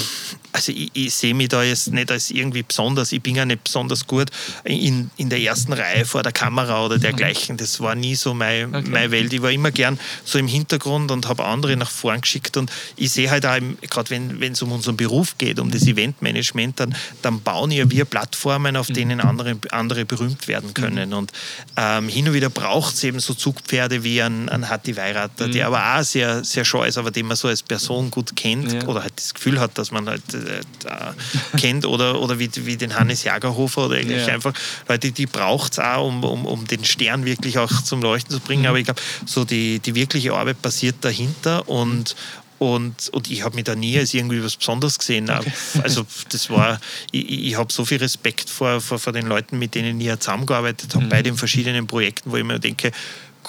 also 0.51 0.71
ich, 0.71 0.89
ich 0.93 1.13
sehe 1.13 1.33
mich 1.33 1.49
da 1.49 1.63
jetzt 1.63 1.91
nicht 1.91 2.11
als 2.11 2.31
irgendwie 2.31 2.63
besonders. 2.63 3.11
Ich 3.11 3.21
bin 3.21 3.35
ja 3.35 3.45
nicht 3.45 3.63
besonders 3.63 4.07
gut 4.07 4.29
in, 4.63 5.11
in 5.17 5.29
der 5.29 5.39
ersten 5.39 5.73
Reihe 5.73 6.05
vor 6.05 6.23
der 6.23 6.31
Kamera 6.31 6.85
oder 6.85 6.97
dergleichen. 6.97 7.57
Das 7.57 7.79
war 7.79 7.95
nie 7.95 8.15
so 8.15 8.33
mein, 8.33 8.73
okay. 8.73 8.89
meine 8.89 9.11
Welt. 9.11 9.31
Ich 9.33 9.41
war 9.41 9.51
immer 9.51 9.71
gern 9.71 9.99
so 10.25 10.39
im 10.39 10.47
Hintergrund 10.47 11.11
und 11.11 11.27
habe 11.27 11.45
andere 11.45 11.75
nach 11.77 11.89
vorn 11.89 12.21
geschickt. 12.21 12.57
Und 12.57 12.71
ich 12.95 13.11
sehe 13.11 13.29
halt 13.29 13.45
auch, 13.45 13.57
gerade 13.89 14.09
wenn 14.09 14.51
es 14.53 14.61
um 14.61 14.71
unseren 14.71 14.97
Beruf 14.97 15.37
geht, 15.37 15.59
um 15.59 15.71
das 15.71 15.83
Eventmanagement, 15.83 16.79
dann, 16.79 16.95
dann 17.21 17.41
bauen 17.41 17.71
ja 17.71 17.89
wir 17.89 18.05
Plattformen, 18.05 18.75
auf 18.75 18.87
denen 18.87 19.19
mhm. 19.19 19.25
andere, 19.25 19.57
andere 19.71 20.05
berühmt 20.05 20.47
werden 20.47 20.73
können. 20.73 21.09
Mhm. 21.09 21.15
Und 21.15 21.31
ähm, 21.77 22.09
hin 22.09 22.27
und 22.27 22.33
wieder 22.33 22.49
braucht 22.49 22.95
es 22.95 23.03
eben 23.03 23.19
so 23.19 23.33
Zugpferde 23.33 24.03
wie 24.03 24.21
ein, 24.21 24.49
ein 24.49 24.69
Hatti 24.69 24.97
Weirater, 24.97 25.47
mhm. 25.47 25.51
der 25.51 25.67
aber 25.67 25.99
auch 25.99 26.03
sehr, 26.03 26.43
sehr 26.43 26.65
scheu 26.65 26.87
ist, 26.87 26.97
aber 26.97 27.11
den 27.11 27.27
man 27.27 27.37
so 27.37 27.47
als 27.47 27.63
Person 27.63 28.11
gut 28.11 28.35
kennt 28.35 28.73
ja. 28.73 28.87
oder 28.87 29.03
halt 29.03 29.13
das 29.15 29.33
Gefühl 29.33 29.59
hat, 29.59 29.77
dass 29.77 29.91
man 29.91 30.07
halt 30.07 30.23
äh, 30.47 31.57
kennt 31.57 31.85
oder, 31.85 32.21
oder 32.21 32.39
wie, 32.39 32.49
wie 32.65 32.77
den 32.77 32.95
Hannes 32.95 33.23
Jagerhofer 33.23 33.85
oder 33.85 33.95
eigentlich 33.95 34.27
ja. 34.27 34.33
einfach 34.33 34.53
Leute, 34.87 35.11
die 35.11 35.25
braucht 35.25 35.73
es 35.73 35.79
auch, 35.79 36.07
um, 36.07 36.23
um, 36.23 36.45
um 36.45 36.67
den 36.67 36.85
Stern 36.85 37.25
wirklich 37.25 37.57
auch 37.57 37.71
zum 37.83 38.01
Leuchten 38.01 38.31
zu 38.31 38.39
bringen. 38.39 38.63
Mhm. 38.63 38.67
Aber 38.67 38.79
ich 38.79 38.85
glaube, 38.85 39.01
so 39.25 39.45
die, 39.45 39.79
die 39.79 39.95
wirkliche 39.95 40.33
Arbeit 40.33 40.61
passiert 40.61 40.97
dahinter 41.01 41.67
und, 41.67 42.15
und, 42.59 43.09
und 43.09 43.31
ich 43.31 43.43
habe 43.43 43.55
mich 43.55 43.63
da 43.63 43.75
nie 43.75 43.97
als 43.97 44.13
irgendwie 44.13 44.43
was 44.43 44.57
Besonderes 44.57 44.99
gesehen. 44.99 45.29
Okay. 45.29 45.51
Also 45.81 46.05
das 46.29 46.49
war, 46.49 46.79
ich, 47.11 47.47
ich 47.47 47.57
habe 47.57 47.71
so 47.71 47.85
viel 47.85 47.97
Respekt 47.97 48.49
vor, 48.49 48.81
vor, 48.81 48.99
vor 48.99 49.13
den 49.13 49.27
Leuten, 49.27 49.57
mit 49.57 49.75
denen 49.75 49.99
ich 49.99 50.07
ja 50.07 50.19
zusammengearbeitet 50.19 50.93
habe, 50.93 51.05
mhm. 51.05 51.09
bei 51.09 51.21
den 51.21 51.37
verschiedenen 51.37 51.87
Projekten, 51.87 52.31
wo 52.31 52.35
ich 52.35 52.43
mir 52.43 52.59
denke, 52.59 52.91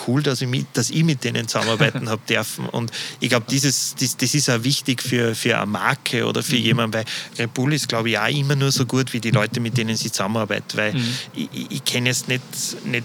cool, 0.06 0.22
dass 0.22 0.40
ich 0.40 0.48
mit, 0.48 0.66
dass 0.74 0.90
ich 0.90 1.04
mit 1.04 1.24
denen 1.24 1.48
zusammenarbeiten 1.48 2.08
habe 2.10 2.20
dürfen. 2.28 2.66
Und 2.66 2.90
ich 3.20 3.28
glaube, 3.28 3.46
dieses, 3.48 3.94
das, 3.94 4.16
das 4.16 4.34
ist 4.34 4.50
auch 4.50 4.62
wichtig 4.64 5.02
für, 5.02 5.34
für 5.34 5.56
eine 5.56 5.66
Marke 5.66 6.26
oder 6.26 6.42
für 6.42 6.56
mhm. 6.56 6.62
jemanden, 6.62 6.94
weil 6.94 7.04
Red 7.38 7.54
Bull 7.54 7.72
ist, 7.72 7.88
glaube 7.88 8.10
ich, 8.10 8.18
auch 8.18 8.28
immer 8.28 8.56
nur 8.56 8.72
so 8.72 8.86
gut 8.86 9.12
wie 9.12 9.20
die 9.20 9.30
Leute, 9.30 9.60
mit 9.60 9.76
denen 9.76 9.96
sie 9.96 10.10
zusammenarbeiten. 10.10 10.76
Weil 10.76 10.94
mhm. 10.94 11.14
ich, 11.34 11.48
ich 11.70 11.84
kenne 11.84 12.08
jetzt 12.08 12.28
nicht, 12.28 12.42
nicht, 12.84 13.04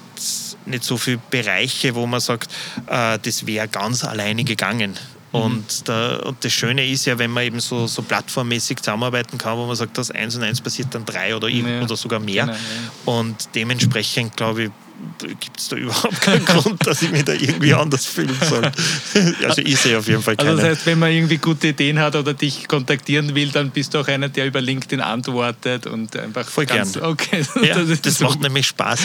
nicht 0.66 0.84
so 0.84 0.98
viele 0.98 1.20
Bereiche, 1.30 1.96
wo 1.96 2.06
man 2.06 2.20
sagt, 2.20 2.52
äh, 2.88 3.20
das 3.22 3.46
wäre 3.46 3.68
ganz 3.68 4.04
alleine 4.04 4.44
gegangen. 4.44 4.96
Mhm. 5.36 5.42
Und, 5.42 5.88
der, 5.88 6.26
und, 6.26 6.44
das 6.44 6.54
Schöne 6.54 6.86
ist 6.86 7.06
ja, 7.06 7.18
wenn 7.18 7.32
man 7.32 7.44
eben 7.44 7.60
so, 7.60 7.88
so 7.88 8.02
plattformmäßig 8.02 8.78
zusammenarbeiten 8.78 9.38
kann, 9.38 9.58
wo 9.58 9.66
man 9.66 9.76
sagt, 9.76 9.98
das 9.98 10.12
eins 10.12 10.36
und 10.36 10.44
eins 10.44 10.62
passiert 10.62 10.94
dann 10.94 11.06
drei 11.06 11.36
oder, 11.36 11.48
ja. 11.48 11.82
oder 11.82 11.96
sogar 11.96 12.20
mehr. 12.20 12.46
Genau, 12.46 12.58
ja. 12.58 13.20
Und 13.20 13.50
dementsprechend, 13.56 14.36
glaube 14.38 14.64
ich, 14.66 14.72
gibt 15.20 15.60
es 15.60 15.70
da 15.70 15.76
überhaupt 15.76 16.22
keinen 16.22 16.46
Grund, 16.46 16.86
dass 16.86 17.02
ich 17.02 17.12
mich 17.12 17.24
da 17.24 17.34
irgendwie 17.34 17.74
anders 17.74 18.06
fühlen 18.06 18.36
soll. 18.42 18.72
Also 19.46 19.62
ich 19.62 19.80
sehe 19.80 19.98
auf 19.98 20.08
jeden 20.08 20.22
Fall 20.22 20.36
keine. 20.36 20.52
Also 20.52 20.62
das 20.62 20.72
heißt, 20.72 20.86
wenn 20.86 21.00
man 21.00 21.12
irgendwie 21.12 21.38
gute 21.38 21.70
Ideen 21.70 22.00
hat 22.00 22.16
oder 22.16 22.34
dich 22.34 22.68
kontaktieren 22.68 23.36
will, 23.36 23.50
dann 23.50 23.70
bist 23.70 23.94
du 23.94 24.00
auch 24.00 24.08
einer, 24.08 24.30
der 24.30 24.46
über 24.46 24.62
LinkedIn 24.62 25.02
antwortet 25.02 25.88
und 25.88 26.16
einfach 26.18 26.48
Voll 26.48 26.66
ganz, 26.66 26.94
gern. 26.94 27.06
Okay, 27.06 27.46
ja, 27.62 27.82
das, 27.82 28.02
das 28.02 28.20
macht 28.20 28.42
nämlich 28.42 28.68
Spaß. 28.68 29.00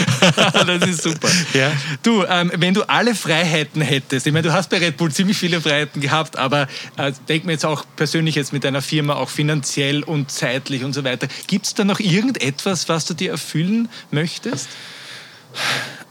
das 0.67 0.89
ist 0.89 1.03
super. 1.03 1.29
Ja. 1.55 1.73
Du, 2.03 2.25
ähm, 2.25 2.51
wenn 2.57 2.75
du 2.75 2.89
alle 2.89 3.15
Freiheiten 3.15 3.83
hättest, 3.83 4.27
ich 4.27 4.33
meine, 4.33 4.49
du 4.49 4.53
hast 4.53 4.71
bei 4.71 4.79
Red 4.79 4.97
Bull 4.97 5.13
ziemlich 5.13 5.37
viele 5.37 5.61
Freiheiten 5.61 6.01
gehabt, 6.01 6.37
aber 6.37 6.69
äh, 6.97 7.13
denk 7.29 7.45
mir 7.45 7.53
jetzt 7.53 7.67
auch 7.67 7.85
persönlich 7.97 8.35
jetzt 8.35 8.53
mit 8.53 8.65
deiner 8.65 8.83
Firma, 8.83 9.15
auch 9.15 9.31
finanziell 9.31 10.03
und 10.03 10.31
zeitlich 10.31 10.85
und 10.85 10.93
so 10.93 11.05
weiter, 11.05 11.29
gibt 11.47 11.67
es 11.67 11.75
da 11.75 11.85
noch 11.85 12.01
irgendetwas, 12.01 12.89
was 12.89 13.05
du 13.05 13.15
dir 13.15 13.31
erfüllen 13.31 13.89
möchtest? 14.11 14.69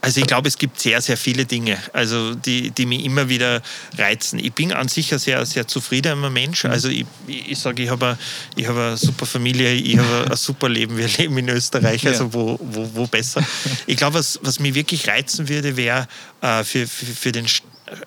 Also 0.01 0.21
ich 0.21 0.27
glaube, 0.27 0.47
es 0.47 0.57
gibt 0.57 0.79
sehr, 0.79 1.01
sehr 1.01 1.17
viele 1.17 1.45
Dinge, 1.45 1.77
also 1.91 2.33
die, 2.33 2.71
die 2.71 2.85
mich 2.85 3.03
immer 3.03 3.27
wieder 3.27 3.61
reizen. 3.97 4.39
Ich 4.39 4.53
bin 4.53 4.71
an 4.71 4.87
sich 4.87 5.11
ein 5.11 5.19
sehr, 5.19 5.45
sehr 5.45 5.67
zufriedener 5.67 6.29
Mensch. 6.29 6.63
Mhm. 6.63 6.71
Also 6.71 6.87
ich, 6.87 7.05
ich 7.27 7.59
sage, 7.59 7.83
ich 7.83 7.89
habe 7.89 8.17
ich 8.55 8.65
hab 8.65 8.77
eine 8.77 8.95
super 8.95 9.25
Familie, 9.25 9.73
ich 9.73 9.97
habe 9.97 10.31
ein 10.31 10.37
super 10.37 10.69
Leben. 10.69 10.97
Wir 10.97 11.07
leben 11.17 11.37
in 11.37 11.49
Österreich, 11.49 12.07
also 12.07 12.33
wo, 12.33 12.57
wo, 12.61 12.89
wo 12.93 13.07
besser. 13.07 13.43
Ich 13.87 13.97
glaube, 13.97 14.19
was, 14.19 14.39
was 14.41 14.59
mich 14.59 14.73
wirklich 14.73 15.07
reizen 15.07 15.49
würde, 15.49 15.75
wäre 15.75 16.07
äh, 16.41 16.63
für, 16.63 16.87
für, 16.87 17.05
für 17.05 17.31
den 17.33 17.45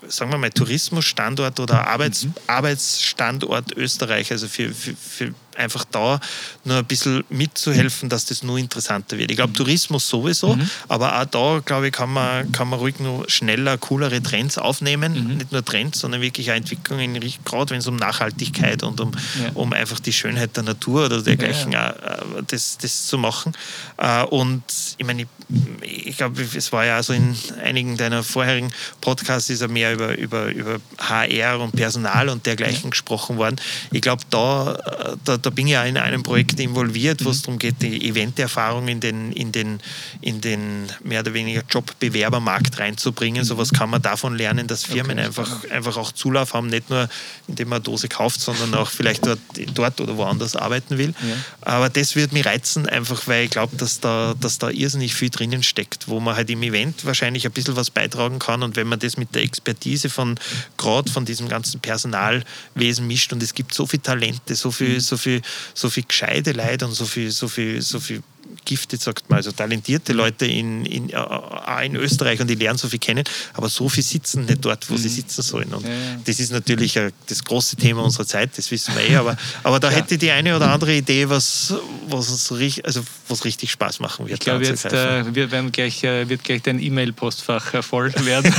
sagen 0.08 0.30
wir 0.30 0.38
mal, 0.38 0.50
Tourismusstandort 0.50 1.60
oder 1.60 1.86
Arbeits, 1.88 2.24
mhm. 2.24 2.34
Arbeitsstandort 2.46 3.76
Österreich, 3.76 4.30
also 4.30 4.48
für, 4.48 4.72
für, 4.72 4.94
für 4.94 5.34
einfach 5.56 5.84
da 5.84 6.20
nur 6.64 6.78
ein 6.78 6.84
bisschen 6.84 7.24
mitzuhelfen, 7.28 8.08
dass 8.08 8.26
das 8.26 8.42
nur 8.42 8.58
interessanter 8.58 9.18
wird. 9.18 9.30
Ich 9.30 9.36
glaube. 9.36 9.52
Tourismus 9.52 10.08
sowieso, 10.08 10.56
mhm. 10.56 10.68
aber 10.88 11.20
auch 11.20 11.24
da, 11.26 11.62
glaube 11.64 11.88
ich, 11.88 11.92
kann 11.92 12.12
man, 12.12 12.50
kann 12.52 12.68
man 12.68 12.78
ruhig 12.78 12.98
nur 12.98 13.28
schneller, 13.28 13.78
coolere 13.78 14.22
Trends 14.22 14.58
aufnehmen. 14.58 15.12
Mhm. 15.12 15.36
Nicht 15.36 15.52
nur 15.52 15.64
Trends, 15.64 16.00
sondern 16.00 16.20
wirklich 16.20 16.50
auch 16.50 16.56
Entwicklungen, 16.56 17.20
gerade 17.44 17.70
wenn 17.70 17.78
es 17.78 17.86
um 17.86 17.96
Nachhaltigkeit 17.96 18.82
und 18.82 19.00
um, 19.00 19.12
ja. 19.12 19.50
um 19.54 19.72
einfach 19.72 20.00
die 20.00 20.12
Schönheit 20.12 20.56
der 20.56 20.64
Natur 20.64 21.06
oder 21.06 21.22
dergleichen 21.22 21.72
ja, 21.72 21.94
ja. 21.94 22.16
Äh, 22.16 22.42
das, 22.46 22.78
das 22.78 23.06
zu 23.06 23.18
machen. 23.18 23.52
Äh, 23.98 24.24
und 24.24 24.62
ich 24.96 25.06
meine, 25.06 25.22
ich, 25.22 25.28
ich 25.82 26.16
glaube, 26.16 26.42
es 26.42 26.72
war 26.72 26.86
ja 26.86 26.96
also 26.96 27.12
in 27.12 27.36
einigen 27.62 27.96
deiner 27.96 28.22
vorherigen 28.22 28.72
Podcasts 29.00 29.50
ist 29.50 29.60
ja 29.60 29.68
mehr 29.68 29.92
über, 29.92 30.16
über, 30.16 30.46
über 30.46 30.80
HR 30.98 31.60
und 31.60 31.72
Personal 31.72 32.28
und 32.28 32.46
dergleichen 32.46 32.90
gesprochen 32.90 33.36
worden. 33.36 33.56
Ich 33.90 34.00
glaube, 34.00 34.22
da, 34.30 34.78
da 35.24 35.36
da 35.42 35.50
bin 35.50 35.66
ich 35.66 35.72
ja 35.72 35.84
in 35.84 35.96
einem 35.96 36.22
Projekt 36.22 36.60
involviert, 36.60 37.24
wo 37.24 37.30
es 37.30 37.38
mhm. 37.38 37.42
darum 37.42 37.58
geht, 37.58 37.82
die 37.82 38.08
Eventerfahrung 38.08 38.88
in 38.88 39.00
den, 39.00 39.32
in, 39.32 39.52
den, 39.52 39.80
in 40.20 40.40
den 40.40 40.88
mehr 41.02 41.20
oder 41.20 41.34
weniger 41.34 41.62
Jobbewerbermarkt 41.68 42.78
reinzubringen. 42.78 43.44
So 43.44 43.58
was 43.58 43.70
kann 43.70 43.90
man 43.90 44.00
davon 44.00 44.36
lernen, 44.36 44.66
dass 44.66 44.84
Firmen 44.84 45.18
okay, 45.18 45.26
einfach, 45.26 45.70
einfach 45.70 45.96
auch 45.96 46.12
Zulauf 46.12 46.54
haben, 46.54 46.68
nicht 46.68 46.88
nur 46.90 47.08
indem 47.48 47.68
man 47.68 47.76
eine 47.76 47.82
Dose 47.82 48.08
kauft, 48.08 48.40
sondern 48.40 48.74
auch 48.74 48.90
vielleicht 48.90 49.26
dort, 49.26 49.40
dort 49.74 50.00
oder 50.00 50.16
woanders 50.16 50.56
arbeiten 50.56 50.98
will. 50.98 51.14
Ja. 51.20 51.36
Aber 51.60 51.88
das 51.88 52.16
wird 52.16 52.32
mich 52.32 52.46
reizen, 52.46 52.88
einfach 52.88 53.26
weil 53.26 53.44
ich 53.44 53.50
glaube, 53.50 53.76
dass 53.76 54.00
da, 54.00 54.34
dass 54.40 54.58
da 54.58 54.70
irrsinnig 54.70 55.14
viel 55.14 55.30
drinnen 55.42 55.62
steckt, 55.62 56.08
wo 56.08 56.20
man 56.20 56.36
halt 56.36 56.50
im 56.50 56.62
Event 56.62 57.04
wahrscheinlich 57.04 57.44
ein 57.46 57.52
bisschen 57.52 57.74
was 57.76 57.90
beitragen 57.90 58.38
kann. 58.38 58.62
Und 58.62 58.76
wenn 58.76 58.86
man 58.86 58.98
das 58.98 59.16
mit 59.16 59.34
der 59.34 59.42
Expertise 59.42 60.08
von 60.08 60.38
gerade 60.76 61.10
von 61.10 61.24
diesem 61.24 61.48
ganzen 61.48 61.80
Personalwesen 61.80 63.06
mischt 63.06 63.32
und 63.32 63.42
es 63.42 63.54
gibt 63.54 63.74
so 63.74 63.86
viele 63.86 64.02
Talente, 64.02 64.54
so 64.54 64.70
viel, 64.70 65.00
so 65.00 65.16
viel, 65.16 65.42
so 65.74 65.90
viel 65.90 66.04
gescheite 66.04 66.52
Leute 66.52 66.86
und 66.86 66.92
so 66.92 67.04
viel, 67.04 67.30
so 67.30 67.48
viel, 67.48 67.82
so 67.82 67.98
viel 67.98 68.22
giftet, 68.64 69.00
sagt 69.00 69.28
man, 69.28 69.38
also 69.38 69.52
talentierte 69.52 70.12
Leute 70.12 70.46
in, 70.46 70.84
in, 70.86 71.10
äh, 71.10 71.86
in 71.86 71.96
Österreich 71.96 72.40
und 72.40 72.48
die 72.48 72.54
lernen 72.54 72.78
so 72.78 72.88
viel 72.88 72.98
kennen, 72.98 73.24
aber 73.54 73.68
so 73.68 73.88
viel 73.88 74.02
sitzen 74.02 74.44
nicht 74.44 74.64
dort, 74.64 74.88
wo 74.88 74.94
mhm. 74.94 74.98
sie 74.98 75.08
sitzen 75.08 75.42
sollen. 75.42 75.72
Und 75.72 75.84
ja, 75.84 75.90
ja. 75.90 75.96
das 76.24 76.40
ist 76.40 76.52
natürlich 76.52 76.98
das 77.26 77.44
große 77.44 77.76
Thema 77.76 78.02
unserer 78.02 78.26
Zeit, 78.26 78.56
das 78.56 78.70
wissen 78.70 78.94
wir 78.94 79.08
eh, 79.08 79.16
aber, 79.16 79.36
aber 79.62 79.80
da 79.80 79.90
ja. 79.90 79.96
hätte 79.96 80.18
die 80.18 80.30
eine 80.30 80.56
oder 80.56 80.70
andere 80.70 80.94
Idee, 80.94 81.28
was, 81.28 81.74
was, 82.08 82.28
uns 82.30 82.52
richtig, 82.52 82.84
also 82.84 83.02
was 83.28 83.44
richtig 83.44 83.70
Spaß 83.70 84.00
machen 84.00 84.26
wird. 84.26 84.40
Ich 84.40 84.44
glaube, 84.44 84.64
jetzt 84.64 84.84
äh, 84.84 85.34
wir 85.34 85.50
werden 85.50 85.72
gleich, 85.72 86.04
äh, 86.04 86.28
wird 86.28 86.44
gleich 86.44 86.62
dein 86.62 86.80
E-Mail-Postfach 86.80 87.74
äh, 87.74 87.82
voll 87.82 88.12
werden. 88.24 88.52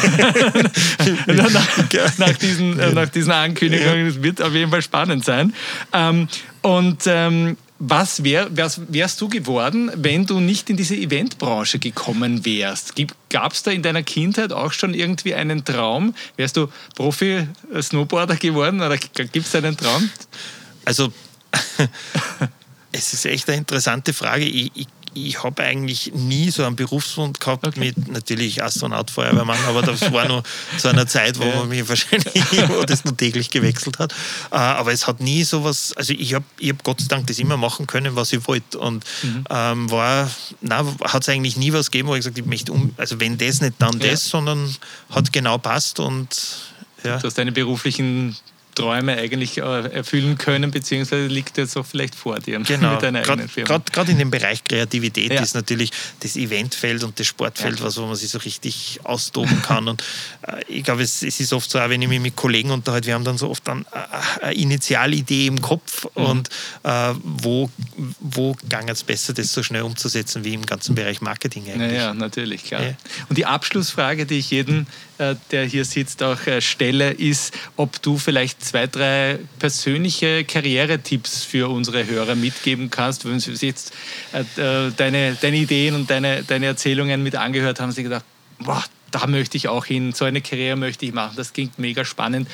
nach, 1.27 2.17
nach, 2.17 2.37
diesen, 2.37 2.79
äh, 2.79 2.91
nach 2.91 3.09
diesen 3.09 3.31
Ankündigungen. 3.31 4.07
Es 4.07 4.21
wird 4.21 4.41
auf 4.41 4.53
jeden 4.53 4.71
Fall 4.71 4.81
spannend 4.81 5.25
sein. 5.25 5.53
Ähm, 5.91 6.27
und 6.61 7.03
ähm, 7.07 7.57
was 7.86 8.23
wär, 8.23 8.55
wärst, 8.55 8.81
wärst 8.88 9.19
du 9.19 9.27
geworden, 9.27 9.91
wenn 9.95 10.25
du 10.25 10.39
nicht 10.39 10.69
in 10.69 10.77
diese 10.77 10.95
Eventbranche 10.95 11.79
gekommen 11.79 12.45
wärst? 12.45 12.93
Gab 13.29 13.51
es 13.51 13.63
da 13.63 13.71
in 13.71 13.84
deiner 13.84 14.03
Kindheit 14.03 14.53
auch 14.53 14.71
schon 14.71 14.93
irgendwie 14.93 15.34
einen 15.34 15.65
Traum? 15.65 16.15
Wärst 16.38 16.55
du 16.55 16.69
Profi-Snowboarder 16.95 18.38
geworden 18.38 18.79
oder 18.79 18.97
gibt 18.97 19.36
es 19.36 19.55
einen 19.55 19.75
Traum? 19.75 20.09
Also, 20.86 21.11
es 22.93 23.13
ist 23.13 23.25
echt 23.25 23.49
eine 23.49 23.57
interessante 23.57 24.13
Frage. 24.13 24.45
Ich, 24.45 24.71
ich 24.75 24.88
ich 25.14 25.43
habe 25.43 25.64
eigentlich 25.64 26.11
nie 26.14 26.49
so 26.49 26.64
einen 26.64 26.76
Berufswunsch 26.76 27.39
gehabt 27.39 27.66
okay. 27.68 27.80
mit 27.80 28.07
natürlich 28.07 28.64
Astronaut, 28.64 29.11
Feuerwehrmann, 29.11 29.57
aber 29.68 29.82
das 29.82 30.11
war 30.11 30.28
nur 30.28 30.43
zu 30.78 30.88
einer 30.88 31.07
Zeit, 31.07 31.39
wo 31.39 31.45
man 31.45 31.70
mich 31.70 31.88
wahrscheinlich 31.88 32.34
wo 32.70 32.84
das 32.84 33.05
nur 33.05 33.16
täglich 33.16 33.49
gewechselt 33.49 33.99
hat. 33.99 34.14
Äh, 34.51 34.55
aber 34.55 34.91
es 34.91 35.07
hat 35.07 35.20
nie 35.20 35.43
so 35.43 35.64
was, 35.64 35.93
also 35.93 36.14
ich 36.14 36.34
habe 36.34 36.45
ich 36.59 36.70
hab 36.70 36.84
Gott 36.84 37.01
sei 37.01 37.07
Dank 37.07 37.28
das 37.28 37.39
immer 37.39 37.57
machen 37.57 37.88
können, 37.88 38.16
was 38.16 38.34
ich 38.34 38.47
wollte. 38.47 38.80
Und 38.80 39.03
mhm. 39.24 39.45
ähm, 39.49 39.91
war, 39.91 40.30
hat 41.03 41.22
es 41.22 41.30
eigentlich 41.30 41.57
nie 41.57 41.74
was 41.74 41.91
gegeben, 41.91 42.09
wo 42.09 42.16
ich 42.16 42.20
gesagt 42.20 42.38
habe, 42.38 42.45
ich 42.45 42.49
möchte 42.49 42.72
um, 42.72 42.93
also 42.97 43.20
wenn 43.20 43.38
das 43.38 43.61
nicht, 43.61 43.76
dann 43.80 43.99
ja. 43.99 44.11
das, 44.11 44.28
sondern 44.28 44.76
hat 45.09 45.32
genau 45.32 45.57
passt 45.57 45.99
und 45.99 46.30
ja. 47.03 47.18
Du 47.18 47.28
hast 47.28 47.38
deine 47.38 47.51
beruflichen 47.51 48.36
Träume 48.76 49.17
eigentlich 49.17 49.57
äh, 49.57 49.61
erfüllen 49.61 50.38
können, 50.38 50.71
beziehungsweise 50.71 51.28
liegt 51.28 51.57
jetzt 51.57 51.78
auch 51.78 51.86
vielleicht 51.86 52.15
vor 52.15 52.39
dir 52.39 52.59
genau. 52.67 52.93
mit 52.93 53.03
deiner 53.03 53.19
eigenen 53.19 53.49
Firma. 53.49 53.82
Gerade 53.91 54.11
in 54.11 54.17
dem 54.17 54.32
Bereich 54.32 54.63
Kreativität 54.63 55.34
ja. 55.34 55.41
ist 55.41 55.55
natürlich 55.55 55.91
das 56.19 56.36
Eventfeld 56.36 57.03
und 57.03 57.19
das 57.19 57.28
Sportfeld 57.28 57.80
ja. 57.80 57.86
was, 57.86 57.97
wo 57.97 58.05
man 58.05 58.15
sich 58.15 58.30
so 58.30 58.39
richtig 58.39 58.99
austoben 59.03 59.61
kann. 59.61 59.88
und 59.88 60.03
äh, 60.47 60.61
ich 60.67 60.84
glaube, 60.84 61.03
es, 61.03 61.24
es, 61.24 61.39
ist 61.39 61.53
oft 61.53 61.69
so, 61.69 61.80
auch 61.80 61.89
wenn 61.89 62.01
ich 62.01 62.07
mich 62.07 62.19
mit 62.19 62.36
Kollegen 62.36 62.71
unterhalte, 62.71 63.07
wir 63.07 63.13
haben 63.13 63.26
dann 63.26 63.38
so 63.38 63.49
oft 63.49 63.67
dann 63.67 63.86
äh, 63.91 64.45
eine 64.45 64.53
Initialidee 64.53 65.47
im 65.47 65.61
Kopf 65.61 66.05
mhm. 66.15 66.26
und 66.26 66.49
äh, 66.84 67.13
wo, 67.24 67.69
wo 68.19 68.55
ging 68.69 68.89
es 68.89 69.03
besser, 69.03 69.34
das 69.34 69.53
so 69.53 69.63
schnell 69.63 69.84
umzusetzen 69.84 70.43
wie 70.43 70.53
im 70.53 70.65
ganzen 70.65 70.95
Bereich 70.95 71.21
Marketing 71.21 71.65
eigentlich. 71.69 71.93
Ja, 71.93 72.13
natürlich, 72.13 72.65
klar. 72.65 72.84
Ja. 72.84 72.93
Und 73.30 73.38
die 73.38 73.45
Abschlussfrage, 73.45 74.26
die 74.26 74.39
ich 74.39 74.51
jeden 74.51 74.88
der 75.51 75.65
hier 75.65 75.86
sitzt, 75.86 76.21
auch 76.24 76.45
äh, 76.47 76.61
stelle, 76.61 77.11
ist, 77.11 77.53
ob 77.78 78.01
du 78.01 78.17
vielleicht 78.17 78.63
zwei, 78.63 78.88
drei 78.88 79.39
persönliche 79.59 80.43
Karrieretipps 80.43 81.43
für 81.43 81.69
unsere 81.69 82.05
Hörer 82.05 82.36
mitgeben 82.36 82.89
kannst. 82.89 83.26
Wenn 83.26 83.39
sie 83.39 83.53
jetzt 83.65 83.93
deine, 84.97 85.38
deine 85.39 85.57
Ideen 85.57 85.95
und 85.95 86.09
deine, 86.09 86.43
deine 86.43 86.67
Erzählungen 86.67 87.24
mit 87.24 87.36
angehört 87.36 87.80
haben, 87.80 87.91
sie 87.91 88.03
gedacht, 88.03 88.26
boah, 88.59 88.84
da 89.11 89.28
möchte 89.28 89.57
ich 89.57 89.67
auch 89.67 89.86
hin, 89.86 90.11
so 90.13 90.26
eine 90.26 90.41
Karriere 90.41 90.76
möchte 90.76 91.05
ich 91.05 91.13
machen, 91.13 91.34
das 91.36 91.53
klingt 91.53 91.78
mega 91.80 92.03
spannend. 92.03 92.49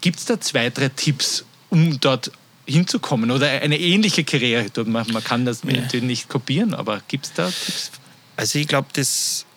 Gibt 0.00 0.18
es 0.18 0.24
da 0.24 0.40
zwei, 0.40 0.70
drei 0.70 0.88
Tipps, 0.88 1.44
um 1.70 2.00
dort 2.00 2.32
hinzukommen 2.66 3.30
oder 3.30 3.48
eine 3.48 3.78
ähnliche 3.78 4.24
Karriere? 4.24 4.66
Man, 4.84 5.06
man 5.12 5.24
kann 5.24 5.44
das 5.44 5.62
ja. 5.64 6.00
nicht 6.00 6.28
kopieren, 6.28 6.74
aber 6.74 7.02
gibt 7.08 7.26
es 7.26 7.32
da 7.34 7.46
Tipps? 7.46 7.90
Also 8.36 8.58
ich 8.58 8.68
glaube, 8.68 8.88
das 8.92 9.44
äh, 9.44 9.47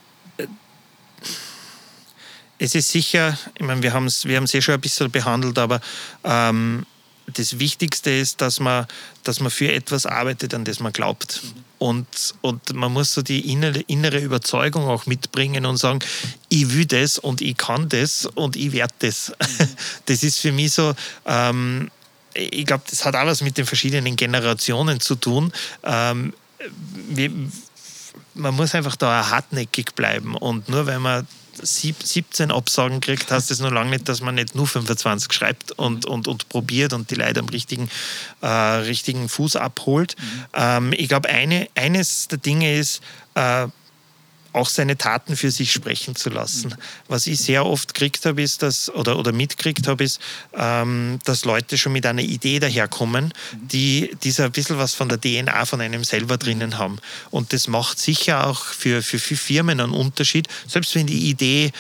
es 2.62 2.76
ist 2.76 2.90
sicher, 2.90 3.36
ich 3.56 3.66
meine, 3.66 3.82
wir 3.82 3.92
haben 3.92 4.06
es 4.06 4.24
wir 4.26 4.40
eh 4.40 4.62
schon 4.62 4.76
ein 4.76 4.82
bisschen 4.82 5.10
behandelt, 5.10 5.58
aber 5.58 5.82
ähm, 6.24 6.86
das 7.26 7.58
Wichtigste 7.58 8.12
ist, 8.12 8.40
dass 8.40 8.60
man, 8.60 8.86
dass 9.24 9.40
man 9.40 9.50
für 9.50 9.74
etwas 9.74 10.06
arbeitet, 10.06 10.54
an 10.54 10.64
das 10.64 10.80
man 10.80 10.94
glaubt. 10.94 11.42
Und, 11.80 12.06
und 12.42 12.72
man 12.74 12.94
muss 12.94 13.14
so 13.14 13.24
die 13.24 13.52
innere, 13.52 13.80
innere 13.88 14.20
Überzeugung 14.20 14.88
auch 14.88 15.08
mitbringen 15.08 15.66
und 15.66 15.78
sagen, 15.78 16.00
ich 16.50 16.72
will 16.72 16.86
das 16.86 17.18
und 17.18 17.42
ich 17.42 17.58
kann 17.58 17.90
das 17.90 18.28
und 18.28 18.56
ich 18.56 18.74
werde 18.74 18.94
das. 19.00 19.34
Das 20.06 20.22
ist 20.22 20.38
für 20.38 20.52
mich 20.52 20.74
so, 20.74 20.94
ähm, 21.26 21.90
ich 22.36 22.68
glaube, 22.68 22.84
das 22.88 23.06
hat 23.06 23.16
was 23.16 23.42
mit 23.42 23.58
den 23.58 23.66
verschiedenen 23.66 24.16
Generationen 24.16 25.00
zu 25.00 25.16
tun. 25.16 25.52
Ähm, 25.84 26.34
wir, 27.10 27.32
man 28.36 28.54
muss 28.54 28.76
einfach 28.76 28.98
da 28.98 29.32
hartnäckig 29.32 29.96
bleiben 29.96 30.36
und 30.36 30.70
nur 30.70 30.86
wenn 30.86 31.02
man 31.02 31.28
17 31.62 32.52
Absagen 32.52 33.02
kriegt, 33.02 33.32
heißt 33.32 33.52
das 33.52 33.60
noch 33.60 33.72
lange 33.72 33.92
nicht, 33.92 34.08
dass 34.10 34.22
man 34.22 34.36
nicht 34.36 34.56
nur 34.56 34.68
25 34.68 35.32
schreibt 35.32 35.72
und, 35.74 36.06
und, 36.06 36.28
und 36.28 36.50
probiert 36.50 36.94
und 36.94 37.10
die 37.12 37.16
Leute 37.16 37.40
am 37.40 37.50
richtigen, 37.50 37.90
äh, 38.42 38.48
richtigen 38.48 39.30
Fuß 39.30 39.56
abholt. 39.56 40.16
Mhm. 40.18 40.46
Ähm, 40.54 40.94
ich 40.98 41.08
glaube, 41.08 41.30
eine, 41.30 41.68
eines 41.76 42.28
der 42.28 42.38
Dinge 42.38 42.76
ist, 42.78 43.02
äh, 43.36 43.68
auch 44.54 44.70
seine 44.70 44.98
Taten 44.98 45.36
für 45.36 45.52
sich 45.52 45.72
sprechen 45.72 46.16
zu 46.16 46.30
lassen. 46.30 46.76
Was 47.08 47.28
ich 47.28 47.40
sehr 47.40 47.66
oft 47.66 47.94
gekriegt 47.94 48.26
habe, 48.26 48.42
ist, 48.42 48.62
dass, 48.62 48.90
oder, 48.90 49.18
oder 49.18 49.32
mitgekriegt 49.32 49.88
habe, 49.88 50.04
ist, 50.04 50.20
ähm, 50.54 51.20
dass 51.26 51.46
Leute 51.46 51.78
schon 51.78 51.94
mit 51.94 52.06
einer 52.06 52.22
Idee 52.22 52.60
daherkommen, 52.60 53.34
die, 53.54 54.16
die 54.24 54.32
so 54.32 54.44
ein 54.44 54.52
bisschen 54.52 54.78
was 54.78 54.94
von 54.94 55.10
der 55.10 55.20
DNA 55.20 55.66
von 55.66 55.82
einem 55.82 56.04
selber 56.04 56.38
drinnen 56.38 56.78
haben. 56.78 57.00
Und 57.30 57.54
das 57.54 57.68
macht 57.68 58.00
sicher 58.00 58.48
auch 58.48 58.64
für, 58.66 59.02
für, 59.02 59.20
für 59.20 59.36
Firmen 59.36 59.80
einen 59.80 59.94
Unterschied, 59.94 60.48
selbst 60.68 60.96
wenn 60.96 61.08
die 61.08 61.30
Idee 61.30 61.72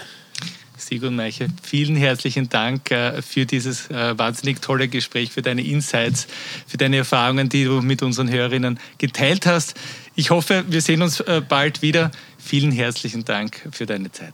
Sigurd 0.90 1.14
Meiche, 1.14 1.50
vielen 1.62 1.96
herzlichen 1.96 2.50
Dank 2.50 2.90
äh, 2.90 3.22
für 3.22 3.46
dieses 3.46 3.92
äh, 3.92 4.18
wahnsinnig 4.18 4.60
tolle 4.60 4.88
Gespräch, 4.88 5.32
für 5.32 5.44
deine 5.44 5.64
Insights, 5.64 6.26
für 6.66 6.78
deine 6.78 6.98
Erfahrungen, 6.98 7.48
die 7.48 7.66
du 7.66 7.82
mit 7.82 8.02
unseren 8.02 8.32
Hörerinnen 8.32 8.80
geteilt 8.98 9.46
hast. 9.46 9.76
Ich 10.16 10.32
hoffe, 10.32 10.66
wir 10.68 10.82
sehen 10.82 11.04
uns 11.04 11.24
bald 11.48 11.84
wieder. 11.84 12.12
Vielen 12.40 12.72
herzlichen 12.72 13.24
Dank 13.24 13.70
für 13.72 13.86
deine 13.86 14.12
Zeit. 14.12 14.34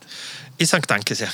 Ich 0.57 0.69
sage 0.69 0.87
danke 0.87 1.13
sehr. 1.13 1.29